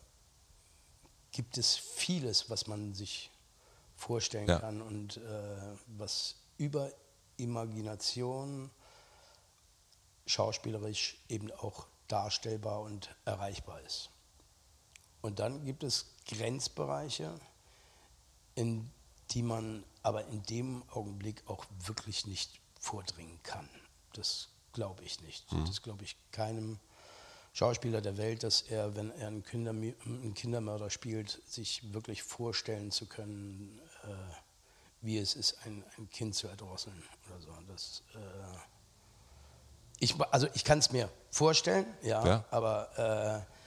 gibt 1.32 1.59
es 1.59 1.77
vieles, 1.77 2.51
was 2.51 2.66
man 2.66 2.95
sich 2.95 3.31
vorstellen 3.97 4.49
ja. 4.49 4.59
kann 4.59 4.82
und 4.82 5.19
äh, 5.19 5.20
was 5.86 6.36
über 6.57 6.90
Imagination 7.36 8.70
schauspielerisch 10.27 11.19
eben 11.28 11.51
auch 11.51 11.86
darstellbar 12.09 12.81
und 12.81 13.15
erreichbar 13.24 13.81
ist. 13.82 14.11
Und 15.23 15.39
dann 15.39 15.65
gibt 15.65 15.83
es 15.83 16.07
Grenzbereiche, 16.27 17.39
in 18.55 18.91
die 19.31 19.43
man 19.43 19.85
aber 20.03 20.27
in 20.27 20.43
dem 20.45 20.83
Augenblick 20.91 21.43
auch 21.47 21.65
wirklich 21.85 22.27
nicht 22.27 22.61
vordringen 22.79 23.39
kann. 23.43 23.69
Das 24.15 24.49
glaube 24.73 25.05
ich 25.05 25.21
nicht. 25.21 25.51
Mhm. 25.53 25.67
Das 25.67 25.83
glaube 25.83 26.05
ich 26.05 26.17
keinem 26.33 26.79
Schauspieler 27.53 28.01
der 28.01 28.17
Welt, 28.17 28.43
dass 28.43 28.63
er, 28.63 28.95
wenn 28.97 29.11
er 29.13 29.29
einen, 29.29 29.45
Kinder, 29.45 29.71
einen 29.71 30.35
Kindermörder 30.35 30.89
spielt, 30.89 31.43
sich 31.47 31.93
wirklich 31.93 32.23
vorstellen 32.23 32.91
zu 32.91 33.07
können, 33.07 33.81
äh, 34.05 34.09
wie 35.03 35.19
es 35.19 35.35
ist, 35.35 35.57
ein, 35.65 35.85
ein, 35.99 36.09
Kind 36.11 36.35
zu 36.35 36.47
erdrosseln 36.47 37.03
oder 37.29 37.41
so. 37.41 37.53
Das, 37.67 38.03
äh, 38.15 38.19
ich, 39.99 40.15
also 40.31 40.47
ich 40.55 40.65
kann 40.65 40.79
es 40.79 40.93
mir 40.93 41.11
vorstellen, 41.31 41.87
ja, 42.03 42.25
ja. 42.25 42.45
aber 42.51 43.47
äh, 43.49 43.60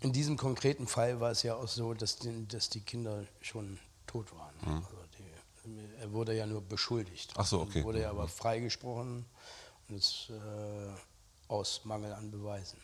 in 0.00 0.12
diesem 0.12 0.36
konkreten 0.36 0.86
Fall 0.86 1.20
war 1.20 1.30
es 1.30 1.42
ja 1.42 1.54
auch 1.56 1.68
so, 1.68 1.94
dass 1.94 2.16
die, 2.16 2.46
dass 2.46 2.68
die 2.68 2.80
Kinder 2.80 3.24
schon 3.40 3.78
tot 4.06 4.32
waren. 4.32 4.54
Mhm. 4.62 4.84
Also 4.84 4.96
die, 5.18 6.00
Er 6.00 6.12
wurde 6.12 6.34
ja 6.34 6.46
nur 6.46 6.62
beschuldigt. 6.62 7.32
Ach 7.36 7.46
so, 7.46 7.60
okay. 7.60 7.80
Er 7.80 7.84
wurde 7.84 8.00
ja 8.02 8.10
aber 8.10 8.28
freigesprochen 8.28 9.24
und 9.88 9.96
ist 9.96 10.30
äh, 10.30 10.92
aus 11.48 11.84
Mangel 11.84 12.12
an 12.12 12.30
Beweisen. 12.30 12.78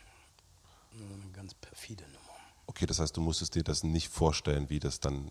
Eine 0.92 1.32
ganz 1.32 1.54
perfide 1.54 2.04
Nummer. 2.04 2.33
Okay, 2.66 2.86
das 2.86 2.98
heißt, 2.98 3.16
du 3.16 3.20
musstest 3.20 3.54
dir 3.54 3.62
das 3.62 3.84
nicht 3.84 4.08
vorstellen, 4.08 4.70
wie 4.70 4.80
das 4.80 4.98
dann, 4.98 5.30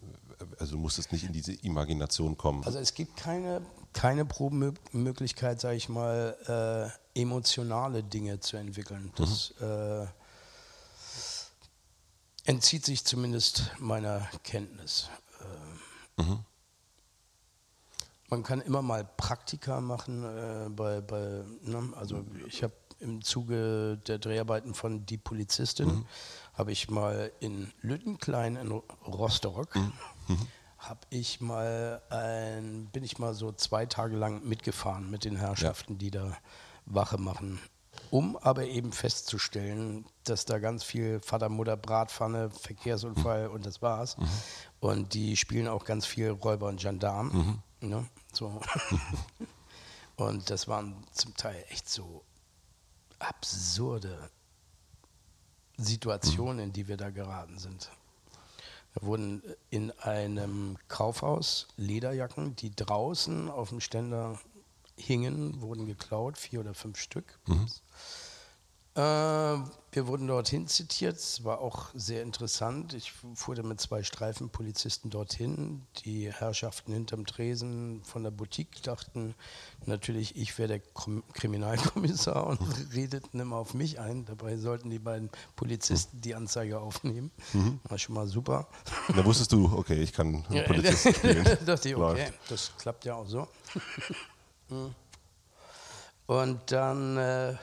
also 0.59 0.73
du 0.73 0.77
musstest 0.77 1.11
nicht 1.11 1.23
in 1.23 1.33
diese 1.33 1.53
Imagination 1.53 2.37
kommen. 2.37 2.63
Also 2.63 2.79
es 2.79 2.93
gibt 2.93 3.17
keine, 3.17 3.61
keine 3.91 4.23
Probemöglichkeit, 4.25 5.59
sage 5.59 5.75
ich 5.75 5.89
mal, 5.89 6.93
äh, 7.15 7.19
emotionale 7.19 8.03
Dinge 8.03 8.39
zu 8.39 8.57
entwickeln. 8.57 9.11
Das 9.15 9.53
mhm. 9.59 9.65
äh, 9.65 10.07
entzieht 12.45 12.85
sich 12.85 13.03
zumindest 13.03 13.71
meiner 13.79 14.27
Kenntnis. 14.43 15.09
Äh, 16.17 16.21
mhm. 16.21 16.39
Man 18.29 18.43
kann 18.43 18.61
immer 18.61 18.81
mal 18.81 19.05
Praktika 19.17 19.81
machen, 19.81 20.23
äh, 20.23 20.69
bei, 20.69 21.01
bei 21.01 21.43
ne? 21.63 21.93
also 21.95 22.23
ich 22.47 22.63
habe 22.63 22.73
im 22.99 23.21
Zuge 23.23 23.99
der 24.07 24.17
Dreharbeiten 24.17 24.73
von 24.73 25.05
Die 25.05 25.17
Polizistin 25.17 25.87
mhm 25.87 26.05
habe 26.53 26.71
ich 26.71 26.89
mal 26.89 27.31
in 27.39 27.71
Lüttenklein 27.81 28.55
in 28.55 28.71
Rostock, 29.07 29.75
mhm. 29.75 29.93
mhm. 30.27 30.47
habe 30.77 31.01
ich 31.09 31.41
mal 31.41 32.01
ein, 32.09 32.89
bin 32.91 33.03
ich 33.03 33.17
mal 33.17 33.33
so 33.33 33.51
zwei 33.51 33.85
Tage 33.85 34.15
lang 34.15 34.43
mitgefahren 34.47 35.09
mit 35.09 35.25
den 35.25 35.35
Herrschaften, 35.35 35.93
ja. 35.93 35.99
die 35.99 36.11
da 36.11 36.37
Wache 36.85 37.17
machen, 37.17 37.59
um 38.11 38.37
aber 38.37 38.65
eben 38.65 38.91
festzustellen, 38.91 40.05
dass 40.23 40.45
da 40.45 40.59
ganz 40.59 40.83
viel 40.83 41.19
Vater, 41.21 41.49
Mutter, 41.49 41.77
Bratpfanne, 41.77 42.51
Verkehrsunfall 42.51 43.49
mhm. 43.49 43.55
und 43.55 43.65
das 43.65 43.81
war's. 43.81 44.17
Mhm. 44.17 44.29
Und 44.79 45.13
die 45.13 45.37
spielen 45.37 45.67
auch 45.67 45.85
ganz 45.85 46.05
viel 46.05 46.29
Räuber 46.29 46.67
und 46.67 46.79
Gendarm. 46.79 47.61
Mhm. 47.81 47.89
Ne? 47.89 48.05
So. 48.31 48.61
und 50.15 50.49
das 50.49 50.67
waren 50.67 51.03
zum 51.11 51.35
Teil 51.35 51.63
echt 51.69 51.89
so 51.89 52.23
absurde 53.19 54.29
Situation, 55.83 56.59
in 56.59 56.73
die 56.73 56.87
wir 56.87 56.97
da 56.97 57.09
geraten 57.09 57.57
sind. 57.59 57.89
Da 58.95 59.05
wurden 59.05 59.41
in 59.69 59.91
einem 59.99 60.77
Kaufhaus 60.87 61.67
Lederjacken, 61.77 62.55
die 62.55 62.75
draußen 62.75 63.49
auf 63.49 63.69
dem 63.69 63.79
Ständer 63.79 64.39
hingen, 64.95 65.61
wurden 65.61 65.87
geklaut, 65.87 66.37
vier 66.37 66.59
oder 66.59 66.73
fünf 66.73 66.99
Stück. 66.99 67.39
Mhm. 67.47 67.67
Äh, 68.95 69.01
wir 69.95 70.07
wurden 70.07 70.27
dorthin 70.27 70.67
zitiert, 70.67 71.17
es 71.17 71.43
war 71.43 71.59
auch 71.61 71.89
sehr 71.95 72.21
interessant. 72.21 72.93
Ich 72.93 73.11
fuhr 73.11 73.55
mit 73.63 73.79
zwei 73.79 74.03
Streifenpolizisten 74.03 75.09
dorthin. 75.09 75.83
Die 76.05 76.31
Herrschaften 76.31 76.93
hinterm 76.93 77.25
Tresen 77.25 78.03
von 78.03 78.23
der 78.23 78.31
Boutique 78.31 78.81
dachten 78.83 79.33
natürlich, 79.85 80.35
ich 80.35 80.57
wäre 80.59 80.67
der 80.67 80.79
Kriminalkommissar 81.33 82.45
und 82.59 82.59
redeten 82.93 83.39
immer 83.39 83.57
auf 83.57 83.73
mich 83.73 83.99
ein. 83.99 84.25
Dabei 84.25 84.57
sollten 84.57 84.91
die 84.91 84.99
beiden 84.99 85.29
Polizisten 85.55 86.21
die 86.21 86.35
Anzeige 86.35 86.79
aufnehmen. 86.79 87.31
Mhm. 87.53 87.79
War 87.83 87.97
schon 87.97 88.13
mal 88.13 88.27
super. 88.27 88.67
Da 89.15 89.25
wusstest 89.25 89.51
du, 89.51 89.75
okay, 89.75 90.01
ich 90.01 90.13
kann 90.13 90.43
Polizisten 90.65 91.15
spielen. 91.15 91.43
da 91.43 91.55
dachte 91.55 91.89
ich, 91.89 91.95
okay, 91.95 92.31
das 92.47 92.71
klappt 92.77 93.05
ja 93.05 93.15
auch 93.15 93.27
so. 93.27 93.47
und 96.27 96.71
dann... 96.71 97.17
Äh, 97.17 97.55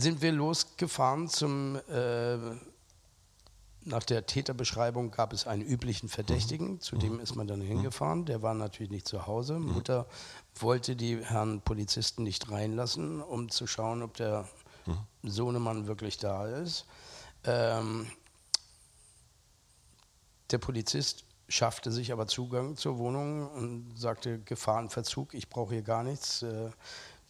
sind 0.00 0.22
wir 0.22 0.32
losgefahren 0.32 1.28
zum, 1.28 1.76
äh, 1.88 2.36
nach 3.82 4.02
der 4.04 4.26
Täterbeschreibung 4.26 5.10
gab 5.10 5.32
es 5.32 5.46
einen 5.46 5.62
üblichen 5.62 6.08
Verdächtigen, 6.08 6.72
mhm. 6.72 6.80
zu 6.80 6.96
dem 6.96 7.14
mhm. 7.14 7.20
ist 7.20 7.36
man 7.36 7.46
dann 7.46 7.60
hingefahren, 7.60 8.24
der 8.24 8.42
war 8.42 8.54
natürlich 8.54 8.90
nicht 8.90 9.08
zu 9.08 9.26
Hause. 9.26 9.58
Mhm. 9.58 9.72
Mutter 9.72 10.06
wollte 10.56 10.96
die 10.96 11.24
Herren 11.24 11.60
Polizisten 11.62 12.22
nicht 12.22 12.50
reinlassen, 12.50 13.22
um 13.22 13.48
zu 13.50 13.66
schauen, 13.66 14.02
ob 14.02 14.16
der 14.16 14.48
mhm. 14.86 14.98
Sohnemann 15.22 15.86
wirklich 15.86 16.18
da 16.18 16.46
ist. 16.46 16.84
Ähm, 17.44 18.10
der 20.50 20.58
Polizist 20.58 21.24
schaffte 21.48 21.90
sich 21.90 22.12
aber 22.12 22.26
Zugang 22.26 22.76
zur 22.76 22.98
Wohnung 22.98 23.50
und 23.50 23.98
sagte 23.98 24.38
Gefahrenverzug, 24.40 25.34
ich 25.34 25.48
brauche 25.48 25.74
hier 25.74 25.82
gar 25.82 26.02
nichts. 26.02 26.42
Äh, 26.42 26.70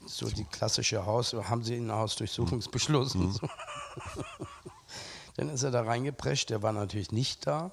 so 0.06 0.28
die 0.28 0.44
klassische 0.44 1.04
Haus, 1.04 1.32
haben 1.32 1.62
sie 1.62 1.76
einen 1.76 1.92
Hausdurchsuchungsbeschluss. 1.92 3.14
Mhm. 3.14 3.32
So. 3.32 3.48
Dann 5.36 5.50
ist 5.50 5.62
er 5.62 5.70
da 5.70 5.82
reingeprescht, 5.82 6.50
der 6.50 6.62
war 6.62 6.72
natürlich 6.72 7.12
nicht 7.12 7.46
da. 7.46 7.70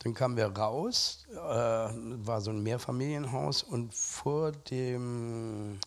Dann 0.00 0.14
kamen 0.14 0.36
wir 0.36 0.46
raus, 0.46 1.26
äh, 1.30 1.36
war 1.36 2.40
so 2.40 2.50
ein 2.50 2.62
Mehrfamilienhaus 2.62 3.62
und 3.62 3.94
vor 3.94 4.52
dem 4.52 5.78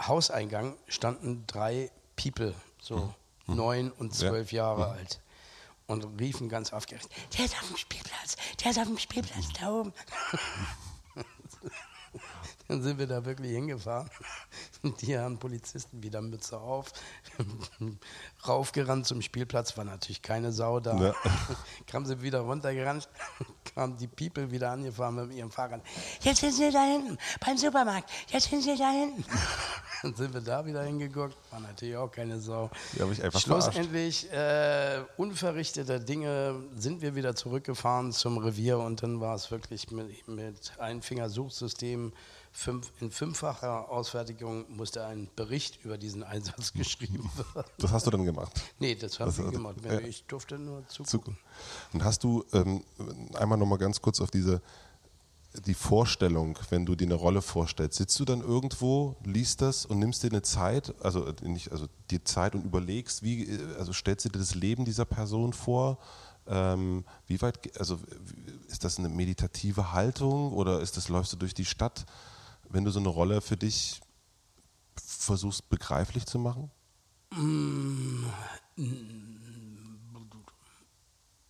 Hauseingang 0.00 0.76
standen 0.86 1.44
drei 1.46 1.90
People, 2.16 2.54
so 2.80 3.12
mhm. 3.46 3.56
neun 3.56 3.90
und 3.90 4.14
zwölf 4.14 4.52
ja. 4.52 4.64
Jahre 4.64 4.86
mhm. 4.86 4.98
alt 4.98 5.20
und 5.86 6.20
riefen 6.20 6.48
ganz 6.48 6.72
aufgeregt, 6.72 7.08
der 7.36 7.44
ist 7.44 7.54
auf 7.60 7.66
dem 7.66 7.76
Spielplatz, 7.76 8.36
der 8.62 8.70
ist 8.70 8.78
auf 8.78 8.86
dem 8.86 8.98
Spielplatz 8.98 9.48
da 9.60 9.72
oben. 9.72 9.92
Dann 12.72 12.80
sind 12.80 12.98
wir 12.98 13.06
da 13.06 13.22
wirklich 13.26 13.52
hingefahren. 13.52 14.08
Die 15.02 15.12
Herren 15.12 15.38
Polizisten 15.38 16.02
wieder 16.02 16.22
Mütze 16.22 16.58
auf, 16.58 16.90
raufgerannt 18.48 19.06
zum 19.06 19.20
Spielplatz, 19.20 19.76
war 19.76 19.84
natürlich 19.84 20.22
keine 20.22 20.52
Sau 20.52 20.80
da. 20.80 20.96
Ja. 20.96 21.14
Kamen 21.86 22.06
sie 22.06 22.22
wieder 22.22 22.40
runtergerannt, 22.40 23.10
kamen 23.74 23.98
die 23.98 24.06
People 24.06 24.50
wieder 24.50 24.70
angefahren 24.70 25.16
mit 25.16 25.36
ihrem 25.36 25.50
Fahrrad. 25.50 25.82
Jetzt 26.22 26.40
sind 26.40 26.52
sie 26.52 26.70
da 26.70 26.82
hinten, 26.82 27.18
beim 27.44 27.58
Supermarkt, 27.58 28.10
jetzt 28.28 28.48
sind 28.48 28.62
sie 28.62 28.74
da 28.74 28.90
hinten. 28.90 29.22
Dann 30.02 30.14
sind 30.14 30.32
wir 30.32 30.40
da 30.40 30.64
wieder 30.64 30.82
hingeguckt, 30.82 31.36
war 31.50 31.60
natürlich 31.60 31.96
auch 31.96 32.10
keine 32.10 32.40
Sau. 32.40 32.70
Schlussendlich, 33.36 34.32
äh, 34.32 35.04
unverrichteter 35.16 36.00
Dinge, 36.00 36.64
sind 36.74 37.02
wir 37.02 37.14
wieder 37.14 37.36
zurückgefahren 37.36 38.12
zum 38.12 38.38
Revier 38.38 38.78
und 38.78 39.02
dann 39.02 39.20
war 39.20 39.34
es 39.34 39.50
wirklich 39.50 39.90
mit, 39.90 40.26
mit 40.26 40.72
Einfingersuchsystem 40.78 42.12
fünf, 42.52 42.92
in 43.00 43.10
fünffacher 43.10 43.88
Ausfertigung 43.88 44.64
musste 44.68 45.04
ein 45.04 45.28
Bericht 45.34 45.84
über 45.84 45.98
diesen 45.98 46.22
Einsatz 46.22 46.72
geschrieben 46.72 47.30
werden. 47.54 47.68
Das 47.78 47.92
hast 47.92 48.06
du 48.06 48.10
dann 48.10 48.24
gemacht? 48.24 48.60
Nee, 48.78 48.94
das 48.94 49.18
habe 49.18 49.30
ich 49.30 49.50
gemacht. 49.50 49.76
Ja. 49.84 49.98
Ich 50.00 50.24
durfte 50.24 50.58
nur 50.58 50.86
zugucken. 50.88 51.38
Und 51.92 52.04
hast 52.04 52.22
du 52.22 52.44
ähm, 52.52 52.84
einmal 53.34 53.58
nochmal 53.58 53.78
ganz 53.78 54.00
kurz 54.00 54.20
auf 54.20 54.30
diese 54.30 54.62
die 55.66 55.74
Vorstellung, 55.74 56.58
wenn 56.70 56.86
du 56.86 56.94
dir 56.94 57.04
eine 57.04 57.14
Rolle 57.14 57.42
vorstellst, 57.42 57.98
sitzt 57.98 58.18
du 58.18 58.24
dann 58.24 58.40
irgendwo, 58.40 59.16
liest 59.24 59.60
das 59.60 59.84
und 59.84 59.98
nimmst 59.98 60.22
dir 60.22 60.30
eine 60.30 60.40
Zeit, 60.40 60.94
also 61.02 61.30
nicht, 61.42 61.72
also 61.72 61.88
die 62.10 62.24
Zeit 62.24 62.54
und 62.54 62.64
überlegst, 62.64 63.22
wie, 63.22 63.58
also 63.78 63.92
stellst 63.92 64.24
du 64.24 64.30
dir 64.30 64.38
das 64.38 64.54
Leben 64.54 64.84
dieser 64.84 65.04
Person 65.04 65.52
vor? 65.52 65.98
Ähm, 66.46 67.04
wie 67.26 67.40
weit, 67.42 67.78
also 67.78 67.98
ist 68.68 68.82
das 68.84 68.98
eine 68.98 69.10
meditative 69.10 69.92
Haltung 69.92 70.52
oder 70.52 70.80
ist 70.80 70.96
das, 70.96 71.08
läufst 71.08 71.34
du 71.34 71.36
durch 71.36 71.54
die 71.54 71.66
Stadt? 71.66 72.06
Wenn 72.72 72.84
du 72.84 72.90
so 72.90 72.98
eine 72.98 73.08
Rolle 73.08 73.40
für 73.40 73.56
dich 73.56 74.00
versuchst 74.96 75.68
begreiflich 75.68 76.26
zu 76.26 76.38
machen? 76.38 76.70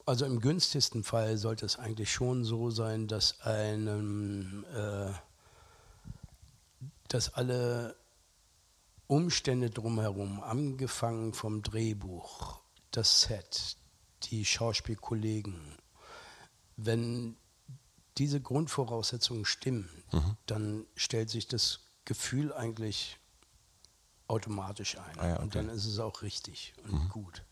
Also 0.04 0.26
im 0.26 0.40
günstigsten 0.40 1.04
Fall 1.04 1.36
sollte 1.38 1.64
es 1.64 1.78
eigentlich 1.78 2.12
schon 2.12 2.44
so 2.44 2.70
sein, 2.70 3.08
dass 3.08 3.40
einem, 3.40 4.64
äh, 4.74 5.12
dass 7.08 7.34
alle 7.34 7.96
Umstände 9.06 9.70
drumherum, 9.70 10.42
angefangen 10.42 11.34
vom 11.34 11.62
Drehbuch, 11.62 12.60
das 12.90 13.22
Set, 13.22 13.76
die 14.24 14.44
Schauspielkollegen, 14.44 15.78
wenn 16.76 17.36
diese 18.18 18.40
Grundvoraussetzungen 18.40 19.44
stimmen, 19.44 19.88
mhm. 20.12 20.36
dann 20.46 20.86
stellt 20.96 21.30
sich 21.30 21.48
das 21.48 21.80
Gefühl 22.04 22.52
eigentlich 22.52 23.18
automatisch 24.28 24.98
ein. 24.98 25.18
Ah 25.18 25.28
ja, 25.28 25.34
okay. 25.34 25.42
Und 25.42 25.54
dann 25.54 25.68
ist 25.68 25.86
es 25.86 25.98
auch 25.98 26.22
richtig 26.22 26.74
und 26.84 27.04
mhm. 27.04 27.08
gut. 27.08 27.44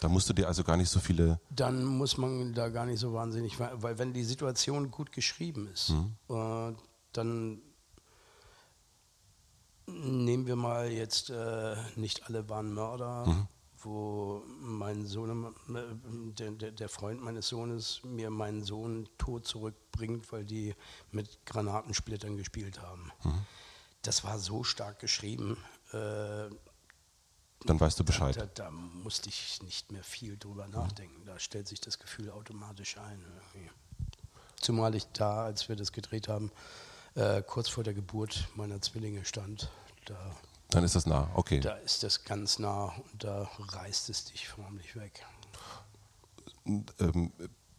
Da 0.00 0.08
musst 0.08 0.28
du 0.28 0.32
dir 0.32 0.46
also 0.46 0.62
gar 0.62 0.76
nicht 0.76 0.90
so 0.90 1.00
viele. 1.00 1.40
Dann 1.50 1.84
muss 1.84 2.16
man 2.18 2.54
da 2.54 2.68
gar 2.68 2.86
nicht 2.86 3.00
so 3.00 3.12
wahnsinnig, 3.12 3.58
weil 3.58 3.98
wenn 3.98 4.12
die 4.12 4.22
Situation 4.22 4.90
gut 4.90 5.10
geschrieben 5.10 5.68
ist, 5.72 5.90
mhm. 5.90 6.14
äh, 6.28 6.74
dann 7.12 7.60
nehmen 9.86 10.46
wir 10.46 10.54
mal 10.54 10.88
jetzt, 10.90 11.30
äh, 11.30 11.76
nicht 11.96 12.26
alle 12.26 12.48
waren 12.48 12.72
Mörder, 12.72 13.26
mhm 13.26 13.48
wo 13.88 14.42
mein 14.60 15.06
Sohn, 15.06 15.54
der, 16.38 16.50
der, 16.52 16.88
Freund 16.88 17.22
meines 17.22 17.48
Sohnes 17.48 18.00
mir 18.04 18.30
meinen 18.30 18.62
Sohn 18.62 19.08
tot 19.18 19.46
zurückbringt, 19.46 20.30
weil 20.32 20.44
die 20.44 20.74
mit 21.10 21.44
Granatensplittern 21.46 22.36
gespielt 22.36 22.82
haben. 22.82 23.10
Mhm. 23.24 23.46
Das 24.02 24.24
war 24.24 24.38
so 24.38 24.62
stark 24.62 24.98
geschrieben. 24.98 25.56
Äh, 25.92 26.50
Dann 27.64 27.80
weißt 27.80 27.98
du 27.98 28.04
Bescheid. 28.04 28.36
Da, 28.36 28.46
da, 28.46 28.64
da, 28.64 28.70
musste 28.70 29.28
ich 29.28 29.62
nicht 29.62 29.90
mehr 29.90 30.04
viel 30.04 30.36
drüber 30.36 30.68
nachdenken. 30.68 31.24
Da 31.24 31.38
stellt 31.38 31.66
sich 31.66 31.80
das 31.80 31.98
Gefühl 31.98 32.30
automatisch 32.30 32.98
ein. 32.98 33.20
Irgendwie. 33.20 33.70
Zumal 34.60 34.94
ich 34.94 35.06
da, 35.12 35.44
als 35.44 35.68
wir 35.68 35.76
das 35.76 35.92
gedreht 35.92 36.28
haben, 36.28 36.52
äh, 37.14 37.42
kurz 37.42 37.68
vor 37.68 37.84
der 37.84 37.94
Geburt 37.94 38.48
meiner 38.54 38.80
Zwillinge 38.80 39.24
stand. 39.24 39.70
Da, 40.04 40.36
Dann 40.70 40.84
ist 40.84 40.94
das 40.94 41.06
nah, 41.06 41.30
okay. 41.34 41.60
da 41.60 41.74
ist 41.76 42.02
das 42.02 42.24
ganz 42.24 42.58
nah 42.58 42.92
und 43.10 43.24
da 43.24 43.48
reißt 43.58 44.10
es 44.10 44.24
dich 44.26 44.48
förmlich 44.48 44.96
weg. 44.96 45.24
ähm, 46.66 47.32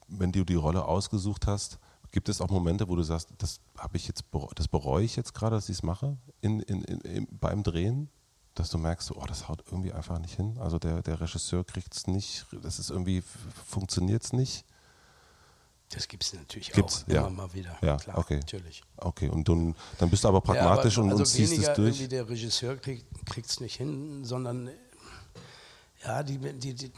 wenn 0.08 0.32
du 0.32 0.44
die 0.44 0.56
Rolle 0.56 0.86
ausgesucht 0.86 1.46
hast, 1.46 1.78
gibt 2.12 2.30
es 2.30 2.42
auch 2.42 2.50
Momente, 2.50 2.88
wo 2.88 2.96
du 2.96 3.04
sagst, 3.04 3.30
das 3.38 3.60
habe 3.78 3.98
ich 3.98 4.08
jetzt, 4.08 4.24
das 4.56 4.68
bereue 4.68 5.04
ich 5.04 5.16
jetzt 5.16 5.34
gerade, 5.36 5.56
dass 5.56 5.70
ich 5.70 5.78
es 5.78 5.84
mache 5.84 6.18
in, 6.42 6.62
in, 6.62 6.84
in, 6.84 7.28
beim 7.40 7.62
Drehen, 7.62 8.10
dass 8.56 8.70
du 8.70 8.80
merkst, 8.80 9.12
oh, 9.16 9.24
das 9.28 9.48
haut 9.48 9.64
irgendwie 9.68 9.94
einfach 9.94 10.18
nicht 10.18 10.36
hin. 10.36 10.58
Also 10.60 10.80
der, 10.80 11.04
der 11.04 11.22
Regisseur 11.22 11.64
kriegt 11.64 11.96
es 11.96 12.08
nicht, 12.08 12.48
das 12.64 12.80
ist 12.80 12.90
irgendwie 12.90 13.24
funktioniert 13.68 14.24
es 14.24 14.34
nicht. 14.34 14.66
Das 15.90 16.08
gibt 16.08 16.24
es 16.24 16.34
natürlich 16.34 16.72
Gibt's, 16.72 17.04
auch 17.04 17.08
immer 17.08 17.22
ja. 17.22 17.30
mal 17.30 17.54
wieder. 17.54 17.78
Ja, 17.82 17.98
Klar, 17.98 18.18
okay. 18.20 18.36
natürlich. 18.38 18.84
Okay, 18.98 19.28
und 19.28 19.50
dann, 19.50 19.76
dann 19.98 20.10
bist 20.10 20.24
du 20.24 20.28
aber 20.28 20.40
pragmatisch 20.42 20.98
Ja, 20.98 21.04
aber 21.04 21.08
und, 21.08 21.14
und 21.16 21.20
also 21.22 21.32
ziehst 21.32 21.52
es 21.54 21.58
weniger 21.58 21.74
durch. 21.74 22.10
Der 22.10 22.30
Regisseur 22.30 22.78
kriegt 22.78 23.06
es 23.50 23.60
nicht 23.60 23.76
hin, 23.78 24.24
sondern 24.24 24.70
ja, 26.06 26.24
die, 26.24 26.38
die, 26.38 26.74
die, 26.76 26.92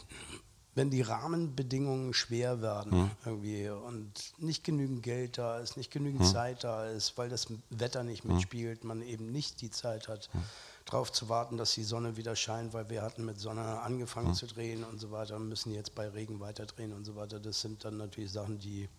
wenn 0.76 0.90
die 0.90 1.02
Rahmenbedingungen 1.02 2.14
schwer 2.14 2.62
werden 2.62 2.92
Hm. 2.92 3.12
irgendwie 3.26 3.70
und 3.70 4.34
nicht 4.38 4.64
genügend 4.64 5.04
Geld 5.04 5.38
da 5.38 5.60
ist, 5.60 5.78
nicht 5.78 5.94
Hm. 5.94 6.04
genügend 6.04 6.28
Zeit 6.28 6.64
da 6.64 6.88
ist, 6.90 7.18
weil 7.18 7.30
das 7.30 7.48
Wetter 7.70 8.04
nicht 8.04 8.26
mitspielt, 8.26 8.84
man 8.84 9.02
eben 9.02 9.32
nicht 9.32 9.62
die 9.62 9.72
Zeit 9.72 10.08
hat, 10.08 10.30
Hm. 10.34 10.42
Darauf 10.86 11.12
zu 11.12 11.30
warten, 11.30 11.58
dass 11.58 11.74
die 11.74 11.84
Sonne 11.84 12.18
wieder 12.18 12.36
scheint, 12.36 12.74
weil 12.74 12.90
wir 12.90 13.02
hatten 13.02 13.26
mit 13.26 13.40
Sonne 13.40 13.82
angefangen 13.82 14.30
Hm. 14.30 14.34
zu 14.36 14.48
drehen 14.48 14.84
und 14.84 15.00
so 15.00 15.12
weiter, 15.12 15.40
müssen 15.40 15.74
jetzt 15.74 15.96
bei 15.96 16.08
Regen 16.10 16.40
weiter 16.40 16.66
drehen 16.66 16.94
und 16.94 17.06
so 17.06 17.16
weiter. 17.16 17.40
Das 17.40 17.62
sind 17.62 17.84
dann 17.86 17.98
natürlich 17.98 18.32
Sachen, 18.32 18.60
die 18.60 18.90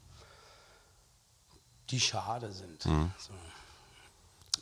die 1.91 2.01
schade 2.01 2.51
sind. 2.53 2.85
Mhm. 2.87 3.13
So. 3.19 3.33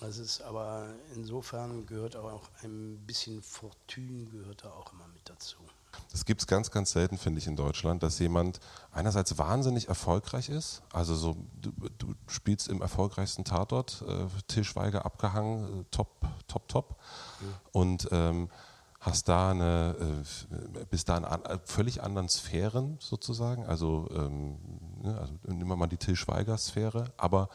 Das 0.01 0.19
ist 0.19 0.41
aber 0.41 0.89
insofern 1.15 1.87
gehört 1.87 2.17
auch 2.17 2.49
ein 2.63 2.99
bisschen 3.07 3.43
Fortune 3.43 4.27
gehört 4.31 4.65
da 4.65 4.71
auch 4.71 4.93
immer 4.93 5.07
mit 5.09 5.29
dazu. 5.29 5.59
Das 6.13 6.25
gibt 6.25 6.41
es 6.41 6.47
ganz, 6.47 6.71
ganz 6.71 6.93
selten, 6.93 7.19
finde 7.19 7.39
ich, 7.39 7.47
in 7.47 7.57
Deutschland, 7.57 8.03
dass 8.03 8.19
jemand 8.19 8.61
einerseits 8.93 9.39
wahnsinnig 9.39 9.89
erfolgreich 9.89 10.49
ist. 10.49 10.83
Also 10.93 11.15
so, 11.15 11.37
du, 11.61 11.71
du 11.99 12.15
spielst 12.27 12.69
im 12.69 12.83
erfolgreichsten 12.83 13.45
Tatort, 13.45 14.05
äh, 14.09 14.27
Til 14.49 14.65
Schweiger 14.65 15.05
abgehangen, 15.05 15.83
äh, 15.83 15.85
top, 15.91 16.27
top, 16.49 16.69
top. 16.69 16.97
Und 17.73 18.09
ähm, 18.11 18.49
hast 19.01 19.29
da 19.29 19.51
eine, 19.51 19.97
äh, 19.99 20.85
bist 20.91 21.09
da 21.09 21.17
in 21.17 21.25
an, 21.25 21.45
äh, 21.45 21.59
völlig 21.65 22.03
anderen 22.03 22.29
Sphären 22.29 22.99
sozusagen. 23.01 23.65
Also, 23.65 24.09
ähm, 24.15 24.59
ne, 25.03 25.19
also 25.19 25.33
nehmen 25.47 25.69
wir 25.69 25.77
mal 25.77 25.87
die 25.87 25.97
Til 25.97 26.17
Schweiger-Sphäre, 26.17 27.13
aber 27.17 27.49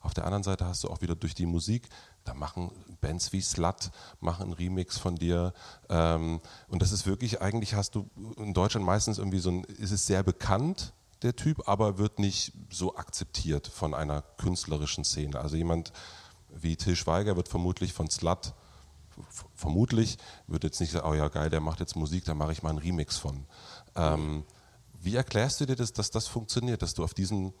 auf 0.00 0.14
der 0.14 0.24
anderen 0.24 0.42
Seite 0.42 0.66
hast 0.66 0.84
du 0.84 0.88
auch 0.88 1.00
wieder 1.00 1.14
durch 1.14 1.34
die 1.34 1.46
Musik, 1.46 1.88
da 2.24 2.34
machen 2.34 2.70
Bands 3.00 3.32
wie 3.32 3.40
Slut, 3.40 3.90
machen 4.20 4.44
einen 4.44 4.52
Remix 4.52 4.98
von 4.98 5.16
dir. 5.16 5.52
Ähm, 5.88 6.40
und 6.68 6.82
das 6.82 6.92
ist 6.92 7.06
wirklich, 7.06 7.42
eigentlich 7.42 7.74
hast 7.74 7.94
du 7.94 8.08
in 8.36 8.54
Deutschland 8.54 8.86
meistens 8.86 9.18
irgendwie 9.18 9.38
so 9.38 9.50
ein, 9.50 9.64
ist 9.64 9.90
es 9.92 10.06
sehr 10.06 10.22
bekannt, 10.22 10.92
der 11.22 11.36
Typ, 11.36 11.68
aber 11.68 11.98
wird 11.98 12.18
nicht 12.18 12.52
so 12.70 12.96
akzeptiert 12.96 13.66
von 13.66 13.94
einer 13.94 14.22
künstlerischen 14.38 15.04
Szene. 15.04 15.38
Also 15.38 15.56
jemand 15.56 15.92
wie 16.48 16.76
Til 16.76 16.96
Schweiger 16.96 17.36
wird 17.36 17.48
vermutlich 17.48 17.92
von 17.92 18.10
Slut, 18.10 18.54
vermutlich, 19.54 20.18
wird 20.46 20.64
jetzt 20.64 20.80
nicht 20.80 20.92
sagen, 20.92 21.08
oh 21.08 21.14
ja 21.14 21.28
geil, 21.28 21.50
der 21.50 21.60
macht 21.60 21.80
jetzt 21.80 21.96
Musik, 21.96 22.24
da 22.24 22.34
mache 22.34 22.52
ich 22.52 22.62
mal 22.62 22.70
einen 22.70 22.78
Remix 22.78 23.16
von. 23.16 23.46
Ähm, 23.94 24.44
wie 25.00 25.16
erklärst 25.16 25.60
du 25.60 25.66
dir 25.66 25.76
das, 25.76 25.92
dass 25.92 26.10
das 26.10 26.28
funktioniert, 26.28 26.82
dass 26.82 26.94
du 26.94 27.04
auf 27.04 27.14
diesen 27.14 27.52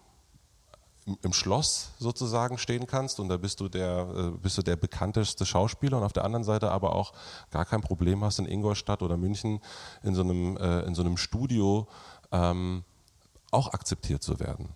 im- 1.22 1.32
Schloss 1.32 1.90
sozusagen 1.98 2.58
stehen 2.58 2.86
kannst 2.86 3.18
und 3.20 3.28
da 3.28 3.36
bist 3.36 3.60
du 3.60 3.68
der 3.68 4.06
äh, 4.16 4.30
bist 4.32 4.56
du 4.58 4.62
der 4.62 4.76
bekannteste 4.76 5.44
Schauspieler 5.46 5.98
und 5.98 6.04
auf 6.04 6.12
der 6.12 6.24
anderen 6.24 6.44
Seite 6.44 6.70
aber 6.70 6.94
auch 6.94 7.12
gar 7.50 7.64
kein 7.64 7.80
Problem 7.80 8.22
hast 8.24 8.38
in 8.38 8.46
Ingolstadt 8.46 9.02
oder 9.02 9.16
München 9.16 9.60
in 10.02 10.14
so 10.14 10.22
einem 10.22 10.56
äh, 10.56 10.80
in 10.82 10.94
so 10.94 11.02
einem 11.02 11.16
Studio 11.16 11.88
ähm, 12.30 12.84
auch 13.50 13.72
akzeptiert 13.72 14.22
zu 14.22 14.38
werden. 14.40 14.68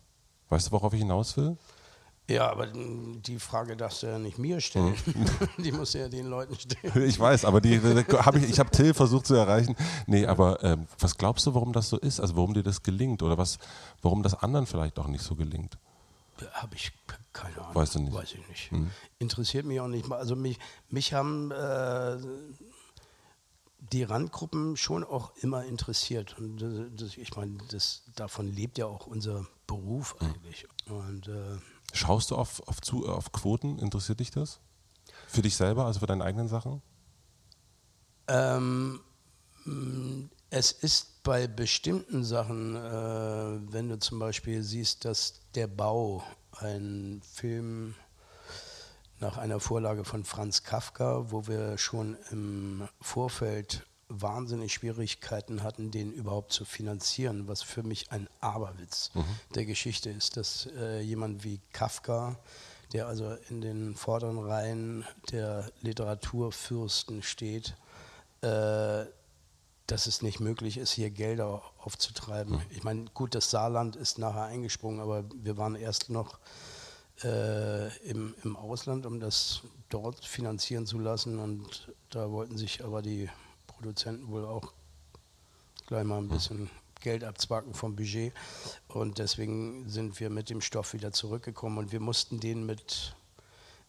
Weißt 0.48 0.68
du, 0.68 0.72
worauf 0.72 0.92
ich 0.92 1.00
hinaus 1.00 1.36
will? 1.36 1.56
Ja, 2.28 2.50
aber 2.50 2.66
die 2.66 3.38
Frage 3.38 3.76
darfst 3.76 4.02
du 4.02 4.08
ja 4.08 4.18
nicht 4.18 4.36
mir 4.36 4.60
stellen. 4.60 4.96
die 5.58 5.70
musst 5.70 5.94
du 5.94 5.98
ja 5.98 6.08
den 6.08 6.26
Leuten 6.26 6.56
stellen. 6.58 6.92
Ich 7.08 7.20
weiß, 7.20 7.44
aber 7.44 7.60
die, 7.60 7.78
hab 7.80 8.34
ich, 8.34 8.50
ich 8.50 8.58
habe 8.58 8.70
Till 8.70 8.94
versucht 8.94 9.26
zu 9.28 9.34
erreichen. 9.34 9.76
Nee, 10.08 10.26
aber 10.26 10.62
ähm, 10.64 10.88
was 10.98 11.16
glaubst 11.16 11.46
du, 11.46 11.54
warum 11.54 11.72
das 11.72 11.88
so 11.88 11.96
ist? 11.98 12.18
Also 12.20 12.34
warum 12.34 12.52
dir 12.52 12.64
das 12.64 12.82
gelingt 12.82 13.22
oder 13.22 13.38
was, 13.38 13.58
warum 14.02 14.24
das 14.24 14.34
anderen 14.34 14.66
vielleicht 14.66 14.98
auch 14.98 15.06
nicht 15.06 15.22
so 15.22 15.36
gelingt? 15.36 15.78
Habe 16.52 16.74
ich 16.74 16.92
keine 17.32 17.58
Ahnung. 17.60 17.74
Weißt 17.74 17.94
du 17.94 17.98
nicht? 18.00 18.14
Weiß 18.14 18.34
ich 18.34 18.48
nicht. 18.48 18.70
Interessiert 19.18 19.66
mich 19.66 19.80
auch 19.80 19.88
nicht 19.88 20.08
mal. 20.08 20.18
Also 20.18 20.36
mich, 20.36 20.58
mich 20.88 21.12
haben 21.12 21.50
äh, 21.50 22.18
die 23.92 24.02
Randgruppen 24.02 24.76
schon 24.76 25.04
auch 25.04 25.32
immer 25.36 25.64
interessiert. 25.64 26.36
Und 26.38 26.58
das, 26.96 27.16
ich 27.16 27.36
meine, 27.36 27.58
das, 27.70 28.02
davon 28.14 28.46
lebt 28.46 28.78
ja 28.78 28.86
auch 28.86 29.06
unser 29.06 29.46
Beruf 29.66 30.16
eigentlich. 30.20 30.66
Und 30.86 31.28
äh, 31.28 31.58
Schaust 31.92 32.30
du 32.30 32.36
auf, 32.36 32.66
auf, 32.68 32.80
zu, 32.80 33.08
auf 33.08 33.32
Quoten? 33.32 33.78
Interessiert 33.78 34.20
dich 34.20 34.30
das? 34.30 34.60
Für 35.28 35.42
dich 35.42 35.56
selber, 35.56 35.86
also 35.86 36.00
für 36.00 36.06
deine 36.06 36.24
eigenen 36.24 36.48
Sachen? 36.48 36.82
Ähm, 38.28 39.00
mh, 39.64 40.28
es 40.50 40.72
ist 40.72 41.15
bei 41.26 41.48
bestimmten 41.48 42.22
Sachen, 42.22 42.76
äh, 42.76 43.72
wenn 43.72 43.88
du 43.88 43.98
zum 43.98 44.20
Beispiel 44.20 44.62
siehst, 44.62 45.04
dass 45.04 45.40
der 45.56 45.66
Bau, 45.66 46.22
ein 46.52 47.20
Film 47.34 47.96
nach 49.18 49.36
einer 49.36 49.58
Vorlage 49.58 50.04
von 50.04 50.24
Franz 50.24 50.62
Kafka, 50.62 51.32
wo 51.32 51.48
wir 51.48 51.78
schon 51.78 52.16
im 52.30 52.88
Vorfeld 53.00 53.84
wahnsinnig 54.08 54.74
Schwierigkeiten 54.74 55.64
hatten, 55.64 55.90
den 55.90 56.12
überhaupt 56.12 56.52
zu 56.52 56.64
finanzieren, 56.64 57.48
was 57.48 57.60
für 57.60 57.82
mich 57.82 58.12
ein 58.12 58.28
Aberwitz 58.40 59.10
der 59.56 59.66
Geschichte 59.66 60.10
ist, 60.10 60.36
dass 60.36 60.68
äh, 60.78 61.00
jemand 61.00 61.42
wie 61.42 61.60
Kafka, 61.72 62.38
der 62.92 63.08
also 63.08 63.36
in 63.50 63.60
den 63.60 63.96
vorderen 63.96 64.38
Reihen 64.38 65.04
der 65.32 65.72
Literaturfürsten 65.82 67.24
steht, 67.24 67.74
äh, 68.42 69.06
dass 69.86 70.06
es 70.06 70.22
nicht 70.22 70.40
möglich 70.40 70.78
ist, 70.78 70.92
hier 70.92 71.10
Gelder 71.10 71.62
aufzutreiben. 71.78 72.60
Ich 72.70 72.82
meine, 72.82 73.04
gut, 73.14 73.34
das 73.34 73.50
Saarland 73.50 73.96
ist 73.96 74.18
nachher 74.18 74.44
eingesprungen, 74.44 75.00
aber 75.00 75.24
wir 75.34 75.56
waren 75.56 75.76
erst 75.76 76.10
noch 76.10 76.38
äh, 77.22 77.96
im, 78.08 78.34
im 78.44 78.56
Ausland, 78.56 79.06
um 79.06 79.20
das 79.20 79.62
dort 79.88 80.24
finanzieren 80.24 80.86
zu 80.86 80.98
lassen. 80.98 81.38
Und 81.38 81.92
da 82.10 82.30
wollten 82.30 82.58
sich 82.58 82.84
aber 82.84 83.02
die 83.02 83.30
Produzenten 83.66 84.28
wohl 84.28 84.44
auch 84.44 84.72
gleich 85.86 86.04
mal 86.04 86.18
ein 86.18 86.28
bisschen 86.28 86.70
Geld 87.00 87.24
abzwacken 87.24 87.74
vom 87.74 87.94
Budget. 87.96 88.32
Und 88.88 89.18
deswegen 89.18 89.88
sind 89.88 90.18
wir 90.18 90.30
mit 90.30 90.50
dem 90.50 90.60
Stoff 90.60 90.92
wieder 90.92 91.12
zurückgekommen 91.12 91.78
und 91.78 91.92
wir 91.92 92.00
mussten 92.00 92.40
den 92.40 92.66
mit 92.66 93.15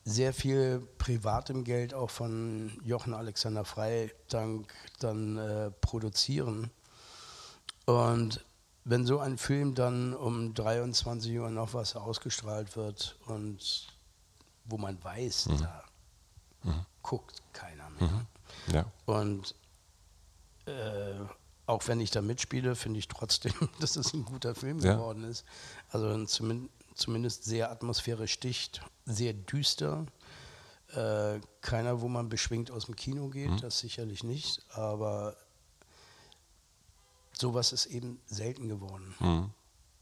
sehr 0.08 0.34
viel 0.34 0.80
privatem 0.98 1.66
Geld 1.66 1.94
auch 1.94 2.10
von 2.10 2.72
Jochen 2.86 3.14
Alexander 3.14 3.66
Freidank 3.66 4.74
dann 5.00 5.38
äh, 5.38 5.70
produzieren. 5.82 6.72
Und 7.86 8.46
wenn 8.86 9.06
so 9.06 9.20
ein 9.20 9.38
Film 9.38 9.76
dann 9.76 10.14
um 10.14 10.54
23 10.54 11.38
Uhr 11.38 11.50
noch 11.50 11.74
was 11.74 11.98
ausgestrahlt 11.98 12.78
wird 12.78 13.18
und 13.26 13.88
wo 14.64 14.78
man 14.78 15.02
weiß, 15.04 15.50
da 15.60 15.84
guckt 17.04 17.42
keiner 17.52 17.90
mehr. 18.00 18.26
Ja. 18.72 18.86
Und 19.06 19.56
äh, 20.66 21.16
auch 21.66 21.86
wenn 21.88 22.00
ich 22.00 22.12
da 22.12 22.22
mitspiele, 22.22 22.76
finde 22.76 23.00
ich 23.00 23.10
trotzdem, 23.10 23.54
dass 23.82 23.98
es 23.98 24.14
ein 24.14 24.24
guter 24.24 24.56
Film 24.56 24.80
Ja. 24.80 24.94
geworden 24.94 25.26
ist. 25.26 25.44
Also 25.92 26.24
zumin 26.26 26.70
zumindest 26.98 27.44
sehr 27.44 27.72
atmosphärisch 27.72 28.40
dicht, 28.40 28.82
sehr 29.06 29.34
düster. 29.34 30.06
Äh, 30.94 31.40
keiner, 31.62 32.02
wo 32.02 32.08
man 32.08 32.30
beschwingt 32.30 32.72
aus 32.72 32.86
dem 32.86 32.96
Kino 32.96 33.28
geht, 33.30 33.62
das 33.62 33.80
sicherlich 33.80 34.24
nicht, 34.24 34.64
aber 34.70 35.36
sowas 37.34 37.74
ist 37.74 37.88
eben 37.88 38.20
selten 38.26 38.68
geworden. 38.70 39.16
Mhm. 39.20 39.50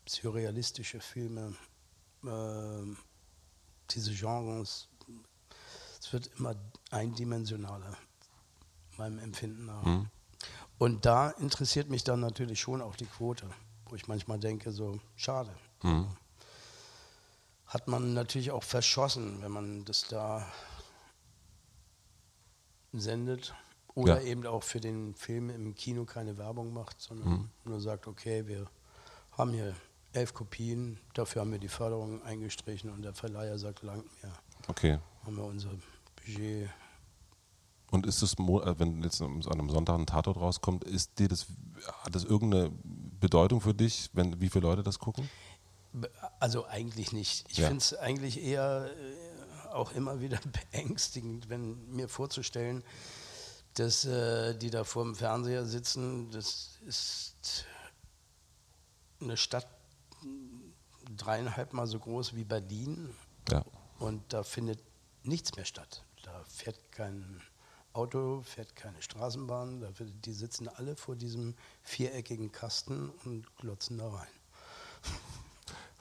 Surrealistische 0.08 1.00
Filme, 1.00 1.56
äh, 2.24 2.96
diese 3.90 4.14
Genres, 4.14 4.88
es 6.00 6.14
wird 6.14 6.30
immer 6.38 6.56
eindimensionaler, 6.92 7.98
meinem 8.98 9.18
Empfinden 9.20 9.66
nach. 9.66 9.84
Mhm. 9.84 10.08
Und 10.78 11.06
da 11.06 11.32
interessiert 11.32 11.90
mich 11.90 12.04
dann 12.04 12.20
natürlich 12.20 12.60
schon 12.60 12.82
auch 12.82 12.96
die 12.96 13.06
Quote, 13.08 13.50
wo 13.86 13.96
ich 13.96 14.08
manchmal 14.08 14.40
denke, 14.40 14.72
so 14.72 15.00
schade. 15.16 15.56
Mhm. 15.82 16.08
Hat 17.68 17.88
man 17.88 18.14
natürlich 18.14 18.52
auch 18.52 18.64
verschossen, 18.64 19.42
wenn 19.42 19.52
man 19.52 19.86
das 19.86 20.08
da 20.08 20.46
sendet. 22.94 23.54
Oder 23.94 24.22
Ja. 24.22 24.28
eben 24.28 24.46
auch 24.46 24.64
für 24.64 24.82
den 24.82 25.16
Film 25.16 25.50
im 25.50 25.74
Kino 25.74 26.06
keine 26.06 26.38
Werbung 26.38 26.74
macht, 26.74 27.00
sondern 27.02 27.50
nur 27.64 27.80
sagt, 27.80 28.08
okay, 28.08 28.46
wir 28.46 28.68
haben 29.32 29.52
hier 29.54 29.74
elf 30.12 30.34
Kopien. 30.34 31.00
Dafür 31.14 31.42
haben 31.42 31.52
wir 31.52 31.60
die 31.60 31.70
Förderung 31.70 32.22
eingestrichen 32.24 32.90
und 32.90 33.04
der 33.04 33.14
Verleiher 33.14 33.58
sagt, 33.58 33.84
lang 33.84 34.04
mehr. 34.22 34.34
Okay. 34.68 35.00
Haben 35.26 35.38
wir 35.38 35.46
unser 35.46 35.72
Budget. 36.18 36.70
Und 37.92 38.06
ist 38.06 38.22
es, 38.22 38.34
äh, 38.34 38.80
wenn 38.80 39.02
jetzt 39.04 39.22
an 39.22 39.42
einem 39.46 39.70
Sonntag 39.70 39.98
ein 39.98 40.06
Tatort 40.06 40.38
rauskommt, 40.38 40.84
ist 40.84 41.18
dir 41.20 41.30
das, 41.30 41.48
hat 42.04 42.16
das 42.16 42.26
irgendeine 42.26 42.72
Bedeutung 42.84 43.62
für 43.62 43.74
dich, 43.74 44.10
wenn, 44.14 44.42
wie 44.42 44.50
viele 44.50 44.68
Leute 44.68 44.84
das 44.84 45.00
gucken? 45.00 45.30
Also 46.40 46.66
eigentlich 46.66 47.12
nicht. 47.14 47.46
Ich 47.52 47.58
Ja. 47.60 47.68
finde 47.68 47.82
es 47.82 47.94
eigentlich 47.96 48.42
eher 48.42 48.92
äh, 48.96 49.68
auch 49.70 49.92
immer 49.94 50.20
wieder 50.22 50.40
beängstigend, 50.72 51.50
wenn 51.50 51.88
mir 51.96 52.08
vorzustellen, 52.10 52.84
dass 53.76 54.06
äh, 54.06 54.56
die 54.58 54.70
da 54.70 54.84
vor 54.84 55.04
dem 55.04 55.16
Fernseher 55.16 55.66
sitzen. 55.66 56.32
Das 56.32 56.80
ist 56.86 57.66
eine 59.22 59.38
Stadt 59.38 59.68
dreieinhalb 61.18 61.74
Mal 61.74 61.88
so 61.88 62.00
groß 62.00 62.36
wie 62.36 62.44
Berlin 62.44 63.14
Ja. 63.50 63.64
und 64.00 64.22
da 64.34 64.44
findet 64.44 64.80
nichts 65.24 65.56
mehr 65.56 65.66
statt. 65.66 66.04
Da 66.24 66.44
fährt 66.46 66.92
kein 66.92 67.42
Auto, 67.94 68.42
fährt 68.42 68.76
keine 68.76 69.02
Straßenbahn, 69.02 69.80
da 69.82 69.90
die 70.00 70.34
sitzen 70.34 70.68
alle 70.68 70.96
vor 70.96 71.16
diesem 71.16 71.56
viereckigen 71.84 72.52
Kasten 72.52 73.10
und 73.24 73.56
glotzen 73.58 73.98
da 73.98 74.10
rein. 74.10 74.28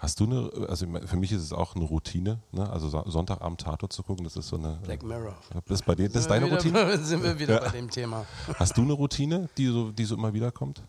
Hast 0.05 0.21
du 0.21 0.25
eine, 0.25 0.69
also 0.69 0.87
für 1.07 1.17
mich 1.17 1.33
ist 1.33 1.41
es 1.41 1.53
auch 1.55 1.75
eine 1.77 1.85
Routine, 1.87 2.39
ne? 2.53 2.69
also 2.69 2.91
Son- 2.91 3.11
Sonntagabend 3.11 3.59
Tatort 3.63 3.91
zu 3.91 4.03
gucken, 4.03 4.23
das 4.25 4.37
ist 4.37 4.49
so 4.49 4.57
eine. 4.57 4.79
Black 4.85 5.03
Mirror. 5.03 5.35
Das 5.67 5.81
ist 5.81 5.87
bei 5.87 5.95
dir, 5.95 6.09
das 6.11 6.23
ist 6.23 6.29
deine 6.31 6.45
wieder, 6.45 6.57
Routine? 6.57 6.99
Sind 7.03 7.23
wir 7.23 7.39
wieder 7.39 7.55
Ja. 7.55 7.61
bei 7.71 7.71
dem 7.79 7.89
Thema. 7.91 8.27
Hast 8.59 8.77
du 8.77 8.83
eine 8.83 8.93
Routine, 8.93 9.49
die 9.57 9.67
so, 9.69 9.91
die 9.93 10.05
so 10.05 10.15
immer 10.15 10.35
wieder 10.35 10.53
kommt? 10.53 10.83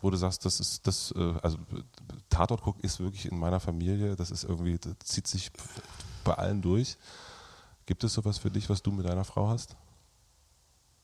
Wo 0.00 0.08
du 0.08 0.16
sagst, 0.16 0.44
das 0.46 0.58
ist 0.60 0.86
das, 0.86 1.12
äh, 1.16 1.34
also 1.42 1.58
Tatort 2.30 2.62
gucken 2.62 2.82
ist 2.82 2.98
wirklich 2.98 3.26
in 3.30 3.38
meiner 3.38 3.60
Familie, 3.60 4.16
das 4.16 4.30
ist 4.30 4.44
irgendwie, 4.44 4.78
das 4.78 4.94
zieht 5.04 5.26
sich 5.26 5.50
bei 6.24 6.32
allen 6.32 6.62
durch. 6.62 6.96
Gibt 7.84 8.04
es 8.04 8.14
sowas 8.14 8.38
für 8.38 8.50
dich, 8.50 8.70
was 8.70 8.82
du 8.82 8.90
mit 8.90 9.06
deiner 9.06 9.24
Frau 9.24 9.48
hast? 9.48 9.76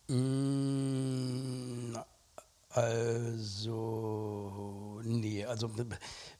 Mm, 0.08 1.96
Also, 2.74 5.00
nee, 5.04 5.44
also 5.44 5.70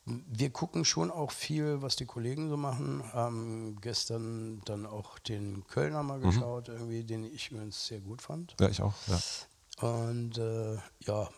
wir 0.04 0.50
gucken 0.50 0.84
schon 0.84 1.10
auch 1.10 1.30
viel, 1.30 1.82
was 1.82 1.96
die 1.96 2.06
Kollegen 2.06 2.48
so 2.48 2.56
machen. 2.56 3.02
Haben 3.12 3.76
gestern 3.80 4.62
dann 4.64 4.86
auch 4.86 5.18
den 5.18 5.66
Kölner 5.66 6.02
mal 6.02 6.20
geschaut, 6.20 6.68
irgendwie, 6.68 7.04
den 7.04 7.24
ich 7.24 7.50
übrigens 7.50 7.86
sehr 7.86 8.00
gut 8.00 8.22
fand. 8.22 8.54
Ja, 8.60 8.68
ich 8.68 8.80
auch. 8.80 8.94
Ja. 9.08 9.88
Und 9.88 10.38
äh, 10.38 10.76
ja, 11.00 11.28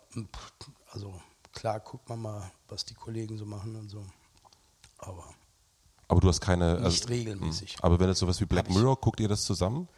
also 0.92 1.20
klar 1.52 1.80
guckt 1.80 2.08
man 2.08 2.20
mal, 2.22 2.50
was 2.68 2.84
die 2.84 2.94
Kollegen 2.94 3.36
so 3.38 3.46
machen 3.46 3.74
und 3.76 3.88
so. 3.88 4.04
Aber 4.98 5.24
Aber 6.08 6.20
du 6.20 6.28
hast 6.28 6.40
keine. 6.40 6.76
Also, 6.76 6.88
nicht 6.88 7.08
regelmäßig. 7.08 7.76
aber 7.82 7.98
wenn 7.98 8.08
jetzt 8.08 8.18
sowas 8.20 8.40
wie 8.40 8.46
Black. 8.46 8.70
Mirror, 8.70 8.96
guckt 9.00 9.20
ihr 9.20 9.28
das 9.28 9.44
zusammen? 9.44 9.88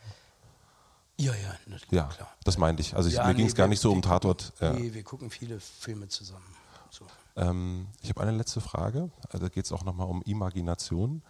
Ja, 1.18 1.32
ja, 1.32 1.76
Ja, 1.90 2.04
klar. 2.04 2.28
das 2.44 2.58
meinte 2.58 2.82
ich. 2.82 2.94
Also 2.94 3.08
ich, 3.08 3.14
Ja, 3.14 3.22
mir 3.24 3.30
nee, 3.30 3.36
ging 3.38 3.46
es 3.46 3.54
gar 3.54 3.68
nicht 3.68 3.80
so 3.80 3.90
um 3.90 4.02
Tatort. 4.02 4.52
Gucken, 4.58 4.66
Ja. 4.66 4.72
Nee, 4.78 4.92
wir 4.94 5.02
gucken 5.02 5.30
viele 5.30 5.58
Filme 5.60 6.08
zusammen. 6.08 6.44
So. 6.90 7.06
Ähm, 7.36 7.88
ich 8.02 8.10
habe 8.10 8.20
eine 8.22 8.32
letzte 8.32 8.60
Frage. 8.60 9.10
Äh, 9.32 9.38
Da 9.38 9.48
geht 9.48 9.64
es 9.64 9.72
auch 9.72 9.84
nochmal 9.84 10.08
um 10.08 10.22
Imagination. 10.22 11.22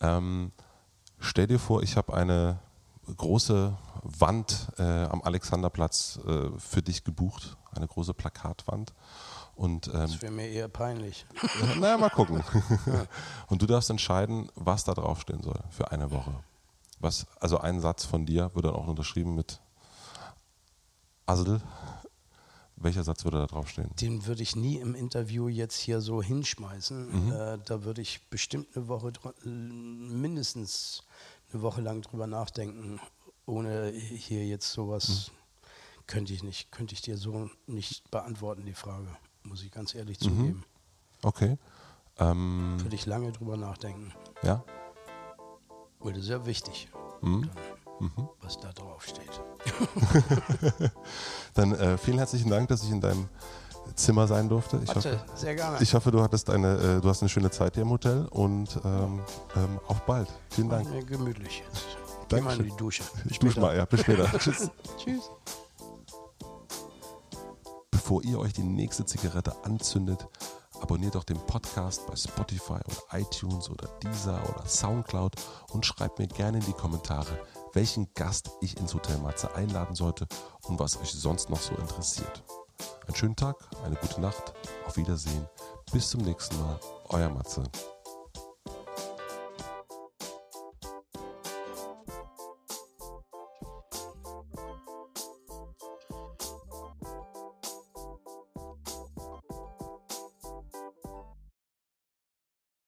Ähm, 0.00 0.52
stell 1.18 1.46
dir 1.48 1.58
vor, 1.58 1.82
ich 1.82 1.96
habe 1.96 2.14
eine 2.14 2.58
große 3.16 3.76
Wand 4.02 4.68
äh, 4.78 4.82
am 4.82 5.22
Alexanderplatz 5.22 6.18
äh, 6.26 6.50
für 6.58 6.82
dich 6.82 7.04
gebucht, 7.04 7.56
eine 7.72 7.86
große 7.88 8.14
Plakatwand. 8.14 8.94
Und 9.56 9.88
ähm, 9.88 9.92
Das 9.94 10.22
wäre 10.22 10.32
mir 10.32 10.48
eher 10.48 10.68
peinlich. 10.68 11.26
naja, 11.80 11.96
mal 11.98 12.10
gucken. 12.10 12.42
Und 13.48 13.62
du 13.62 13.66
darfst 13.66 13.90
entscheiden, 13.90 14.50
was 14.54 14.84
da 14.84 14.94
draufstehen 14.94 15.42
soll 15.42 15.58
für 15.70 15.90
eine 15.92 16.10
Woche. 16.10 16.32
Was, 17.04 17.26
also 17.38 17.58
ein 17.58 17.80
Satz 17.82 18.06
von 18.06 18.24
dir 18.24 18.50
wird 18.54 18.64
dann 18.64 18.74
auch 18.74 18.86
unterschrieben 18.88 19.34
mit 19.34 19.60
Asel. 21.26 21.60
Welcher 22.76 23.04
Satz 23.04 23.24
würde 23.24 23.38
da 23.38 23.46
draufstehen? 23.46 23.90
Den 24.00 24.24
würde 24.26 24.42
ich 24.42 24.56
nie 24.56 24.78
im 24.78 24.94
Interview 24.94 25.48
jetzt 25.48 25.76
hier 25.76 26.00
so 26.00 26.22
hinschmeißen. 26.22 27.26
Mhm. 27.26 27.32
Äh, 27.32 27.58
da 27.66 27.84
würde 27.84 28.00
ich 28.00 28.28
bestimmt 28.30 28.74
eine 28.74 28.88
Woche, 28.88 29.12
mindestens 29.44 31.02
eine 31.52 31.60
Woche 31.60 31.82
lang 31.82 32.00
drüber 32.00 32.26
nachdenken, 32.26 32.98
ohne 33.44 33.90
hier 33.90 34.46
jetzt 34.46 34.72
sowas. 34.72 35.30
Mhm. 35.30 36.04
Könnte 36.06 36.32
ich 36.32 36.42
nicht, 36.42 36.72
könnte 36.72 36.94
ich 36.94 37.02
dir 37.02 37.18
so 37.18 37.50
nicht 37.66 38.10
beantworten, 38.10 38.64
die 38.64 38.72
Frage, 38.74 39.08
muss 39.42 39.62
ich 39.62 39.70
ganz 39.70 39.94
ehrlich 39.94 40.18
Mhm. 40.20 40.24
zugeben. 40.24 40.64
Okay. 41.22 41.58
Ähm, 42.18 42.76
Würde 42.80 42.96
ich 42.96 43.04
lange 43.04 43.30
drüber 43.32 43.56
nachdenken. 43.58 44.12
ja. 44.42 44.64
Weil 46.04 46.12
das 46.12 46.22
ist 46.24 46.28
ja 46.28 46.46
wichtig, 46.46 46.88
Mhm. 47.22 47.50
dann, 47.98 48.28
was 48.42 48.60
da 48.60 48.70
drauf 48.72 49.04
steht. 49.04 49.40
Dann 51.54 51.72
äh, 51.74 51.96
vielen 51.96 52.18
herzlichen 52.18 52.50
Dank, 52.50 52.68
dass 52.68 52.82
ich 52.82 52.90
in 52.90 53.00
deinem 53.00 53.28
Zimmer 53.94 54.26
sein 54.26 54.48
durfte. 54.48 54.78
Ich 54.82 54.88
Warte, 54.94 55.18
hoffe, 55.20 55.24
sehr 55.36 55.54
gerne. 55.54 55.78
ich 55.80 55.94
hoffe, 55.94 56.10
du 56.10 56.20
hattest 56.22 56.50
eine, 56.50 56.76
äh, 56.76 57.00
du 57.00 57.08
hast 57.08 57.22
eine 57.22 57.28
schöne 57.30 57.50
Zeit 57.50 57.74
hier 57.74 57.82
im 57.84 57.90
Hotel 57.90 58.26
und 58.30 58.78
ähm, 58.84 59.20
ähm, 59.56 59.80
auf 59.86 60.00
bald. 60.02 60.28
Vielen 60.50 60.68
Dank. 60.68 60.90
mir 60.90 61.02
gemütlich 61.04 61.62
jetzt. 61.66 61.86
Geh 62.28 62.40
mal 62.42 62.58
in 62.58 62.64
die 62.64 62.76
Dusche. 62.76 63.04
Bis 63.24 63.38
Dusch 63.38 63.52
später. 63.52 63.60
mal, 63.60 63.76
ja. 63.76 63.84
Bis 63.86 64.00
später. 64.00 64.26
Tschüss. 64.38 64.70
Tschüss. 64.98 65.30
Bevor 67.90 68.22
ihr 68.24 68.38
euch 68.38 68.52
die 68.52 68.62
nächste 68.64 69.06
Zigarette 69.06 69.54
anzündet, 69.64 70.26
abonniert 70.80 71.14
doch 71.14 71.24
den 71.24 71.38
Podcast 71.46 72.06
bei 72.06 72.16
Spotify 72.16 72.74
oder 72.74 73.20
iTunes 73.20 73.70
oder 73.70 73.88
Deezer 74.02 74.40
oder 74.48 74.66
Soundcloud 74.66 75.34
und 75.72 75.84
schreibt 75.84 76.18
mir 76.18 76.26
gerne 76.26 76.58
in 76.58 76.64
die 76.64 76.72
Kommentare, 76.72 77.38
welchen 77.72 78.12
Gast 78.14 78.50
ich 78.60 78.76
ins 78.78 78.94
Hotel 78.94 79.18
Matze 79.18 79.54
einladen 79.54 79.94
sollte 79.94 80.26
und 80.66 80.78
was 80.78 81.00
euch 81.00 81.12
sonst 81.12 81.50
noch 81.50 81.60
so 81.60 81.74
interessiert. 81.74 82.42
Einen 83.06 83.16
schönen 83.16 83.36
Tag, 83.36 83.56
eine 83.84 83.96
gute 83.96 84.20
Nacht, 84.20 84.54
auf 84.86 84.96
Wiedersehen, 84.96 85.46
bis 85.92 86.10
zum 86.10 86.22
nächsten 86.22 86.58
Mal, 86.60 86.78
euer 87.08 87.30
Matze. 87.30 87.62